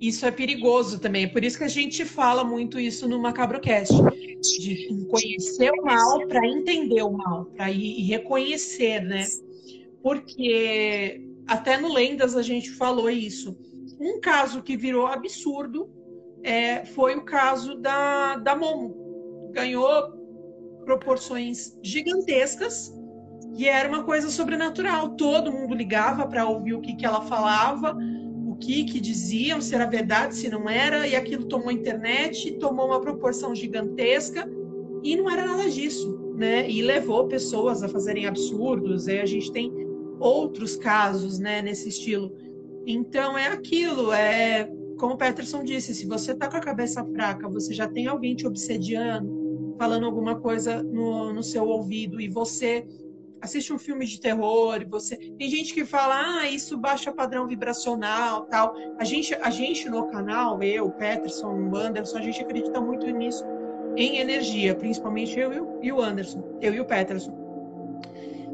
isso 0.00 0.26
é 0.26 0.30
perigoso 0.32 0.98
também. 0.98 1.24
É 1.24 1.28
por 1.28 1.44
isso 1.44 1.56
que 1.56 1.64
a 1.64 1.68
gente 1.68 2.04
fala 2.04 2.42
muito 2.42 2.78
isso 2.78 3.08
no 3.08 3.20
Macabrocast. 3.20 3.94
De 4.40 5.06
conhecer 5.08 5.70
o 5.70 5.84
mal 5.84 6.26
para 6.26 6.46
entender 6.46 7.02
o 7.02 7.12
mal, 7.12 7.44
para 7.56 7.70
ir 7.70 8.02
reconhecer, 8.02 9.00
né? 9.00 9.26
Porque 10.02 11.22
até 11.46 11.76
no 11.76 11.92
Lendas 11.92 12.36
a 12.36 12.42
gente 12.42 12.70
falou 12.70 13.08
isso. 13.08 13.56
Um 14.00 14.18
caso 14.18 14.62
que 14.62 14.76
virou 14.76 15.06
absurdo 15.06 15.88
é, 16.42 16.84
foi 16.86 17.14
o 17.14 17.24
caso 17.24 17.76
da, 17.76 18.36
da 18.36 18.56
Momo. 18.56 19.50
Ganhou 19.52 20.18
proporções 20.84 21.78
gigantescas 21.82 22.92
e 23.56 23.68
era 23.68 23.88
uma 23.88 24.02
coisa 24.02 24.30
sobrenatural. 24.30 25.10
Todo 25.10 25.52
mundo 25.52 25.74
ligava 25.74 26.26
para 26.26 26.46
ouvir 26.46 26.74
o 26.74 26.80
que, 26.80 26.94
que 26.94 27.04
ela 27.04 27.22
falava, 27.22 27.96
o 28.46 28.56
que, 28.56 28.84
que 28.84 29.00
diziam, 29.00 29.60
se 29.60 29.74
era 29.74 29.86
verdade, 29.86 30.34
se 30.34 30.48
não 30.48 30.68
era, 30.68 31.06
e 31.06 31.16
aquilo 31.16 31.46
tomou 31.46 31.70
internet, 31.70 32.52
tomou 32.58 32.86
uma 32.86 33.00
proporção 33.00 33.54
gigantesca, 33.54 34.48
e 35.02 35.16
não 35.16 35.30
era 35.30 35.46
nada 35.46 35.68
disso, 35.68 36.18
né? 36.36 36.70
E 36.70 36.82
levou 36.82 37.26
pessoas 37.26 37.82
a 37.82 37.88
fazerem 37.88 38.26
absurdos, 38.26 39.06
e 39.06 39.18
a 39.18 39.26
gente 39.26 39.50
tem 39.50 39.72
outros 40.18 40.76
casos, 40.76 41.38
né, 41.38 41.62
nesse 41.62 41.88
estilo. 41.88 42.34
Então 42.86 43.36
é 43.36 43.46
aquilo, 43.48 44.12
é 44.12 44.70
como 44.98 45.14
o 45.14 45.16
Peterson 45.16 45.64
disse, 45.64 45.94
se 45.94 46.06
você 46.06 46.34
tá 46.34 46.46
com 46.48 46.58
a 46.58 46.60
cabeça 46.60 47.02
fraca, 47.02 47.48
você 47.48 47.72
já 47.72 47.88
tem 47.88 48.06
alguém 48.06 48.36
te 48.36 48.46
obsediando, 48.46 49.74
falando 49.78 50.04
alguma 50.04 50.38
coisa 50.38 50.82
no, 50.82 51.32
no 51.32 51.42
seu 51.42 51.66
ouvido, 51.66 52.20
e 52.20 52.28
você 52.28 52.86
assiste 53.40 53.72
um 53.72 53.78
filme 53.78 54.06
de 54.06 54.20
terror, 54.20 54.84
você 54.88 55.16
tem 55.16 55.48
gente 55.48 55.72
que 55.72 55.84
fala, 55.84 56.40
ah, 56.40 56.48
isso 56.48 56.76
baixa 56.76 57.12
padrão 57.12 57.46
vibracional, 57.46 58.44
tal. 58.46 58.74
A 58.98 59.04
gente, 59.04 59.34
a 59.34 59.50
gente 59.50 59.88
no 59.88 60.06
canal, 60.08 60.62
eu, 60.62 60.90
Peterson, 60.90 61.48
o 61.48 61.76
Anderson, 61.76 62.18
a 62.18 62.22
gente 62.22 62.42
acredita 62.42 62.80
muito 62.80 63.06
nisso, 63.06 63.44
em 63.96 64.18
energia, 64.18 64.74
principalmente 64.74 65.38
eu 65.38 65.78
e 65.82 65.90
o 65.90 66.00
Anderson, 66.00 66.58
eu 66.60 66.74
e 66.74 66.80
o 66.80 66.84
Peterson. 66.84 67.36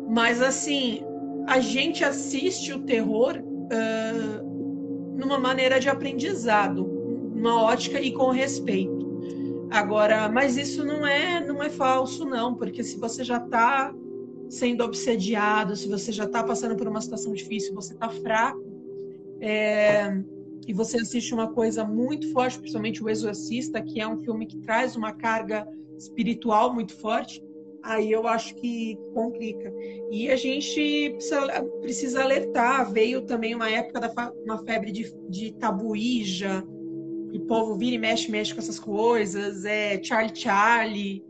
Mas 0.09 0.41
assim, 0.41 1.05
a 1.47 1.59
gente 1.59 2.05
assiste 2.05 2.73
o 2.73 2.81
terror 2.81 3.37
uh, 3.37 5.17
numa 5.17 5.39
maneira 5.39 5.81
de 5.81 5.89
aprendizado, 5.89 6.85
numa 7.35 7.63
ótica 7.63 8.01
e 8.01 8.13
com 8.13 8.31
respeito. 8.31 8.97
Agora, 9.71 10.29
mas 10.29 10.57
isso 10.57 10.85
não 10.85 11.05
é, 11.05 11.45
não 11.45 11.61
é 11.63 11.69
falso 11.69 12.25
não, 12.25 12.55
porque 12.55 12.85
se 12.85 12.99
você 12.99 13.25
já 13.25 13.39
está 13.39 13.93
sendo 14.49 14.85
obsediado, 14.85 15.77
se 15.77 15.89
você 15.89 16.13
já 16.13 16.25
está 16.25 16.43
passando 16.43 16.77
por 16.77 16.89
uma 16.89 17.01
situação 17.01 17.33
difícil, 17.33 17.75
você 17.75 17.95
está 17.95 18.09
fraco, 18.09 18.65
é, 19.41 20.23
e 20.67 20.73
você 20.73 20.99
assiste 20.99 21.33
uma 21.35 21.53
coisa 21.53 21.85
muito 21.85 22.31
forte, 22.33 22.59
principalmente 22.59 23.03
o 23.03 23.09
Exorcista, 23.09 23.81
que 23.83 24.01
é 24.01 24.07
um 24.07 24.19
filme 24.19 24.47
que 24.47 24.59
traz 24.59 24.97
uma 24.97 25.13
carga 25.13 25.67
espiritual 25.97 26.73
muito 26.73 26.95
forte, 26.97 27.43
aí 27.83 28.11
eu 28.11 28.27
acho 28.27 28.55
que 28.57 28.99
complica. 29.15 29.73
E 30.11 30.29
a 30.29 30.37
gente 30.37 31.11
precisa, 31.11 31.63
precisa 31.81 32.23
alertar. 32.23 32.91
Veio 32.93 33.23
também 33.23 33.55
uma 33.55 33.71
época 33.71 34.01
da 34.01 34.33
uma 34.45 34.59
febre 34.65 34.91
de, 34.91 35.15
de 35.29 35.53
tabuíja, 35.53 36.65
o 37.33 37.41
povo 37.41 37.77
vira 37.77 37.95
e 37.95 37.99
mexe, 37.99 38.31
mexe 38.31 38.55
com 38.55 38.61
essas 38.61 38.79
coisas, 38.79 39.65
é 39.65 40.03
Charlie 40.03 40.35
Charlie 40.35 41.25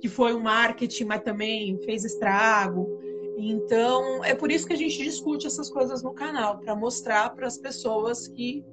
que 0.00 0.08
foi 0.08 0.34
um 0.34 0.40
marketing, 0.40 1.04
mas 1.04 1.22
também 1.22 1.78
fez 1.84 2.04
estrago. 2.04 2.88
Então, 3.36 4.24
é 4.24 4.34
por 4.34 4.50
isso 4.50 4.66
que 4.66 4.72
a 4.72 4.76
gente 4.76 5.02
discute 5.02 5.46
essas 5.46 5.70
coisas 5.70 6.02
no 6.02 6.12
canal, 6.12 6.58
para 6.58 6.74
mostrar 6.74 7.30
para 7.30 7.46
as 7.46 7.58
pessoas 7.58 8.28
que 8.28 8.64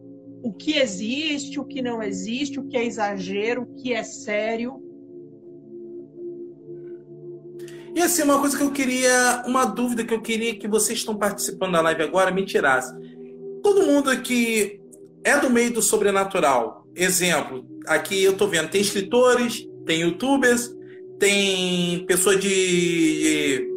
o 0.43 0.53
que 0.53 0.78
existe, 0.78 1.59
o 1.59 1.65
que 1.65 1.82
não 1.82 2.01
existe, 2.01 2.59
o 2.59 2.65
que 2.65 2.78
é 2.78 2.86
exagero, 2.86 3.63
o 3.63 3.75
que 3.75 3.93
é 3.93 4.03
sério. 4.03 4.84
E 7.95 8.01
assim, 8.01 8.21
uma 8.21 8.39
coisa 8.39 8.55
que 8.55 8.63
eu 8.63 8.71
queria, 8.71 9.43
uma 9.47 9.65
dúvida 9.65 10.05
que 10.05 10.13
eu 10.13 10.21
queria 10.21 10.55
que 10.57 10.67
vocês 10.67 10.99
estão 10.99 11.17
participando 11.17 11.71
da 11.71 11.82
live 11.82 12.03
agora 12.03 12.30
me 12.32 12.45
tirasse. 12.45 12.93
Todo 13.63 13.88
mundo 13.88 14.09
aqui 14.09 14.80
é 15.23 15.39
do 15.39 15.49
meio 15.49 15.73
do 15.73 15.82
sobrenatural. 15.82 16.86
Exemplo, 16.95 17.65
aqui 17.88 18.23
eu 18.23 18.34
estou 18.34 18.47
vendo, 18.47 18.69
tem 18.69 18.82
escritores, 18.82 19.67
tem 19.86 20.01
youtubers, 20.01 20.76
tem 21.20 22.05
pessoas 22.05 22.39
de, 22.39 23.68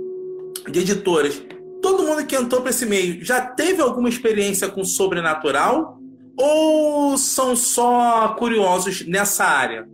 de 0.70 0.80
editoras. 0.80 1.42
Todo 1.82 2.02
mundo 2.02 2.26
que 2.26 2.36
entrou 2.36 2.60
para 2.60 2.70
esse 2.70 2.84
meio 2.84 3.24
já 3.24 3.40
teve 3.40 3.80
alguma 3.80 4.08
experiência 4.08 4.68
com 4.68 4.84
sobrenatural? 4.84 5.98
Ou 6.36 7.18
são 7.18 7.54
só 7.54 8.34
curiosos 8.38 9.06
nessa 9.06 9.44
área? 9.44 9.86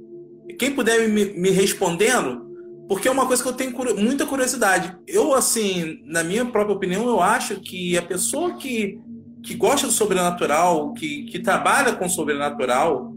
Quem 0.59 0.73
puder 0.73 1.09
me, 1.09 1.25
me 1.25 1.51
respondendo, 1.51 2.47
porque 2.89 3.09
é 3.09 3.11
uma 3.11 3.27
coisa 3.27 3.43
que 3.43 3.49
eu 3.49 3.53
tenho 3.53 3.75
muita 3.97 4.27
curiosidade. 4.27 4.97
Eu, 5.07 5.35
assim, 5.35 6.01
na 6.05 6.23
minha 6.23 6.45
própria 6.47 6.77
opinião, 6.77 7.07
eu 7.09 7.21
acho 7.21 7.61
que 7.61 7.99
a 7.99 8.03
pessoa 8.03 8.55
que, 8.55 8.99
que 9.43 9.55
gosta 9.55 9.87
do 9.87 9.93
sobrenatural, 9.93 10.93
que, 10.95 11.25
que 11.25 11.41
trabalha 11.41 11.95
com 11.95 12.09
sobrenatural, 12.09 13.13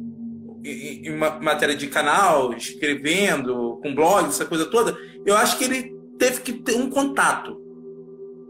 em, 0.64 1.16
matéria 1.16 1.76
de 1.76 1.88
canal, 1.88 2.54
escrevendo, 2.54 3.80
com 3.82 3.96
blog, 3.96 4.28
essa 4.28 4.46
coisa 4.46 4.66
toda, 4.66 4.98
eu 5.26 5.36
acho 5.36 5.58
que 5.58 5.64
ele 5.64 5.96
teve 6.18 6.42
que 6.42 6.54
ter 6.54 6.76
um 6.76 6.90
contato. 6.90 7.60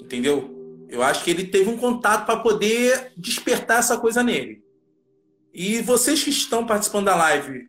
Entendeu? 0.02 0.56
Eu 0.90 1.04
acho 1.04 1.24
que 1.24 1.30
ele 1.30 1.46
teve 1.46 1.70
um 1.70 1.78
contato 1.78 2.26
para 2.26 2.40
poder 2.40 3.12
despertar 3.16 3.80
essa 3.80 3.98
coisa 3.98 4.24
nele. 4.24 4.64
E 5.54 5.82
vocês 5.82 6.24
que 6.24 6.30
estão 6.30 6.66
participando 6.66 7.06
da 7.06 7.16
live, 7.16 7.68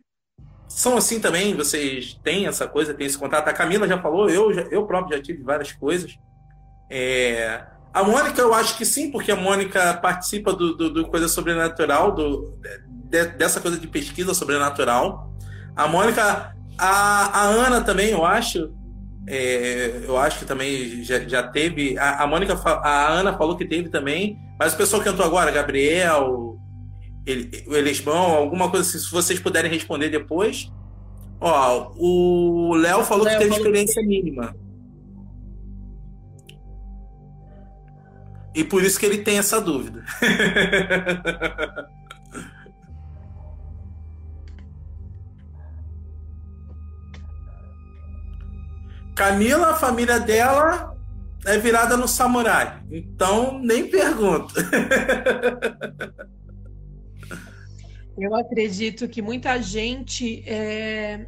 são 0.67 0.97
assim 0.97 1.19
também? 1.19 1.55
Vocês 1.55 2.19
têm 2.23 2.47
essa 2.47 2.67
coisa, 2.67 2.93
têm 2.93 3.05
esse 3.05 3.17
contato? 3.17 3.47
A 3.47 3.53
Camila 3.53 3.87
já 3.87 4.01
falou, 4.01 4.29
eu, 4.29 4.51
eu 4.51 4.85
próprio 4.87 5.17
já 5.17 5.23
tive 5.23 5.43
várias 5.43 5.71
coisas. 5.71 6.17
É... 6.89 7.63
A 7.93 8.03
Mônica, 8.03 8.39
eu 8.41 8.53
acho 8.53 8.77
que 8.77 8.85
sim, 8.85 9.11
porque 9.11 9.31
a 9.31 9.35
Mônica 9.35 9.95
participa 9.95 10.53
do, 10.53 10.75
do, 10.75 10.89
do 10.89 11.07
Coisa 11.09 11.27
Sobrenatural, 11.27 12.13
do, 12.13 12.57
de, 13.11 13.25
dessa 13.25 13.59
coisa 13.59 13.77
de 13.77 13.87
pesquisa 13.87 14.33
sobrenatural. 14.33 15.29
A 15.75 15.87
Mônica, 15.87 16.55
a, 16.77 17.39
a 17.39 17.43
Ana 17.43 17.81
também, 17.81 18.09
eu 18.09 18.25
acho. 18.25 18.73
É, 19.27 20.03
eu 20.07 20.17
acho 20.17 20.39
que 20.39 20.45
também 20.45 21.03
já, 21.03 21.19
já 21.19 21.43
teve. 21.43 21.97
A, 21.97 22.23
a 22.23 22.27
Mônica, 22.27 22.53
a 22.53 23.09
Ana 23.09 23.37
falou 23.37 23.57
que 23.57 23.65
teve 23.65 23.89
também. 23.89 24.39
Mas 24.57 24.73
o 24.73 24.77
pessoal 24.77 25.01
que 25.03 25.09
entrou 25.09 25.27
agora, 25.27 25.51
Gabriel, 25.51 26.57
o 27.67 27.75
Elisbão, 27.75 28.31
alguma 28.31 28.69
coisa 28.69 28.87
assim, 28.87 28.99
se 28.99 29.11
vocês 29.11 29.39
puderem 29.39 29.69
responder 29.69 30.09
depois. 30.09 30.71
Ó, 31.39 31.91
o 31.97 32.75
Léo 32.75 33.03
falou 33.03 33.25
Léo 33.25 33.37
que 33.37 33.43
teve 33.43 33.55
experiência 33.55 34.01
mínima. 34.03 34.55
E 38.53 38.63
por 38.63 38.83
isso 38.83 38.99
que 38.99 39.05
ele 39.05 39.19
tem 39.19 39.37
essa 39.37 39.59
dúvida. 39.59 40.03
Camila, 49.15 49.71
a 49.71 49.75
família 49.75 50.19
dela 50.19 50.95
é 51.45 51.57
virada 51.57 51.97
no 51.97 52.07
samurai. 52.07 52.81
Então, 52.91 53.59
nem 53.59 53.87
pergunto. 53.89 54.53
Eu 58.17 58.35
acredito 58.35 59.07
que 59.07 59.21
muita 59.21 59.59
gente 59.61 60.43
é, 60.47 61.25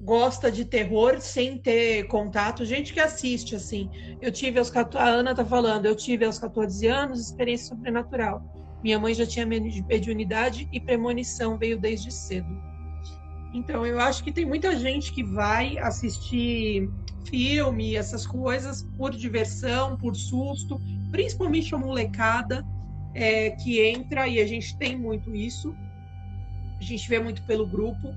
gosta 0.00 0.50
de 0.50 0.64
terror 0.64 1.20
sem 1.20 1.56
ter 1.56 2.06
contato. 2.08 2.64
Gente 2.64 2.92
que 2.92 3.00
assiste, 3.00 3.56
assim. 3.56 3.88
Eu 4.20 4.30
tive 4.30 4.58
aos 4.58 4.68
14, 4.68 5.08
a 5.08 5.08
Ana 5.08 5.34
tá 5.34 5.44
falando, 5.44 5.86
eu 5.86 5.96
tive 5.96 6.24
aos 6.24 6.38
14 6.38 6.86
anos 6.86 7.20
experiência 7.20 7.68
sobrenatural. 7.68 8.42
Minha 8.82 8.98
mãe 8.98 9.14
já 9.14 9.26
tinha 9.26 9.46
mediunidade 9.46 10.68
e 10.70 10.80
premonição, 10.80 11.56
veio 11.56 11.78
desde 11.78 12.12
cedo. 12.12 12.48
Então, 13.54 13.86
eu 13.86 13.98
acho 13.98 14.22
que 14.22 14.30
tem 14.30 14.44
muita 14.44 14.76
gente 14.76 15.12
que 15.12 15.24
vai 15.24 15.78
assistir 15.78 16.90
filme, 17.28 17.96
essas 17.96 18.26
coisas, 18.26 18.82
por 18.96 19.10
diversão, 19.10 19.96
por 19.96 20.14
susto, 20.14 20.80
principalmente 21.10 21.74
a 21.74 21.78
molecada 21.78 22.64
é, 23.14 23.50
que 23.50 23.80
entra, 23.80 24.28
e 24.28 24.40
a 24.40 24.46
gente 24.46 24.76
tem 24.78 24.96
muito 24.96 25.34
isso, 25.34 25.74
a 26.78 26.82
gente 26.82 27.08
vê 27.08 27.18
muito 27.18 27.42
pelo 27.44 27.66
grupo. 27.66 28.14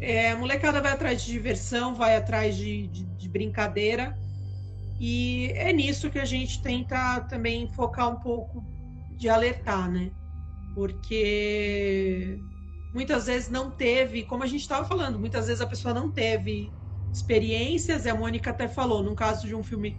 É, 0.00 0.32
a 0.32 0.36
molecada 0.36 0.80
vai 0.80 0.92
atrás 0.92 1.22
de 1.22 1.32
diversão, 1.32 1.94
vai 1.94 2.16
atrás 2.16 2.56
de, 2.56 2.88
de, 2.88 3.04
de 3.04 3.28
brincadeira, 3.28 4.18
e 4.98 5.52
é 5.54 5.72
nisso 5.72 6.10
que 6.10 6.18
a 6.18 6.24
gente 6.24 6.62
tenta 6.62 7.20
também 7.22 7.68
focar 7.72 8.10
um 8.10 8.16
pouco 8.16 8.64
de 9.16 9.28
alertar, 9.28 9.90
né? 9.90 10.10
Porque 10.74 12.38
muitas 12.92 13.26
vezes 13.26 13.48
não 13.48 13.70
teve, 13.70 14.22
como 14.24 14.42
a 14.42 14.46
gente 14.46 14.62
estava 14.62 14.86
falando, 14.86 15.18
muitas 15.18 15.46
vezes 15.46 15.60
a 15.60 15.66
pessoa 15.66 15.92
não 15.92 16.10
teve 16.10 16.72
experiências, 17.14 18.04
e 18.04 18.10
a 18.10 18.14
Mônica 18.14 18.50
até 18.50 18.66
falou, 18.66 19.02
no 19.02 19.14
caso 19.14 19.46
de 19.46 19.54
um 19.54 19.62
filme, 19.62 19.96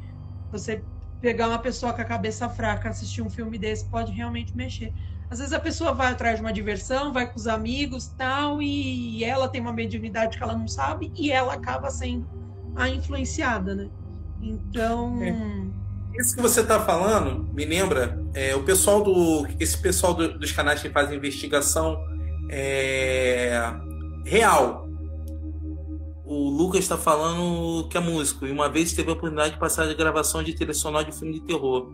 você 0.51 0.83
pegar 1.21 1.47
uma 1.47 1.59
pessoa 1.59 1.93
com 1.93 2.01
a 2.01 2.05
cabeça 2.05 2.47
fraca, 2.49 2.89
assistir 2.89 3.21
um 3.21 3.29
filme 3.29 3.57
desse, 3.57 3.85
pode 3.85 4.11
realmente 4.11 4.55
mexer. 4.55 4.93
Às 5.29 5.39
vezes 5.39 5.53
a 5.53 5.59
pessoa 5.59 5.93
vai 5.93 6.11
atrás 6.11 6.35
de 6.35 6.41
uma 6.41 6.51
diversão, 6.51 7.13
vai 7.13 7.27
com 7.31 7.37
os 7.37 7.47
amigos 7.47 8.07
tal, 8.17 8.61
e 8.61 9.23
ela 9.23 9.47
tem 9.47 9.61
uma 9.61 9.73
mediunidade 9.73 10.37
que 10.37 10.43
ela 10.43 10.55
não 10.55 10.67
sabe, 10.67 11.11
e 11.15 11.31
ela 11.31 11.53
acaba 11.53 11.89
sendo 11.89 12.27
a 12.75 12.89
influenciada, 12.89 13.73
né? 13.73 13.89
Então. 14.41 15.23
É. 15.23 16.19
Isso 16.19 16.35
que 16.35 16.41
você 16.41 16.61
está 16.61 16.79
falando 16.79 17.43
me 17.53 17.65
lembra 17.65 18.21
é, 18.33 18.55
o 18.55 18.63
pessoal 18.63 19.01
do. 19.01 19.47
Esse 19.59 19.77
pessoal 19.77 20.13
do, 20.13 20.37
dos 20.37 20.51
canais 20.51 20.81
que 20.81 20.89
fazem 20.89 21.17
investigação 21.17 21.97
é, 22.49 23.59
real 24.23 24.84
o 26.25 26.49
Lucas 26.49 26.81
está 26.81 26.97
falando 26.97 27.87
que 27.87 27.97
é 27.97 27.99
músico 27.99 28.47
e 28.47 28.51
uma 28.51 28.67
vez 28.67 28.93
teve 28.93 29.09
a 29.09 29.13
oportunidade 29.13 29.53
de 29.53 29.59
passar 29.59 29.87
de 29.87 29.93
gravação 29.93 30.41
de 30.41 30.53
trilha 30.53 30.73
sonora 30.73 31.05
de 31.05 31.17
filme 31.17 31.33
de 31.33 31.41
terror. 31.41 31.91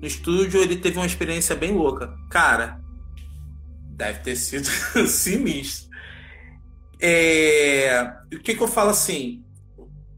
No 0.00 0.06
estúdio 0.06 0.60
ele 0.60 0.76
teve 0.76 0.98
uma 0.98 1.06
experiência 1.06 1.56
bem 1.56 1.72
louca. 1.72 2.14
Cara, 2.28 2.80
deve 3.90 4.20
ter 4.20 4.36
sido 4.36 4.66
sinistro. 5.08 5.90
É... 7.00 8.12
O 8.32 8.38
que, 8.40 8.54
que 8.54 8.62
eu 8.62 8.68
falo 8.68 8.90
assim? 8.90 9.42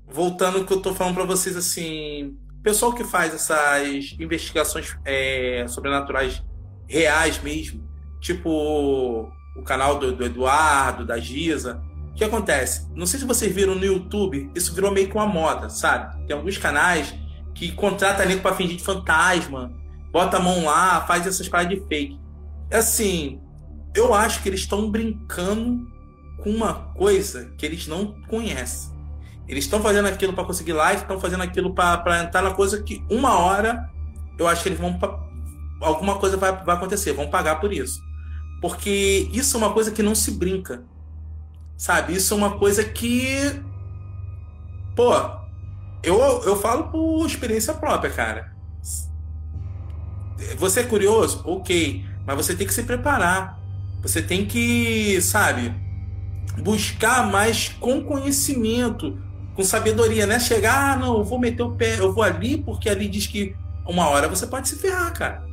Voltando 0.09 0.59
ao 0.59 0.65
que 0.65 0.73
eu 0.73 0.79
estou 0.79 0.95
falando 0.95 1.15
para 1.15 1.25
vocês 1.25 1.57
assim, 1.57 2.37
pessoal 2.63 2.93
que 2.93 3.05
faz 3.05 3.33
essas 3.33 4.15
investigações 4.19 4.97
é, 5.05 5.65
sobrenaturais 5.69 6.43
reais 6.87 7.41
mesmo, 7.41 7.83
tipo 8.21 8.51
o 9.57 9.63
canal 9.63 9.99
do, 9.99 10.13
do 10.13 10.25
Eduardo, 10.25 11.07
da 11.07 11.19
Giza, 11.19 11.83
o 12.13 12.15
que 12.15 12.25
acontece? 12.25 12.87
Não 12.95 13.07
sei 13.07 13.19
se 13.19 13.27
vocês 13.27 13.53
viram 13.53 13.75
no 13.75 13.85
YouTube, 13.85 14.51
isso 14.55 14.75
virou 14.75 14.91
meio 14.91 15.09
que 15.09 15.15
uma 15.15 15.27
moda, 15.27 15.71
sabe? 15.71 16.27
Tem 16.27 16.37
alguns 16.37 16.59
canais 16.59 17.15
que 17.55 17.73
contratam 17.73 18.27
nego 18.27 18.43
para 18.43 18.55
fingir 18.55 18.77
de 18.77 18.83
fantasma, 18.83 19.73
bota 20.13 20.37
a 20.37 20.41
mão 20.41 20.65
lá, 20.65 21.01
faz 21.07 21.27
essas 21.27 21.49
paradas 21.49 21.79
de 21.79 21.87
fake. 21.87 22.21
Assim, 22.71 23.41
eu 23.95 24.13
acho 24.15 24.43
que 24.43 24.49
eles 24.49 24.61
estão 24.61 24.91
brincando 24.91 25.91
com 26.39 26.51
uma 26.51 26.75
coisa 26.95 27.53
que 27.57 27.65
eles 27.65 27.87
não 27.87 28.15
conhecem. 28.29 28.93
Eles 29.49 29.65
estão 29.65 29.81
fazendo 29.81 30.07
aquilo 30.07 30.33
para 30.33 30.45
conseguir 30.45 30.73
like, 30.73 31.03
estão 31.03 31.19
fazendo 31.19 31.43
aquilo 31.43 31.75
para 31.75 32.23
entrar 32.23 32.43
na 32.43 32.53
coisa 32.53 32.83
que 32.83 33.05
uma 33.11 33.39
hora 33.39 33.91
eu 34.39 34.47
acho 34.47 34.63
que 34.63 34.69
eles 34.69 34.79
vão. 34.79 34.99
Alguma 35.81 36.17
coisa 36.19 36.37
vai, 36.37 36.53
vai 36.65 36.77
acontecer, 36.77 37.13
vão 37.13 37.29
pagar 37.29 37.61
por 37.61 37.73
isso. 37.73 38.01
Porque 38.61 39.29
isso 39.33 39.57
é 39.57 39.59
uma 39.59 39.73
coisa 39.73 39.91
que 39.91 40.03
não 40.03 40.15
se 40.15 40.31
brinca. 40.31 40.85
Sabe? 41.83 42.15
Isso 42.15 42.33
é 42.33 42.37
uma 42.37 42.59
coisa 42.59 42.85
que. 42.85 43.61
Pô, 44.95 45.13
eu, 46.01 46.17
eu 46.45 46.57
falo 46.57 46.85
por 46.93 47.27
experiência 47.27 47.75
própria, 47.75 48.09
cara. 48.09 48.55
Você 50.59 50.79
é 50.79 50.85
curioso? 50.85 51.43
Ok. 51.45 52.07
Mas 52.25 52.37
você 52.37 52.55
tem 52.55 52.69
que 52.69 52.73
se 52.73 52.85
preparar. 52.85 53.59
Você 54.01 54.23
tem 54.23 54.47
que, 54.47 55.21
sabe, 55.23 55.75
buscar 56.57 57.29
mais 57.29 57.71
com 57.71 58.05
conhecimento, 58.05 59.21
com 59.57 59.65
sabedoria, 59.65 60.25
né? 60.25 60.39
Chegar, 60.39 60.93
ah, 60.93 60.97
não, 60.97 61.19
eu 61.19 61.25
vou 61.25 61.41
meter 61.41 61.65
o 61.65 61.73
pé, 61.73 61.99
eu 61.99 62.13
vou 62.13 62.23
ali 62.23 62.59
porque 62.59 62.89
ali 62.89 63.09
diz 63.09 63.27
que 63.27 63.57
uma 63.85 64.09
hora 64.09 64.29
você 64.29 64.47
pode 64.47 64.69
se 64.69 64.77
ferrar, 64.77 65.13
cara. 65.13 65.45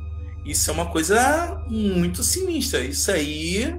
Isso 0.44 0.70
é 0.70 0.72
uma 0.72 0.86
coisa 0.86 1.60
muito 1.68 2.22
sinistra. 2.22 2.78
Isso 2.82 3.10
aí. 3.10 3.76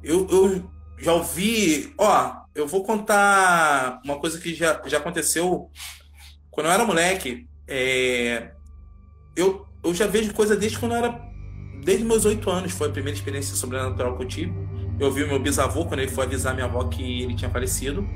Eu, 0.00 0.28
eu 0.30 0.70
já 1.02 1.12
ouvi. 1.12 1.92
Ó, 1.98 2.32
eu 2.54 2.66
vou 2.66 2.82
contar 2.84 4.00
uma 4.04 4.18
coisa 4.18 4.38
que 4.38 4.54
já, 4.54 4.80
já 4.86 4.98
aconteceu 4.98 5.70
quando 6.50 6.66
eu 6.66 6.72
era 6.72 6.84
moleque. 6.84 7.46
É, 7.66 8.52
eu, 9.36 9.66
eu 9.82 9.94
já 9.94 10.06
vejo 10.06 10.32
coisa 10.32 10.56
desde 10.56 10.78
quando 10.78 10.92
eu 10.92 10.98
era. 10.98 11.32
Desde 11.84 12.04
meus 12.04 12.24
oito 12.24 12.48
anos, 12.48 12.72
foi 12.72 12.88
a 12.88 12.92
primeira 12.92 13.18
experiência 13.18 13.56
sobrenatural 13.56 14.16
que 14.16 14.22
eu 14.22 14.28
tive. 14.28 14.54
Eu 15.00 15.10
vi 15.10 15.24
o 15.24 15.28
meu 15.28 15.40
bisavô 15.40 15.84
quando 15.84 16.00
ele 16.00 16.12
foi 16.12 16.24
avisar 16.24 16.54
minha 16.54 16.66
avó 16.66 16.84
que 16.84 17.22
ele 17.22 17.34
tinha 17.34 17.50
falecido. 17.50 18.06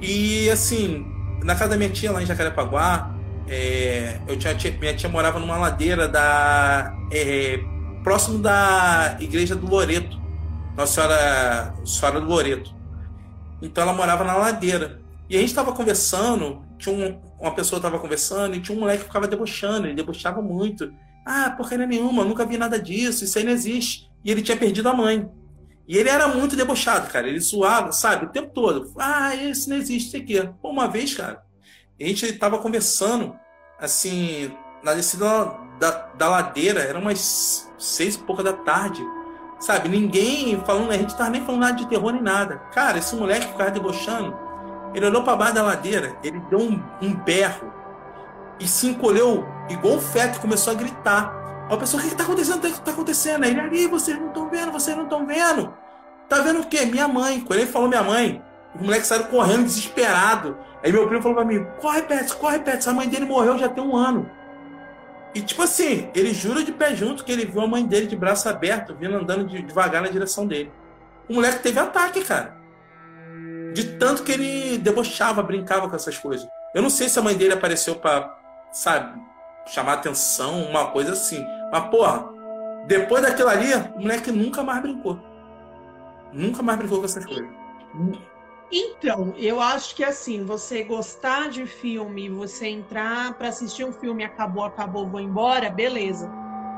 E 0.00 0.50
assim, 0.50 1.06
na 1.44 1.54
casa 1.54 1.70
da 1.70 1.76
minha 1.76 1.90
tia 1.90 2.10
lá 2.10 2.20
em 2.20 2.26
Jacarepaguá, 2.26 3.14
é, 3.46 4.18
eu 4.26 4.36
tinha, 4.36 4.56
minha 4.80 4.94
tia 4.94 5.08
morava 5.08 5.38
numa 5.38 5.56
ladeira 5.56 6.08
da 6.08 6.96
é, 7.12 7.60
próximo 8.02 8.38
da 8.38 9.16
igreja 9.20 9.54
do 9.54 9.68
Loreto, 9.68 10.20
Nossa 10.76 10.92
Senhora, 10.92 11.74
Senhora 11.84 12.20
do 12.20 12.26
Loreto. 12.26 12.74
Então 13.62 13.82
ela 13.82 13.92
morava 13.92 14.24
na 14.24 14.34
ladeira. 14.34 15.00
E 15.28 15.36
a 15.36 15.40
gente 15.40 15.48
estava 15.50 15.72
conversando, 15.72 16.64
tinha 16.78 16.94
um, 16.94 17.20
uma 17.40 17.54
pessoa 17.54 17.78
estava 17.78 17.98
conversando 17.98 18.54
e 18.54 18.60
tinha 18.60 18.76
um 18.76 18.80
moleque 18.80 19.00
que 19.00 19.06
ficava 19.06 19.26
debochando, 19.26 19.86
ele 19.86 19.94
debochava 19.94 20.42
muito. 20.42 20.92
Ah, 21.24 21.50
porcaria 21.56 21.86
nenhuma, 21.86 22.24
nunca 22.24 22.44
vi 22.44 22.58
nada 22.58 22.78
disso, 22.78 23.24
isso 23.24 23.38
aí 23.38 23.44
não 23.44 23.52
existe. 23.52 24.10
E 24.24 24.30
ele 24.30 24.42
tinha 24.42 24.56
perdido 24.56 24.88
a 24.88 24.94
mãe. 24.94 25.30
E 25.86 25.96
ele 25.96 26.08
era 26.08 26.28
muito 26.28 26.56
debochado, 26.56 27.10
cara. 27.10 27.28
Ele 27.28 27.40
suava, 27.40 27.92
sabe, 27.92 28.26
o 28.26 28.30
tempo 28.30 28.50
todo. 28.52 28.92
Ah, 28.98 29.34
isso 29.34 29.68
não 29.70 29.76
existe, 29.76 30.08
isso 30.08 30.16
aqui. 30.16 30.50
Pô, 30.60 30.70
uma 30.70 30.88
vez, 30.88 31.14
cara, 31.14 31.42
a 32.00 32.04
gente 32.04 32.26
estava 32.26 32.58
conversando, 32.58 33.36
assim, 33.78 34.50
na 34.82 34.94
descida 34.94 35.54
da, 35.78 35.90
da 35.90 36.28
ladeira, 36.28 36.80
era 36.80 36.98
umas 36.98 37.70
seis 37.78 38.14
e 38.16 38.18
pouca 38.18 38.42
da 38.42 38.52
tarde. 38.52 39.02
Sabe, 39.58 39.88
ninguém 39.88 40.60
falando, 40.66 40.90
a 40.90 40.96
gente 40.96 41.16
tava 41.16 41.30
nem 41.30 41.44
falando 41.44 41.60
nada 41.62 41.76
de 41.76 41.86
terror 41.86 42.12
nem 42.12 42.22
nada. 42.22 42.56
Cara, 42.72 42.98
esse 42.98 43.14
moleque 43.16 43.46
ficava 43.46 43.70
debochando. 43.70 44.36
Ele 44.94 45.06
olhou 45.06 45.22
para 45.22 45.36
baixo 45.36 45.54
da 45.54 45.62
ladeira, 45.62 46.16
ele 46.22 46.38
deu 46.50 46.60
um, 46.60 46.82
um 47.02 47.14
berro 47.14 47.72
e 48.60 48.68
se 48.68 48.88
encolheu 48.88 49.44
igual 49.68 49.94
um 49.94 50.00
feto, 50.00 50.40
começou 50.40 50.72
a 50.72 50.76
gritar. 50.76 51.66
A 51.70 51.76
pessoa, 51.76 52.00
o 52.00 52.04
que, 52.04 52.10
que 52.10 52.16
tá 52.16 52.24
acontecendo? 52.24 52.58
O 52.58 52.60
que, 52.60 52.72
que 52.72 52.80
tá 52.80 52.90
acontecendo? 52.90 53.44
Aí 53.44 53.50
ele, 53.50 53.60
ali, 53.60 53.86
vocês 53.86 54.18
não 54.18 54.28
estão 54.28 54.48
vendo, 54.48 54.70
vocês 54.70 54.96
não 54.96 55.04
estão 55.04 55.26
vendo. 55.26 55.74
Tá 56.28 56.40
vendo 56.40 56.60
o 56.60 56.66
quê? 56.66 56.84
Minha 56.84 57.08
mãe. 57.08 57.40
Quando 57.40 57.60
ele 57.60 57.70
falou 57.70 57.88
minha 57.88 58.02
mãe, 58.02 58.42
o 58.78 58.84
moleque 58.84 59.06
saiu 59.06 59.24
correndo, 59.24 59.64
desesperado. 59.64 60.56
Aí 60.82 60.92
meu 60.92 61.06
primo 61.06 61.22
falou 61.22 61.36
pra 61.36 61.44
mim: 61.44 61.66
corre, 61.80 62.02
Pets, 62.02 62.32
corre, 62.34 62.58
Pets. 62.58 62.86
A 62.86 62.92
mãe 62.92 63.08
dele 63.08 63.24
morreu 63.24 63.58
já 63.58 63.68
tem 63.68 63.82
um 63.82 63.96
ano. 63.96 64.30
E 65.34 65.42
tipo 65.42 65.62
assim, 65.62 66.08
ele 66.14 66.32
jura 66.32 66.62
de 66.62 66.70
pé 66.70 66.94
junto 66.94 67.24
que 67.24 67.32
ele 67.32 67.44
viu 67.44 67.60
a 67.60 67.66
mãe 67.66 67.84
dele 67.84 68.06
de 68.06 68.14
braço 68.14 68.48
aberto, 68.48 68.94
vindo 68.94 69.16
andando 69.16 69.44
de, 69.46 69.62
devagar 69.62 70.00
na 70.00 70.08
direção 70.08 70.46
dele. 70.46 70.70
O 71.28 71.34
moleque 71.34 71.62
teve 71.62 71.78
ataque, 71.78 72.24
cara. 72.24 72.56
De 73.72 73.96
tanto 73.98 74.22
que 74.22 74.30
ele 74.30 74.78
debochava, 74.78 75.42
brincava 75.42 75.88
com 75.88 75.96
essas 75.96 76.16
coisas. 76.16 76.46
Eu 76.72 76.82
não 76.82 76.90
sei 76.90 77.08
se 77.08 77.18
a 77.18 77.22
mãe 77.22 77.36
dele 77.36 77.54
apareceu 77.54 77.96
pra, 77.96 78.38
sabe, 78.70 79.20
chamar 79.66 79.94
atenção, 79.94 80.62
uma 80.62 80.90
coisa 80.92 81.12
assim. 81.12 81.44
Mas, 81.72 81.88
porra, 81.88 82.28
depois 82.86 83.22
daquilo 83.22 83.48
ali, 83.48 83.74
o 83.96 84.00
moleque 84.00 84.30
nunca 84.30 84.62
mais 84.62 84.80
brincou. 84.82 85.18
Nunca 86.32 86.62
mais 86.62 86.78
brincou 86.78 86.98
com 86.98 87.04
essas 87.06 87.24
coisas. 87.24 87.48
Então, 88.76 89.32
eu 89.36 89.60
acho 89.60 89.94
que 89.94 90.02
assim, 90.02 90.44
você 90.44 90.82
gostar 90.82 91.48
de 91.48 91.64
filme, 91.64 92.28
você 92.28 92.66
entrar 92.66 93.32
para 93.34 93.46
assistir 93.46 93.84
um 93.84 93.92
filme, 93.92 94.24
acabou, 94.24 94.64
acabou, 94.64 95.06
vou 95.06 95.20
embora, 95.20 95.70
beleza. 95.70 96.28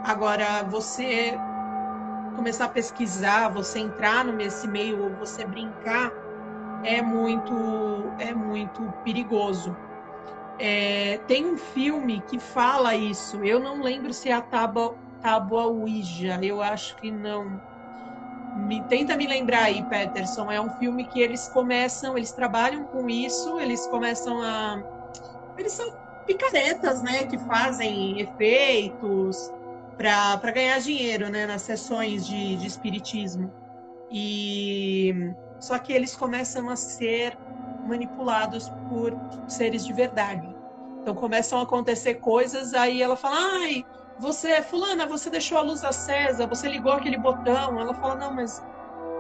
Agora, 0.05 0.63
você 0.65 1.39
começar 2.37 2.67
a 2.67 2.69
pesquisar, 2.69 3.49
você 3.49 3.79
entrar 3.79 4.27
nesse 4.27 4.69
meio, 4.69 5.09
você 5.17 5.47
brincar, 5.47 6.13
é 6.85 7.01
muito, 7.01 8.13
é 8.19 8.35
muito 8.35 8.83
perigoso. 9.03 9.75
É, 10.59 11.17
tem 11.27 11.47
um 11.47 11.57
filme 11.57 12.23
que 12.29 12.39
fala 12.39 12.95
isso. 12.95 13.43
Eu 13.43 13.59
não 13.59 13.83
lembro 13.83 14.13
se 14.13 14.29
é 14.29 14.35
a 14.35 14.43
Tábua 14.43 15.67
Ouija. 15.67 16.39
Eu 16.43 16.61
acho 16.61 16.95
que 16.97 17.11
não 17.11 17.59
me, 18.57 18.83
tenta 18.85 19.17
me 19.17 19.27
lembrar 19.27 19.65
aí, 19.65 19.83
Peterson. 19.85 20.51
É 20.51 20.61
um 20.61 20.71
filme 20.71 21.05
que 21.05 21.21
eles 21.21 21.49
começam, 21.49 22.17
eles 22.17 22.33
trabalham 22.33 22.85
com 22.85 23.09
isso, 23.09 23.61
eles 23.61 23.87
começam 23.87 24.43
a. 24.43 24.83
Eles 25.59 25.73
são 25.73 25.95
picaretas, 26.27 27.03
né? 27.03 27.27
Que 27.27 27.39
fazem 27.39 28.21
efeitos 28.21 29.53
para 29.97 30.51
ganhar 30.51 30.81
dinheiro, 30.81 31.29
né? 31.29 31.47
Nas 31.47 31.63
sessões 31.63 32.27
de, 32.27 32.57
de 32.57 32.67
espiritismo. 32.67 33.53
E 34.11 35.35
só 35.61 35.79
que 35.79 35.93
eles 35.93 36.15
começam 36.17 36.69
a 36.69 36.77
ser 36.77 37.37
manipulados 37.87 38.69
por 38.89 39.17
seres 39.49 39.85
de 39.85 39.93
verdade. 39.93 40.55
Então 41.01 41.15
começam 41.15 41.61
a 41.61 41.63
acontecer 41.63 42.15
coisas, 42.15 42.75
aí 42.75 43.01
ela 43.01 43.17
fala, 43.17 43.37
ai, 43.61 43.85
você, 44.19 44.63
fulana, 44.63 45.07
você 45.07 45.29
deixou 45.29 45.59
a 45.59 45.63
luz 45.63 45.85
acesa, 45.85 46.47
você 46.47 46.69
ligou 46.69 46.93
aquele 46.93 47.19
botão. 47.19 47.79
Ela 47.79 47.95
fala, 47.95 48.15
não, 48.15 48.33
mas 48.33 48.63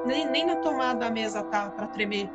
nem, 0.06 0.26
nem 0.26 0.46
na 0.46 0.56
tomada 0.56 1.06
a 1.06 1.10
mesa 1.10 1.42
tá 1.44 1.70
para 1.70 1.86
tremer. 1.88 2.30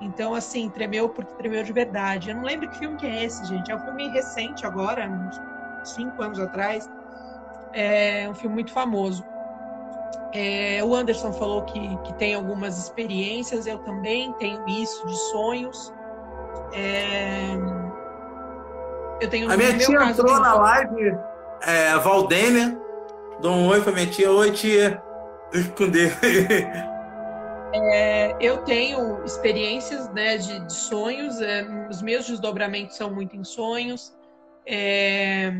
Então, 0.00 0.34
assim, 0.34 0.68
tremeu 0.70 1.08
porque 1.08 1.32
tremeu 1.34 1.62
de 1.62 1.72
verdade. 1.72 2.30
Eu 2.30 2.36
não 2.36 2.44
lembro 2.44 2.68
que 2.68 2.78
filme 2.78 2.96
que 2.96 3.06
é 3.06 3.24
esse, 3.24 3.44
gente. 3.46 3.70
É 3.70 3.76
um 3.76 3.80
filme 3.80 4.08
recente 4.08 4.66
agora, 4.66 5.06
uns 5.08 5.90
cinco 5.90 6.22
anos 6.22 6.38
atrás. 6.38 6.90
É 7.72 8.26
um 8.28 8.34
filme 8.34 8.54
muito 8.54 8.72
famoso. 8.72 9.24
É, 10.32 10.82
o 10.84 10.94
Anderson 10.94 11.32
falou 11.32 11.62
que, 11.62 11.96
que 11.98 12.14
tem 12.14 12.34
algumas 12.34 12.78
experiências, 12.78 13.66
eu 13.66 13.78
também 13.78 14.32
tenho 14.34 14.66
isso 14.68 15.06
de 15.06 15.16
sonhos. 15.30 15.92
É, 16.72 17.56
eu 19.20 19.28
tenho 19.28 19.50
a 19.50 19.56
minha 19.56 19.76
tia 19.76 20.02
entrou 20.02 20.40
na 20.40 20.54
live 20.54 21.18
é, 21.62 21.98
Valdênia. 21.98 22.80
Dou 23.40 23.52
um 23.52 23.68
oi 23.68 23.80
pra 23.80 23.92
minha 23.92 24.06
tia. 24.06 24.30
Oi, 24.30 24.52
tia. 24.52 25.02
Esconder. 25.52 26.16
É, 27.72 28.36
eu 28.40 28.58
tenho 28.64 29.24
experiências 29.24 30.08
né, 30.12 30.36
de, 30.36 30.58
de 30.66 30.72
sonhos, 30.72 31.40
é, 31.40 31.64
os 31.88 32.02
meus 32.02 32.26
desdobramentos 32.26 32.96
são 32.96 33.14
muito 33.14 33.36
em 33.36 33.44
sonhos. 33.44 34.12
É, 34.66 35.52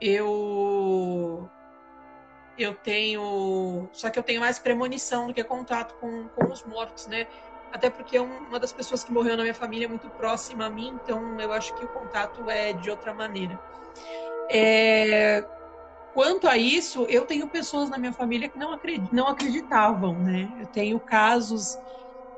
eu 0.00 1.48
eu 2.58 2.74
tenho. 2.74 3.88
Só 3.92 4.10
que 4.10 4.18
eu 4.18 4.22
tenho 4.22 4.40
mais 4.40 4.58
premonição 4.58 5.26
do 5.26 5.34
que 5.34 5.44
contato 5.44 5.94
com, 6.00 6.28
com 6.28 6.52
os 6.52 6.64
mortos, 6.64 7.06
né? 7.06 7.26
Até 7.72 7.90
porque 7.90 8.18
uma 8.18 8.58
das 8.58 8.72
pessoas 8.72 9.04
que 9.04 9.12
morreu 9.12 9.36
na 9.36 9.42
minha 9.42 9.54
família 9.54 9.84
é 9.84 9.88
muito 9.88 10.08
próxima 10.10 10.66
a 10.66 10.70
mim, 10.70 10.98
então 11.02 11.38
eu 11.38 11.52
acho 11.52 11.74
que 11.74 11.84
o 11.84 11.88
contato 11.88 12.48
é 12.48 12.72
de 12.72 12.90
outra 12.90 13.12
maneira. 13.12 13.58
É, 14.48 15.44
quanto 16.12 16.46
a 16.46 16.56
isso, 16.56 17.04
eu 17.08 17.26
tenho 17.26 17.48
pessoas 17.48 17.90
na 17.90 17.98
minha 17.98 18.12
família 18.12 18.48
que 18.48 18.58
não, 18.58 18.72
acredit, 18.72 19.14
não 19.14 19.28
acreditavam, 19.28 20.18
né? 20.20 20.48
Eu 20.58 20.66
tenho 20.66 20.98
casos, 21.00 21.78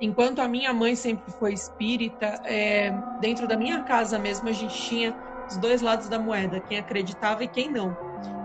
enquanto 0.01 0.41
a 0.41 0.49
minha 0.49 0.73
mãe 0.73 0.97
sempre 0.97 1.31
foi 1.39 1.53
espírita, 1.53 2.41
é, 2.45 2.91
dentro 3.21 3.47
da 3.47 3.57
minha 3.57 3.83
casa 3.83 4.19
mesmo 4.19 4.49
a 4.49 4.53
gente 4.53 4.75
tinha 4.75 5.15
os 5.49 5.57
dois 5.57 5.81
lados 5.81 6.09
da 6.09 6.19
moeda, 6.19 6.61
quem 6.61 6.79
acreditava 6.79 7.45
e 7.45 7.49
quem 7.49 7.71
não. 7.71 7.97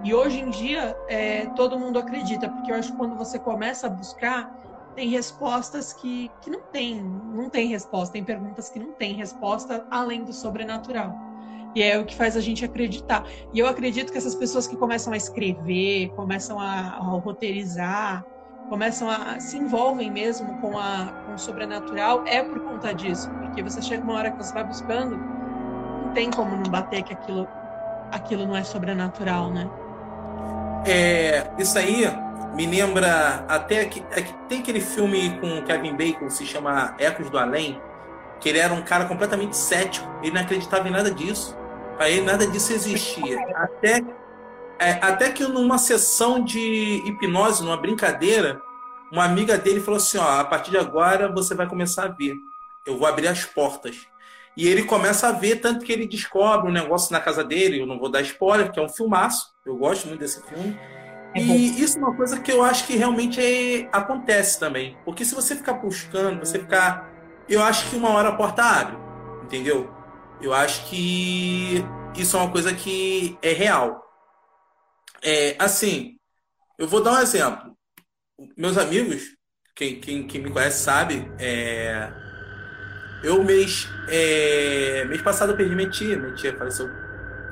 E 0.03 0.14
hoje 0.14 0.39
em 0.39 0.49
dia 0.49 0.95
é, 1.07 1.47
todo 1.47 1.80
mundo 1.80 1.99
acredita, 1.99 2.49
porque 2.49 2.72
eu 2.72 2.76
acho 2.76 2.91
que 2.91 2.97
quando 2.97 3.16
você 3.16 3.39
começa 3.39 3.88
a 3.88 3.89
buscar, 3.89 4.51
tem 4.95 5.09
respostas 5.09 5.91
que, 5.91 6.32
que 6.41 6.49
não 6.49 6.61
tem, 6.72 7.01
não 7.01 7.49
tem 7.49 7.68
resposta, 7.68 8.14
tem 8.14 8.24
perguntas 8.24 8.70
que 8.70 8.80
não 8.80 8.93
tem 8.93 9.14
resposta 9.14 9.86
além 9.89 10.24
do 10.24 10.34
sobrenatural. 10.34 11.32
E 11.76 11.82
é 11.82 11.97
o 11.97 12.05
que 12.05 12.15
faz 12.15 12.38
a 12.38 12.41
gente 12.41 12.63
acreditar. 12.63 13.26
E 13.53 13.59
eu 13.59 13.67
acredito 13.67 14.11
que 14.11 14.17
essas 14.17 14.36
pessoas 14.36 14.67
que 14.67 14.76
começam 14.76 15.13
a 15.13 15.17
escrever, 15.17 16.09
começam 16.15 16.59
a, 16.59 16.97
a 16.97 16.99
roteirizar, 16.99 18.26
começam 18.69 19.09
a 19.09 19.39
se 19.39 19.57
envolvem 19.57 20.11
mesmo 20.11 20.59
com, 20.59 20.78
a, 20.78 21.13
com 21.26 21.34
o 21.34 21.38
sobrenatural, 21.38 22.24
é 22.26 22.43
por 22.43 22.59
conta 22.59 22.93
disso. 22.93 23.30
Porque 23.30 23.61
você 23.61 23.82
chega 23.82 24.03
uma 24.03 24.13
hora 24.13 24.32
que 24.32 24.38
você 24.38 24.53
vai 24.53 24.63
buscando, 24.63 25.17
não 25.17 26.11
tem 26.13 26.30
como 26.30 26.55
não 26.55 26.71
bater 26.71 27.03
que 27.03 27.13
aquilo, 27.13 27.47
aquilo 28.11 28.45
não 28.45 28.55
é 28.55 28.63
sobrenatural, 28.63 29.51
né? 29.51 29.69
É, 30.86 31.49
isso 31.57 31.78
aí 31.78 32.05
me 32.53 32.65
lembra 32.65 33.45
até 33.47 33.86
que, 33.86 34.03
é 34.11 34.21
tem 34.47 34.59
aquele 34.59 34.82
filme 34.82 35.39
com 35.39 35.63
Kevin 35.63 35.95
Bacon 35.95 36.30
se 36.30 36.45
chama 36.45 36.95
Ecos 36.99 37.30
do 37.30 37.38
Além, 37.38 37.82
que 38.39 38.49
ele 38.49 38.59
era 38.59 38.74
um 38.74 38.82
cara 38.82 39.05
completamente 39.05 39.55
cético, 39.55 40.07
ele 40.21 40.34
não 40.34 40.41
acreditava 40.41 40.88
em 40.88 40.91
nada 40.91 41.09
disso. 41.09 41.57
Para 41.96 42.10
ele 42.10 42.22
nada 42.22 42.48
disso 42.48 42.74
existia. 42.74 43.39
Até, 43.56 44.04
é, 44.80 44.91
até 45.02 45.32
que 45.32 45.44
numa 45.44 45.78
sessão 45.78 46.44
de 46.44 47.04
hipnose, 47.06 47.64
numa 47.64 47.78
brincadeira, 47.78 48.62
uma 49.12 49.26
amiga 49.26 49.58
dele 49.58 49.80
falou 49.80 49.98
assim: 49.98 50.18
ó, 50.18 50.39
a 50.39 50.44
partir 50.44 50.72
de 50.72 50.78
agora 50.78 51.32
você 51.32 51.54
vai 51.54 51.68
começar 51.68 52.06
a 52.06 52.08
ver. 52.10 52.34
Eu 52.86 52.98
vou 52.98 53.08
abrir 53.08 53.28
as 53.28 53.46
portas. 53.46 54.08
E 54.56 54.68
ele 54.68 54.84
começa 54.84 55.30
a 55.30 55.32
ver, 55.32 55.62
tanto 55.62 55.84
que 55.84 55.91
ele 55.91 56.08
descobre 56.08 56.70
um 56.70 56.74
negócio 56.74 57.12
na 57.12 57.20
casa 57.20 57.44
dele, 57.44 57.82
eu 57.82 57.88
não 57.88 57.98
vou 57.98 58.10
dar 58.10 58.22
spoiler, 58.22 58.72
que 58.72 58.80
é 58.80 58.84
um 58.84 58.89
filmaço, 58.89 59.52
eu 59.66 59.76
gosto 59.76 60.08
muito 60.08 60.20
desse 60.20 60.44
filme. 60.44 60.78
É 61.34 61.39
e 61.39 61.82
isso 61.82 61.98
é 61.98 62.02
uma 62.02 62.16
coisa 62.16 62.39
que 62.39 62.52
eu 62.52 62.64
acho 62.64 62.86
que 62.86 62.96
realmente 62.96 63.41
é, 63.41 63.89
acontece 63.91 64.60
também. 64.60 64.96
Porque 65.04 65.26
se 65.26 65.34
você 65.34 65.56
ficar 65.56 65.74
buscando, 65.74 66.39
você 66.39 66.60
ficar. 66.60 67.12
Eu 67.50 67.64
acho 67.64 67.89
que 67.89 67.96
uma 67.96 68.10
hora 68.10 68.30
a 68.30 68.36
porta 68.36 68.64
abre. 68.64 68.98
Entendeu? 69.44 69.89
Eu 70.44 70.54
acho 70.54 70.86
que 70.89 71.82
isso 72.18 72.36
é 72.36 72.39
uma 72.41 72.52
coisa 72.52 72.74
que 72.74 73.38
é 73.41 73.54
real. 73.54 74.04
É, 75.24 75.56
assim, 75.58 76.18
eu 76.78 76.86
vou 76.86 77.02
dar 77.02 77.14
um 77.14 77.20
exemplo. 77.20 77.74
Meus 78.58 78.78
amigos, 78.78 79.24
quem, 79.74 80.02
quem, 80.02 80.28
quem 80.28 80.41
me 80.44 80.52
conhece 80.52 80.84
sabe, 80.84 81.32
é, 81.39 82.12
eu 83.24 83.41
mês, 83.41 83.88
é, 84.10 85.06
mês 85.06 85.22
passado 85.22 85.54
eu 85.54 85.56
perdi 85.56 85.74
minha 85.76 85.89
tia. 85.89 86.20
Minha 86.20 86.36
tia 86.36 86.58
faleceu, 86.58 86.89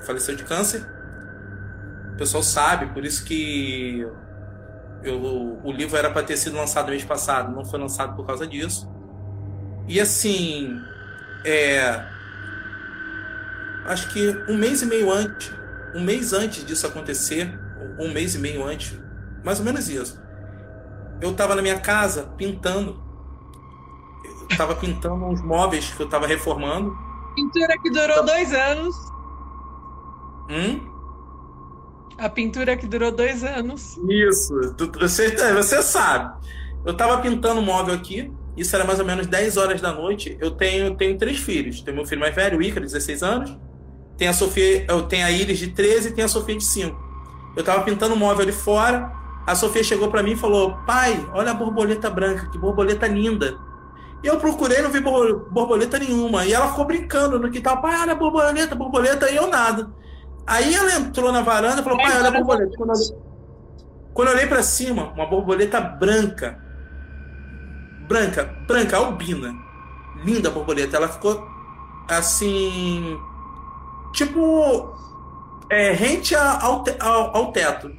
faleceu 0.06 0.36
de 0.36 0.44
câncer. 0.44 0.86
O 2.14 2.18
pessoal 2.18 2.44
sabe, 2.44 2.94
por 2.94 3.06
isso 3.06 3.24
que 3.24 4.06
eu, 5.02 5.62
o 5.64 5.72
livro 5.72 5.96
era 5.96 6.12
para 6.12 6.24
ter 6.24 6.36
sido 6.36 6.58
lançado 6.58 6.90
mês 6.90 7.06
passado, 7.06 7.56
não 7.56 7.64
foi 7.64 7.80
lançado 7.80 8.18
por 8.18 8.28
causa 8.28 8.46
disso. 8.46 8.86
E 9.88 9.98
assim, 9.98 10.78
é, 11.46 12.06
acho 13.86 14.10
que 14.10 14.30
um 14.50 14.58
mês 14.58 14.82
e 14.82 14.86
meio 14.86 15.12
antes, 15.12 15.52
um 15.96 16.04
mês 16.04 16.34
antes 16.34 16.66
disso 16.66 16.88
acontecer, 16.88 17.52
um 18.00 18.12
mês 18.12 18.36
e 18.36 18.40
meio 18.40 18.64
antes, 18.64 18.98
mais 19.44 19.60
ou 19.60 19.66
menos 19.66 19.90
isso, 19.90 20.22
eu 21.22 21.32
estava 21.32 21.56
na 21.56 21.62
minha 21.62 21.80
casa 21.80 22.24
pintando. 22.38 23.02
Eu 24.24 24.48
estava 24.50 24.76
pintando 24.76 25.26
uns 25.26 25.42
móveis 25.42 25.92
que 25.92 26.02
eu 26.02 26.06
estava 26.06 26.26
reformando. 26.26 26.96
Pintura 27.36 27.78
que 27.82 27.90
durou 27.92 28.10
então... 28.10 28.26
dois 28.26 28.54
anos. 28.54 28.96
Hum? 30.50 30.92
A 32.18 32.30
pintura 32.30 32.76
que 32.76 32.88
durou 32.88 33.12
dois 33.12 33.44
anos. 33.44 33.98
Isso, 34.10 34.54
você, 35.00 35.54
você 35.54 35.82
sabe. 35.82 36.48
Eu 36.86 36.94
estava 36.94 37.22
pintando 37.22 37.62
um 37.62 37.66
móvel 37.66 37.96
aqui, 37.96 38.32
isso 38.58 38.76
era 38.76 38.84
mais 38.84 39.00
ou 39.00 39.06
menos 39.06 39.28
10 39.28 39.58
horas 39.58 39.82
da 39.82 39.94
noite. 39.94 40.38
Eu 40.40 40.52
tenho, 40.52 40.96
tenho 40.96 41.18
três 41.18 41.38
filhos. 41.38 41.82
Tenho 41.82 41.96
meu 41.96 42.06
filho 42.06 42.20
mais 42.20 42.36
velho, 42.36 42.60
o 42.60 42.62
Ícaro, 42.62 42.86
16 42.86 43.24
anos. 43.24 43.58
Tem 44.22 44.28
a 44.28 44.34
Sofia, 44.34 44.86
eu 44.88 45.02
tenho 45.02 45.26
a 45.26 45.32
Iris 45.32 45.58
de 45.58 45.70
13 45.70 46.10
e 46.10 46.12
tem 46.12 46.24
a 46.24 46.28
Sofia 46.28 46.56
de 46.56 46.64
5. 46.64 46.96
Eu 47.56 47.62
estava 47.62 47.82
pintando 47.82 48.14
um 48.14 48.18
móvel 48.18 48.44
ali 48.44 48.52
fora. 48.52 49.12
A 49.48 49.56
Sofia 49.56 49.84
chegou 49.84 50.12
para 50.12 50.22
mim 50.22 50.34
e 50.34 50.36
falou: 50.36 50.78
Pai, 50.86 51.28
olha 51.34 51.50
a 51.50 51.54
borboleta 51.56 52.08
branca, 52.08 52.48
que 52.52 52.58
borboleta 52.60 53.08
linda. 53.08 53.58
E 54.24 54.28
eu 54.28 54.38
procurei, 54.38 54.80
não 54.84 54.92
vi 54.92 55.00
borboleta 55.00 55.98
nenhuma. 55.98 56.46
E 56.46 56.54
ela 56.54 56.70
ficou 56.70 56.86
brincando 56.86 57.40
no 57.40 57.50
quintal: 57.50 57.82
Pai, 57.82 58.00
olha 58.00 58.12
a 58.12 58.16
borboleta, 58.16 58.76
borboleta. 58.76 59.32
E 59.32 59.38
eu 59.38 59.48
nada. 59.48 59.90
Aí 60.46 60.72
ela 60.72 60.94
entrou 60.98 61.32
na 61.32 61.42
varanda 61.42 61.82
e 61.82 61.84
falou: 61.84 61.98
Pai, 61.98 62.16
olha 62.16 62.28
a 62.28 62.32
borboleta. 62.32 62.78
Quando 64.14 64.28
eu, 64.28 64.36
olhei 64.36 64.46
para 64.46 64.62
cima, 64.62 65.12
uma 65.16 65.26
borboleta 65.26 65.82
branca. 65.82 66.64
Branca, 68.08 68.44
branca, 68.68 68.98
albina. 68.98 69.52
Linda 70.24 70.52
borboleta. 70.52 70.98
Ela 70.98 71.08
ficou 71.08 71.44
assim. 72.08 73.20
Tipo. 74.14 75.00
É, 75.70 75.94
rente 75.94 76.36
ao, 76.36 76.84
ao, 77.00 77.38
ao 77.38 77.52
teto. 77.52 77.92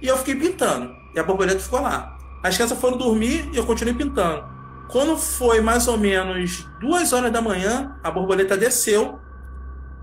E 0.00 0.06
eu 0.06 0.16
fiquei 0.18 0.36
pintando. 0.36 0.94
E 1.14 1.18
a 1.18 1.22
borboleta 1.24 1.60
ficou 1.60 1.80
lá. 1.80 2.16
As 2.42 2.54
crianças 2.54 2.78
foram 2.78 2.96
dormir 2.96 3.48
e 3.52 3.56
eu 3.56 3.66
continuei 3.66 3.94
pintando. 3.94 4.44
Quando 4.88 5.16
foi 5.16 5.60
mais 5.60 5.88
ou 5.88 5.96
menos 5.96 6.66
duas 6.80 7.12
horas 7.12 7.32
da 7.32 7.40
manhã, 7.40 7.96
a 8.02 8.10
borboleta 8.10 8.56
desceu 8.56 9.18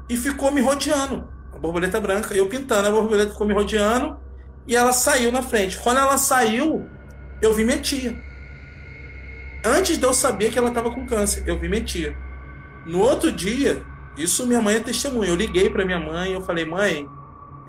e 0.10 0.18
ficou 0.18 0.52
me 0.52 0.62
rodeando. 0.62 1.28
A 1.54 1.58
borboleta 1.58 2.00
branca, 2.00 2.34
eu 2.34 2.48
pintando, 2.48 2.88
a 2.88 2.92
borboleta 2.92 3.32
ficou 3.32 3.46
me 3.46 3.54
rodeando 3.54 4.18
e 4.66 4.76
ela 4.76 4.94
saiu 4.94 5.32
na 5.32 5.42
frente. 5.42 5.78
Quando 5.78 5.98
ela 5.98 6.18
saiu, 6.18 6.90
eu 7.42 7.54
vi 7.54 7.64
minha 7.64 7.80
tia. 7.80 8.18
Antes 9.64 9.98
de 9.98 10.04
eu 10.06 10.14
saber 10.14 10.52
que 10.52 10.58
ela 10.58 10.70
estava 10.70 10.90
com 10.90 11.06
câncer, 11.06 11.44
eu 11.46 11.60
vi 11.60 11.68
minha 11.68 11.84
tia. 11.84 12.16
No 12.86 13.00
outro 13.00 13.32
dia, 13.32 13.84
isso 14.18 14.45
minha 14.45 14.62
mãe 14.62 14.76
é 14.76 14.80
testemunha. 14.80 15.30
Eu 15.30 15.36
liguei 15.36 15.70
para 15.70 15.86
minha 15.86 15.99
mãe, 15.99 16.34
eu 16.34 16.41
falei: 16.41 16.66
"Mãe, 16.66 17.07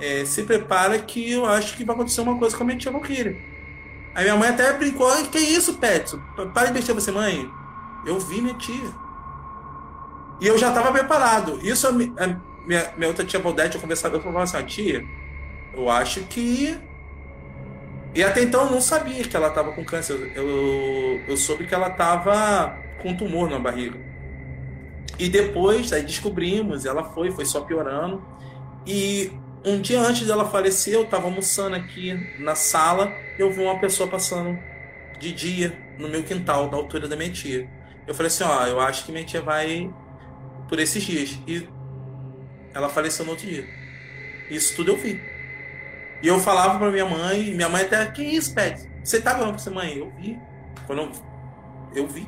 é, 0.00 0.24
se 0.24 0.42
prepara 0.44 0.98
que 0.98 1.30
eu 1.30 1.44
acho 1.44 1.76
que 1.76 1.84
vai 1.84 1.94
acontecer 1.94 2.22
uma 2.22 2.38
coisa 2.38 2.56
com 2.56 2.62
a 2.62 2.66
minha 2.66 2.78
tia 2.78 2.90
Valkyria. 2.90 3.36
Aí 4.14 4.24
minha 4.24 4.36
mãe 4.36 4.48
até 4.48 4.72
brincou, 4.72 5.10
que 5.26 5.38
isso, 5.38 5.74
Petson? 5.74 6.18
Para 6.52 6.68
de 6.68 6.72
mexer 6.72 6.92
você, 6.92 7.12
mãe. 7.12 7.48
Eu 8.04 8.18
vi 8.18 8.40
minha 8.40 8.54
tia. 8.54 8.90
E 10.40 10.46
eu 10.46 10.56
já 10.58 10.68
estava 10.68 10.90
preparado. 10.90 11.60
Isso 11.62 11.86
a 11.86 11.92
minha, 11.92 12.92
minha 12.96 13.08
outra 13.08 13.24
tia 13.24 13.38
Valdete, 13.38 13.76
eu 13.76 13.80
conversava, 13.80 14.16
eu 14.16 14.20
falava 14.20 14.42
assim, 14.42 14.56
ah, 14.56 14.62
tia, 14.62 15.04
eu 15.74 15.88
acho 15.90 16.22
que. 16.22 16.78
E 18.14 18.24
até 18.24 18.42
então 18.42 18.64
eu 18.64 18.70
não 18.70 18.80
sabia 18.80 19.22
que 19.22 19.36
ela 19.36 19.48
estava 19.48 19.72
com 19.72 19.84
câncer. 19.84 20.32
Eu, 20.34 21.22
eu 21.28 21.36
soube 21.36 21.66
que 21.66 21.74
ela 21.74 21.88
estava 21.88 22.74
com 23.00 23.10
um 23.10 23.16
tumor 23.16 23.48
na 23.48 23.58
barriga. 23.58 24.09
E 25.18 25.28
depois, 25.28 25.92
aí 25.92 26.02
descobrimos, 26.02 26.86
ela 26.86 27.04
foi, 27.04 27.30
foi 27.30 27.44
só 27.44 27.60
piorando. 27.60 28.22
E 28.86 29.32
um 29.64 29.80
dia 29.80 30.00
antes 30.00 30.26
dela 30.26 30.48
falecer, 30.48 30.94
eu 30.94 31.02
estava 31.02 31.24
almoçando 31.24 31.76
aqui 31.76 32.14
na 32.38 32.54
sala, 32.54 33.12
eu 33.38 33.50
vi 33.50 33.60
uma 33.60 33.78
pessoa 33.78 34.08
passando 34.08 34.58
de 35.18 35.32
dia 35.32 35.78
no 35.98 36.08
meu 36.08 36.22
quintal, 36.22 36.68
da 36.68 36.76
altura 36.76 37.06
da 37.06 37.16
minha 37.16 37.30
tia. 37.30 37.68
Eu 38.06 38.14
falei 38.14 38.28
assim, 38.28 38.44
ó, 38.44 38.66
eu 38.66 38.80
acho 38.80 39.04
que 39.04 39.12
minha 39.12 39.24
tia 39.24 39.42
vai 39.42 39.92
por 40.68 40.78
esses 40.78 41.02
dias. 41.02 41.38
E 41.46 41.68
ela 42.72 42.88
faleceu 42.88 43.24
no 43.24 43.32
outro 43.32 43.46
dia. 43.46 43.68
Isso 44.50 44.74
tudo 44.74 44.92
eu 44.92 44.96
vi. 44.96 45.20
E 46.22 46.28
eu 46.28 46.38
falava 46.38 46.78
para 46.78 46.90
minha 46.90 47.04
mãe, 47.04 47.54
minha 47.54 47.68
mãe 47.68 47.82
até, 47.82 48.04
que 48.06 48.22
isso, 48.22 48.54
Pet? 48.54 48.90
Você 49.02 49.20
tá 49.20 49.32
falando 49.32 49.50
pra 49.50 49.58
você, 49.58 49.70
mãe? 49.70 49.96
Eu 49.96 50.10
vi. 50.18 50.38
Quando 50.86 51.02
eu, 51.02 51.12
eu 51.94 52.06
vi. 52.06 52.26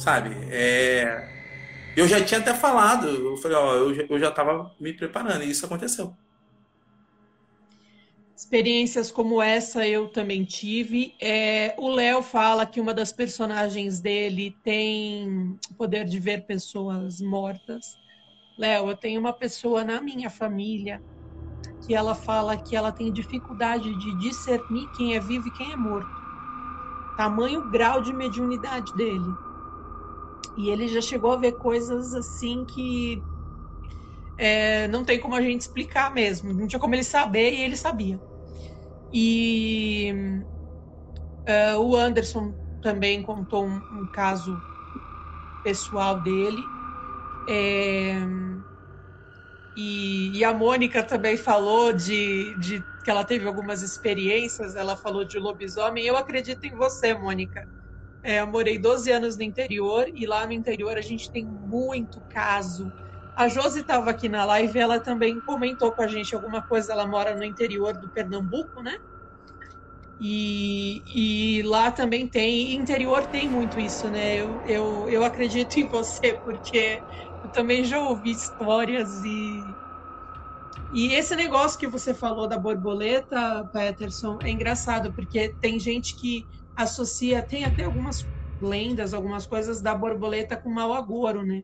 Sabe? 0.00 0.34
É 0.50 1.40
eu 1.96 2.06
já 2.06 2.24
tinha 2.24 2.40
até 2.40 2.54
falado, 2.54 3.08
eu 3.08 3.36
falei, 3.36 3.56
ó, 3.56 3.74
eu, 3.74 4.18
já 4.18 4.28
estava 4.28 4.74
me 4.78 4.92
preparando, 4.92 5.42
e 5.42 5.50
isso 5.50 5.66
aconteceu. 5.66 6.14
Experiências 8.36 9.10
como 9.10 9.42
essa 9.42 9.86
eu 9.86 10.08
também 10.08 10.44
tive. 10.44 11.14
É, 11.20 11.74
o 11.76 11.90
Léo 11.90 12.22
fala 12.22 12.64
que 12.64 12.80
uma 12.80 12.94
das 12.94 13.12
personagens 13.12 14.00
dele 14.00 14.56
tem 14.62 15.58
o 15.70 15.74
poder 15.74 16.06
de 16.06 16.18
ver 16.18 16.46
pessoas 16.46 17.20
mortas. 17.20 17.98
Léo, 18.56 18.88
eu 18.88 18.96
tenho 18.96 19.20
uma 19.20 19.32
pessoa 19.32 19.84
na 19.84 20.00
minha 20.00 20.30
família 20.30 21.02
que 21.86 21.94
ela 21.94 22.14
fala 22.14 22.56
que 22.56 22.74
ela 22.74 22.92
tem 22.92 23.12
dificuldade 23.12 23.94
de 23.98 24.18
discernir 24.18 24.88
quem 24.96 25.14
é 25.14 25.20
vivo 25.20 25.48
e 25.48 25.50
quem 25.50 25.72
é 25.72 25.76
morto. 25.76 26.10
Tamanho 27.16 27.70
grau 27.70 28.00
de 28.00 28.12
mediunidade 28.12 28.94
dele. 28.94 29.49
E 30.56 30.68
ele 30.68 30.88
já 30.88 31.00
chegou 31.00 31.32
a 31.32 31.36
ver 31.36 31.52
coisas 31.52 32.12
assim 32.14 32.64
que 32.64 33.22
é, 34.36 34.88
não 34.88 35.04
tem 35.04 35.20
como 35.20 35.34
a 35.34 35.42
gente 35.42 35.60
explicar 35.60 36.12
mesmo. 36.12 36.52
Não 36.52 36.66
tinha 36.66 36.80
como 36.80 36.94
ele 36.94 37.04
saber 37.04 37.52
e 37.52 37.62
ele 37.62 37.76
sabia. 37.76 38.20
E 39.12 40.12
uh, 41.48 41.78
o 41.78 41.96
Anderson 41.96 42.54
também 42.80 43.22
contou 43.22 43.66
um, 43.66 43.82
um 43.92 44.06
caso 44.06 44.62
pessoal 45.62 46.20
dele. 46.20 46.64
É, 47.48 48.14
e, 49.76 50.38
e, 50.38 50.44
a 50.44 50.52
Mônica 50.52 51.02
também 51.02 51.36
falou 51.36 51.92
de, 51.92 52.54
de 52.56 52.84
que 53.02 53.10
ela 53.10 53.24
teve 53.24 53.46
algumas 53.46 53.82
experiências. 53.82 54.76
Ela 54.76 54.96
falou 54.96 55.24
de 55.24 55.38
lobisomem. 55.38 56.04
Eu 56.04 56.16
acredito 56.16 56.64
em 56.64 56.76
você, 56.76 57.14
Mônica 57.14 57.66
é, 58.22 58.40
eu 58.40 58.46
morei 58.46 58.78
12 58.78 59.10
anos 59.10 59.36
no 59.36 59.42
interior 59.42 60.06
e 60.14 60.26
lá 60.26 60.46
no 60.46 60.52
interior 60.52 60.96
a 60.96 61.00
gente 61.00 61.30
tem 61.30 61.46
muito 61.46 62.22
caso. 62.28 62.92
A 63.34 63.48
Josi 63.48 63.80
estava 63.80 64.10
aqui 64.10 64.28
na 64.28 64.44
live, 64.44 64.78
ela 64.78 65.00
também 65.00 65.40
comentou 65.40 65.92
com 65.92 66.02
a 66.02 66.06
gente 66.06 66.34
alguma 66.34 66.62
coisa. 66.62 66.92
Ela 66.92 67.06
mora 67.06 67.34
no 67.34 67.44
interior 67.44 67.96
do 67.98 68.10
Pernambuco, 68.10 68.82
né? 68.82 68.96
E, 70.18 71.02
e 71.58 71.62
lá 71.62 71.90
também 71.90 72.28
tem, 72.28 72.74
interior 72.74 73.26
tem 73.26 73.48
muito 73.48 73.80
isso, 73.80 74.10
né? 74.10 74.36
Eu, 74.36 74.60
eu, 74.66 75.08
eu 75.08 75.24
acredito 75.24 75.78
em 75.78 75.88
você, 75.88 76.38
porque 76.44 77.02
eu 77.42 77.50
também 77.50 77.84
já 77.84 77.98
ouvi 78.00 78.32
histórias 78.32 79.22
e. 79.24 79.76
E 80.92 81.14
esse 81.14 81.36
negócio 81.36 81.78
que 81.78 81.86
você 81.86 82.12
falou 82.12 82.48
da 82.48 82.58
borboleta, 82.58 83.64
Peterson, 83.72 84.38
é 84.42 84.50
engraçado, 84.50 85.14
porque 85.14 85.54
tem 85.60 85.78
gente 85.78 86.16
que 86.16 86.48
associa, 86.76 87.42
tem 87.42 87.64
até 87.64 87.84
algumas 87.84 88.24
lendas, 88.60 89.14
algumas 89.14 89.46
coisas 89.46 89.80
da 89.80 89.94
borboleta 89.94 90.56
com 90.56 90.70
mau 90.70 90.92
agouro, 90.92 91.44
né? 91.44 91.62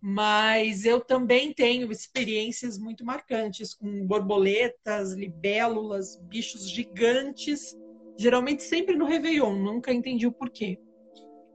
Mas 0.00 0.84
eu 0.84 1.00
também 1.00 1.52
tenho 1.52 1.90
experiências 1.90 2.78
muito 2.78 3.04
marcantes 3.04 3.74
com 3.74 4.06
borboletas, 4.06 5.12
libélulas, 5.12 6.18
bichos 6.28 6.68
gigantes, 6.70 7.74
geralmente 8.18 8.62
sempre 8.62 8.96
no 8.96 9.06
Réveillon, 9.06 9.56
nunca 9.56 9.92
entendi 9.92 10.26
o 10.26 10.32
porquê. 10.32 10.78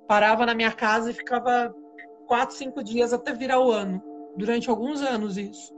Parava 0.08 0.46
na 0.46 0.56
minha 0.56 0.72
casa 0.72 1.12
e 1.12 1.14
ficava 1.14 1.74
quatro, 2.28 2.56
cinco 2.56 2.84
dias 2.84 3.14
até 3.14 3.34
virar 3.34 3.60
o 3.60 3.72
ano, 3.72 4.02
durante 4.36 4.70
alguns 4.70 5.02
anos 5.02 5.38
isso. 5.38 5.72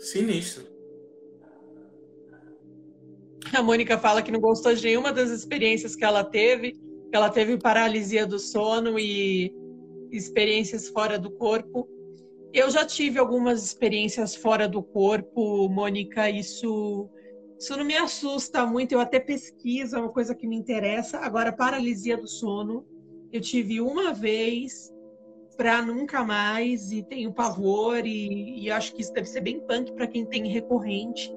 Sinistro. 0.00 0.69
A 3.52 3.62
Mônica 3.62 3.98
fala 3.98 4.22
que 4.22 4.30
não 4.30 4.40
gostou 4.40 4.74
de 4.74 4.84
nenhuma 4.84 5.12
das 5.12 5.30
experiências 5.30 5.96
que 5.96 6.04
ela 6.04 6.22
teve, 6.22 6.72
que 6.72 7.16
ela 7.16 7.30
teve 7.30 7.56
paralisia 7.58 8.26
do 8.26 8.38
sono 8.38 8.98
e 8.98 9.52
experiências 10.12 10.88
fora 10.88 11.18
do 11.18 11.30
corpo. 11.30 11.88
Eu 12.52 12.70
já 12.70 12.84
tive 12.84 13.18
algumas 13.18 13.64
experiências 13.64 14.34
fora 14.34 14.68
do 14.68 14.82
corpo, 14.82 15.68
Mônica, 15.68 16.28
isso 16.28 17.08
isso 17.60 17.76
não 17.76 17.84
me 17.84 17.94
assusta 17.94 18.64
muito, 18.64 18.92
eu 18.92 19.00
até 19.00 19.20
pesquiso, 19.20 19.94
é 19.94 20.00
uma 20.00 20.08
coisa 20.08 20.34
que 20.34 20.46
me 20.46 20.56
interessa. 20.56 21.18
Agora, 21.18 21.52
paralisia 21.52 22.16
do 22.16 22.26
sono, 22.26 22.86
eu 23.30 23.38
tive 23.38 23.82
uma 23.82 24.14
vez 24.14 24.90
para 25.58 25.82
nunca 25.82 26.24
mais 26.24 26.90
e 26.90 27.02
tenho 27.02 27.34
pavor 27.34 28.06
e, 28.06 28.62
e, 28.62 28.70
acho 28.70 28.94
que 28.94 29.02
isso 29.02 29.12
deve 29.12 29.28
ser 29.28 29.42
bem 29.42 29.60
punk 29.60 29.92
para 29.92 30.06
quem 30.06 30.24
tem 30.24 30.48
recorrente, 30.48 31.30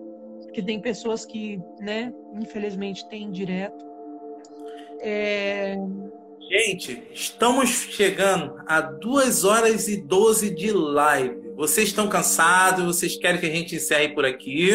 porque 0.53 0.61
tem 0.61 0.79
pessoas 0.79 1.25
que, 1.25 1.59
né, 1.79 2.13
infelizmente 2.39 3.09
têm 3.09 3.31
direto. 3.31 3.83
É... 5.01 5.75
Gente, 6.47 7.01
estamos 7.11 7.69
chegando 7.69 8.61
a 8.67 8.79
2 8.79 9.45
horas 9.45 9.87
e 9.87 9.97
12 9.97 10.51
de 10.51 10.71
live. 10.71 11.53
Vocês 11.55 11.87
estão 11.87 12.07
cansados? 12.07 12.85
Vocês 12.85 13.17
querem 13.17 13.39
que 13.39 13.47
a 13.47 13.49
gente 13.49 13.75
encerre 13.75 14.09
por 14.09 14.25
aqui? 14.25 14.69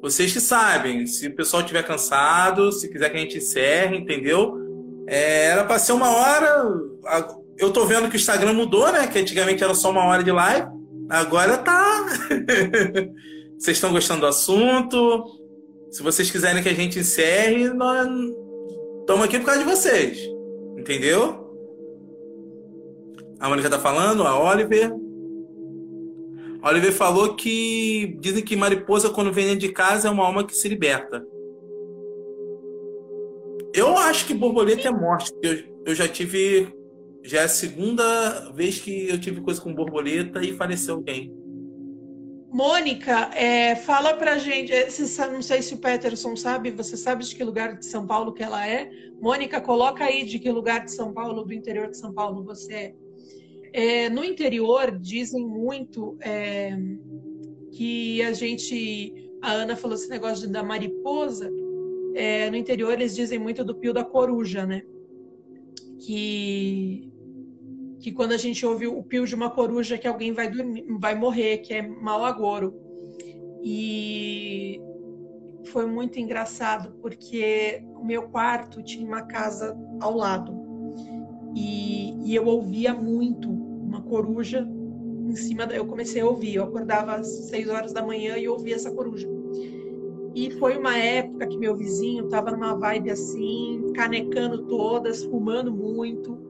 Vocês 0.00 0.32
que 0.32 0.40
sabem, 0.40 1.04
se 1.08 1.26
o 1.26 1.34
pessoal 1.34 1.62
estiver 1.62 1.82
cansado, 1.82 2.70
se 2.70 2.88
quiser 2.88 3.10
que 3.10 3.16
a 3.16 3.20
gente 3.20 3.38
encerre, 3.38 3.96
entendeu? 3.96 4.56
É, 5.08 5.46
era 5.46 5.64
para 5.64 5.80
ser 5.80 5.90
uma 5.90 6.08
hora. 6.08 6.72
Eu 7.58 7.72
tô 7.72 7.84
vendo 7.84 8.08
que 8.08 8.14
o 8.14 8.16
Instagram 8.16 8.52
mudou, 8.52 8.92
né? 8.92 9.08
Que 9.08 9.18
antigamente 9.18 9.64
era 9.64 9.74
só 9.74 9.90
uma 9.90 10.04
hora 10.04 10.22
de 10.22 10.30
live. 10.30 10.68
Agora 11.10 11.58
tá. 11.58 12.06
vocês 13.58 13.76
estão 13.76 13.90
gostando 13.90 14.20
do 14.20 14.26
assunto? 14.26 15.24
Se 15.90 16.02
vocês 16.02 16.30
quiserem 16.30 16.62
que 16.62 16.68
a 16.68 16.74
gente 16.74 16.98
encerre, 16.98 17.68
nós 17.70 18.06
estamos 19.00 19.24
aqui 19.24 19.38
por 19.38 19.46
causa 19.46 19.60
de 19.60 19.68
vocês. 19.68 20.18
Entendeu? 20.78 21.44
A 23.40 23.48
Mônica 23.48 23.68
tá 23.68 23.80
falando, 23.80 24.22
a 24.22 24.38
Oliver. 24.38 24.92
Oliver 26.62 26.92
falou 26.92 27.34
que 27.34 28.16
dizem 28.20 28.44
que 28.44 28.54
mariposa, 28.54 29.10
quando 29.10 29.32
vem 29.32 29.46
dentro 29.46 29.60
de 29.60 29.72
casa, 29.72 30.06
é 30.06 30.10
uma 30.10 30.24
alma 30.24 30.44
que 30.44 30.54
se 30.54 30.68
liberta. 30.68 31.26
Eu 33.74 33.96
acho 33.96 34.24
que 34.26 34.34
borboleta 34.34 34.86
é 34.86 34.90
morte. 34.90 35.32
Eu, 35.42 35.58
eu 35.84 35.94
já 35.96 36.06
tive. 36.06 36.72
Já 37.24 37.40
é 37.40 37.44
a 37.44 37.48
segunda 37.48 38.50
vez 38.52 38.78
que 38.78 39.08
eu 39.08 39.20
tive 39.20 39.40
coisa 39.40 39.60
com 39.60 39.74
borboleta 39.74 40.42
e 40.44 40.52
faleceu 40.52 40.94
alguém. 40.94 41.32
Mônica, 42.50 43.30
é, 43.34 43.76
fala 43.76 44.14
pra 44.14 44.38
gente. 44.38 44.72
É, 44.72 44.88
não 45.30 45.42
sei 45.42 45.60
se 45.60 45.74
o 45.74 45.78
Peterson 45.78 46.34
sabe, 46.34 46.70
você 46.70 46.96
sabe 46.96 47.24
de 47.24 47.34
que 47.34 47.44
lugar 47.44 47.76
de 47.76 47.86
São 47.86 48.06
Paulo 48.06 48.32
que 48.32 48.42
ela 48.42 48.66
é? 48.66 48.90
Mônica, 49.20 49.60
coloca 49.60 50.04
aí 50.04 50.24
de 50.24 50.38
que 50.38 50.50
lugar 50.50 50.84
de 50.84 50.92
São 50.92 51.12
Paulo, 51.12 51.44
do 51.44 51.52
interior 51.52 51.90
de 51.90 51.98
São 51.98 52.12
Paulo 52.12 52.42
você 52.42 52.74
é. 52.74 52.94
É, 53.72 54.08
no 54.08 54.24
interior, 54.24 54.98
dizem 54.98 55.46
muito 55.46 56.16
é, 56.22 56.74
que 57.72 58.22
a 58.22 58.32
gente. 58.32 59.30
A 59.42 59.52
Ana 59.52 59.76
falou 59.76 59.94
esse 59.94 60.08
negócio 60.08 60.50
da 60.50 60.62
mariposa. 60.62 61.50
É, 62.14 62.50
no 62.50 62.56
interior, 62.56 62.92
eles 62.92 63.14
dizem 63.14 63.38
muito 63.38 63.62
do 63.62 63.76
pio 63.76 63.92
da 63.92 64.02
coruja, 64.02 64.64
né? 64.64 64.82
Que, 66.00 67.12
que 68.00 68.12
quando 68.12 68.32
a 68.32 68.36
gente 68.36 68.64
ouve 68.64 68.86
o 68.86 69.02
pio 69.02 69.26
de 69.26 69.34
uma 69.34 69.50
coruja, 69.50 69.98
que 69.98 70.06
alguém 70.06 70.32
vai, 70.32 70.48
dormir, 70.48 70.84
vai 71.00 71.14
morrer, 71.14 71.58
que 71.58 71.74
é 71.74 71.82
mau 71.82 72.24
agouro. 72.24 72.74
E 73.62 74.80
foi 75.66 75.86
muito 75.86 76.18
engraçado, 76.18 76.94
porque 77.00 77.82
o 77.96 78.04
meu 78.04 78.28
quarto 78.28 78.82
tinha 78.82 79.06
uma 79.06 79.22
casa 79.22 79.76
ao 80.00 80.16
lado. 80.16 80.56
E, 81.54 82.30
e 82.30 82.34
eu 82.34 82.46
ouvia 82.46 82.94
muito 82.94 83.50
uma 83.50 84.02
coruja 84.02 84.66
em 85.26 85.34
cima. 85.34 85.66
Da, 85.66 85.74
eu 85.74 85.86
comecei 85.86 86.22
a 86.22 86.26
ouvir. 86.26 86.54
Eu 86.54 86.64
acordava 86.64 87.14
às 87.16 87.26
seis 87.48 87.68
horas 87.68 87.92
da 87.92 88.04
manhã 88.04 88.36
e 88.36 88.48
ouvia 88.48 88.76
essa 88.76 88.90
coruja. 88.90 89.28
E 90.34 90.50
foi 90.52 90.76
uma 90.78 90.96
época 90.96 91.48
que 91.48 91.58
meu 91.58 91.76
vizinho 91.76 92.26
estava 92.26 92.50
numa 92.52 92.74
vibe 92.74 93.10
assim, 93.10 93.92
canecando 93.94 94.66
todas, 94.66 95.24
fumando 95.24 95.72
muito. 95.72 96.47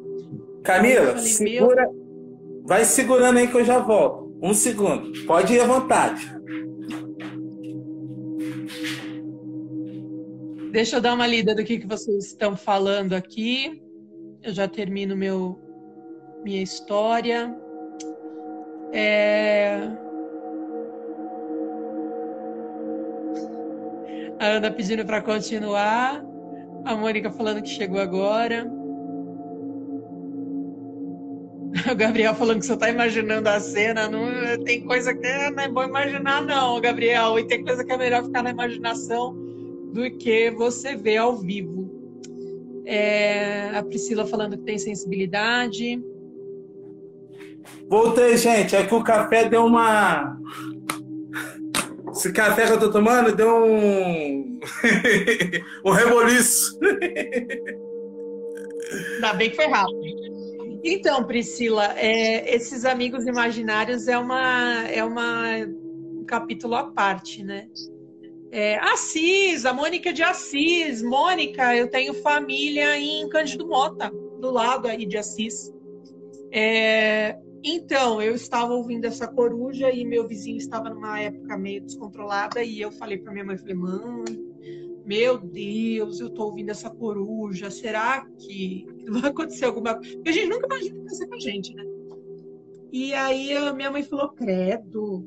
Camila, 0.68 1.16
falei, 1.16 1.22
segura. 1.22 1.88
Meu... 1.90 2.62
Vai 2.66 2.84
segurando 2.84 3.38
aí 3.38 3.48
que 3.48 3.56
eu 3.56 3.64
já 3.64 3.78
volto. 3.78 4.38
Um 4.42 4.52
segundo. 4.52 5.24
Pode 5.24 5.54
ir 5.54 5.60
à 5.60 5.66
vontade. 5.66 6.30
Deixa 10.70 10.96
eu 10.96 11.00
dar 11.00 11.14
uma 11.14 11.26
lida 11.26 11.54
do 11.54 11.64
que, 11.64 11.78
que 11.78 11.86
vocês 11.86 12.26
estão 12.26 12.54
falando 12.54 13.14
aqui. 13.14 13.82
Eu 14.42 14.52
já 14.52 14.68
termino 14.68 15.16
meu, 15.16 15.58
minha 16.44 16.62
história. 16.62 17.56
É... 18.92 19.90
A 24.38 24.46
Ana 24.48 24.70
pedindo 24.70 25.06
para 25.06 25.22
continuar. 25.22 26.22
A 26.84 26.94
Mônica 26.94 27.30
falando 27.30 27.62
que 27.62 27.70
chegou 27.70 27.98
agora. 27.98 28.70
O 31.90 31.94
Gabriel 31.94 32.34
falando 32.34 32.60
que 32.60 32.66
você 32.66 32.74
está 32.74 32.90
imaginando 32.90 33.48
a 33.48 33.60
cena. 33.60 34.08
Não, 34.08 34.64
tem 34.64 34.80
coisa 34.82 35.14
que 35.14 35.50
não 35.50 35.62
é 35.62 35.68
bom 35.68 35.84
imaginar, 35.84 36.42
não, 36.42 36.80
Gabriel. 36.80 37.38
E 37.38 37.46
tem 37.46 37.64
coisa 37.64 37.84
que 37.84 37.92
é 37.92 37.96
melhor 37.96 38.24
ficar 38.24 38.42
na 38.42 38.50
imaginação 38.50 39.34
do 39.92 40.10
que 40.18 40.50
você 40.50 40.96
ver 40.96 41.18
ao 41.18 41.36
vivo. 41.36 41.88
É, 42.86 43.70
a 43.74 43.82
Priscila 43.82 44.26
falando 44.26 44.56
que 44.56 44.64
tem 44.64 44.78
sensibilidade. 44.78 46.02
Voltei, 47.88 48.36
gente. 48.36 48.74
É 48.74 48.84
que 48.84 48.94
o 48.94 49.02
café 49.02 49.48
deu 49.48 49.64
uma. 49.64 50.36
Esse 52.12 52.32
café 52.32 52.66
que 52.66 52.72
eu 52.72 52.80
tô 52.80 52.90
tomando 52.90 53.34
deu 53.34 53.64
um. 53.64 54.58
um 55.84 55.90
reboliço. 55.90 56.78
Ainda 59.16 59.34
bem 59.34 59.50
que 59.50 59.56
foi 59.56 59.66
rápido. 59.66 60.17
Então, 60.82 61.24
Priscila, 61.24 61.94
é, 61.98 62.54
esses 62.54 62.84
amigos 62.84 63.26
imaginários 63.26 64.06
é 64.06 64.18
uma 64.18 64.84
é 64.88 65.02
uma 65.02 65.56
um 65.56 66.24
capítulo 66.24 66.74
à 66.74 66.84
parte, 66.84 67.42
né? 67.42 67.68
É, 68.50 68.78
Assis, 68.78 69.64
a 69.64 69.72
Mônica 69.72 70.12
de 70.12 70.22
Assis. 70.22 71.02
Mônica, 71.02 71.76
eu 71.76 71.88
tenho 71.90 72.14
família 72.14 72.98
em 72.98 73.28
Cândido 73.28 73.66
Mota, 73.66 74.10
do 74.40 74.50
lado 74.50 74.88
aí 74.88 75.04
de 75.04 75.18
Assis. 75.18 75.72
É, 76.50 77.36
então, 77.62 78.22
eu 78.22 78.34
estava 78.34 78.72
ouvindo 78.72 79.04
essa 79.04 79.26
coruja 79.26 79.90
e 79.90 80.04
meu 80.04 80.26
vizinho 80.26 80.56
estava 80.56 80.88
numa 80.88 81.20
época 81.20 81.58
meio 81.58 81.82
descontrolada 81.82 82.62
e 82.62 82.80
eu 82.80 82.90
falei 82.92 83.18
para 83.18 83.32
minha 83.32 83.44
mãe, 83.44 83.58
falei, 83.58 83.74
mãe, 83.74 84.47
meu 85.08 85.38
Deus, 85.38 86.20
eu 86.20 86.26
estou 86.26 86.48
ouvindo 86.48 86.68
essa 86.68 86.90
coruja, 86.90 87.70
será 87.70 88.26
que 88.38 88.84
vai 89.08 89.30
acontecer 89.30 89.64
alguma 89.64 89.94
coisa? 89.94 90.14
Porque 90.16 90.28
a 90.28 90.32
gente 90.32 90.50
nunca 90.50 90.66
imagina 90.66 90.94
que 90.96 91.04
vai 91.04 91.14
ser 91.14 91.26
com 91.26 91.34
a 91.34 91.40
gente, 91.40 91.74
né? 91.74 91.84
E 92.92 93.14
aí 93.14 93.54
a 93.54 93.72
minha 93.72 93.90
mãe 93.90 94.02
falou, 94.02 94.28
credo, 94.28 95.26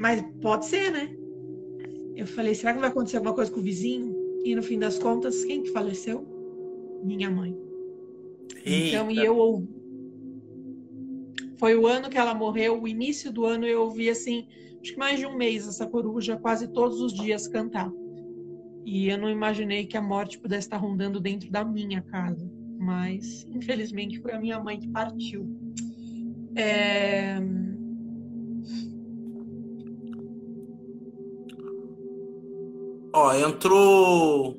mas 0.00 0.24
pode 0.40 0.64
ser, 0.64 0.90
né? 0.90 1.14
Eu 2.16 2.26
falei, 2.26 2.54
será 2.54 2.72
que 2.72 2.80
vai 2.80 2.88
acontecer 2.88 3.18
alguma 3.18 3.34
coisa 3.34 3.52
com 3.52 3.60
o 3.60 3.62
vizinho? 3.62 4.16
E 4.42 4.54
no 4.54 4.62
fim 4.62 4.78
das 4.78 4.98
contas, 4.98 5.44
quem 5.44 5.62
que 5.62 5.70
faleceu? 5.70 6.26
Minha 7.04 7.30
mãe. 7.30 7.54
Eita. 8.64 8.96
Então, 8.96 9.10
e 9.10 9.18
eu 9.18 9.36
ouvi 9.36 9.82
foi 11.56 11.76
o 11.76 11.86
ano 11.86 12.10
que 12.10 12.18
ela 12.18 12.34
morreu, 12.34 12.82
o 12.82 12.88
início 12.88 13.32
do 13.32 13.44
ano 13.44 13.64
eu 13.64 13.82
ouvi 13.82 14.10
assim, 14.10 14.48
acho 14.80 14.94
que 14.94 14.98
mais 14.98 15.20
de 15.20 15.26
um 15.26 15.36
mês 15.36 15.68
essa 15.68 15.86
coruja 15.86 16.36
quase 16.36 16.66
todos 16.72 17.00
os 17.00 17.12
dias 17.12 17.46
cantar. 17.46 17.88
E 18.84 19.08
eu 19.08 19.18
não 19.18 19.30
imaginei 19.30 19.86
que 19.86 19.96
a 19.96 20.02
morte 20.02 20.38
pudesse 20.38 20.66
estar 20.66 20.76
rondando 20.76 21.20
dentro 21.20 21.50
da 21.50 21.64
minha 21.64 22.02
casa. 22.02 22.50
Mas, 22.78 23.46
infelizmente, 23.50 24.20
foi 24.20 24.32
a 24.32 24.40
minha 24.40 24.58
mãe 24.58 24.78
que 24.78 24.88
partiu. 24.88 25.48
É... 26.56 27.38
Ó, 33.14 33.34
entrou. 33.34 34.58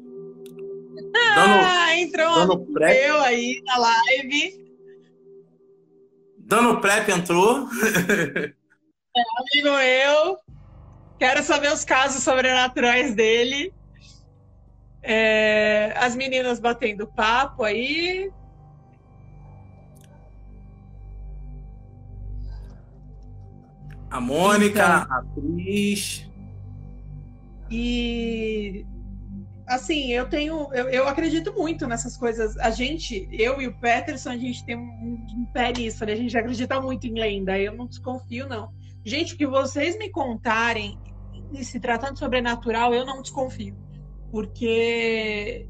Ah, 1.16 1.96
entrou 1.98 2.48
dando 2.48 2.66
pré... 2.74 3.10
eu 3.10 3.20
aí 3.20 3.62
na 3.66 3.78
live. 3.78 4.64
Dano 6.38 6.80
Prep 6.80 7.10
entrou. 7.10 7.68
É, 9.16 9.22
amigo 9.38 9.68
eu. 9.68 10.38
Quero 11.20 11.44
saber 11.44 11.72
os 11.72 11.86
casos 11.86 12.24
sobrenaturais 12.24 13.14
dele. 13.16 13.74
É, 15.04 15.94
as 15.98 16.16
meninas 16.16 16.60
batendo 16.60 17.06
papo 17.06 17.64
aí. 17.64 18.32
A 24.10 24.22
Mônica, 24.22 25.06
Então. 25.06 25.18
a 25.18 25.24
Cris. 25.36 26.30
E 27.70 28.86
assim, 29.68 30.12
eu 30.12 30.30
tenho, 30.30 30.70
eu, 30.74 30.88
eu 30.90 31.08
acredito 31.08 31.52
muito 31.54 31.88
nessas 31.88 32.16
coisas. 32.16 32.56
A 32.58 32.70
gente, 32.70 33.28
eu 33.32 33.60
e 33.60 33.68
o 33.68 33.74
Peterson, 33.80 34.30
a 34.30 34.38
gente 34.38 34.64
tem 34.66 34.78
um, 34.78 35.26
um 35.36 35.46
pé 35.52 35.74
nisso, 35.74 36.06
né? 36.06 36.14
A 36.14 36.16
gente 36.16 36.38
acredita 36.38 36.80
muito 36.80 37.08
em 37.08 37.14
lenda. 37.14 37.58
Eu 37.58 37.76
não 37.76 37.88
desconfio, 37.88 38.48
não. 38.48 38.72
Gente, 39.04 39.34
o 39.34 39.38
que 39.38 39.48
vocês 39.48 39.98
me 39.98 40.10
contarem, 40.10 40.98
e 41.52 41.66
se 41.66 41.80
tratando 41.80 42.14
de 42.14 42.20
sobrenatural, 42.20 42.94
eu 42.94 43.06
não 43.06 43.22
desconfio. 43.22 43.76
Porque 44.34 45.70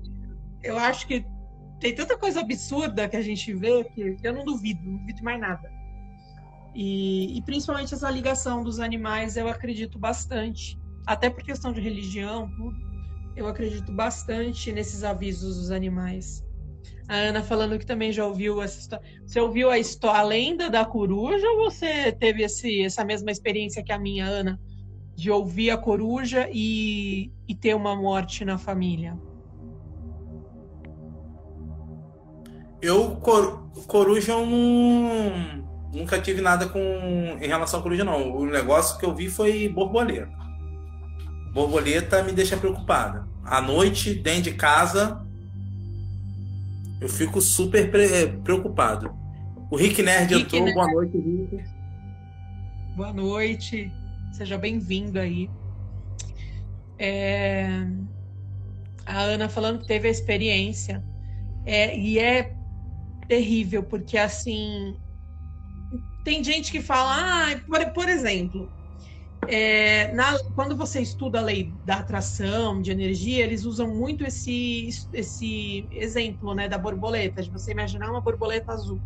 eu 0.64 0.78
acho 0.78 1.06
que 1.06 1.26
tem 1.82 1.94
tanta 1.94 2.18
coisa 2.18 2.40
absurda 2.40 3.10
que 3.10 3.18
a 3.18 3.22
gente 3.22 3.54
vê 3.54 3.84
que 3.84 4.16
eu 4.24 4.32
não 4.32 4.46
duvido, 4.46 4.90
não 4.90 5.00
duvido 5.00 5.22
mais 5.22 5.38
nada. 5.38 5.70
E, 6.74 7.38
e 7.38 7.42
principalmente 7.42 7.94
essa 7.94 8.10
ligação 8.10 8.64
dos 8.64 8.80
animais, 8.80 9.36
eu 9.36 9.50
acredito 9.50 10.00
bastante. 10.00 10.80
Até 11.06 11.30
por 11.30 11.44
questão 11.44 11.74
de 11.74 11.82
religião. 11.82 12.50
Eu 13.36 13.48
acredito 13.48 13.92
bastante 13.92 14.72
nesses 14.72 15.04
avisos 15.04 15.58
dos 15.58 15.70
animais. 15.70 16.42
A 17.10 17.16
Ana 17.16 17.44
falando 17.44 17.78
que 17.78 17.86
também 17.86 18.14
já 18.14 18.26
ouviu 18.26 18.62
essa 18.62 18.80
história. 18.80 19.06
Você 19.26 19.42
ouviu 19.42 19.70
a, 19.70 19.78
história, 19.78 20.22
a 20.22 20.24
lenda 20.24 20.70
da 20.70 20.86
coruja 20.86 21.46
ou 21.50 21.70
você 21.70 22.14
teve 22.14 22.44
esse, 22.44 22.82
essa 22.82 23.04
mesma 23.04 23.30
experiência 23.30 23.84
que 23.84 23.92
a 23.92 24.00
minha, 24.00 24.26
Ana? 24.26 24.58
De 25.16 25.30
ouvir 25.30 25.70
a 25.70 25.78
coruja 25.78 26.50
e, 26.52 27.32
e 27.48 27.54
ter 27.56 27.76
uma 27.76 27.96
morte 27.96 28.44
na 28.44 28.58
família? 28.58 29.18
Eu, 32.82 33.16
cor, 33.18 33.70
coruja, 33.88 34.34
eu 34.34 34.46
não, 34.46 35.64
nunca 35.94 36.20
tive 36.20 36.42
nada 36.42 36.68
com 36.68 36.80
em 36.80 37.48
relação 37.48 37.80
à 37.80 37.84
coruja, 37.84 38.04
não. 38.04 38.36
O 38.36 38.46
negócio 38.46 39.00
que 39.00 39.06
eu 39.06 39.16
vi 39.16 39.30
foi 39.30 39.70
borboleta. 39.70 40.32
Borboleta 41.54 42.24
me 42.24 42.32
deixa 42.32 42.58
preocupada. 42.58 43.26
À 43.46 43.62
noite, 43.62 44.14
dentro 44.16 44.44
de 44.44 44.54
casa, 44.54 45.26
eu 47.00 47.08
fico 47.08 47.40
super 47.40 47.90
pre- 47.92 48.28
preocupado. 48.44 49.14
O 49.70 49.78
Rick 49.78 50.02
Nerd 50.02 50.34
Rick 50.34 50.58
entrou. 50.58 50.64
Nerd. 50.66 50.76
Boa 50.76 50.92
noite, 50.92 51.18
Rick. 51.18 51.64
Boa 52.96 53.14
noite, 53.14 53.92
seja 54.34 54.58
bem-vindo 54.58 55.20
aí. 55.20 55.52
É, 56.98 57.68
A 59.06 59.22
Ana 59.22 59.50
falando 59.50 59.80
que 59.80 59.86
teve 59.86 60.08
a 60.08 60.12
experiência. 60.12 61.06
É, 61.66 61.98
e 61.98 62.20
é 62.20 62.54
terrível, 63.28 63.84
porque 63.86 64.18
assim. 64.18 64.96
Tem 66.24 66.44
gente 66.44 66.72
que 66.72 66.82
fala, 66.82 67.52
ah, 67.52 67.62
por, 67.68 67.94
por 67.94 68.10
exemplo, 68.10 68.72
é, 69.50 70.14
na- 70.14 70.38
quando 70.56 70.78
você 70.78 71.02
estuda 71.02 71.40
a 71.40 71.42
lei 71.42 71.76
da 71.84 71.98
atração, 72.00 72.82
de 72.82 72.92
energia, 72.92 73.44
eles 73.44 73.66
usam 73.66 73.94
muito 73.96 74.26
esse, 74.26 74.90
esse 75.14 75.88
exemplo 75.92 76.54
né, 76.56 76.70
da 76.70 76.78
borboleta, 76.78 77.42
de 77.44 77.52
você 77.52 77.72
imaginar 77.72 78.10
uma 78.12 78.22
borboleta 78.22 78.74
azul. 78.74 79.02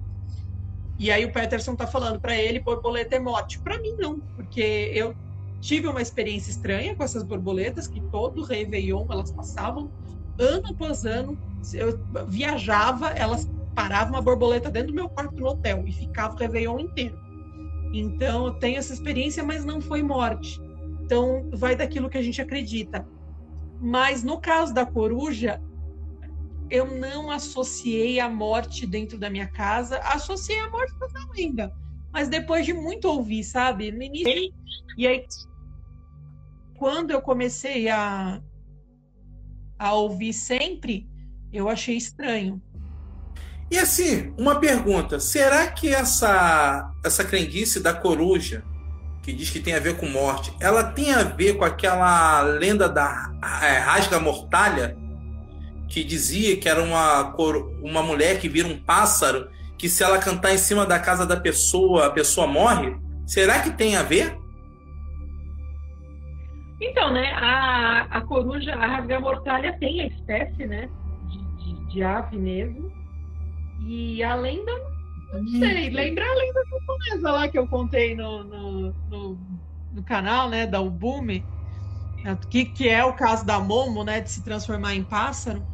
E 1.00 1.12
aí 1.12 1.26
o 1.26 1.32
Peterson 1.32 1.76
tá 1.76 1.86
falando 1.86 2.20
para 2.20 2.36
ele, 2.36 2.60
borboleta 2.60 3.16
é 3.16 3.20
morte. 3.20 3.60
Para 3.62 3.80
mim 3.80 3.96
não, 4.00 4.20
porque 4.36 4.92
eu 4.94 5.16
tive 5.60 5.88
uma 5.88 6.02
experiência 6.02 6.50
estranha 6.50 6.96
com 6.96 7.04
essas 7.04 7.24
borboletas 7.24 7.88
que 7.88 8.02
todo 8.12 8.44
Réveillon 8.44 9.06
elas 9.10 9.32
passavam 9.32 9.92
ano 10.40 10.64
após 10.70 11.06
ano. 11.06 11.38
Eu 11.74 12.00
viajava, 12.28 13.10
elas 13.10 13.48
paravam 13.76 14.14
uma 14.14 14.22
borboleta 14.22 14.72
dentro 14.72 14.90
do 14.90 14.96
meu 14.96 15.10
quarto 15.10 15.36
no 15.36 15.48
hotel 15.48 15.84
e 15.86 15.92
ficava 15.92 16.34
o 16.34 16.38
Réveillon 16.38 16.80
inteiro. 16.80 17.18
Então 17.94 18.48
eu 18.48 18.54
tenho 18.54 18.78
essa 18.78 18.94
experiência, 18.94 19.44
mas 19.44 19.64
não 19.64 19.80
foi 19.80 20.02
morte. 20.02 20.60
Então 21.04 21.50
vai 21.54 21.76
daquilo 21.76 22.10
que 22.10 22.18
a 22.18 22.22
gente 22.22 22.42
acredita. 22.42 23.08
Mas 23.80 24.24
no 24.24 24.40
caso 24.42 24.74
da 24.74 24.86
coruja, 24.86 25.62
eu 26.70 26.86
não 26.86 27.32
associei 27.32 28.20
a 28.20 28.30
morte 28.30 28.86
dentro 28.86 29.18
da 29.18 29.30
minha 29.30 29.48
casa, 29.48 30.00
associei 30.00 30.60
a 30.60 30.70
morte 30.70 30.94
com 30.98 31.06
a 31.06 31.32
lenda. 31.36 31.74
Mas 32.12 32.30
depois 32.30 32.66
de 32.66 32.74
muito 32.74 33.08
ouvir, 33.08 33.44
sabe? 33.44 33.92
No 33.92 34.02
início. 34.02 34.54
E 34.98 35.08
aí, 35.08 35.26
quando 36.78 37.12
eu 37.12 37.22
comecei 37.22 37.90
a, 37.90 38.42
a 39.78 39.94
ouvir 39.94 40.34
sempre, 40.34 41.08
eu 41.52 41.70
achei 41.70 41.96
estranho. 41.96 42.62
E 43.70 43.78
assim, 43.78 44.34
uma 44.38 44.60
pergunta: 44.60 45.20
será 45.20 45.68
que 45.68 45.94
essa 45.94 46.92
essa 47.04 47.24
crendice 47.24 47.80
da 47.80 47.94
coruja, 47.94 48.64
que 49.22 49.34
diz 49.34 49.50
que 49.50 49.60
tem 49.60 49.74
a 49.76 49.80
ver 49.80 49.98
com 49.98 50.08
morte, 50.08 50.54
ela 50.60 50.84
tem 50.84 51.14
a 51.14 51.24
ver 51.24 51.58
com 51.58 51.66
aquela 51.66 52.42
lenda 52.42 52.88
da 52.88 53.32
é, 53.62 53.78
rasga 53.78 54.20
mortalha, 54.20 54.98
que 55.88 56.04
dizia 56.04 56.58
que 56.58 56.68
era 56.68 56.82
uma 56.82 57.34
uma 57.82 58.04
mulher 58.04 58.40
que 58.40 58.50
vira 58.50 58.68
um 58.68 58.78
pássaro, 58.78 59.50
que 59.78 59.88
se 59.88 60.04
ela 60.04 60.20
cantar 60.20 60.54
em 60.54 60.58
cima 60.58 60.86
da 60.86 61.00
casa 61.00 61.26
da 61.26 61.38
pessoa, 61.38 62.08
a 62.08 62.10
pessoa 62.10 62.48
morre? 62.48 62.96
Será 63.26 63.62
que 63.62 63.72
tem 63.72 63.96
a 63.96 64.04
ver? 64.04 64.38
Então, 66.80 67.12
né, 67.12 67.32
a, 67.34 68.02
a 68.10 68.22
coruja, 68.22 68.74
a 68.76 68.86
rasga-mortalha 68.86 69.78
tem 69.80 70.02
a 70.02 70.08
espécie, 70.08 70.68
né, 70.68 70.90
de, 71.28 71.64
de, 71.64 71.88
de 71.88 72.04
ave 72.04 72.38
mesmo. 72.38 72.92
E 73.86 74.24
a 74.24 74.36
lenda, 74.36 74.72
não 75.34 75.48
sei, 75.48 75.90
lembra 75.90 76.24
a 76.24 76.36
lenda 76.36 76.64
japonesa 76.70 77.32
lá 77.32 77.48
que 77.48 77.58
eu 77.58 77.68
contei 77.68 78.16
no, 78.16 78.44
no, 78.44 78.94
no, 79.10 79.38
no 79.92 80.04
canal, 80.04 80.50
né, 80.50 80.68
da 80.68 80.80
Ubume, 80.80 81.44
que, 82.50 82.66
que 82.66 82.88
é 82.90 83.04
o 83.04 83.14
caso 83.14 83.46
da 83.46 83.60
Momo, 83.60 84.04
né, 84.04 84.22
de 84.22 84.30
se 84.30 84.44
transformar 84.44 84.94
em 84.94 85.04
pássaro. 85.04 85.66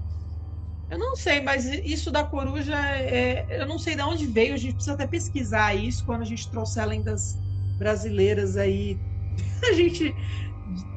Eu 0.89 0.99
não 0.99 1.15
sei, 1.15 1.41
mas 1.41 1.65
isso 1.65 2.11
da 2.11 2.23
coruja, 2.23 2.75
é, 2.97 3.61
eu 3.61 3.65
não 3.65 3.79
sei 3.79 3.95
de 3.95 4.01
onde 4.03 4.27
veio, 4.27 4.53
a 4.53 4.57
gente 4.57 4.75
precisa 4.75 4.93
até 4.93 5.07
pesquisar 5.07 5.73
isso 5.73 6.05
quando 6.05 6.21
a 6.21 6.25
gente 6.25 6.49
trouxer 6.51 6.87
lendas 6.87 7.37
brasileiras 7.77 8.57
aí. 8.57 8.97
A 9.63 9.73
gente 9.73 10.13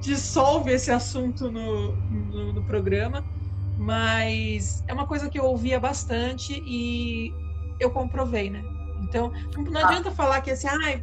dissolve 0.02 0.72
esse 0.72 0.90
assunto 0.90 1.50
no, 1.50 1.92
no, 2.10 2.52
no 2.52 2.64
programa, 2.64 3.24
mas 3.78 4.84
é 4.86 4.92
uma 4.92 5.06
coisa 5.06 5.30
que 5.30 5.38
eu 5.38 5.44
ouvia 5.44 5.78
bastante 5.80 6.62
e 6.66 7.32
eu 7.80 7.90
comprovei, 7.90 8.50
né? 8.50 8.62
Então, 9.02 9.32
não 9.56 9.80
Ah. 9.80 9.86
adianta 9.88 10.10
falar 10.10 10.40
que 10.40 10.50
assim, 10.50 10.66
ah, 10.68 11.00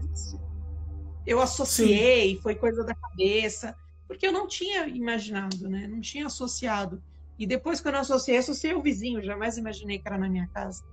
eu 1.26 1.42
associei, 1.42 2.40
foi 2.42 2.56
coisa 2.56 2.84
da 2.84 2.94
cabeça, 2.94 3.76
porque 4.08 4.28
eu 4.28 4.32
não 4.32 4.48
tinha 4.48 4.88
imaginado, 4.88 5.70
né? 5.70 5.88
Não 5.88 6.02
tinha 6.02 6.26
associado. 6.28 7.02
E 7.38 7.48
depois 7.48 7.82
que 7.82 7.88
eu 7.88 7.92
não 7.92 8.00
associei, 8.00 8.38
associei 8.38 8.74
o 8.74 8.82
vizinho, 8.82 9.24
jamais 9.24 9.58
imaginei 9.58 10.00
que 10.00 10.08
era 10.08 10.18
na 10.18 10.30
minha 10.30 10.48
casa. 10.54 10.84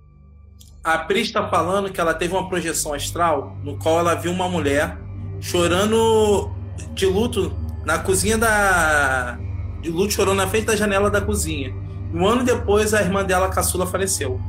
A 0.83 0.97
Pri 0.97 1.21
está 1.21 1.47
falando 1.47 1.91
que 1.91 2.01
ela 2.01 2.13
teve 2.13 2.33
uma 2.33 2.49
projeção 2.49 2.93
astral 2.93 3.55
no 3.63 3.77
qual 3.77 3.99
ela 3.99 4.15
viu 4.15 4.31
uma 4.31 4.49
mulher 4.49 4.97
chorando 5.39 6.51
de 6.93 7.05
luto 7.05 7.55
na 7.85 7.99
cozinha 7.99 8.37
da. 8.37 9.37
De 9.81 9.89
luto 9.89 10.13
chorando 10.13 10.37
na 10.37 10.47
frente 10.47 10.65
da 10.65 10.75
janela 10.75 11.09
da 11.09 11.21
cozinha. 11.21 11.73
Um 12.13 12.27
ano 12.27 12.43
depois, 12.43 12.93
a 12.93 13.01
irmã 13.01 13.23
dela, 13.23 13.47
a 13.47 13.49
caçula, 13.49 13.85
faleceu. 13.85 14.39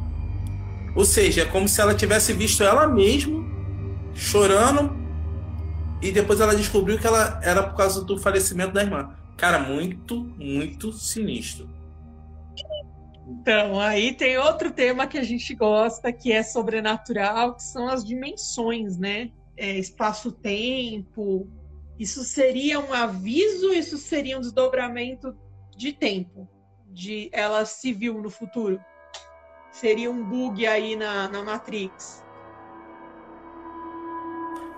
Ou 0.94 1.04
seja, 1.04 1.42
é 1.42 1.44
como 1.44 1.68
se 1.68 1.80
ela 1.80 1.94
tivesse 1.94 2.32
visto 2.32 2.62
ela 2.62 2.86
mesma 2.86 3.42
chorando 4.14 4.94
e 6.02 6.10
depois 6.10 6.40
ela 6.40 6.54
descobriu 6.54 6.98
que 6.98 7.06
ela 7.06 7.40
era 7.42 7.62
por 7.62 7.76
causa 7.76 8.04
do 8.04 8.18
falecimento 8.18 8.72
da 8.72 8.82
irmã. 8.82 9.10
Cara, 9.36 9.58
muito, 9.58 10.24
muito 10.38 10.92
sinistro. 10.92 11.68
Então, 13.40 13.80
aí 13.80 14.12
tem 14.12 14.36
outro 14.36 14.70
tema 14.70 15.06
que 15.06 15.16
a 15.16 15.22
gente 15.22 15.54
gosta, 15.54 16.12
que 16.12 16.30
é 16.30 16.42
sobrenatural, 16.42 17.54
que 17.54 17.62
são 17.62 17.88
as 17.88 18.04
dimensões, 18.04 18.98
né? 18.98 19.30
É, 19.56 19.78
Espaço-tempo. 19.78 21.48
Isso 21.98 22.24
seria 22.24 22.78
um 22.78 22.92
aviso, 22.92 23.72
isso 23.72 23.96
seria 23.96 24.36
um 24.36 24.40
desdobramento 24.40 25.34
de 25.76 25.92
tempo, 25.92 26.48
de 26.88 27.30
ela 27.32 27.64
se 27.64 27.92
viu 27.92 28.20
no 28.20 28.28
futuro. 28.28 28.78
Seria 29.70 30.10
um 30.10 30.22
bug 30.22 30.66
aí 30.66 30.94
na, 30.94 31.28
na 31.28 31.42
Matrix. 31.42 32.22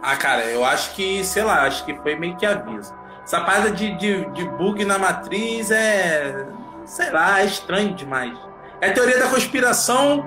Ah, 0.01 0.17
cara, 0.17 0.45
eu 0.45 0.65
acho 0.65 0.95
que, 0.95 1.25
sei 1.25 1.43
lá, 1.43 1.63
acho 1.63 1.85
que 1.85 1.95
foi 1.97 2.15
meio 2.15 2.37
que 2.37 2.47
aviso. 2.47 2.95
Essa 3.25 3.41
parada 3.41 3.71
de, 3.73 3.97
de, 3.97 4.25
de 4.33 4.49
bug 4.51 4.85
na 4.85 4.99
matriz 4.99 5.71
é. 5.71 6.47
Sei 6.85 7.11
lá, 7.11 7.41
é 7.41 7.47
estranho 7.47 7.95
demais. 7.95 8.37
É 8.81 8.89
a 8.89 8.93
teoria 8.93 9.19
da 9.19 9.29
conspiração 9.29 10.25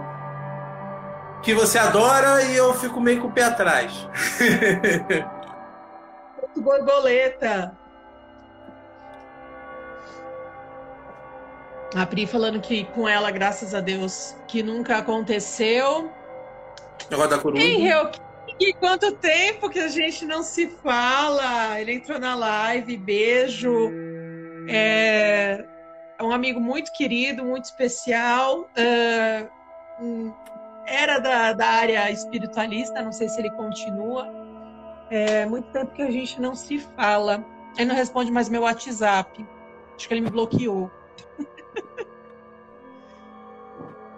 que 1.44 1.54
você 1.54 1.78
adora 1.78 2.44
e 2.44 2.56
eu 2.56 2.74
fico 2.74 3.00
meio 3.00 3.22
com 3.22 3.28
o 3.28 3.32
pé 3.32 3.44
atrás. 3.44 4.08
Borboleta. 6.58 7.78
A 11.96 12.06
Pri 12.06 12.26
falando 12.26 12.60
que 12.60 12.86
com 12.86 13.08
ela, 13.08 13.32
graças 13.32 13.74
a 13.74 13.80
Deus, 13.80 14.36
que 14.48 14.62
nunca 14.62 14.98
aconteceu. 14.98 16.12
Negócio 17.10 17.30
da 17.30 17.38
coruja. 17.38 17.64
Henrique, 17.64 18.74
quanto 18.80 19.12
tempo 19.14 19.70
que 19.70 19.80
a 19.80 19.88
gente 19.88 20.26
não 20.26 20.44
se 20.44 20.68
fala? 20.84 21.80
Ele 21.80 21.94
entrou 21.94 22.20
na 22.20 22.36
live, 22.36 22.98
beijo. 22.98 23.92
É 24.68 25.64
um 26.24 26.32
amigo 26.32 26.60
muito 26.60 26.92
querido, 26.92 27.44
muito 27.44 27.66
especial. 27.66 28.70
Uh, 30.02 30.34
era 30.86 31.20
da, 31.20 31.54
da 31.54 31.68
área 31.68 32.10
espiritualista, 32.12 33.02
não 33.02 33.12
sei 33.12 33.28
se 33.30 33.40
ele 33.40 33.52
continua. 33.52 34.28
É 35.10 35.46
muito 35.46 35.70
tempo 35.72 35.92
que 35.92 36.02
a 36.02 36.12
gente 36.12 36.42
não 36.42 36.56
se 36.56 36.80
fala. 36.80 37.44
Ele 37.78 37.90
não 37.90 37.96
responde 37.96 38.32
mais 38.32 38.50
meu 38.50 38.62
WhatsApp. 38.62 39.46
Acho 39.96 40.08
que 40.08 40.14
ele 40.14 40.22
me 40.22 40.30
bloqueou. 40.30 40.90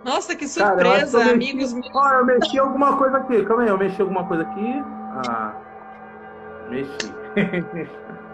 Nossa, 0.03 0.35
que 0.35 0.47
surpresa, 0.47 1.17
Cara, 1.17 1.29
eu 1.29 1.35
amigos. 1.35 1.73
Mexi... 1.73 1.89
Ó, 1.93 2.09
eu 2.09 2.25
mexi 2.25 2.59
alguma 2.59 2.97
coisa 2.97 3.17
aqui. 3.17 3.43
Calma 3.45 3.63
aí, 3.63 3.69
eu 3.69 3.77
mexi 3.77 4.01
alguma 4.01 4.25
coisa 4.25 4.43
aqui. 4.43 4.83
Ah, 5.27 5.53
mexi. 6.69 7.13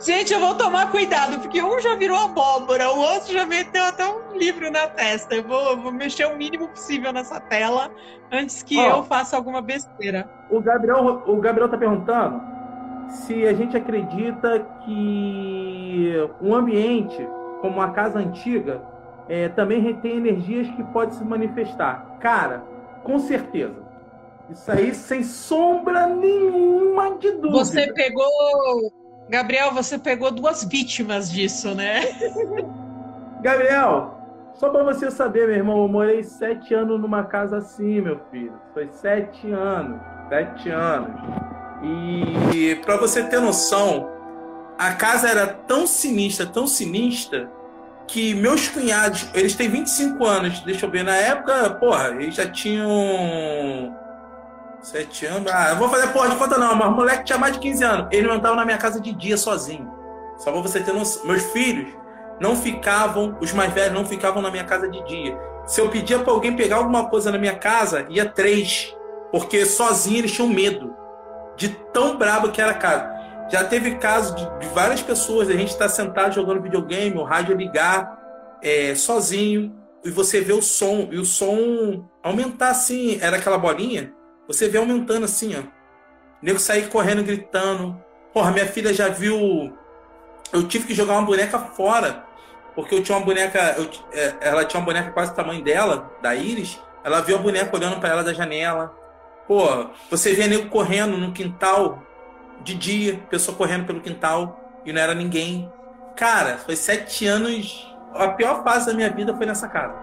Gente, 0.00 0.32
eu 0.32 0.40
vou 0.40 0.54
tomar 0.54 0.90
cuidado, 0.90 1.40
porque 1.40 1.62
um 1.62 1.78
já 1.80 1.94
virou 1.94 2.16
abóbora, 2.16 2.90
o 2.90 2.98
outro 2.98 3.32
já 3.32 3.46
meteu 3.46 3.84
até 3.84 4.06
um 4.08 4.36
livro 4.36 4.70
na 4.70 4.86
testa. 4.86 5.34
Eu 5.34 5.44
vou, 5.44 5.76
vou 5.76 5.92
mexer 5.92 6.26
o 6.26 6.36
mínimo 6.36 6.68
possível 6.68 7.12
nessa 7.12 7.40
tela 7.40 7.90
antes 8.30 8.62
que 8.62 8.76
eu 8.76 9.02
faça 9.04 9.36
alguma 9.36 9.60
besteira. 9.60 10.28
O 10.50 10.60
Gabriel, 10.60 11.22
o 11.26 11.36
Gabriel 11.36 11.68
tá 11.68 11.76
perguntando 11.76 12.40
se 13.08 13.46
a 13.46 13.52
gente 13.52 13.76
acredita 13.76 14.66
que 14.84 16.14
um 16.40 16.54
ambiente 16.54 17.26
como 17.60 17.80
a 17.80 17.90
casa 17.90 18.18
antiga 18.18 18.82
é, 19.28 19.48
também 19.48 19.80
retém 19.80 20.16
energias 20.16 20.68
que 20.68 20.82
podem 20.84 21.14
se 21.14 21.24
manifestar. 21.24 22.18
Cara, 22.20 22.64
com 23.04 23.18
certeza. 23.18 23.82
Isso 24.50 24.70
aí 24.70 24.94
sem 24.94 25.22
sombra 25.22 26.06
nenhuma 26.06 27.16
de 27.18 27.30
dúvida. 27.32 27.64
Você 27.64 27.92
pegou 27.92 28.26
Gabriel, 29.32 29.72
você 29.72 29.98
pegou 29.98 30.30
duas 30.30 30.62
vítimas 30.62 31.32
disso, 31.32 31.74
né? 31.74 32.02
Gabriel, 33.40 34.20
só 34.52 34.68
para 34.68 34.84
você 34.84 35.10
saber, 35.10 35.46
meu 35.46 35.56
irmão, 35.56 35.78
eu 35.78 35.88
morei 35.88 36.22
sete 36.22 36.74
anos 36.74 37.00
numa 37.00 37.24
casa 37.24 37.56
assim, 37.56 38.02
meu 38.02 38.20
filho. 38.30 38.52
Foi 38.74 38.90
sete 38.90 39.50
anos. 39.50 39.98
Sete 40.28 40.68
anos. 40.68 41.18
E 41.82 42.74
para 42.84 42.98
você 42.98 43.22
ter 43.22 43.40
noção, 43.40 44.10
a 44.78 44.92
casa 44.92 45.30
era 45.30 45.46
tão 45.46 45.86
sinistra, 45.86 46.44
tão 46.44 46.66
sinistra, 46.66 47.50
que 48.06 48.34
meus 48.34 48.68
cunhados, 48.68 49.30
eles 49.32 49.54
têm 49.54 49.70
25 49.70 50.22
anos, 50.26 50.60
deixa 50.60 50.84
eu 50.84 50.90
ver, 50.90 51.04
na 51.04 51.16
época, 51.16 51.70
porra, 51.70 52.08
eles 52.10 52.34
já 52.34 52.46
tinham 52.46 53.96
Sete 54.82 55.26
anos. 55.26 55.50
Ah, 55.52 55.70
eu 55.70 55.76
vou 55.76 55.88
fazer 55.88 56.08
porra 56.08 56.30
de 56.30 56.36
conta 56.36 56.58
não, 56.58 56.74
mas 56.74 56.88
o 56.88 56.90
moleque 56.90 57.24
tinha 57.24 57.38
mais 57.38 57.54
de 57.54 57.60
15 57.60 57.84
anos. 57.84 58.08
Ele 58.10 58.26
não 58.26 58.36
estava 58.36 58.56
na 58.56 58.64
minha 58.64 58.78
casa 58.78 59.00
de 59.00 59.12
dia 59.12 59.36
sozinho. 59.36 59.88
Só 60.38 60.50
pra 60.50 60.60
você 60.60 60.80
ter 60.80 60.92
noção. 60.92 61.24
Meus 61.24 61.44
filhos 61.52 61.86
não 62.40 62.56
ficavam, 62.56 63.38
os 63.40 63.52
mais 63.52 63.72
velhos 63.72 63.94
não 63.94 64.04
ficavam 64.04 64.42
na 64.42 64.50
minha 64.50 64.64
casa 64.64 64.88
de 64.88 65.02
dia. 65.04 65.38
Se 65.66 65.80
eu 65.80 65.88
pedia 65.88 66.18
para 66.18 66.32
alguém 66.32 66.56
pegar 66.56 66.76
alguma 66.76 67.08
coisa 67.08 67.30
na 67.30 67.38
minha 67.38 67.54
casa, 67.54 68.04
ia 68.08 68.28
três. 68.28 68.92
Porque 69.30 69.64
sozinho 69.64 70.18
eles 70.18 70.32
tinham 70.32 70.48
medo. 70.48 70.92
De 71.56 71.68
tão 71.68 72.16
brabo 72.16 72.50
que 72.50 72.60
era 72.60 72.72
a 72.72 72.74
casa. 72.74 73.08
Já 73.48 73.62
teve 73.62 73.96
caso 73.96 74.34
de, 74.34 74.58
de 74.58 74.74
várias 74.74 75.00
pessoas, 75.00 75.48
a 75.48 75.52
gente 75.52 75.68
está 75.68 75.88
sentado 75.88 76.34
jogando 76.34 76.62
videogame, 76.62 77.16
o 77.16 77.22
rádio 77.22 77.56
ligar, 77.56 78.18
é, 78.62 78.94
sozinho, 78.94 79.76
e 80.04 80.10
você 80.10 80.40
vê 80.40 80.52
o 80.52 80.62
som, 80.62 81.08
e 81.10 81.18
o 81.18 81.24
som 81.24 82.08
aumentar 82.22 82.70
assim, 82.70 83.18
era 83.20 83.36
aquela 83.36 83.58
bolinha, 83.58 84.12
você 84.52 84.68
vê 84.68 84.78
aumentando 84.78 85.24
assim, 85.24 85.56
ó. 85.56 85.60
O 85.60 85.64
nego 86.42 86.58
sair 86.58 86.88
correndo, 86.88 87.22
gritando. 87.22 88.02
Porra, 88.32 88.50
minha 88.50 88.66
filha 88.66 88.92
já 88.92 89.08
viu. 89.08 89.76
Eu 90.52 90.66
tive 90.66 90.86
que 90.86 90.94
jogar 90.94 91.14
uma 91.14 91.22
boneca 91.22 91.58
fora. 91.58 92.24
Porque 92.74 92.94
eu 92.94 93.02
tinha 93.02 93.16
uma 93.16 93.24
boneca. 93.24 93.76
Eu... 93.78 93.88
É, 94.12 94.34
ela 94.40 94.64
tinha 94.64 94.80
uma 94.80 94.86
boneca 94.86 95.10
quase 95.12 95.32
do 95.32 95.36
tamanho 95.36 95.62
dela, 95.62 96.10
da 96.20 96.34
Iris. 96.34 96.80
Ela 97.04 97.20
viu 97.20 97.36
a 97.36 97.38
boneca 97.38 97.74
olhando 97.76 98.00
para 98.00 98.10
ela 98.10 98.24
da 98.24 98.32
janela. 98.32 98.94
Pô, 99.46 99.86
você 100.10 100.32
vê 100.34 100.46
nego 100.46 100.68
correndo 100.68 101.16
no 101.16 101.32
quintal 101.32 102.02
de 102.62 102.74
dia, 102.74 103.20
pessoa 103.28 103.56
correndo 103.56 103.86
pelo 103.86 104.00
quintal 104.00 104.80
e 104.84 104.92
não 104.92 105.00
era 105.00 105.14
ninguém. 105.14 105.70
Cara, 106.16 106.58
foi 106.58 106.76
sete 106.76 107.26
anos. 107.26 107.88
A 108.14 108.28
pior 108.28 108.62
fase 108.62 108.86
da 108.86 108.94
minha 108.94 109.10
vida 109.10 109.36
foi 109.36 109.46
nessa 109.46 109.68
casa. 109.68 109.94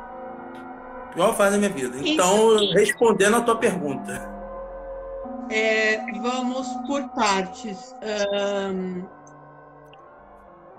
A 1.06 1.14
pior 1.14 1.36
fase 1.36 1.52
da 1.52 1.58
minha 1.58 1.70
vida. 1.70 1.98
Então, 2.04 2.58
respondendo 2.74 3.38
a 3.38 3.42
tua 3.42 3.56
pergunta. 3.56 4.39
É, 5.50 6.06
vamos 6.22 6.68
por 6.86 7.10
partes. 7.10 7.96
Um, 8.04 9.04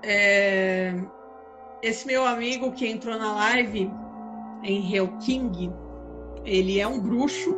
é, 0.03 0.95
esse 1.83 2.07
meu 2.07 2.25
amigo 2.27 2.73
que 2.73 2.87
entrou 2.87 3.19
na 3.19 3.35
live, 3.35 3.91
Henriel 4.63 5.09
King, 5.19 5.73
ele 6.45 6.79
é 6.79 6.87
um 6.87 7.01
bruxo 7.01 7.57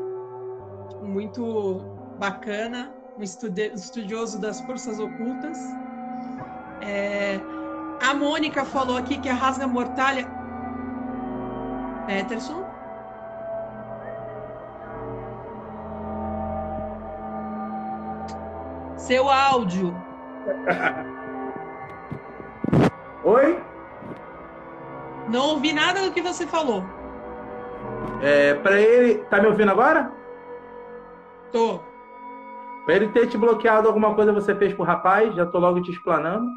muito 1.02 1.80
bacana, 2.18 2.94
um 3.18 3.22
estudioso 3.22 4.40
das 4.40 4.60
forças 4.62 4.98
ocultas. 4.98 5.58
É, 6.80 7.40
a 8.00 8.14
Mônica 8.14 8.64
falou 8.64 8.96
aqui 8.96 9.18
que 9.18 9.28
a 9.28 9.34
rasga 9.34 9.66
mortalha. 9.66 10.26
Peterson? 12.06 12.71
Seu 19.02 19.28
áudio. 19.28 19.94
Oi? 23.24 23.60
Não 25.28 25.50
ouvi 25.50 25.72
nada 25.72 26.02
do 26.02 26.12
que 26.12 26.22
você 26.22 26.46
falou. 26.46 26.84
É, 28.22 28.54
para 28.54 28.80
ele, 28.80 29.16
tá 29.24 29.40
me 29.40 29.48
ouvindo 29.48 29.72
agora? 29.72 30.12
Tô. 31.50 31.80
Para 32.84 32.94
ele 32.94 33.08
ter 33.08 33.26
te 33.26 33.36
bloqueado 33.36 33.88
alguma 33.88 34.14
coisa 34.14 34.32
você 34.32 34.54
fez 34.54 34.72
pro 34.72 34.84
rapaz, 34.84 35.34
já 35.34 35.46
tô 35.46 35.58
logo 35.58 35.82
te 35.82 35.90
explanando. 35.90 36.48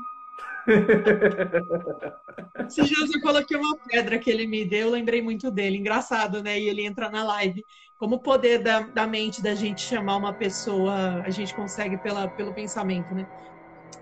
Se 2.70 2.84
dias 2.84 3.14
eu 3.14 3.22
coloquei 3.22 3.58
uma 3.58 3.76
pedra 3.78 4.20
que 4.20 4.30
ele 4.30 4.46
me 4.46 4.64
deu, 4.66 4.88
eu 4.88 4.92
lembrei 4.92 5.20
muito 5.20 5.50
dele. 5.50 5.78
Engraçado, 5.78 6.44
né? 6.44 6.60
E 6.60 6.70
ele 6.70 6.86
entra 6.86 7.10
na 7.10 7.24
live. 7.24 7.66
Como 7.98 8.16
o 8.16 8.20
poder 8.20 8.62
da, 8.62 8.82
da 8.82 9.08
mente 9.08 9.42
da 9.42 9.56
gente 9.56 9.82
chamar 9.82 10.18
uma 10.18 10.34
pessoa, 10.34 11.22
a 11.26 11.30
gente 11.30 11.54
consegue 11.56 11.98
pela, 11.98 12.28
pelo 12.28 12.54
pensamento, 12.54 13.14
né? 13.16 13.26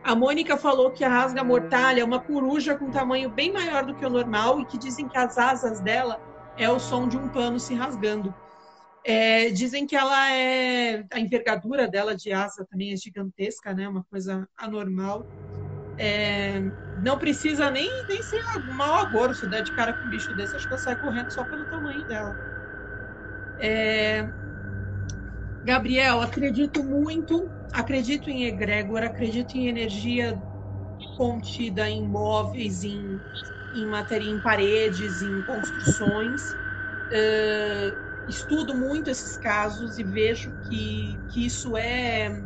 A 0.03 0.15
Mônica 0.15 0.57
falou 0.57 0.91
que 0.91 1.03
a 1.03 1.09
rasga 1.09 1.43
mortalha 1.43 2.01
é 2.01 2.03
uma 2.03 2.19
coruja 2.19 2.75
com 2.75 2.91
tamanho 2.91 3.29
bem 3.29 3.53
maior 3.53 3.85
do 3.85 3.95
que 3.95 4.05
o 4.05 4.09
normal 4.09 4.59
e 4.59 4.65
que 4.65 4.77
dizem 4.77 5.07
que 5.07 5.17
as 5.17 5.37
asas 5.37 5.79
dela 5.79 6.19
é 6.57 6.69
o 6.69 6.79
som 6.79 7.07
de 7.07 7.17
um 7.17 7.29
pano 7.29 7.59
se 7.59 7.73
rasgando. 7.73 8.33
É, 9.05 9.49
dizem 9.49 9.85
que 9.85 9.95
ela 9.95 10.31
é. 10.31 11.05
A 11.11 11.19
envergadura 11.19 11.87
dela 11.87 12.15
de 12.15 12.31
asa 12.31 12.65
também 12.69 12.93
é 12.93 12.97
gigantesca, 12.97 13.73
né? 13.73 13.87
Uma 13.87 14.03
coisa 14.03 14.47
anormal. 14.57 15.25
É, 15.97 16.59
não 17.01 17.17
precisa 17.17 17.69
nem, 17.69 17.89
nem 18.07 18.21
ser 18.23 18.41
mau 18.73 18.95
agouro 18.95 19.35
se 19.35 19.47
der 19.47 19.61
de 19.61 19.71
cara 19.75 19.93
com 19.93 20.07
um 20.07 20.09
bicho 20.09 20.33
desse, 20.35 20.55
acho 20.55 20.67
que 20.67 20.73
ela 20.73 20.81
sai 20.81 20.95
correndo 20.95 21.31
só 21.31 21.43
pelo 21.43 21.65
tamanho 21.65 22.03
dela. 22.07 22.52
É, 23.57 24.33
Gabriel, 25.63 26.21
acredito 26.21 26.83
muito, 26.83 27.51
acredito 27.71 28.29
em 28.29 28.45
egrégora, 28.45 29.07
acredito 29.07 29.55
em 29.55 29.67
energia 29.67 30.43
contida 31.15 31.89
em 31.89 32.07
móveis, 32.07 32.83
em, 32.83 33.23
em 33.71 33.87
matéria, 33.87 34.29
em 34.29 34.39
paredes, 34.41 35.21
em 35.21 35.43
construções. 35.43 36.57
É, 37.11 37.97
estudo 38.27 38.75
muito 38.75 39.09
esses 39.09 39.37
casos 39.37 39.97
e 39.97 40.03
vejo 40.03 40.55
que, 40.63 41.21
que 41.29 41.45
isso 41.45 41.77
é 41.77 42.43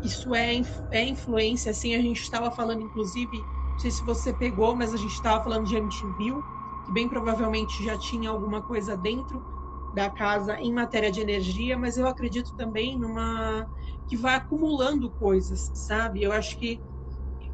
isso 0.00 0.34
é, 0.34 0.60
é 0.90 1.04
influência, 1.04 1.70
assim, 1.70 1.94
a 1.94 2.00
gente 2.02 2.20
estava 2.20 2.50
falando, 2.50 2.82
inclusive, 2.82 3.42
não 3.42 3.78
sei 3.78 3.90
se 3.90 4.04
você 4.04 4.32
pegou, 4.34 4.76
mas 4.76 4.92
a 4.92 4.96
gente 4.96 5.12
estava 5.12 5.42
falando 5.42 5.64
de 5.66 5.76
Amityville, 5.76 6.42
que 6.84 6.90
bem 6.92 7.08
provavelmente 7.08 7.82
já 7.84 7.96
tinha 7.96 8.28
alguma 8.30 8.62
coisa 8.62 8.96
dentro 8.96 9.44
da 9.92 10.10
casa 10.10 10.58
em 10.60 10.72
matéria 10.72 11.10
de 11.12 11.20
energia, 11.20 11.76
mas 11.76 11.96
eu 11.96 12.06
acredito 12.06 12.52
também 12.56 12.98
numa 12.98 13.66
que 14.06 14.16
vai 14.16 14.34
acumulando 14.36 15.12
coisas, 15.12 15.70
sabe? 15.74 16.22
Eu 16.22 16.32
acho 16.32 16.58
que 16.58 16.80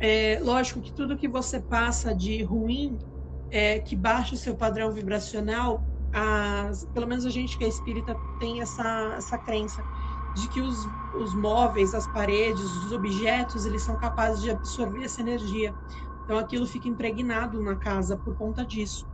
é 0.00 0.38
lógico 0.40 0.80
que 0.80 0.92
tudo 0.94 1.16
que 1.16 1.28
você 1.28 1.60
passa 1.60 2.14
de 2.14 2.42
ruim, 2.42 2.98
é, 3.50 3.80
que 3.80 3.96
baixa 3.96 4.34
o 4.34 4.38
seu 4.38 4.56
padrão 4.56 4.92
vibracional, 4.92 5.84
as, 6.12 6.86
pelo 6.92 7.06
menos 7.06 7.26
a 7.26 7.30
gente 7.30 7.56
que 7.58 7.64
é 7.64 7.68
espírita 7.68 8.16
tem 8.38 8.60
essa, 8.60 9.14
essa 9.16 9.38
crença 9.38 9.82
de 10.36 10.48
que 10.48 10.60
os, 10.60 10.86
os 11.14 11.34
móveis, 11.34 11.94
as 11.94 12.06
paredes, 12.06 12.60
os 12.62 12.92
objetos, 12.92 13.66
eles 13.66 13.82
são 13.82 13.96
capazes 13.96 14.40
de 14.40 14.50
absorver 14.50 15.04
essa 15.04 15.20
energia. 15.20 15.74
Então 16.24 16.38
aquilo 16.38 16.66
fica 16.66 16.88
impregnado 16.88 17.62
na 17.62 17.76
casa 17.76 18.18
por 18.18 18.36
conta 18.36 18.64
disso. 18.64 19.06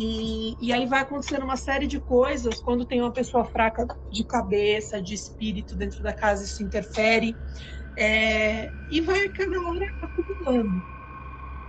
E, 0.00 0.56
e 0.60 0.72
aí 0.72 0.86
vai 0.86 1.00
acontecendo 1.00 1.42
uma 1.42 1.56
série 1.56 1.88
de 1.88 2.00
coisas 2.00 2.60
quando 2.60 2.86
tem 2.86 3.00
uma 3.00 3.12
pessoa 3.12 3.44
fraca 3.44 3.84
de 4.08 4.24
cabeça, 4.24 5.02
de 5.02 5.12
espírito 5.12 5.74
dentro 5.74 6.04
da 6.04 6.12
casa, 6.12 6.44
isso 6.44 6.62
interfere. 6.62 7.36
É, 7.96 8.72
e 8.88 9.00
vai 9.00 9.28
cada 9.30 9.60
hora 9.60 9.86
acumulando. 10.00 10.84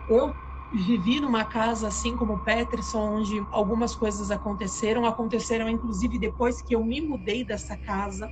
Eu 0.08 0.32
vivi 0.72 1.20
numa 1.20 1.44
casa 1.44 1.88
assim 1.88 2.16
como 2.16 2.34
o 2.34 2.40
Peterson, 2.40 3.16
onde 3.16 3.48
algumas 3.50 3.96
coisas 3.96 4.30
aconteceram, 4.30 5.08
aconteceram 5.08 5.68
inclusive 5.68 6.20
depois 6.20 6.62
que 6.62 6.76
eu 6.76 6.86
me 6.86 7.02
mudei 7.02 7.44
dessa 7.44 7.76
casa. 7.76 8.32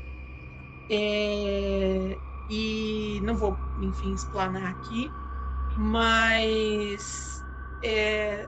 É, 0.88 2.22
e 2.48 3.19
não 3.24 3.36
vou, 3.36 3.60
enfim, 3.76 4.14
explanar 4.14 4.72
aqui, 4.72 5.11
mas 5.76 7.44
é, 7.82 8.48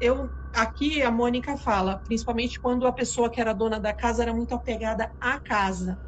eu 0.00 0.34
aqui 0.52 1.02
a 1.02 1.10
Mônica 1.10 1.56
fala, 1.56 1.98
principalmente 1.98 2.60
quando 2.60 2.86
a 2.86 2.92
pessoa 2.92 3.30
que 3.30 3.40
era 3.40 3.52
dona 3.54 3.78
da 3.80 3.92
casa 3.92 4.22
era 4.22 4.34
muito 4.34 4.54
apegada 4.54 5.10
à 5.20 5.38
casa. 5.40 6.00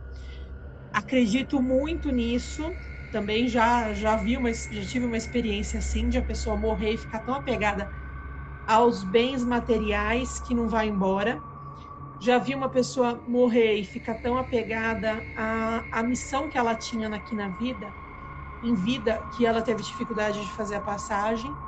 Acredito 0.92 1.62
muito 1.62 2.10
nisso. 2.10 2.76
Também 3.10 3.48
já 3.48 3.92
já 3.92 4.16
vi 4.16 4.36
uma, 4.36 4.52
já 4.52 4.84
tive 4.86 5.04
uma 5.04 5.16
experiência 5.16 5.78
assim 5.78 6.08
de 6.08 6.18
a 6.18 6.24
pessoa 6.24 6.56
morrer 6.56 6.92
e 6.92 6.98
ficar 6.98 7.20
tão 7.20 7.34
apegada 7.34 7.90
aos 8.66 9.04
bens 9.04 9.44
materiais 9.44 10.38
que 10.40 10.54
não 10.54 10.68
vai 10.68 10.88
embora. 10.88 11.44
Já 12.20 12.38
vi 12.38 12.54
uma 12.54 12.70
pessoa 12.70 13.22
morrer 13.26 13.76
e 13.76 13.84
ficar 13.84 14.16
tão 14.16 14.36
apegada 14.36 15.26
à, 15.34 15.86
à 15.90 16.02
missão 16.02 16.48
que 16.48 16.58
ela 16.58 16.76
tinha 16.76 17.08
aqui 17.08 17.34
na 17.34 17.48
vida, 17.48 17.96
em 18.62 18.74
vida, 18.74 19.26
que 19.30 19.46
ela 19.46 19.62
teve 19.62 19.82
dificuldade 19.82 20.44
de 20.44 20.52
fazer 20.54 20.76
a 20.76 20.82
passagem 20.82 21.58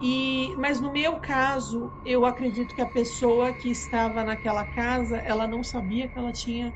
e, 0.00 0.54
mas 0.58 0.80
no 0.80 0.92
meu 0.92 1.20
caso, 1.20 1.92
eu 2.04 2.24
acredito 2.24 2.74
que 2.74 2.80
a 2.80 2.86
pessoa 2.86 3.54
que 3.54 3.70
estava 3.70 4.24
naquela 4.24 4.64
casa, 4.64 5.18
ela 5.18 5.46
não 5.48 5.62
sabia 5.62 6.08
que 6.08 6.18
ela 6.18 6.32
tinha 6.32 6.74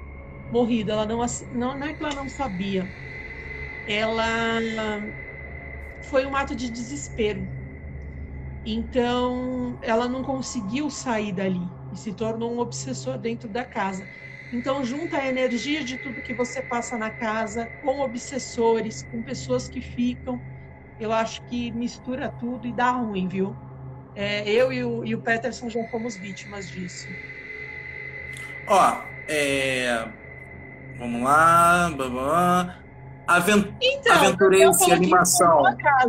morrido. 0.51 0.93
Ela 0.93 1.07
não, 1.07 1.19
não, 1.53 1.79
não 1.79 1.87
é 1.87 1.95
que 1.95 2.03
ela 2.03 2.15
não 2.15 2.29
sabia. 2.29 2.93
Ela 3.87 4.61
foi 6.01 6.27
um 6.27 6.37
ato 6.37 6.55
de 6.55 6.71
desespero. 6.71 7.51
Então, 8.65 9.77
ela 9.83 10.09
não 10.09 10.23
conseguiu 10.23 10.89
sair 10.89 11.33
dali 11.33 11.73
e 11.91 11.97
se 11.97 12.15
tornou 12.15 12.55
um 12.55 12.61
obsessor 12.61 13.19
dentro 13.19 13.49
da 13.49 13.65
casa. 13.65 14.09
Então, 14.53 14.85
junta 14.85 15.17
a 15.19 15.27
energia 15.27 15.83
de 15.83 15.99
tudo 15.99 16.23
que 16.23 16.35
você 16.35 16.63
passa 16.63 16.97
na 16.97 17.11
casa 17.11 17.73
com 17.81 18.01
obsessores, 18.01 19.03
com 19.03 19.23
pessoas 19.23 19.69
que 19.69 19.81
ficam 19.81 20.41
eu 21.03 21.13
acho 21.13 21.43
que 21.43 21.73
mistura 21.73 22.33
tudo 22.39 22.67
e 22.67 22.73
dá 22.73 22.93
ruim, 22.93 23.27
viu? 23.27 23.57
É, 24.15 24.49
eu 24.49 24.73
e 24.73 24.85
o, 24.85 25.05
e 25.05 25.15
o 25.15 25.21
Peterson 25.21 25.69
já 25.69 25.83
fomos 25.89 26.17
vítimas 26.17 26.71
disso. 26.71 27.09
Ó, 28.69 28.99
é... 29.27 30.07
vamos 30.99 31.23
lá. 31.23 31.91
Blá, 31.91 32.79
Avent... 33.27 33.67
Então, 33.81 34.15
Aventurense 34.15 34.93
Animação 34.93 35.65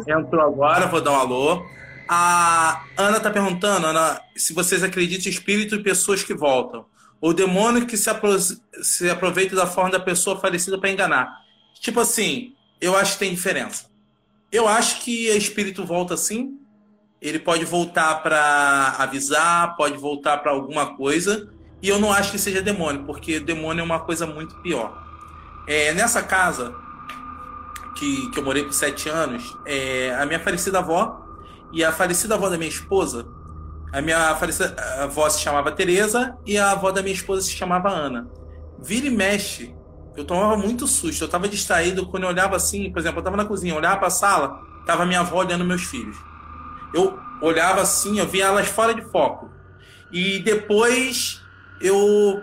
entrou 0.07 0.45
agora, 0.45 0.85
vou 0.85 1.01
dar 1.01 1.11
um 1.11 1.15
alô. 1.15 1.65
A 2.07 2.83
Ana 2.95 3.19
tá 3.19 3.31
perguntando, 3.31 3.87
Ana, 3.87 4.21
se 4.35 4.53
vocês 4.53 4.83
acreditam 4.83 5.27
em 5.27 5.33
espírito 5.33 5.75
e 5.75 5.83
pessoas 5.83 6.21
que 6.21 6.33
voltam. 6.33 6.85
O 7.19 7.33
demônio 7.33 7.87
que 7.87 7.97
se, 7.97 8.09
apro... 8.09 8.37
se 8.39 9.09
aproveita 9.09 9.55
da 9.55 9.65
forma 9.65 9.89
da 9.89 9.99
pessoa 9.99 10.39
falecida 10.39 10.77
para 10.77 10.91
enganar. 10.91 11.37
Tipo 11.79 12.01
assim, 12.01 12.53
eu 12.79 12.95
acho 12.95 13.13
que 13.13 13.19
tem 13.19 13.33
diferença. 13.33 13.92
Eu 14.53 14.67
acho 14.67 15.01
que 15.01 15.31
o 15.31 15.35
espírito 15.35 15.83
volta 15.83 16.15
sim. 16.15 16.59
Ele 17.19 17.39
pode 17.39 17.65
voltar 17.65 18.21
para 18.21 18.95
avisar, 18.99 19.75
pode 19.75 19.97
voltar 19.97 20.37
para 20.37 20.51
alguma 20.51 20.95
coisa. 20.95 21.51
E 21.81 21.89
eu 21.89 21.99
não 21.99 22.13
acho 22.13 22.31
que 22.31 22.37
seja 22.37 22.61
demônio, 22.61 23.03
porque 23.03 23.39
demônio 23.39 23.81
é 23.81 23.83
uma 23.83 23.99
coisa 24.01 24.27
muito 24.27 24.55
pior. 24.61 25.03
É, 25.67 25.91
nessa 25.95 26.21
casa 26.21 26.75
que, 27.95 28.29
que 28.29 28.39
eu 28.39 28.43
morei 28.43 28.63
por 28.63 28.73
sete 28.73 29.09
anos, 29.09 29.57
é, 29.65 30.13
a 30.13 30.25
minha 30.25 30.39
falecida 30.39 30.77
avó 30.77 31.19
e 31.71 31.83
a 31.83 31.91
falecida 31.91 32.35
avó 32.35 32.47
da 32.47 32.57
minha 32.57 32.69
esposa, 32.69 33.25
a 33.91 34.01
minha 34.01 34.35
falecida 34.35 34.75
avó 35.01 35.27
se 35.29 35.41
chamava 35.41 35.71
Teresa 35.71 36.37
e 36.45 36.59
a 36.59 36.71
avó 36.73 36.91
da 36.91 37.01
minha 37.01 37.15
esposa 37.15 37.41
se 37.41 37.53
chamava 37.53 37.89
Ana. 37.89 38.29
Vira 38.79 39.07
e 39.07 39.09
mexe, 39.09 39.73
eu 40.15 40.25
tomava 40.25 40.57
muito 40.57 40.87
susto. 40.87 41.23
Eu 41.23 41.25
estava 41.25 41.47
distraído 41.47 42.05
quando 42.07 42.23
eu 42.23 42.29
olhava 42.29 42.55
assim, 42.55 42.91
por 42.91 42.99
exemplo, 42.99 43.17
eu 43.17 43.21
estava 43.21 43.37
na 43.37 43.45
cozinha, 43.45 43.73
eu 43.73 43.77
olhava 43.77 43.97
para 43.97 44.07
a 44.07 44.11
sala, 44.11 44.59
tava 44.85 45.05
minha 45.05 45.21
avó 45.21 45.37
olhando 45.37 45.65
meus 45.65 45.83
filhos. 45.83 46.17
Eu 46.93 47.17
olhava 47.41 47.81
assim, 47.81 48.19
eu 48.19 48.27
via 48.27 48.45
elas 48.45 48.67
fora 48.67 48.93
de 48.93 49.01
foco. 49.01 49.49
E 50.11 50.39
depois 50.39 51.41
eu 51.81 52.41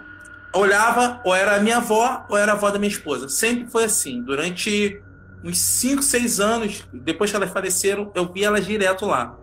olhava, 0.52 1.20
ou 1.24 1.34
era 1.34 1.56
a 1.56 1.60
minha 1.60 1.76
avó, 1.76 2.26
ou 2.28 2.36
era 2.36 2.52
a 2.52 2.54
avó 2.54 2.70
da 2.70 2.78
minha 2.78 2.90
esposa. 2.90 3.28
Sempre 3.28 3.70
foi 3.70 3.84
assim. 3.84 4.22
Durante 4.22 5.00
uns 5.44 5.58
5, 5.58 6.02
6 6.02 6.40
anos, 6.40 6.88
depois 6.92 7.30
que 7.30 7.36
elas 7.36 7.50
faleceram, 7.50 8.10
eu 8.14 8.30
via 8.32 8.48
elas 8.48 8.66
direto 8.66 9.06
lá. 9.06 9.36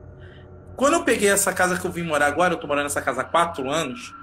Quando 0.76 0.94
eu 0.94 1.04
peguei 1.04 1.30
essa 1.30 1.52
casa 1.54 1.78
que 1.80 1.88
eu 1.88 1.92
vim 1.92 2.04
morar 2.04 2.28
agora, 2.28 2.54
eu 2.54 2.58
tô 2.58 2.68
morando 2.68 2.84
nessa 2.84 3.02
casa 3.02 3.22
há 3.22 3.24
4 3.24 3.70
anos, 3.70 4.14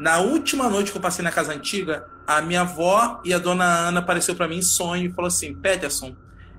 na 0.00 0.18
última 0.18 0.70
noite 0.70 0.90
que 0.90 0.96
eu 0.96 1.02
passei 1.02 1.22
na 1.22 1.30
casa 1.30 1.52
antiga, 1.52 2.08
a 2.26 2.40
minha 2.40 2.62
avó 2.62 3.20
e 3.22 3.34
a 3.34 3.38
dona 3.38 3.66
Ana 3.66 4.00
apareceu 4.00 4.34
para 4.34 4.48
mim 4.48 4.56
em 4.56 4.62
sonho 4.62 5.04
e 5.04 5.12
falou 5.12 5.28
assim: 5.28 5.54
Peterson, 5.54 6.16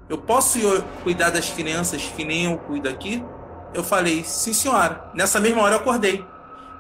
eu 0.08 0.20
posso 0.20 0.60
ir 0.60 0.84
cuidar 1.02 1.32
das 1.32 1.50
crianças 1.50 2.04
que 2.16 2.24
nem 2.24 2.46
eu 2.46 2.60
cuido 2.60 2.88
aqui? 2.88 3.26
Eu 3.74 3.84
falei: 3.84 4.24
sim, 4.24 4.54
senhora. 4.54 5.10
Nessa 5.16 5.40
mesma 5.40 5.64
hora 5.64 5.74
eu 5.74 5.80
acordei. 5.80 6.24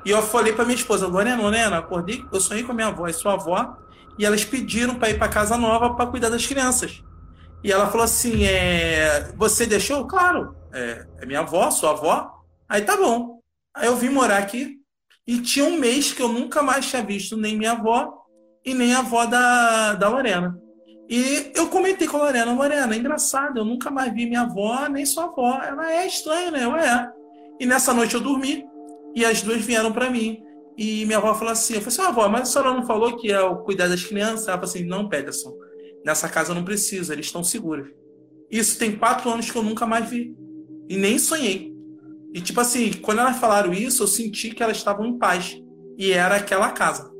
E 0.05 0.11
eu 0.11 0.21
falei 0.21 0.53
para 0.53 0.63
minha 0.63 0.75
esposa: 0.75 1.07
Lorena, 1.07 1.41
Lorena, 1.41 1.79
acordei, 1.79 2.23
eu 2.31 2.39
sonhei 2.39 2.63
com 2.63 2.73
a 2.73 2.75
minha 2.75 2.89
avó 2.89 3.07
e 3.07 3.13
sua 3.13 3.33
avó, 3.33 3.75
e 4.19 4.23
elas 4.23 4.45
pediram 4.45 4.93
para 4.93 5.09
ir 5.09 5.17
para 5.17 5.29
casa 5.29 5.57
nova 5.57 5.95
para 5.95 6.05
cuidar 6.05 6.29
das 6.29 6.45
crianças. 6.45 7.01
E 7.63 7.71
ela 7.71 7.87
falou 7.87 8.03
assim: 8.03 8.43
é, 8.43 9.33
você 9.35 9.65
deixou? 9.65 10.05
Claro, 10.05 10.55
é, 10.71 11.07
é 11.21 11.25
minha 11.25 11.39
avó, 11.39 11.71
sua 11.71 11.89
avó. 11.89 12.43
Aí 12.69 12.83
tá 12.83 12.95
bom. 12.95 13.39
Aí 13.75 13.87
eu 13.87 13.95
vim 13.95 14.09
morar 14.09 14.37
aqui, 14.37 14.80
e 15.27 15.39
tinha 15.39 15.65
um 15.65 15.77
mês 15.77 16.11
que 16.11 16.21
eu 16.21 16.27
nunca 16.27 16.61
mais 16.61 16.85
tinha 16.89 17.03
visto 17.03 17.37
nem 17.37 17.57
minha 17.57 17.73
avó 17.73 18.21
e 18.65 18.73
nem 18.73 18.93
a 18.93 18.99
avó 18.99 19.25
da, 19.25 19.93
da 19.95 20.09
Lorena. 20.09 20.59
E 21.09 21.51
eu 21.55 21.67
comentei 21.67 22.07
com 22.07 22.17
a 22.17 22.21
Lorena, 22.21 22.53
Lorena, 22.53 22.95
é 22.95 22.97
engraçado, 22.97 23.57
eu 23.57 23.65
nunca 23.65 23.91
mais 23.91 24.13
vi 24.13 24.25
minha 24.25 24.41
avó 24.41 24.87
nem 24.87 25.05
sua 25.05 25.25
avó. 25.25 25.59
Ela 25.61 25.91
é 25.91 26.07
estranho, 26.07 26.51
né? 26.51 26.63
Eu 26.63 26.75
é. 26.75 27.11
E 27.59 27.65
nessa 27.65 27.93
noite 27.93 28.15
eu 28.15 28.21
dormi 28.21 28.65
e 29.13 29.25
as 29.25 29.41
duas 29.41 29.61
vieram 29.61 29.91
para 29.91 30.09
mim. 30.09 30.41
E 30.77 31.05
minha 31.05 31.17
avó 31.17 31.33
falou 31.35 31.51
assim: 31.51 31.75
eu 31.75 31.81
falei 31.81 31.99
assim, 31.99 32.09
avó, 32.09 32.29
mas 32.29 32.41
a 32.41 32.45
senhora 32.45 32.73
não 32.73 32.85
falou 32.85 33.17
que 33.17 33.31
é 33.31 33.41
o 33.41 33.57
cuidar 33.57 33.87
das 33.87 34.03
crianças? 34.03 34.47
Ela 34.47 34.57
falou 34.57 34.69
assim: 34.69 34.85
não, 34.85 35.09
Peterson, 35.09 35.53
nessa 36.05 36.29
casa 36.29 36.53
não 36.53 36.63
preciso, 36.63 37.11
eles 37.11 37.25
estão 37.25 37.43
seguros. 37.43 37.89
Isso 38.49 38.79
tem 38.79 38.97
quatro 38.97 39.29
anos 39.29 39.49
que 39.49 39.57
eu 39.57 39.63
nunca 39.63 39.85
mais 39.85 40.09
vi. 40.09 40.35
E 40.89 40.97
nem 40.97 41.19
sonhei. 41.19 41.70
E, 42.33 42.41
tipo 42.41 42.59
assim, 42.59 42.93
quando 42.93 43.19
elas 43.19 43.37
falaram 43.37 43.73
isso, 43.73 44.03
eu 44.03 44.07
senti 44.07 44.51
que 44.51 44.63
elas 44.63 44.77
estavam 44.77 45.05
em 45.05 45.17
paz. 45.17 45.61
E 45.97 46.11
era 46.11 46.35
aquela 46.35 46.71
casa. 46.71 47.11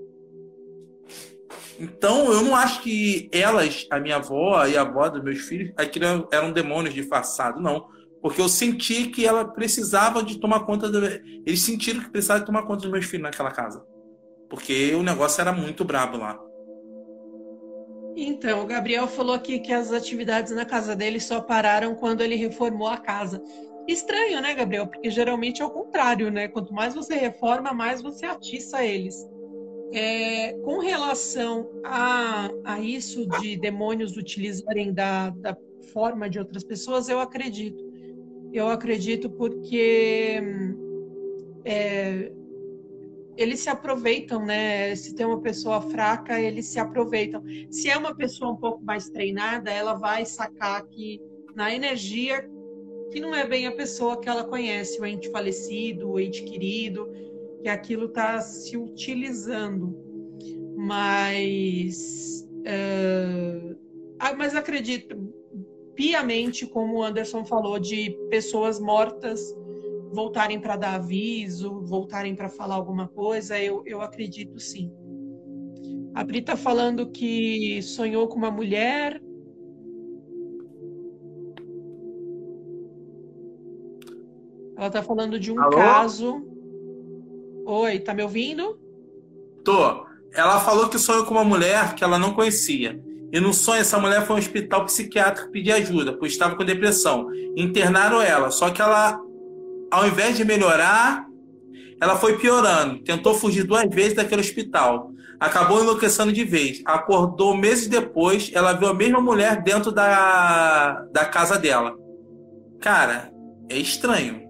Então, 1.80 2.32
eu 2.32 2.42
não 2.44 2.56
acho 2.56 2.82
que 2.82 3.28
elas, 3.32 3.88
a 3.90 4.00
minha 4.00 4.18
avó 4.18 4.66
e 4.66 4.78
a 4.78 4.82
avó 4.82 5.10
dos 5.10 5.24
meus 5.24 5.40
filhos, 5.40 5.74
aquilo 5.76 6.28
eram 6.32 6.52
demônios 6.52 6.94
disfarçados, 6.94 7.62
não. 7.62 7.88
Porque 8.22 8.40
eu 8.40 8.48
senti 8.48 9.08
que 9.08 9.26
ela 9.26 9.44
precisava 9.46 10.22
de 10.24 10.40
tomar 10.40 10.62
conta. 10.62 10.90
Do... 10.90 11.04
Eles 11.04 11.62
sentiram 11.62 12.02
que 12.02 12.12
precisavam 12.12 12.42
de 12.42 12.46
tomar 12.46 12.64
conta 12.64 12.84
dos 12.84 12.92
meus 12.92 13.06
filhos 13.06 13.24
naquela 13.24 13.52
casa. 13.52 13.84
Porque 14.48 14.94
o 14.94 15.02
negócio 15.02 15.42
era 15.42 15.52
muito 15.52 15.84
brabo 15.84 16.18
lá. 16.18 16.40
Então, 18.16 18.62
o 18.62 18.68
Gabriel 18.68 19.08
falou 19.08 19.34
aqui 19.34 19.60
que 19.60 19.74
as 19.74 19.92
atividades 19.92 20.52
na 20.54 20.66
casa 20.66 20.96
dele 20.96 21.20
só 21.20 21.42
pararam 21.42 21.96
quando 21.96 22.22
ele 22.22 22.36
reformou 22.36 22.88
a 22.88 22.98
casa. 22.98 23.42
Estranho, 23.88 24.42
né, 24.42 24.54
Gabriel? 24.54 24.88
Porque 24.88 25.10
geralmente 25.10 25.62
é 25.62 25.66
o 25.66 25.70
contrário, 25.70 26.32
né? 26.32 26.48
Quanto 26.48 26.74
mais 26.74 26.94
você 26.94 27.16
reforma, 27.16 27.74
mais 27.74 28.02
você 28.02 28.26
atiça 28.26 28.84
eles. 28.84 29.16
É, 29.94 30.54
com 30.64 30.80
relação 30.80 31.70
a, 31.84 32.50
a 32.64 32.80
isso 32.80 33.28
de 33.28 33.58
demônios 33.58 34.16
utilizarem 34.16 34.94
da, 34.94 35.32
da 35.32 35.58
forma 35.92 36.30
de 36.30 36.40
outras 36.40 36.64
pessoas, 36.64 37.10
eu 37.10 37.20
acredito. 37.20 37.84
Eu 38.54 38.70
acredito 38.70 39.30
porque 39.30 40.42
é, 41.66 42.32
eles 43.36 43.60
se 43.60 43.70
aproveitam, 43.70 44.46
né? 44.46 44.96
Se 44.96 45.16
tem 45.16 45.26
uma 45.26 45.42
pessoa 45.42 45.82
fraca, 45.82 46.40
eles 46.40 46.68
se 46.68 46.80
aproveitam. 46.80 47.44
Se 47.70 47.90
é 47.90 47.98
uma 47.98 48.16
pessoa 48.16 48.52
um 48.52 48.58
pouco 48.58 48.84
mais 48.84 49.10
treinada, 49.10 49.72
ela 49.72 49.94
vai 49.94 50.26
sacar 50.26 50.86
que 50.88 51.20
na 51.56 51.74
energia 51.74 52.48
que 53.12 53.20
não 53.20 53.36
é 53.36 53.46
bem 53.46 53.68
a 53.68 53.72
pessoa 53.72 54.20
que 54.20 54.30
ela 54.30 54.44
conhece, 54.44 55.00
o 55.00 55.06
ente 55.06 55.30
falecido, 55.30 56.12
o 56.12 56.20
ente 56.20 56.44
querido, 56.44 57.10
que 57.62 57.70
aquilo 57.70 58.06
está 58.06 58.40
se 58.40 58.78
utilizando. 58.78 59.96
Mas, 60.76 62.48
uh, 62.62 63.76
mas 64.38 64.56
acredito 64.56 65.16
piamente, 65.94 66.66
como 66.66 66.98
o 66.98 67.04
Anderson 67.04 67.46
falou, 67.46 67.78
de 67.78 68.10
pessoas 68.30 68.80
mortas 68.80 69.40
voltarem 70.12 70.60
para 70.60 70.76
dar 70.76 70.96
aviso, 70.96 71.82
voltarem 71.82 72.36
para 72.36 72.50
falar 72.50 72.76
alguma 72.76 73.08
coisa, 73.08 73.60
eu, 73.60 73.84
eu 73.86 74.02
acredito 74.02 74.60
sim. 74.60 74.92
A 76.14 76.26
Pri 76.26 76.40
está 76.40 76.58
falando 76.58 77.10
que 77.10 77.82
sonhou 77.82 78.28
com 78.28 78.38
uma 78.38 78.52
mulher. 78.52 79.22
Ela 84.82 84.88
está 84.88 85.04
falando 85.04 85.40
de 85.40 85.52
um 85.52 85.62
Alô? 85.62 85.78
caso. 85.78 86.44
Oi, 87.68 88.00
tá 88.00 88.16
me 88.16 88.24
ouvindo? 88.24 88.80
Tô. 89.64 90.08
Ela 90.34 90.60
falou 90.60 90.90
que 90.90 90.98
sonhou 90.98 91.24
com 91.24 91.36
uma 91.36 91.44
mulher 91.44 91.94
que 91.94 92.04
ela 92.04 92.18
não 92.18 92.34
conhecia. 92.34 93.00
E 93.32 93.40
no 93.40 93.54
sonho, 93.54 93.82
essa 93.82 94.00
mulher 94.00 94.26
foi 94.26 94.36
a 94.36 94.40
um 94.40 94.42
hospital 94.42 94.84
psiquiátrico 94.86 95.52
pedir 95.52 95.72
ajuda, 95.74 96.18
pois 96.18 96.32
estava 96.32 96.56
com 96.56 96.66
depressão. 96.66 97.28
Internaram 97.56 98.24
ela, 98.24 98.50
só 98.50 98.72
que 98.72 98.82
ela, 98.82 99.22
ao 99.92 100.08
invés 100.08 100.36
de 100.36 100.44
melhorar, 100.44 101.28
ela 102.02 102.16
foi 102.16 102.40
piorando. 102.40 103.04
Tentou 103.04 103.36
fugir 103.36 103.64
duas 103.64 103.88
vezes 103.88 104.16
daquele 104.16 104.42
hospital. 104.42 105.12
Acabou 105.40 105.84
enlouquecendo 105.84 106.34
de 106.34 106.44
vez. 106.44 106.82
Acordou 106.86 107.56
meses 107.56 107.86
depois, 107.86 108.50
ela 108.52 108.74
viu 108.74 108.88
a 108.88 108.96
mesma 108.96 109.22
mulher 109.22 109.62
dentro 109.62 109.92
da, 109.92 111.06
da 111.12 111.26
casa 111.26 111.60
dela. 111.60 111.96
Cara, 112.80 113.32
é 113.70 113.78
estranho. 113.78 114.50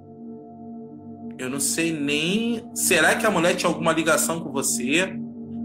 Eu 1.42 1.50
não 1.50 1.60
sei 1.60 1.92
nem. 1.92 2.64
Será 2.76 3.16
que 3.16 3.26
a 3.26 3.32
mulher 3.32 3.56
tinha 3.56 3.68
alguma 3.68 3.92
ligação 3.92 4.40
com 4.40 4.52
você? 4.52 5.12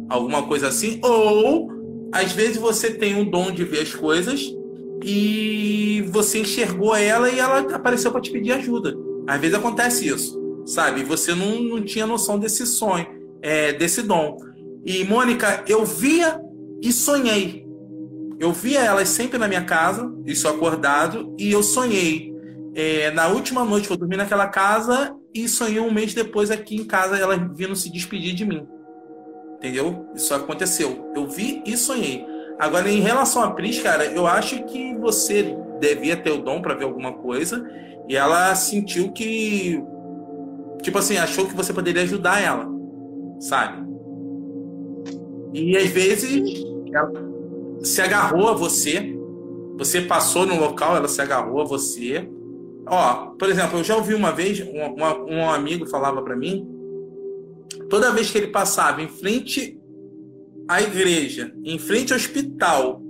Alguma 0.08 0.42
coisa 0.44 0.68
assim? 0.68 0.98
Ou 1.04 1.70
às 2.10 2.32
vezes 2.32 2.56
você 2.56 2.94
tem 2.94 3.14
um 3.14 3.28
dom 3.28 3.50
de 3.50 3.62
ver 3.62 3.82
as 3.82 3.94
coisas 3.94 4.40
e 5.04 6.02
você 6.08 6.38
enxergou 6.38 6.96
ela 6.96 7.28
e 7.28 7.38
ela 7.38 7.58
apareceu 7.74 8.10
para 8.10 8.22
te 8.22 8.30
pedir 8.30 8.52
ajuda. 8.52 8.96
Às 9.26 9.38
vezes 9.38 9.54
acontece 9.54 10.08
isso, 10.08 10.40
sabe? 10.64 11.04
Você 11.04 11.34
não, 11.34 11.60
não 11.62 11.84
tinha 11.84 12.06
noção 12.06 12.38
desse 12.38 12.64
sonho, 12.64 13.06
é, 13.42 13.74
desse 13.74 14.00
dom. 14.00 14.38
E 14.82 15.04
Mônica, 15.04 15.62
eu 15.68 15.84
via 15.84 16.40
e 16.80 16.90
sonhei. 16.90 17.66
Eu 18.40 18.50
via 18.50 18.80
elas 18.80 19.10
sempre 19.10 19.36
na 19.36 19.46
minha 19.46 19.64
casa, 19.64 20.10
isso 20.24 20.48
acordado, 20.48 21.34
e 21.38 21.52
eu 21.52 21.62
sonhei. 21.62 22.34
É, 22.74 23.10
na 23.10 23.28
última 23.28 23.62
noite 23.62 23.90
eu 23.90 23.96
dormi 23.96 24.16
naquela 24.16 24.46
casa 24.46 25.14
e 25.44 25.48
sonhei 25.48 25.80
um 25.80 25.92
mês 25.92 26.14
depois 26.14 26.50
aqui 26.50 26.76
em 26.76 26.84
casa 26.84 27.16
elas 27.16 27.40
vindo 27.54 27.74
se 27.76 27.90
despedir 27.90 28.34
de 28.34 28.44
mim. 28.44 28.66
Entendeu? 29.56 30.06
Isso 30.14 30.34
aconteceu. 30.34 31.12
Eu 31.14 31.26
vi 31.28 31.62
e 31.64 31.76
sonhei. 31.76 32.24
Agora, 32.58 32.88
em 32.90 33.00
relação 33.00 33.42
a 33.42 33.50
Pris, 33.50 33.80
cara, 33.80 34.06
eu 34.06 34.26
acho 34.26 34.64
que 34.64 34.94
você 34.96 35.56
devia 35.80 36.16
ter 36.16 36.30
o 36.30 36.42
dom 36.42 36.62
para 36.62 36.74
ver 36.74 36.84
alguma 36.84 37.12
coisa 37.12 37.66
e 38.08 38.16
ela 38.16 38.54
sentiu 38.54 39.12
que. 39.12 39.82
Tipo 40.82 40.98
assim, 40.98 41.16
achou 41.16 41.46
que 41.46 41.54
você 41.54 41.72
poderia 41.72 42.02
ajudar 42.02 42.40
ela. 42.40 42.66
Sabe? 43.40 43.86
E 45.52 45.76
às 45.76 45.88
vezes 45.88 46.64
ela 46.92 47.12
se 47.82 48.00
agarrou 48.00 48.48
a 48.48 48.54
você. 48.54 49.14
Você 49.78 50.02
passou 50.02 50.46
no 50.46 50.58
local, 50.58 50.96
ela 50.96 51.08
se 51.08 51.20
agarrou 51.20 51.60
a 51.60 51.64
você. 51.64 52.28
Ó, 52.86 53.34
por 53.38 53.48
exemplo, 53.48 53.78
eu 53.78 53.84
já 53.84 53.96
ouvi 53.96 54.14
uma 54.14 54.32
vez, 54.32 54.60
um, 54.60 55.34
um 55.34 55.50
amigo 55.50 55.86
falava 55.86 56.22
para 56.22 56.36
mim 56.36 56.72
toda 57.90 58.12
vez 58.12 58.30
que 58.30 58.38
ele 58.38 58.48
passava 58.48 59.02
em 59.02 59.08
frente 59.08 59.78
à 60.68 60.80
igreja, 60.80 61.52
em 61.64 61.78
frente 61.78 62.12
ao 62.12 62.18
hospital 62.18 63.02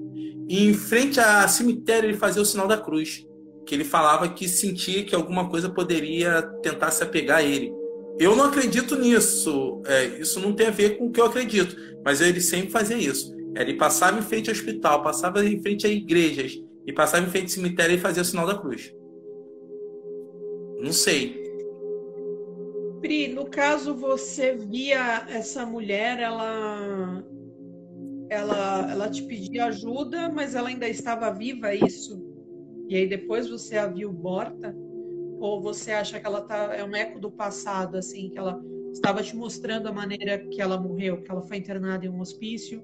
em 0.48 0.72
frente 0.72 1.18
a 1.18 1.46
cemitério, 1.48 2.08
ele 2.08 2.16
fazia 2.16 2.40
o 2.40 2.46
sinal 2.46 2.68
da 2.68 2.78
cruz. 2.78 3.26
Que 3.66 3.74
ele 3.74 3.84
falava 3.84 4.28
que 4.28 4.48
sentia 4.48 5.04
que 5.04 5.14
alguma 5.14 5.48
coisa 5.48 5.68
poderia 5.68 6.40
tentar 6.62 6.92
se 6.92 7.02
apegar 7.02 7.38
a 7.38 7.42
ele. 7.42 7.72
Eu 8.18 8.36
não 8.36 8.44
acredito 8.44 8.96
nisso. 8.96 9.82
É, 9.86 10.20
isso 10.20 10.38
não 10.38 10.52
tem 10.52 10.68
a 10.68 10.70
ver 10.70 10.96
com 10.96 11.06
o 11.06 11.10
que 11.10 11.20
eu 11.20 11.24
acredito. 11.24 11.76
Mas 12.04 12.20
ele 12.20 12.40
sempre 12.40 12.70
fazia 12.70 12.96
isso. 12.96 13.34
Ele 13.56 13.74
passava 13.74 14.18
em 14.18 14.22
frente 14.22 14.48
ao 14.48 14.54
hospital, 14.54 15.02
passava 15.02 15.44
em 15.44 15.60
frente 15.60 15.84
a 15.84 15.90
igrejas 15.90 16.56
e 16.86 16.92
passava 16.92 17.26
em 17.26 17.30
frente 17.30 17.44
ao 17.44 17.50
cemitério 17.50 17.96
e 17.96 17.98
fazia 17.98 18.22
o 18.22 18.24
sinal 18.24 18.46
da 18.46 18.54
cruz. 18.54 18.92
Não 20.78 20.92
sei. 20.92 21.44
Pri, 23.00 23.28
no 23.28 23.46
caso 23.46 23.94
você 23.94 24.54
via 24.54 25.26
essa 25.28 25.64
mulher, 25.64 26.18
ela 26.18 27.24
ela 28.28 28.90
ela 28.90 29.10
te 29.10 29.22
pedia 29.22 29.66
ajuda, 29.66 30.28
mas 30.28 30.54
ela 30.54 30.68
ainda 30.68 30.88
estava 30.88 31.30
viva, 31.30 31.68
é 31.68 31.76
isso? 31.76 32.20
E 32.88 32.96
aí 32.96 33.08
depois 33.08 33.48
você 33.48 33.76
a 33.76 33.86
viu 33.86 34.12
morta? 34.12 34.74
Ou 35.38 35.60
você 35.60 35.92
acha 35.92 36.18
que 36.18 36.26
ela 36.26 36.40
tá 36.40 36.74
é 36.74 36.82
um 36.84 36.94
eco 36.94 37.20
do 37.20 37.30
passado 37.30 37.96
assim, 37.96 38.30
que 38.30 38.38
ela 38.38 38.60
estava 38.92 39.22
te 39.22 39.36
mostrando 39.36 39.88
a 39.88 39.92
maneira 39.92 40.38
que 40.38 40.60
ela 40.60 40.80
morreu, 40.80 41.22
que 41.22 41.30
ela 41.30 41.42
foi 41.42 41.58
internada 41.58 42.06
em 42.06 42.08
um 42.08 42.20
hospício 42.20 42.82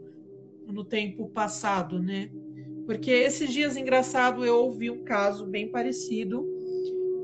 no 0.67 0.85
tempo 0.85 1.29
passado, 1.31 2.01
né? 2.01 2.31
Porque 2.87 3.11
esses 3.11 3.53
dias 3.53 3.77
engraçado 3.77 4.45
eu 4.45 4.59
ouvi 4.59 4.91
um 4.91 5.05
caso 5.05 5.47
bem 5.47 5.71
parecido. 5.71 6.52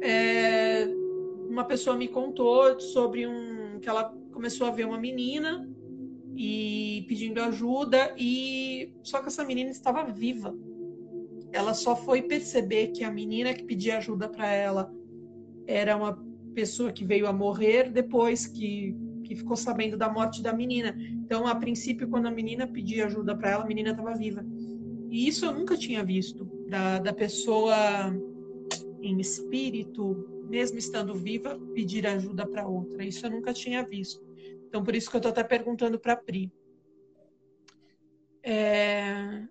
É, 0.00 0.86
uma 1.48 1.64
pessoa 1.64 1.96
me 1.96 2.08
contou 2.08 2.78
sobre 2.80 3.26
um 3.26 3.78
que 3.80 3.88
ela 3.88 4.14
começou 4.32 4.66
a 4.66 4.70
ver 4.70 4.86
uma 4.86 4.98
menina 4.98 5.68
e 6.36 7.04
pedindo 7.08 7.40
ajuda 7.40 8.14
e 8.16 8.92
só 9.02 9.20
que 9.20 9.28
essa 9.28 9.44
menina 9.44 9.70
estava 9.70 10.04
viva. 10.04 10.54
Ela 11.52 11.74
só 11.74 11.96
foi 11.96 12.22
perceber 12.22 12.88
que 12.88 13.02
a 13.02 13.10
menina 13.10 13.54
que 13.54 13.64
pedia 13.64 13.98
ajuda 13.98 14.28
para 14.28 14.46
ela 14.46 14.92
era 15.66 15.96
uma 15.96 16.22
pessoa 16.54 16.92
que 16.92 17.04
veio 17.04 17.26
a 17.26 17.32
morrer 17.32 17.90
depois 17.90 18.46
que, 18.46 18.94
que 19.24 19.34
ficou 19.34 19.56
sabendo 19.56 19.96
da 19.96 20.10
morte 20.10 20.42
da 20.42 20.52
menina. 20.52 20.96
Então, 21.24 21.46
a 21.46 21.54
princípio, 21.54 22.08
quando 22.08 22.26
a 22.26 22.30
menina 22.30 22.66
pedia 22.66 23.06
ajuda 23.06 23.36
para 23.36 23.50
ela, 23.50 23.64
a 23.64 23.66
menina 23.66 23.90
estava 23.90 24.14
viva. 24.14 24.44
E 25.10 25.26
isso 25.26 25.46
eu 25.46 25.52
nunca 25.52 25.76
tinha 25.76 26.04
visto 26.04 26.44
da, 26.68 26.98
da 26.98 27.12
pessoa 27.12 27.74
em 29.00 29.20
espírito 29.20 30.38
mesmo 30.48 30.78
estando 30.78 31.14
viva, 31.14 31.58
pedir 31.74 32.06
ajuda 32.06 32.46
para 32.46 32.66
outra. 32.66 33.04
Isso 33.04 33.26
eu 33.26 33.30
nunca 33.30 33.52
tinha 33.52 33.84
visto. 33.84 34.26
Então, 34.66 34.82
por 34.82 34.94
isso 34.94 35.10
que 35.10 35.16
eu 35.16 35.18
estou 35.18 35.30
até 35.30 35.44
perguntando 35.44 35.98
para 35.98 36.14
a 36.14 36.16
Pri. 36.16 36.50
É... 38.42 39.44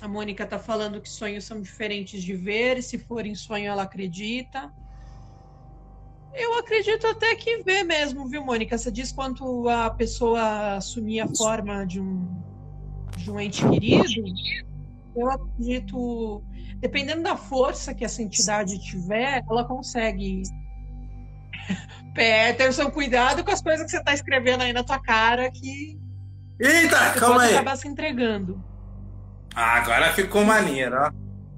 A 0.00 0.06
Mônica 0.06 0.44
está 0.44 0.58
falando 0.58 1.00
que 1.00 1.08
sonhos 1.08 1.44
são 1.44 1.60
diferentes 1.60 2.22
de 2.22 2.34
ver, 2.34 2.78
e 2.78 2.82
se 2.82 2.98
for 2.98 3.26
em 3.26 3.34
sonho, 3.34 3.66
ela 3.66 3.82
acredita. 3.82 4.72
Eu 6.34 6.54
acredito 6.54 7.06
até 7.06 7.34
que 7.34 7.62
vê 7.64 7.82
mesmo, 7.82 8.28
viu, 8.28 8.44
Mônica? 8.44 8.78
Você 8.78 8.92
diz 8.92 9.10
quanto 9.10 9.68
a 9.68 9.90
pessoa 9.90 10.76
assumir 10.76 11.20
a 11.20 11.28
forma 11.28 11.84
de 11.84 12.00
um, 12.00 12.28
de 13.16 13.30
um 13.30 13.40
ente 13.40 13.68
querido. 13.68 14.04
Eu 15.16 15.30
acredito 15.30 16.42
dependendo 16.76 17.22
da 17.22 17.36
força 17.36 17.94
que 17.94 18.04
essa 18.04 18.22
entidade 18.22 18.78
tiver, 18.78 19.42
ela 19.48 19.64
consegue. 19.64 20.42
Peterson, 22.14 22.90
cuidado 22.90 23.44
com 23.44 23.50
as 23.50 23.60
coisas 23.62 23.84
que 23.84 23.90
você 23.90 23.98
está 23.98 24.14
escrevendo 24.14 24.62
aí 24.62 24.72
na 24.72 24.82
tua 24.82 24.98
cara 24.98 25.50
que. 25.50 25.98
Eita, 26.60 26.96
você 27.12 27.20
calma 27.20 27.36
pode 27.36 27.48
aí. 27.48 27.54
acabar 27.54 27.76
se 27.76 27.88
entregando. 27.88 28.62
Ah, 29.54 29.76
agora 29.76 30.12
ficou 30.12 30.44
maneiro, 30.44 30.96
ó. 30.96 31.10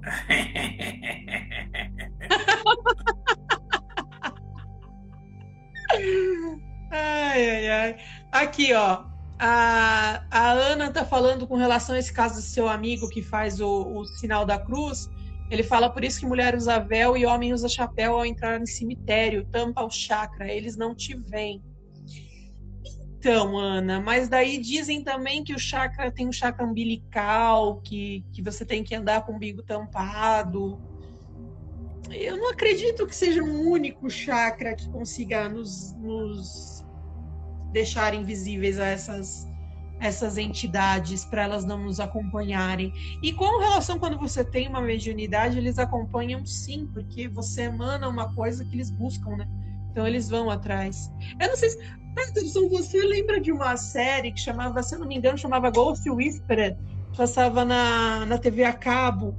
Ai, 6.91 7.49
ai, 7.49 7.69
ai. 7.69 7.97
Aqui, 8.31 8.73
ó. 8.73 9.10
A, 9.43 10.23
a 10.29 10.51
Ana 10.51 10.91
tá 10.91 11.03
falando 11.03 11.47
com 11.47 11.55
relação 11.55 11.95
a 11.95 11.97
esse 11.97 12.13
caso 12.13 12.35
do 12.35 12.41
seu 12.43 12.67
amigo 12.69 13.09
que 13.09 13.23
faz 13.23 13.59
o, 13.59 13.87
o 13.87 14.05
sinal 14.05 14.45
da 14.45 14.59
cruz. 14.59 15.09
Ele 15.49 15.63
fala 15.63 15.89
por 15.89 16.03
isso 16.03 16.19
que 16.19 16.27
mulher 16.27 16.55
usa 16.55 16.77
véu 16.77 17.17
e 17.17 17.25
homem 17.25 17.51
usa 17.51 17.67
chapéu 17.67 18.17
ao 18.17 18.25
entrar 18.25 18.61
em 18.61 18.67
cemitério, 18.67 19.43
tampa 19.51 19.83
o 19.83 19.89
chakra, 19.89 20.47
eles 20.47 20.77
não 20.77 20.93
te 20.93 21.17
veem. 21.17 21.59
Então, 23.17 23.57
Ana, 23.57 23.99
mas 23.99 24.29
daí 24.29 24.59
dizem 24.59 25.03
também 25.03 25.43
que 25.43 25.55
o 25.55 25.59
chakra 25.59 26.11
tem 26.11 26.27
um 26.27 26.31
chakra 26.31 26.63
umbilical, 26.63 27.81
que, 27.81 28.23
que 28.31 28.43
você 28.43 28.63
tem 28.63 28.83
que 28.83 28.93
andar 28.93 29.23
com 29.23 29.31
o 29.31 29.35
umbigo 29.37 29.63
tampado. 29.63 30.79
Eu 32.11 32.37
não 32.37 32.51
acredito 32.51 33.07
que 33.07 33.15
seja 33.15 33.41
um 33.41 33.71
único 33.71 34.07
chakra 34.07 34.75
que 34.75 34.87
consiga 34.87 35.49
nos, 35.49 35.95
nos 35.95 36.70
deixar 37.71 38.13
invisíveis 38.13 38.79
a 38.79 38.85
essas, 38.87 39.47
essas 39.99 40.37
entidades 40.37 41.25
para 41.25 41.43
elas 41.43 41.65
não 41.65 41.77
nos 41.83 41.99
acompanharem. 41.99 42.93
E 43.21 43.33
com 43.33 43.59
relação 43.59 43.99
quando 43.99 44.17
você 44.17 44.43
tem 44.43 44.67
uma 44.67 44.81
mediunidade, 44.81 45.57
eles 45.57 45.77
acompanham 45.77 46.45
sim, 46.45 46.87
porque 46.93 47.27
você 47.27 47.63
emana 47.63 48.07
uma 48.07 48.33
coisa 48.33 48.65
que 48.65 48.75
eles 48.75 48.89
buscam, 48.89 49.37
né? 49.37 49.47
Então 49.91 50.07
eles 50.07 50.29
vão 50.29 50.49
atrás. 50.49 51.11
Eu 51.39 51.49
não 51.49 51.55
sei 51.55 51.69
se. 51.69 52.01
Peterson, 52.13 52.67
você 52.67 53.01
lembra 53.03 53.39
de 53.39 53.51
uma 53.51 53.77
série 53.77 54.33
que 54.33 54.39
chamava, 54.39 54.83
se 54.83 54.95
eu 54.95 54.99
não 54.99 55.07
me 55.07 55.15
engano, 55.15 55.37
chamava 55.37 55.69
Ghost 55.69 56.09
Whisperer, 56.09 56.77
passava 57.15 57.63
na, 57.63 58.25
na 58.25 58.37
TV 58.37 58.63
a 58.63 58.73
cabo. 58.73 59.33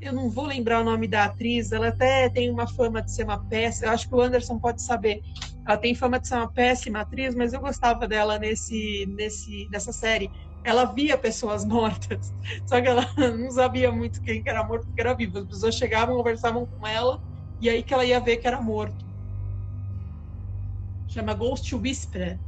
eu 0.00 0.12
não 0.12 0.28
vou 0.28 0.46
lembrar 0.46 0.80
o 0.80 0.84
nome 0.84 1.06
da 1.06 1.26
atriz, 1.26 1.70
ela 1.70 1.88
até 1.88 2.28
tem 2.28 2.50
uma 2.50 2.66
fama 2.66 3.00
de 3.00 3.12
ser 3.12 3.22
uma 3.22 3.38
péssima, 3.44 3.86
eu 3.86 3.92
acho 3.92 4.08
que 4.08 4.14
o 4.14 4.20
Anderson 4.20 4.58
pode 4.58 4.82
saber. 4.82 5.22
Ela 5.66 5.76
tem 5.78 5.94
fama 5.94 6.18
de 6.20 6.28
ser 6.28 6.34
uma 6.36 6.50
péssima 6.50 7.00
atriz, 7.00 7.34
mas 7.34 7.52
eu 7.52 7.60
gostava 7.60 8.06
dela 8.08 8.38
nesse, 8.38 9.06
nesse, 9.08 9.68
nessa 9.70 9.92
série. 9.92 10.30
Ela 10.64 10.84
via 10.86 11.18
pessoas 11.18 11.64
mortas, 11.66 12.32
só 12.66 12.80
que 12.80 12.88
ela 12.88 13.06
não 13.38 13.50
sabia 13.50 13.90
muito 13.92 14.20
quem 14.22 14.42
era 14.46 14.64
morto, 14.66 14.86
quem 14.94 15.04
era 15.04 15.14
vivo. 15.16 15.38
As 15.38 15.46
pessoas 15.46 15.74
chegavam, 15.76 16.16
conversavam 16.16 16.66
com 16.66 16.86
ela, 16.86 17.18
e 17.60 17.68
aí 17.70 17.82
que 17.82 17.94
ela 17.94 18.04
ia 18.04 18.20
ver 18.20 18.38
que 18.38 18.46
era 18.46 18.60
morto. 18.60 19.04
Chama 21.06 21.34
Ghost 21.34 21.72
Whisperer. 21.76 22.40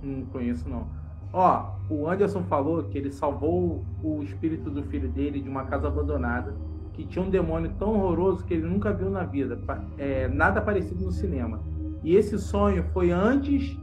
Não 0.00 0.26
conheço, 0.26 0.68
não. 0.68 0.92
Ó, 1.32 1.78
o 1.88 2.08
Anderson 2.08 2.44
falou 2.44 2.88
que 2.88 2.98
ele 2.98 3.10
salvou 3.12 3.88
o 4.00 4.22
espírito 4.22 4.70
do 4.70 4.84
filho 4.84 5.12
dele 5.12 5.40
de 5.40 5.48
uma 5.48 5.64
casa 5.66 5.88
abandonada, 5.88 6.60
que 6.92 7.06
tinha 7.06 7.24
um 7.24 7.30
demônio 7.30 7.76
tão 7.76 7.94
horroroso 7.94 8.44
que 8.44 8.54
ele 8.54 8.66
nunca 8.66 8.92
viu 8.92 9.10
na 9.10 9.24
vida. 9.24 9.62
É, 9.96 10.26
nada 10.28 10.60
parecido 10.62 11.04
no 11.04 11.12
cinema. 11.12 11.69
E 12.02 12.16
esse 12.16 12.38
sonho 12.38 12.84
foi 12.92 13.10
antes, 13.10 13.76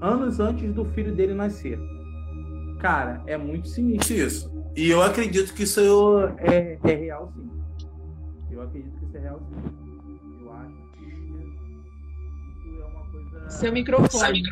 anos 0.00 0.40
antes 0.40 0.72
do 0.72 0.84
filho 0.86 1.14
dele 1.14 1.34
nascer. 1.34 1.78
Cara, 2.78 3.22
é 3.26 3.36
muito 3.36 3.68
sinistro 3.68 4.14
isso. 4.14 4.52
E 4.76 4.90
eu 4.90 5.00
acredito 5.00 5.54
que 5.54 5.62
isso 5.62 5.80
é, 6.38 6.78
é 6.82 6.94
real, 6.94 7.32
sim. 7.34 7.50
Eu 8.50 8.62
acredito 8.62 8.98
que 8.98 9.04
isso 9.06 9.16
é 9.16 9.20
real, 9.20 9.40
sim. 9.40 9.54
Eu 10.42 10.52
acho 10.52 10.74
que 10.98 11.04
isso 12.68 12.82
é 12.82 12.84
uma 12.84 13.10
coisa. 13.10 13.50
Seu 13.50 13.72
microfone. 13.72 14.42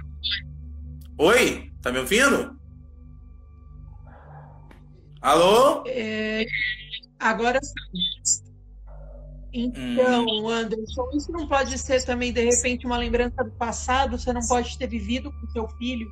Oi, 1.19 1.71
tá 1.83 1.93
me 1.93 1.99
ouvindo? 1.99 2.57
Alô? 5.21 5.85
É, 5.87 6.47
agora 7.19 7.61
sim. 7.63 8.42
Então, 9.53 10.25
hum. 10.27 10.49
Anderson, 10.49 11.11
isso 11.13 11.31
não 11.31 11.47
pode 11.47 11.77
ser 11.77 12.03
também, 12.05 12.33
de 12.33 12.43
repente, 12.43 12.87
uma 12.87 12.97
lembrança 12.97 13.45
do 13.45 13.51
passado? 13.51 14.19
Você 14.19 14.33
não 14.33 14.41
pode 14.41 14.79
ter 14.79 14.87
vivido 14.87 15.31
com 15.31 15.47
seu 15.49 15.69
filho 15.69 16.11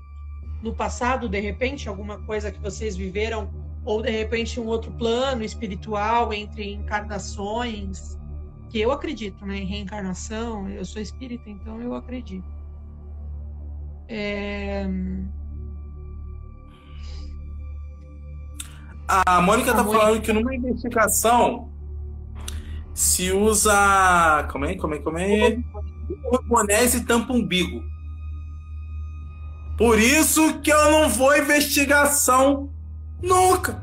no 0.63 0.75
passado, 0.75 1.27
de 1.27 1.41
repente, 1.41 1.89
alguma 1.89 2.19
coisa 2.19 2.53
que 2.53 2.61
vocês 2.61 2.97
viveram? 2.97 3.51
Ou, 3.83 4.03
de 4.03 4.11
repente, 4.11 4.61
um 4.61 4.67
outro 4.67 4.93
plano 4.93 5.43
espiritual 5.43 6.35
entre 6.35 6.71
encarnações? 6.71 8.19
Que 8.69 8.79
eu 8.79 8.93
acredito 8.93 9.45
né, 9.47 9.57
em 9.57 9.65
reencarnação, 9.65 10.69
eu 10.69 10.85
sou 10.85 11.01
espírita, 11.01 11.49
então 11.49 11.81
eu 11.81 11.95
acredito. 11.95 12.45
É... 14.07 14.87
A 19.09 19.41
Mônica 19.41 19.71
está 19.71 19.85
falando 19.85 20.21
que 20.21 20.33
numa 20.33 20.55
investigação 20.55 21.73
se 22.95 23.33
usa. 23.33 24.47
Como 24.51 24.65
é? 24.65 24.75
Como 24.75 24.95
é? 24.95 24.99
Como 24.99 25.19
é? 25.19 25.59
Japonês 26.33 26.95
e 26.95 27.05
tampa 27.05 27.33
umbigo. 27.33 27.83
Por 29.77 29.99
isso 29.99 30.59
que 30.61 30.71
eu 30.71 30.91
não 30.91 31.09
vou 31.09 31.37
investigação 31.37 32.69
nunca. 33.23 33.83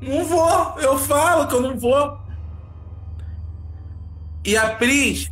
Não 0.00 0.24
vou. 0.24 0.74
Eu 0.78 0.98
falo 0.98 1.46
que 1.46 1.54
eu 1.54 1.60
não 1.60 1.78
vou. 1.78 2.18
E 4.44 4.56
a 4.56 4.70
Pris, 4.70 5.28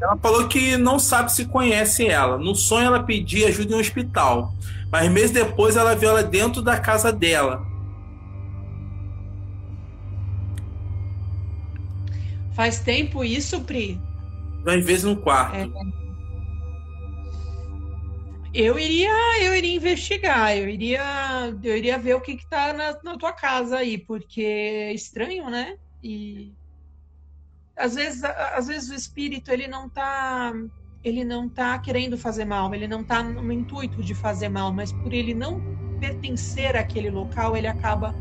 ela 0.00 0.16
falou 0.16 0.48
que 0.48 0.76
não 0.76 0.98
sabe 0.98 1.30
se 1.32 1.44
conhece 1.44 2.06
ela. 2.06 2.38
No 2.38 2.54
sonho 2.54 2.86
ela 2.86 3.02
pedia 3.02 3.48
ajuda 3.48 3.74
em 3.74 3.76
um 3.76 3.80
hospital. 3.80 4.52
Mas 4.90 5.10
meses 5.10 5.30
depois 5.30 5.76
ela 5.76 5.94
viu 5.94 6.10
ela 6.10 6.22
dentro 6.22 6.62
da 6.62 6.78
casa 6.78 7.12
dela. 7.12 7.64
Faz 12.56 12.80
tempo 12.80 13.22
isso, 13.22 13.60
Pri? 13.60 14.00
Às 14.66 14.84
vezes 14.84 15.04
no 15.04 15.16
quarto. 15.16 15.54
É. 15.54 15.68
Eu 18.54 18.78
iria, 18.78 19.44
eu 19.44 19.54
iria 19.54 19.76
investigar, 19.76 20.56
eu 20.56 20.66
iria, 20.66 21.02
eu 21.62 21.76
iria 21.76 21.98
ver 21.98 22.14
o 22.14 22.20
que 22.22 22.32
está 22.32 22.72
na, 22.72 22.98
na 23.04 23.18
tua 23.18 23.34
casa 23.34 23.76
aí, 23.76 23.98
porque 23.98 24.40
é 24.40 24.94
estranho, 24.94 25.50
né? 25.50 25.76
E 26.02 26.54
às 27.76 27.94
vezes, 27.94 28.24
às 28.24 28.66
vezes 28.66 28.88
o 28.88 28.94
espírito 28.94 29.50
ele 29.50 29.68
não 29.68 29.90
tá 29.90 30.54
ele 31.04 31.22
não 31.22 31.48
tá 31.48 31.78
querendo 31.78 32.16
fazer 32.16 32.46
mal, 32.46 32.74
ele 32.74 32.88
não 32.88 33.04
tá 33.04 33.22
no 33.22 33.52
intuito 33.52 34.02
de 34.02 34.14
fazer 34.14 34.48
mal, 34.48 34.72
mas 34.72 34.90
por 34.90 35.12
ele 35.12 35.34
não 35.34 35.60
pertencer 36.00 36.74
àquele 36.74 37.10
local, 37.10 37.54
ele 37.54 37.66
acaba 37.66 38.14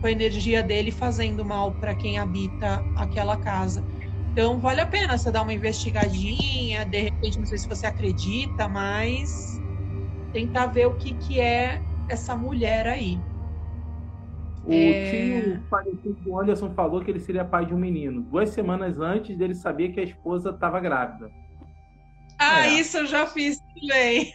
com 0.00 0.06
a 0.06 0.10
energia 0.10 0.62
dele 0.62 0.90
fazendo 0.90 1.44
mal 1.44 1.72
para 1.72 1.94
quem 1.94 2.18
habita 2.18 2.84
aquela 2.96 3.36
casa. 3.36 3.84
Então 4.32 4.60
vale 4.60 4.80
a 4.80 4.86
pena 4.86 5.16
você 5.16 5.30
dar 5.30 5.42
uma 5.42 5.54
investigadinha, 5.54 6.84
de 6.84 7.00
repente 7.00 7.38
não 7.38 7.46
sei 7.46 7.58
se 7.58 7.68
você 7.68 7.86
acredita, 7.86 8.68
mas 8.68 9.60
tentar 10.32 10.66
ver 10.66 10.86
o 10.86 10.94
que 10.94 11.14
que 11.14 11.40
é 11.40 11.80
essa 12.08 12.36
mulher 12.36 12.86
aí. 12.86 13.18
O 14.64 14.72
é... 14.72 15.10
tio 15.10 15.62
parecido 15.70 16.16
com 16.22 16.30
o 16.30 16.40
Anderson 16.40 16.74
falou 16.74 17.00
que 17.00 17.10
ele 17.10 17.20
seria 17.20 17.44
pai 17.44 17.64
de 17.64 17.72
um 17.72 17.78
menino. 17.78 18.20
Duas 18.22 18.50
semanas 18.50 18.98
antes 18.98 19.36
dele 19.38 19.54
saber 19.54 19.90
que 19.90 20.00
a 20.00 20.02
esposa 20.02 20.50
estava 20.50 20.80
grávida. 20.80 21.30
Ah, 22.38 22.66
é. 22.66 22.74
isso 22.74 22.98
eu 22.98 23.06
já 23.06 23.26
fiz 23.26 23.58
também. 23.58 24.32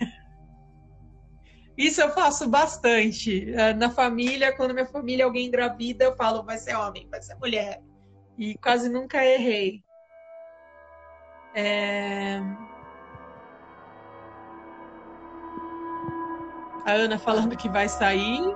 Isso 1.82 2.00
eu 2.00 2.10
faço 2.12 2.48
bastante. 2.48 3.52
É, 3.56 3.74
na 3.74 3.90
família, 3.90 4.56
quando 4.56 4.72
minha 4.74 4.86
família 4.86 5.26
alguém 5.26 5.48
engravida, 5.48 6.06
eu 6.06 6.16
falo, 6.16 6.44
vai 6.44 6.60
ser 6.60 6.76
homem, 6.76 7.08
vai 7.10 7.20
ser 7.22 7.36
mulher. 7.36 7.82
E 8.38 8.56
quase 8.60 8.88
nunca 8.88 9.26
errei. 9.26 9.82
É... 11.56 12.40
A 16.86 16.92
Ana 16.92 17.18
falando 17.18 17.58
que 17.58 17.68
vai 17.68 17.90
sair 17.90 18.56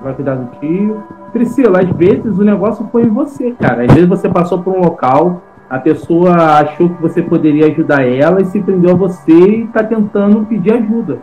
vai 0.00 0.14
cuidar 0.14 0.36
do 0.36 0.58
tio. 0.58 1.02
Priscila, 1.32 1.80
às 1.80 1.90
vezes 1.90 2.38
o 2.38 2.44
negócio 2.44 2.88
foi 2.90 3.02
em 3.02 3.10
você, 3.10 3.52
cara. 3.52 3.84
Às 3.84 3.92
vezes 3.92 4.08
você 4.08 4.28
passou 4.28 4.62
por 4.62 4.74
um 4.74 4.80
local, 4.80 5.42
a 5.68 5.78
pessoa 5.78 6.60
achou 6.60 6.88
que 6.88 7.02
você 7.02 7.22
poderia 7.22 7.66
ajudar 7.66 8.06
ela 8.06 8.40
e 8.40 8.46
se 8.46 8.62
prendeu 8.62 8.92
a 8.92 8.94
você 8.94 9.32
e 9.32 9.64
está 9.64 9.84
tentando 9.84 10.46
pedir 10.46 10.72
ajuda. 10.72 11.20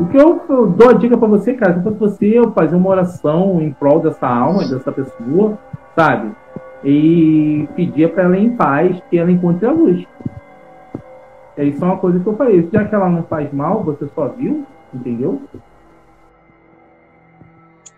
O 0.00 0.06
que 0.06 0.16
eu, 0.16 0.42
eu 0.48 0.66
dou 0.66 0.90
a 0.90 0.92
dica 0.94 1.16
para 1.16 1.28
você, 1.28 1.54
cara, 1.54 1.74
se 1.74 1.82
fosse 1.82 1.98
você, 1.98 2.42
fazer 2.52 2.74
uma 2.74 2.90
oração 2.90 3.62
em 3.62 3.72
prol 3.72 4.00
dessa 4.00 4.26
alma, 4.26 4.66
dessa 4.66 4.90
pessoa, 4.90 5.56
sabe? 5.94 6.32
E 6.82 7.68
pedir 7.76 8.12
para 8.12 8.24
ela 8.24 8.36
em 8.36 8.56
paz, 8.56 9.00
que 9.08 9.16
ela 9.16 9.30
encontre 9.30 9.66
a 9.66 9.72
luz. 9.72 10.04
Isso 11.56 11.82
é 11.82 11.86
uma 11.86 11.98
coisa 11.98 12.18
que 12.18 12.26
eu 12.26 12.36
falei. 12.36 12.68
Já 12.72 12.84
que 12.84 12.94
ela 12.94 13.08
não 13.08 13.22
faz 13.22 13.52
mal, 13.52 13.84
você 13.84 14.08
só 14.14 14.28
viu, 14.28 14.66
entendeu? 14.92 15.40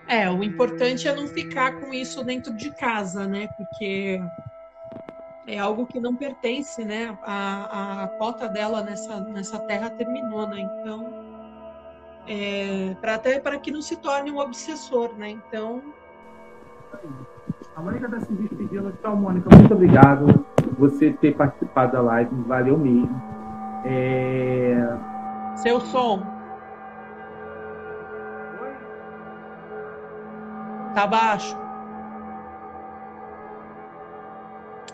É, 0.06 0.30
o 0.30 0.44
importante 0.44 1.08
é 1.08 1.14
não 1.14 1.26
ficar 1.26 1.80
com 1.80 1.92
isso 1.92 2.22
dentro 2.22 2.54
de 2.54 2.70
casa, 2.76 3.26
né? 3.26 3.48
Porque 3.56 4.20
é 5.46 5.58
algo 5.58 5.86
que 5.86 5.98
não 5.98 6.14
pertence, 6.14 6.84
né? 6.84 7.16
A, 7.22 8.04
a 8.04 8.08
cota 8.08 8.48
dela 8.48 8.82
nessa, 8.82 9.20
nessa 9.20 9.58
terra 9.60 9.90
terminou, 9.90 10.46
né? 10.46 10.60
Então, 10.60 11.25
é, 12.26 12.94
para 13.00 13.14
até 13.14 13.38
para 13.38 13.58
que 13.58 13.70
não 13.70 13.80
se 13.80 13.96
torne 13.96 14.30
um 14.30 14.38
obsessor, 14.38 15.14
né? 15.16 15.30
Então. 15.30 15.82
A 17.74 17.80
Mônica 17.80 18.06
está 18.06 18.20
se 18.20 18.32
despedindo. 18.32 18.92
Tchau, 19.02 19.16
Mônica. 19.16 19.48
Muito 19.54 19.74
obrigado 19.74 20.46
por 20.56 20.88
você 20.88 21.12
ter 21.12 21.36
participado 21.36 21.92
da 21.92 22.00
live. 22.00 22.34
Valeu 22.46 22.76
mesmo. 22.76 23.22
É... 23.84 24.96
Seu 25.56 25.80
som. 25.80 26.22
Tá 30.94 31.06
baixo. 31.06 31.56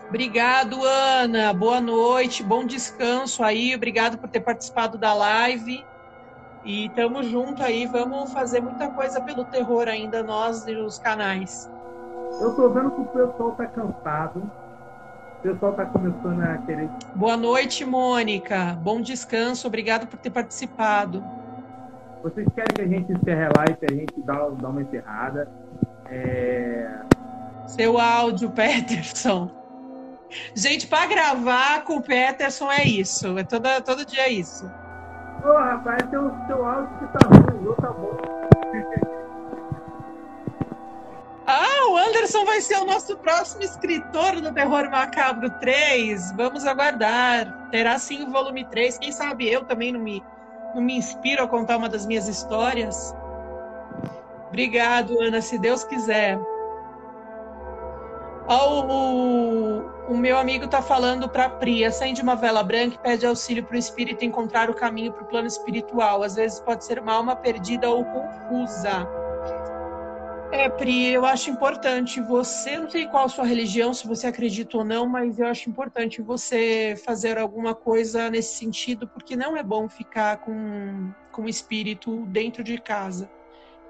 Obrigado, 0.09 0.85
Ana. 0.85 1.55
Boa 1.55 1.81
noite, 1.81 2.43
bom 2.43 2.67
descanso 2.67 3.43
aí. 3.43 3.75
Obrigado 3.75 4.19
por 4.19 4.29
ter 4.29 4.41
participado 4.41 4.99
da 4.99 5.15
live. 5.15 5.83
E 6.65 6.89
tamo 6.91 7.23
junto 7.23 7.63
aí. 7.63 7.87
Vamos 7.87 8.33
fazer 8.33 8.61
muita 8.61 8.89
coisa 8.89 9.21
pelo 9.21 9.45
terror 9.45 9.89
ainda, 9.89 10.23
nós 10.23 10.67
e 10.67 10.75
os 10.75 10.99
canais. 10.99 11.71
Eu 12.41 12.55
tô 12.55 12.69
vendo 12.71 12.91
que 12.93 13.01
o 13.01 13.05
pessoal 13.05 13.53
tá 13.53 13.67
cansado. 13.67 14.51
O 15.39 15.43
pessoal 15.43 15.73
tá 15.75 15.87
começando 15.87 16.41
a 16.41 16.59
querer. 16.59 16.89
Boa 17.15 17.37
noite, 17.37 17.85
Mônica. 17.85 18.79
Bom 18.81 19.01
descanso. 19.01 19.67
Obrigado 19.67 20.07
por 20.07 20.19
ter 20.19 20.31
participado. 20.31 21.23
Vocês 22.23 22.47
querem 22.55 22.75
que 22.75 22.83
a 22.83 22.87
gente 22.87 23.13
encerre 23.13 23.45
a 23.47 23.51
live, 23.57 23.79
a 23.83 23.93
gente 23.93 24.23
dá, 24.23 24.49
dá 24.49 24.69
uma 24.69 24.83
encerrada? 24.83 25.51
É... 26.09 27.01
Seu 27.67 27.99
áudio, 27.99 28.51
Peterson. 28.51 29.51
Gente, 30.55 30.87
para 30.87 31.07
gravar 31.07 31.85
com 31.85 31.97
o 31.97 32.03
Peterson 32.03 32.71
é 32.71 32.85
isso. 32.85 33.37
É 33.37 33.45
toda, 33.45 33.81
todo 33.81 34.07
dia 34.07 34.29
isso. 34.29 34.71
Ô, 35.45 35.53
rapaz, 35.55 36.03
teu, 36.11 36.31
teu 36.47 36.65
áudio 36.65 36.99
que 36.99 37.07
tá 37.19 37.29
ruim, 37.29 37.67
o 37.67 37.75
tá 37.75 37.91
bom. 37.91 38.17
Ah, 41.45 41.91
o 41.91 41.97
Anderson 41.97 42.45
vai 42.45 42.61
ser 42.61 42.77
o 42.77 42.85
nosso 42.85 43.17
próximo 43.19 43.65
escritor 43.65 44.41
do 44.41 44.53
Terror 44.53 44.89
Macabro 44.89 45.51
3. 45.59 46.33
Vamos 46.37 46.65
aguardar. 46.65 47.69
Terá 47.71 47.99
sim 47.99 48.23
o 48.23 48.31
volume 48.31 48.65
3. 48.67 48.97
Quem 48.99 49.11
sabe 49.11 49.51
eu 49.51 49.65
também 49.65 49.93
não 49.93 49.99
me, 49.99 50.23
não 50.73 50.81
me 50.81 50.97
inspiro 50.97 51.43
a 51.43 51.49
contar 51.49 51.79
uma 51.79 51.89
das 51.89 52.07
minhas 52.07 52.29
histórias. 52.29 53.13
Obrigado, 54.49 55.21
Ana, 55.21 55.43
se 55.43 55.59
Deus 55.59 55.83
quiser. 55.83 56.39
Ó, 58.49 58.87
o, 58.87 60.13
o 60.13 60.17
meu 60.17 60.37
amigo 60.37 60.65
está 60.65 60.83
falando 60.83 61.29
para 61.29 61.49
Pri, 61.49 61.85
acende 61.85 62.21
uma 62.21 62.35
vela 62.35 62.63
branca 62.63 62.97
e 62.97 62.99
pede 62.99 63.25
auxílio 63.25 63.65
para 63.65 63.77
o 63.77 63.79
espírito 63.79 64.25
encontrar 64.25 64.69
o 64.69 64.75
caminho 64.75 65.13
para 65.13 65.23
o 65.23 65.27
plano 65.27 65.47
espiritual. 65.47 66.23
Às 66.23 66.35
vezes 66.35 66.61
pode 66.61 66.85
ser 66.85 66.99
uma 66.99 67.13
alma 67.13 67.37
perdida 67.37 67.89
ou 67.89 68.05
confusa. 68.05 69.07
É, 70.51 70.69
Pri, 70.69 71.09
eu 71.09 71.25
acho 71.25 71.49
importante 71.49 72.21
você, 72.21 72.79
não 72.79 72.91
sei 72.91 73.07
qual 73.07 73.25
a 73.25 73.29
sua 73.29 73.47
religião, 73.47 73.95
se 73.95 74.07
você 74.07 74.27
acredita 74.27 74.77
ou 74.77 74.85
não, 74.85 75.09
mas 75.09 75.39
eu 75.39 75.47
acho 75.47 75.71
importante 75.71 76.21
você 76.21 76.95
fazer 77.07 77.39
alguma 77.39 77.75
coisa 77.75 78.29
nesse 78.29 78.59
sentido, 78.59 79.09
porque 79.09 79.35
não 79.35 79.57
é 79.57 79.63
bom 79.63 79.89
ficar 79.89 80.39
com, 80.39 81.11
com 81.31 81.43
o 81.45 81.49
espírito 81.49 82.27
dentro 82.27 82.63
de 82.63 82.77
casa. 82.77 83.31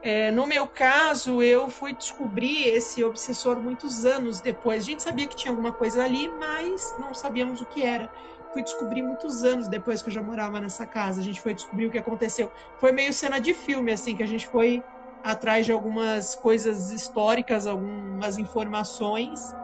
É, 0.05 0.33
no 0.33 0.49
meu 0.49 0.67
caso, 0.67 1.41
eu 1.41 1.71
fui 1.71 1.95
descobrir 1.95 2.67
esse 2.67 3.05
obsessor 3.05 3.63
muitos 3.63 4.05
anos 4.05 4.41
depois. 4.41 4.83
A 4.83 4.85
gente 4.85 5.01
sabia 5.03 5.29
que 5.29 5.37
tinha 5.37 5.53
alguma 5.53 5.73
coisa 5.73 6.03
ali, 6.03 6.29
mas 6.39 6.83
não 6.99 7.15
sabíamos 7.15 7.61
o 7.61 7.67
que 7.67 7.83
era. 7.83 8.11
Fui 8.53 8.65
descobrir 8.65 9.03
muitos 9.03 9.45
anos 9.45 9.69
depois 9.69 10.03
que 10.03 10.09
eu 10.09 10.13
já 10.13 10.21
morava 10.21 10.61
nessa 10.61 10.85
casa. 10.89 11.21
A 11.21 11.25
gente 11.25 11.41
foi 11.41 11.55
descobrir 11.55 11.87
o 11.87 11.91
que 11.91 11.99
aconteceu. 11.99 12.51
Foi 12.81 12.91
meio 12.91 13.13
cena 13.13 13.39
de 13.39 13.55
filme, 13.55 13.93
assim, 13.93 14.17
que 14.17 14.25
a 14.25 14.27
gente 14.27 14.49
foi 14.49 14.83
atrás 15.23 15.65
de 15.67 15.71
algumas 15.71 16.35
coisas 16.35 16.91
históricas, 16.91 17.65
algumas 17.69 18.39
informações, 18.39 19.55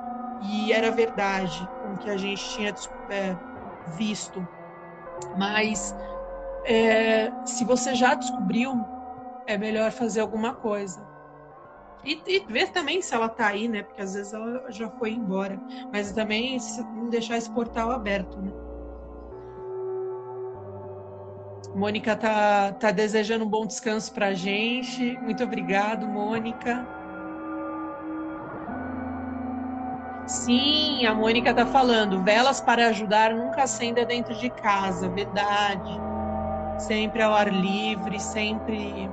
e 0.40 0.72
era 0.72 0.92
verdade 0.92 1.68
com 1.82 1.94
o 1.94 1.98
que 1.98 2.08
a 2.08 2.16
gente 2.16 2.48
tinha 2.54 2.72
é, 3.10 3.36
visto. 3.84 4.48
Mas 5.36 5.92
é, 6.64 7.32
se 7.44 7.64
você 7.64 7.92
já 7.96 8.14
descobriu 8.14 8.88
é 9.48 9.56
melhor 9.56 9.90
fazer 9.90 10.20
alguma 10.20 10.54
coisa. 10.54 11.04
E, 12.04 12.22
e, 12.26 12.52
ver 12.52 12.70
também 12.70 13.02
se 13.02 13.14
ela 13.14 13.28
tá 13.28 13.48
aí, 13.48 13.66
né? 13.66 13.82
Porque 13.82 14.00
às 14.00 14.14
vezes 14.14 14.32
ela 14.32 14.70
já 14.70 14.90
foi 14.90 15.12
embora. 15.12 15.58
Mas 15.90 16.12
também 16.12 16.58
não 16.94 17.08
deixar 17.08 17.38
esse 17.38 17.50
portal 17.50 17.90
aberto, 17.90 18.38
né? 18.40 18.52
Mônica 21.74 22.14
tá, 22.14 22.72
tá 22.72 22.90
desejando 22.90 23.44
um 23.44 23.48
bom 23.48 23.66
descanso 23.66 24.12
pra 24.12 24.34
gente. 24.34 25.18
Muito 25.22 25.42
obrigado, 25.42 26.06
Mônica. 26.06 26.86
Sim, 30.26 31.06
a 31.06 31.14
Mônica 31.14 31.54
tá 31.54 31.64
falando. 31.64 32.22
Velas 32.22 32.60
para 32.60 32.88
ajudar 32.88 33.34
nunca 33.34 33.62
acenda 33.62 34.04
dentro 34.04 34.34
de 34.34 34.50
casa. 34.50 35.08
Verdade. 35.08 35.90
Sempre 36.78 37.22
ao 37.22 37.34
ar 37.34 37.52
livre, 37.52 38.20
sempre 38.20 39.10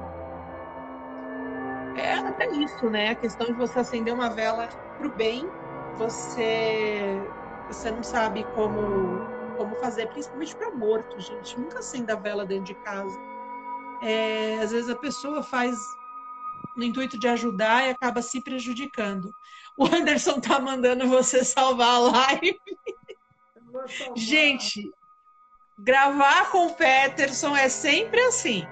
é 1.95 2.13
até 2.13 2.47
isso, 2.47 2.89
né? 2.89 3.09
A 3.09 3.15
questão 3.15 3.47
de 3.47 3.53
você 3.53 3.79
acender 3.79 4.13
uma 4.13 4.29
vela 4.29 4.67
para 4.97 5.07
o 5.07 5.11
bem, 5.11 5.49
você 5.97 7.21
você 7.67 7.89
não 7.91 8.03
sabe 8.03 8.43
como 8.55 9.33
como 9.57 9.75
fazer, 9.77 10.07
principalmente 10.09 10.55
para 10.55 10.71
morto, 10.71 11.19
gente. 11.19 11.57
Nunca 11.57 11.79
acenda 11.79 12.13
a 12.13 12.17
vela 12.17 12.45
dentro 12.45 12.65
de 12.65 12.75
casa. 12.75 13.17
É, 14.01 14.59
às 14.61 14.71
vezes 14.71 14.89
a 14.89 14.95
pessoa 14.95 15.41
faz 15.41 15.77
no 16.75 16.83
intuito 16.83 17.17
de 17.17 17.27
ajudar 17.29 17.87
e 17.87 17.91
acaba 17.91 18.21
se 18.21 18.41
prejudicando. 18.41 19.31
O 19.77 19.85
Anderson 19.85 20.39
tá 20.41 20.59
mandando 20.59 21.07
você 21.07 21.43
salvar 21.43 21.95
a 21.95 21.99
live. 21.99 22.59
Gente, 24.15 24.91
gravar 25.79 26.51
com 26.51 26.67
o 26.67 26.73
Peterson 26.73 27.55
é 27.55 27.69
sempre 27.69 28.19
assim 28.21 28.67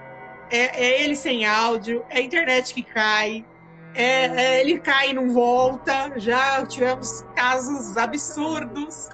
é, 0.54 0.84
é 0.84 1.02
ele 1.02 1.16
sem 1.16 1.44
áudio, 1.44 2.04
é 2.08 2.18
a 2.18 2.22
internet 2.22 2.72
que 2.72 2.82
cai, 2.82 3.44
é, 3.92 4.26
é, 4.26 4.60
ele 4.60 4.78
cai 4.78 5.10
e 5.10 5.12
não 5.12 5.32
volta. 5.32 6.12
Já 6.16 6.64
tivemos 6.64 7.22
casos 7.34 7.96
absurdos. 7.96 9.08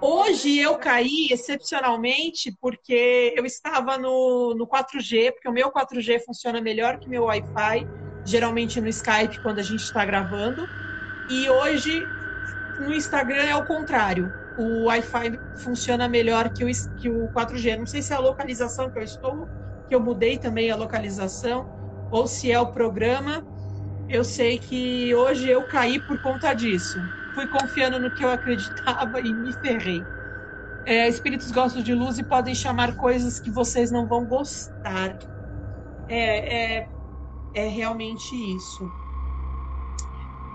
Hoje 0.00 0.58
eu 0.58 0.76
caí 0.78 1.28
excepcionalmente 1.30 2.56
porque 2.60 3.32
eu 3.36 3.46
estava 3.46 3.96
no, 3.96 4.52
no 4.56 4.66
4G, 4.66 5.32
porque 5.32 5.48
o 5.48 5.52
meu 5.52 5.70
4G 5.70 6.24
funciona 6.24 6.60
melhor 6.60 6.98
que 6.98 7.06
o 7.06 7.10
meu 7.10 7.24
Wi-Fi, 7.24 7.86
geralmente 8.24 8.80
no 8.80 8.88
Skype 8.88 9.40
quando 9.42 9.60
a 9.60 9.62
gente 9.62 9.84
está 9.84 10.04
gravando. 10.04 10.68
E 11.30 11.48
hoje 11.48 12.04
no 12.80 12.92
Instagram 12.92 13.44
é 13.44 13.54
o 13.54 13.64
contrário 13.64 14.41
o 14.56 14.84
Wi-Fi 14.86 15.40
funciona 15.54 16.08
melhor 16.08 16.50
que 16.52 16.64
o, 16.64 16.68
que 16.96 17.08
o 17.10 17.28
4G. 17.30 17.76
Não 17.76 17.86
sei 17.86 18.02
se 18.02 18.12
é 18.12 18.16
a 18.16 18.20
localização 18.20 18.90
que 18.90 18.98
eu 18.98 19.02
estou, 19.02 19.50
que 19.88 19.94
eu 19.94 20.00
mudei 20.00 20.38
também 20.38 20.70
a 20.70 20.76
localização, 20.76 21.68
ou 22.10 22.26
se 22.26 22.50
é 22.50 22.58
o 22.60 22.72
programa. 22.72 23.44
Eu 24.08 24.24
sei 24.24 24.58
que 24.58 25.14
hoje 25.14 25.48
eu 25.48 25.64
caí 25.66 26.02
por 26.02 26.20
conta 26.20 26.54
disso. 26.54 27.08
Fui 27.34 27.48
confiando 27.48 27.98
no 28.00 28.12
que 28.12 28.24
eu 28.24 28.30
acreditava 28.30 29.20
e 29.20 29.34
me 29.34 29.52
ferrei. 29.54 30.08
É, 30.84 31.08
espíritos 31.08 31.50
gostam 31.50 31.82
de 31.82 31.94
luz 31.94 32.18
e 32.18 32.24
podem 32.24 32.54
chamar 32.54 32.94
coisas 32.96 33.38
que 33.40 33.50
vocês 33.50 33.90
não 33.90 34.06
vão 34.08 34.26
gostar. 34.26 35.16
É, 36.08 36.80
é, 36.82 36.88
é 37.54 37.68
realmente 37.68 38.36
isso. 38.36 38.94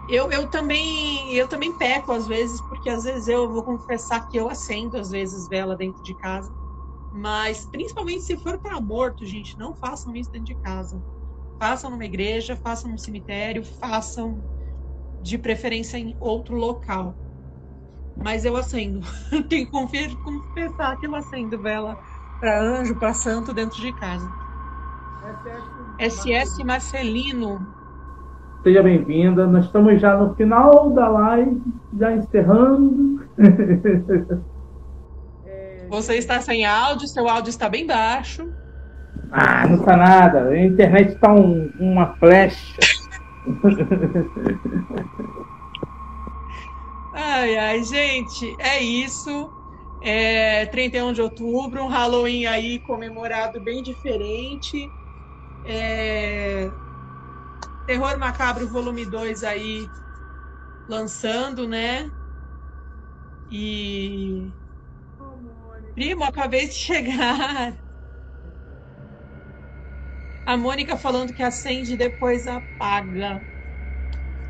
Eu, 0.07 0.31
eu 0.31 0.47
também 0.49 1.33
eu 1.33 1.47
também 1.47 1.77
peco 1.77 2.13
às 2.13 2.25
vezes, 2.25 2.61
porque 2.61 2.89
às 2.89 3.03
vezes 3.03 3.27
eu 3.27 3.51
vou 3.51 3.63
confessar 3.63 4.27
que 4.27 4.37
eu 4.39 4.49
acendo 4.49 4.97
às 4.97 5.09
vezes 5.09 5.47
vela 5.47 5.75
dentro 5.75 6.01
de 6.01 6.15
casa. 6.15 6.55
Mas 7.11 7.65
principalmente 7.65 8.23
se 8.23 8.37
for 8.37 8.59
para 8.59 8.79
morto, 8.79 9.25
gente, 9.25 9.57
não 9.57 9.75
façam 9.75 10.15
isso 10.15 10.31
dentro 10.31 10.47
de 10.47 10.55
casa. 10.55 11.03
Façam 11.59 11.89
numa 11.89 12.05
igreja, 12.05 12.55
façam 12.55 12.89
num 12.91 12.97
cemitério, 12.97 13.63
façam 13.63 14.41
de 15.19 15.37
preferência 15.37 15.97
em 15.97 16.15
outro 16.19 16.55
local. 16.55 17.17
Mas 18.15 18.45
eu 18.45 18.55
acendo. 18.55 19.01
Tenho 19.49 19.65
que 19.65 20.17
confessar 20.17 20.97
que 20.97 21.05
eu 21.05 21.15
acendo 21.15 21.59
vela 21.59 21.99
para 22.39 22.61
anjo, 22.61 22.95
para 22.95 23.13
santo 23.13 23.53
dentro 23.53 23.81
de 23.81 23.91
casa. 23.91 24.33
SS 25.99 26.63
Marcelino 26.63 27.76
Seja 28.63 28.81
bem-vinda. 28.83 29.47
Nós 29.47 29.65
estamos 29.65 29.99
já 30.01 30.17
no 30.17 30.35
final 30.35 30.89
da 30.91 31.07
live, 31.07 31.61
já 31.97 32.13
encerrando. 32.13 33.25
Você 35.89 36.15
está 36.15 36.41
sem 36.41 36.65
áudio, 36.65 37.07
seu 37.07 37.29
áudio 37.29 37.49
está 37.49 37.69
bem 37.69 37.87
baixo. 37.87 38.45
Ah, 39.31 39.65
não 39.67 39.77
está 39.77 39.95
nada. 39.95 40.49
A 40.49 40.59
internet 40.59 41.13
está 41.13 41.33
um, 41.33 41.71
uma 41.79 42.13
flecha. 42.15 42.75
ai, 47.13 47.55
ai, 47.57 47.81
gente, 47.83 48.53
é 48.59 48.83
isso. 48.83 49.49
É 50.01 50.65
31 50.67 51.13
de 51.13 51.21
outubro, 51.21 51.83
um 51.83 51.87
Halloween 51.87 52.45
aí 52.45 52.79
comemorado 52.79 53.61
bem 53.61 53.81
diferente. 53.81 54.89
É, 55.65 56.69
Terror 57.87 58.17
Macabro 58.19 58.67
Volume 58.69 59.05
2 59.05 59.43
aí 59.43 59.91
lançando, 60.87 61.67
né? 61.67 62.11
E. 63.49 64.53
Primo, 65.93 66.23
acabei 66.23 66.67
de 66.69 66.73
chegar. 66.75 67.77
A 70.47 70.57
Mônica 70.57 70.97
falando 70.97 71.31
que 71.33 71.43
acende 71.43 71.93
e 71.93 71.97
depois 71.97 72.47
apaga. 72.47 73.45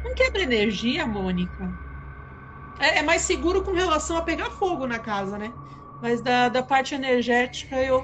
Não 0.04 0.16
quebra 0.16 0.42
energia, 0.44 1.06
Mônica. 1.06 1.78
É, 2.80 3.00
é, 3.00 3.04
mais 3.04 3.24
seguro 3.24 3.64
com 3.64 3.72
relação 3.74 4.18
a 4.18 4.22
pegar 4.24 4.52
fogo 4.52 4.86
na 4.88 5.00
casa, 5.00 5.38
né? 5.38 5.58
Mas 6.00 6.22
da, 6.22 6.50
da 6.50 6.62
parte 6.64 6.94
energética 6.96 7.76
eu 7.84 8.04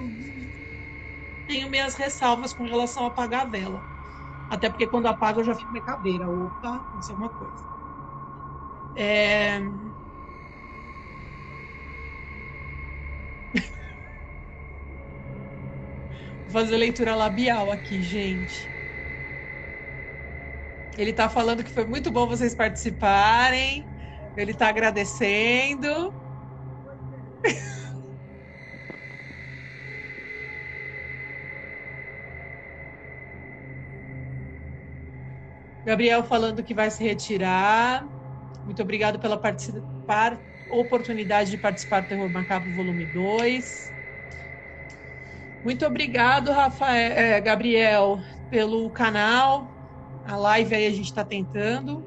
tenho 1.47 1.69
minhas 1.69 1.95
ressalvas 1.95 2.53
com 2.53 2.63
relação 2.65 3.05
a 3.05 3.07
apagar 3.07 3.45
a 3.45 3.49
vela. 3.49 3.85
Até 4.53 4.69
porque 4.69 4.87
quando 4.87 5.07
apaga 5.07 5.39
eu 5.39 5.43
já 5.45 5.55
fico 5.55 5.71
meio 5.73 5.83
caveira. 5.85 6.29
Opa, 6.29 6.77
aconteceu 6.77 7.13
alguma 7.15 7.29
coisa. 7.31 7.63
É... 8.95 9.59
Vou 16.45 16.61
fazer 16.61 16.77
leitura 16.77 17.15
labial 17.15 17.69
aqui, 17.71 18.01
gente. 18.01 18.71
Ele 20.97 21.11
está 21.11 21.29
falando 21.29 21.63
que 21.63 21.71
foi 21.71 21.85
muito 21.85 22.11
bom 22.11 22.27
vocês 22.27 22.53
participarem. 22.55 23.89
Ele 24.35 24.51
está 24.51 24.67
agradecendo. 24.69 26.15
Gabriel 35.85 36.23
falando 36.23 36.63
que 36.63 36.73
vai 36.73 36.89
se 36.89 37.03
retirar. 37.03 38.05
Muito 38.65 38.81
obrigado 38.81 39.19
pela 39.19 39.39
oportunidade 40.69 41.51
de 41.51 41.57
participar 41.57 42.01
do 42.01 42.07
Terror 42.07 42.29
Macabro 42.29 42.71
Volume 42.71 43.05
2. 43.05 43.91
Muito 45.63 45.85
obrigado, 45.85 46.51
Rafael, 46.51 47.13
é, 47.13 47.39
Gabriel, 47.39 48.19
pelo 48.49 48.89
canal. 48.89 49.67
A 50.25 50.35
live 50.35 50.75
aí 50.75 50.87
a 50.87 50.91
gente 50.91 51.05
está 51.05 51.23
tentando. 51.23 52.03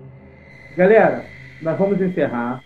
Galera, 0.77 1.27
nós 1.61 1.78
vamos 1.78 2.01
encerrar. 2.01 2.62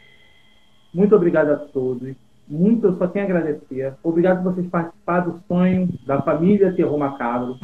Muito 0.93 1.15
obrigado 1.15 1.51
a 1.51 1.57
todos. 1.57 2.15
Muito, 2.49 2.87
eu 2.87 2.99
só 2.99 3.07
tenho 3.07 3.25
a 3.25 3.29
agradecer. 3.29 3.95
Obrigado 4.03 4.43
por 4.43 4.53
vocês 4.53 4.67
participarem 4.69 5.31
do 5.31 5.41
sonho 5.47 5.89
da 6.05 6.21
família 6.23 6.75
Terror 6.75 6.99
Macabro. 6.99 7.57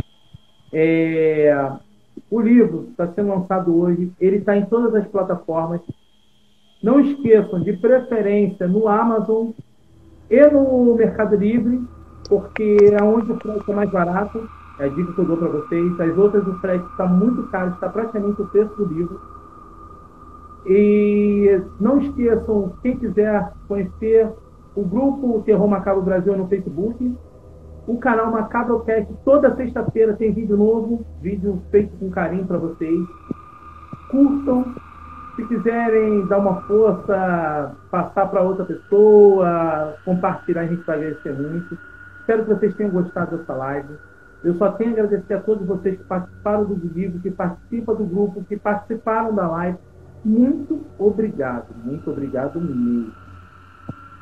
É, 0.73 1.53
o 2.31 2.41
livro 2.41 2.89
está 2.91 3.09
sendo 3.09 3.29
lançado 3.29 3.79
hoje. 3.79 4.13
Ele 4.21 4.37
está 4.37 4.57
em 4.57 4.67
todas 4.67 4.95
as 4.95 5.07
plataformas. 5.09 5.81
Não 6.83 7.01
esqueçam, 7.01 7.61
de 7.61 7.73
preferência, 7.75 8.67
no 8.69 8.89
Amazon 8.89 9.51
e 10.31 10.47
no 10.49 10.95
Mercado 10.95 11.37
Livre, 11.37 11.83
porque 12.29 12.77
é 12.93 13.03
onde 13.03 13.33
o 13.33 13.37
frete 13.37 13.71
é 13.71 13.75
mais 13.75 13.91
barato. 13.91 14.49
É 14.79 14.85
a 14.85 14.89
dica 14.89 15.13
que 15.13 15.19
eu 15.19 15.25
dou 15.25 15.37
para 15.37 15.49
vocês. 15.49 16.01
As 16.01 16.19
outras, 16.19 16.47
o 16.47 16.55
frete 16.61 16.85
está 16.91 17.07
muito 17.07 17.45
caro, 17.45 17.73
está 17.73 17.89
praticamente 17.89 18.43
o 18.43 18.47
preço 18.47 18.75
do 18.77 18.85
livro. 18.85 19.21
E 20.67 21.63
não 21.81 22.01
esqueçam, 22.01 22.73
quem 22.83 22.97
quiser 22.97 23.53
conhecer 23.69 24.29
o 24.75 24.83
grupo 24.83 25.43
Terror 25.47 25.67
Macabro 25.69 26.03
Brasil 26.03 26.37
no 26.37 26.49
Facebook, 26.49 27.17
o 27.87 27.99
canal 27.99 28.31
Macabrocast, 28.33 29.09
toda 29.25 29.55
sexta-feira 29.55 30.15
tem 30.15 30.33
vídeo 30.33 30.57
novo, 30.57 31.07
vídeo 31.23 31.63
feito 31.71 31.97
com 31.99 32.11
carinho 32.11 32.47
para 32.47 32.59
vocês. 32.59 33.07
Curtam, 34.11 34.75
se 35.37 35.47
quiserem 35.47 36.27
dar 36.27 36.39
uma 36.39 36.63
força, 36.63 37.77
passar 37.91 38.27
para 38.27 38.43
outra 38.43 38.65
pessoa, 38.65 39.97
compartilhar, 40.05 40.63
a 40.63 40.67
gente 40.67 40.85
vai 40.85 40.97
agradecer 40.97 41.33
muito. 41.33 41.79
Espero 42.21 42.45
que 42.45 42.55
vocês 42.55 42.75
tenham 42.75 42.91
gostado 42.91 43.37
dessa 43.37 43.55
live. 43.55 43.95
Eu 44.43 44.55
só 44.57 44.73
tenho 44.73 44.91
a 44.91 44.93
agradecer 45.05 45.35
a 45.35 45.41
todos 45.41 45.67
vocês 45.67 45.97
que 45.97 46.05
participaram 46.05 46.65
do 46.65 46.75
livro, 46.75 47.21
que 47.21 47.31
participam 47.31 47.95
do 47.95 48.05
grupo, 48.05 48.45
que 48.45 48.57
participaram 48.57 49.35
da 49.35 49.49
live. 49.49 49.79
Muito 50.25 50.85
obrigado, 50.99 51.67
muito 51.85 52.11
obrigado 52.11 52.61
mesmo. 52.61 53.13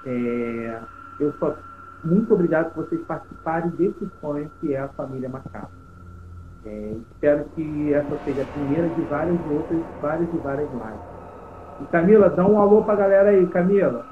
É, 0.07 0.81
eu 1.19 1.33
só 1.39 1.57
muito 2.05 2.35
obrigado 2.35 2.73
por 2.73 2.85
vocês 2.87 3.05
participarem 3.07 3.71
desse 3.73 4.09
sonho 4.21 4.51
que 4.61 4.73
é 4.75 4.79
a 4.79 4.89
família 4.95 5.29
Macabra. 5.29 5.71
É, 6.65 6.93
espero 7.13 7.49
que 7.51 7.93
essa 7.93 8.19
seja 8.25 8.43
a 8.43 8.47
primeira 8.47 8.89
de 8.91 9.03
várias 9.03 9.41
outras, 9.47 9.85
várias 10.01 10.33
e 10.33 10.39
várias 10.39 10.71
lives. 10.71 11.07
E 11.81 11.87
Camila, 11.89 12.31
dá 12.31 12.47
um 12.47 12.59
alô 12.61 12.85
pra 12.85 12.97
galera 12.97 13.31
aí, 13.31 13.47
Camila. 13.49 14.07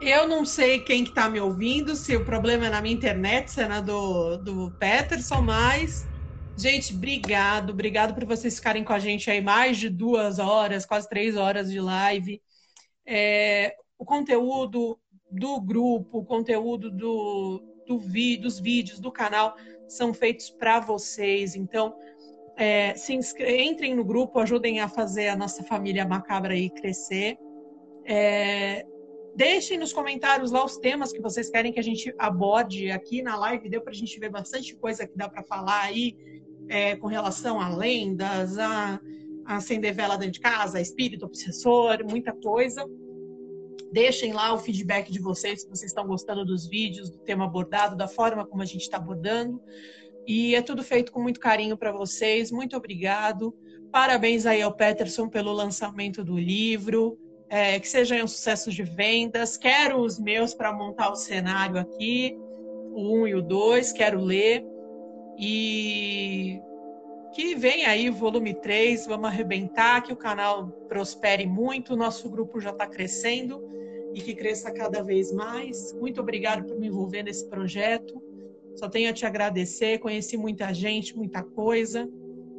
Eu 0.00 0.26
não 0.28 0.44
sei 0.44 0.80
quem 0.80 1.04
que 1.04 1.12
tá 1.12 1.28
me 1.28 1.40
ouvindo, 1.40 1.94
se 1.94 2.16
o 2.16 2.24
problema 2.24 2.66
é 2.66 2.70
na 2.70 2.82
minha 2.82 2.94
internet, 2.94 3.52
se 3.52 3.60
é 3.60 3.68
na 3.68 3.80
do, 3.80 4.36
do 4.38 4.72
Peterson, 4.72 5.40
mas 5.42 6.10
Gente, 6.56 6.94
obrigado, 6.94 7.70
obrigado 7.70 8.14
por 8.14 8.26
vocês 8.26 8.56
ficarem 8.56 8.84
com 8.84 8.92
a 8.92 8.98
gente 8.98 9.30
aí 9.30 9.40
mais 9.40 9.78
de 9.78 9.88
duas 9.88 10.38
horas, 10.38 10.84
quase 10.84 11.08
três 11.08 11.34
horas 11.36 11.70
de 11.70 11.80
live. 11.80 12.42
É, 13.06 13.74
o 14.02 14.04
conteúdo 14.04 14.98
do 15.30 15.60
grupo, 15.60 16.18
o 16.18 16.24
conteúdo 16.24 16.90
do, 16.90 17.62
do 17.86 18.00
vi, 18.00 18.36
dos 18.36 18.58
vídeos 18.58 18.98
do 18.98 19.12
canal 19.12 19.54
são 19.86 20.12
feitos 20.12 20.50
para 20.50 20.80
vocês. 20.80 21.54
Então, 21.54 21.94
é, 22.56 22.96
se 22.96 23.16
entrem 23.38 23.94
no 23.94 24.04
grupo, 24.04 24.40
ajudem 24.40 24.80
a 24.80 24.88
fazer 24.88 25.28
a 25.28 25.36
nossa 25.36 25.62
família 25.62 26.04
macabra 26.04 26.52
aí 26.52 26.68
crescer. 26.68 27.38
É, 28.04 28.84
deixem 29.36 29.78
nos 29.78 29.92
comentários 29.92 30.50
lá 30.50 30.64
os 30.64 30.78
temas 30.78 31.12
que 31.12 31.22
vocês 31.22 31.48
querem 31.48 31.72
que 31.72 31.78
a 31.78 31.84
gente 31.84 32.12
aborde 32.18 32.90
aqui 32.90 33.22
na 33.22 33.36
live. 33.36 33.68
Deu 33.68 33.82
para 33.82 33.92
a 33.92 33.96
gente 33.96 34.18
ver 34.18 34.30
bastante 34.30 34.74
coisa 34.74 35.06
que 35.06 35.16
dá 35.16 35.28
para 35.28 35.44
falar 35.44 35.82
aí 35.82 36.16
é, 36.68 36.96
com 36.96 37.06
relação 37.06 37.60
a 37.60 37.68
lendas, 37.68 38.58
a, 38.58 39.00
a 39.46 39.56
acender 39.58 39.94
vela 39.94 40.16
dentro 40.16 40.32
de 40.32 40.40
casa, 40.40 40.80
espírito 40.80 41.24
obsessor, 41.24 42.04
muita 42.04 42.32
coisa. 42.32 42.84
Deixem 43.92 44.32
lá 44.32 44.54
o 44.54 44.58
feedback 44.58 45.12
de 45.12 45.20
vocês, 45.20 45.60
se 45.60 45.68
vocês 45.68 45.90
estão 45.90 46.06
gostando 46.06 46.46
dos 46.46 46.66
vídeos, 46.66 47.10
do 47.10 47.18
tema 47.18 47.44
abordado, 47.44 47.94
da 47.94 48.08
forma 48.08 48.46
como 48.46 48.62
a 48.62 48.64
gente 48.64 48.80
está 48.80 48.96
abordando. 48.96 49.62
E 50.26 50.54
é 50.54 50.62
tudo 50.62 50.82
feito 50.82 51.12
com 51.12 51.20
muito 51.20 51.38
carinho 51.38 51.76
para 51.76 51.92
vocês. 51.92 52.50
Muito 52.50 52.74
obrigado. 52.74 53.54
Parabéns 53.90 54.46
aí 54.46 54.62
ao 54.62 54.74
Peterson 54.74 55.28
pelo 55.28 55.52
lançamento 55.52 56.24
do 56.24 56.38
livro. 56.38 57.18
É, 57.50 57.78
que 57.78 57.86
sejam 57.86 58.24
um 58.24 58.26
sucesso 58.26 58.70
de 58.70 58.82
vendas. 58.82 59.58
Quero 59.58 60.00
os 60.00 60.18
meus 60.18 60.54
para 60.54 60.72
montar 60.72 61.10
o 61.10 61.14
cenário 61.14 61.78
aqui, 61.78 62.34
o 62.94 63.18
1 63.18 63.20
um 63.20 63.26
e 63.28 63.34
o 63.34 63.42
2, 63.42 63.92
quero 63.92 64.22
ler. 64.22 64.64
E 65.38 66.58
que 67.32 67.54
vem 67.54 67.86
aí 67.86 68.10
volume 68.10 68.54
3, 68.54 69.06
vamos 69.06 69.28
arrebentar, 69.28 70.02
que 70.02 70.12
o 70.12 70.16
canal 70.16 70.68
prospere 70.88 71.46
muito, 71.46 71.94
o 71.94 71.96
nosso 71.96 72.28
grupo 72.28 72.60
já 72.60 72.70
está 72.70 72.86
crescendo 72.86 73.62
e 74.14 74.20
que 74.20 74.34
cresça 74.34 74.70
cada 74.70 75.02
vez 75.02 75.32
mais. 75.32 75.94
Muito 75.94 76.20
obrigado 76.20 76.66
por 76.66 76.78
me 76.78 76.88
envolver 76.88 77.22
nesse 77.22 77.48
projeto. 77.48 78.22
Só 78.76 78.88
tenho 78.88 79.08
a 79.08 79.12
te 79.12 79.24
agradecer, 79.24 79.98
conheci 79.98 80.36
muita 80.36 80.72
gente, 80.74 81.16
muita 81.16 81.42
coisa. 81.42 82.08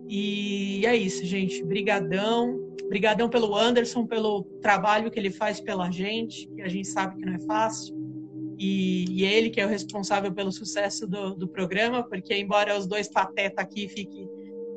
E 0.08 0.84
é 0.86 0.96
isso, 0.96 1.24
gente. 1.24 1.64
Brigadão. 1.64 2.60
Brigadão 2.90 3.30
pelo 3.30 3.56
Anderson, 3.56 4.06
pelo 4.06 4.44
trabalho 4.62 5.10
que 5.10 5.20
ele 5.20 5.32
faz 5.32 5.60
pela 5.60 5.90
gente, 5.90 6.48
que 6.50 6.62
a 6.62 6.68
gente 6.68 6.88
sabe 6.88 7.18
que 7.18 7.26
não 7.26 7.34
é 7.34 7.40
fácil. 7.40 7.96
E, 8.58 9.06
e 9.10 9.24
ele 9.24 9.50
que 9.50 9.62
é 9.62 9.66
o 9.66 9.70
responsável 9.70 10.32
pelo 10.32 10.52
sucesso 10.52 11.08
do, 11.08 11.36
do 11.36 11.48
programa, 11.48 12.04
porque 12.04 12.36
embora 12.36 12.78
os 12.78 12.88
dois 12.88 13.08
patetas 13.08 13.64
aqui 13.64 13.88
fiquem 13.88 14.28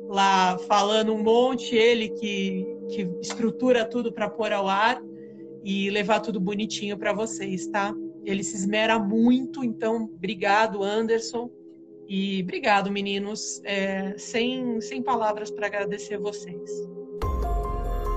lá 0.07 0.57
falando 0.67 1.13
um 1.13 1.21
monte, 1.21 1.75
ele 1.75 2.09
que, 2.09 2.65
que 2.89 3.01
estrutura 3.21 3.85
tudo 3.85 4.11
para 4.11 4.29
pôr 4.29 4.51
ao 4.51 4.67
ar 4.67 5.01
e 5.63 5.89
levar 5.89 6.21
tudo 6.21 6.39
bonitinho 6.39 6.97
para 6.97 7.13
vocês, 7.13 7.67
tá? 7.67 7.93
Ele 8.23 8.43
se 8.43 8.55
esmera 8.55 8.97
muito, 8.99 9.63
então 9.63 10.03
obrigado, 10.03 10.83
Anderson. 10.83 11.49
E 12.07 12.41
obrigado, 12.41 12.89
meninos. 12.89 13.61
É, 13.63 14.17
sem, 14.17 14.79
sem 14.79 15.01
palavras 15.01 15.51
para 15.51 15.67
agradecer 15.67 16.17
vocês. 16.17 16.71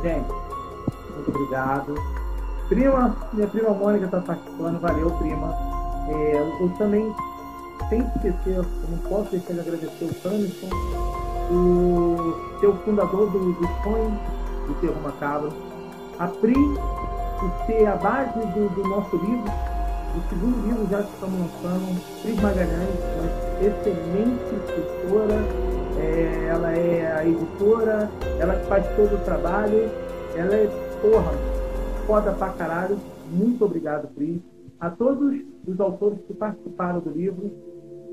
Gente, 0.03 0.29
muito 1.15 1.29
obrigado. 1.29 1.95
Prima, 2.69 3.17
minha 3.33 3.49
prima 3.49 3.71
Mônica 3.71 4.05
está 4.05 4.21
participando, 4.21 4.79
valeu, 4.79 5.11
prima. 5.19 5.53
É, 6.09 6.63
eu 6.63 6.69
também, 6.79 7.13
sem 7.89 8.01
esquecer, 8.01 8.57
eu 8.57 8.67
não 8.89 8.99
posso 9.09 9.33
deixar 9.33 9.55
de 9.55 9.61
agradecer 9.61 10.05
o 10.05 10.15
Tanison, 10.15 10.69
o 11.51 12.59
seu 12.61 12.75
fundador 12.79 13.31
do, 13.31 13.53
do 13.53 13.67
sonho 13.83 14.19
do 14.67 14.75
Terro 14.81 15.01
Macabro, 15.03 15.53
a 16.19 16.27
Pri, 16.29 16.55
por 16.55 17.67
ser 17.67 17.87
a 17.87 17.97
base 17.97 18.39
do, 18.39 18.69
do 18.75 18.89
nosso 18.89 19.17
livro, 19.17 19.51
o 20.17 20.29
segundo 20.29 20.67
livro 20.67 20.87
já 20.91 21.03
que 21.03 21.15
estamos 21.15 21.41
lançando, 21.41 22.23
Cris 22.23 22.41
Magalhães, 22.41 22.99
uma 23.17 23.67
excelente 23.67 24.55
escritora, 24.57 25.35
é, 25.99 26.47
ela 26.49 26.73
é 26.73 27.13
a 27.17 27.27
editora, 27.27 28.11
ela 28.39 28.55
faz 28.69 28.87
todo 28.97 29.15
o 29.15 29.25
trabalho, 29.25 29.89
ela 30.35 30.55
é, 30.55 30.67
porra, 31.01 31.33
foda 32.07 32.33
pra 32.33 32.49
caralho. 32.51 32.99
Muito 33.31 33.65
obrigado, 33.65 34.09
Cris. 34.15 34.41
A 34.81 34.91
todos 34.91 35.41
os 35.67 35.81
autores 35.81 36.19
que 36.27 36.35
participaram 36.35 37.01
do 37.01 37.11
livro, 37.11 37.51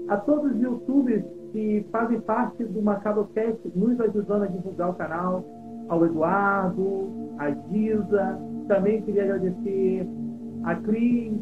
a 0.07 0.17
todos 0.17 0.51
os 0.51 0.61
youtubers 0.61 1.23
que 1.51 1.85
fazem 1.91 2.19
parte 2.21 2.63
do 2.63 2.81
Macabrocast, 2.81 3.59
nos 3.75 3.99
ajudando 3.99 4.43
a 4.43 4.47
divulgar 4.47 4.89
o 4.89 4.93
canal, 4.95 5.45
ao 5.89 6.05
Eduardo, 6.05 7.09
a 7.39 7.49
Giza, 7.51 8.39
também 8.67 9.01
queria 9.01 9.23
agradecer 9.23 10.07
a 10.63 10.75
Cris, 10.75 11.33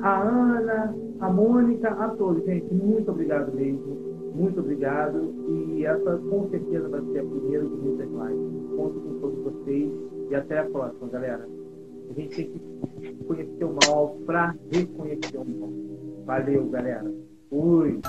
a 0.00 0.22
Ana, 0.22 0.94
a 1.20 1.30
Mônica, 1.30 1.88
a 1.88 2.08
todos, 2.10 2.44
gente, 2.44 2.72
muito 2.74 3.10
obrigado 3.10 3.54
mesmo. 3.54 4.14
Muito 4.34 4.58
obrigado. 4.60 5.32
E 5.48 5.86
essa 5.86 6.16
com 6.16 6.48
certeza 6.50 6.88
vai 6.88 7.00
ser 7.12 7.20
a 7.20 7.24
primeira 7.24 7.64
de 7.64 7.76
muitas 7.76 8.08
lives. 8.08 8.76
Conto 8.76 9.00
com 9.00 9.20
todos 9.20 9.44
vocês. 9.44 9.92
E 10.28 10.34
até 10.34 10.58
a 10.58 10.64
próxima, 10.64 11.08
galera. 11.08 11.46
A 12.10 12.12
gente 12.14 12.36
tem 12.36 13.14
que 13.14 13.24
conhecer 13.24 13.64
o 13.64 13.76
mal 13.88 14.16
para 14.26 14.54
reconhecer 14.72 15.38
o 15.38 15.44
mal. 15.44 15.70
Valeu, 16.26 16.68
galera. 16.68 17.14
Fui. 17.48 18.00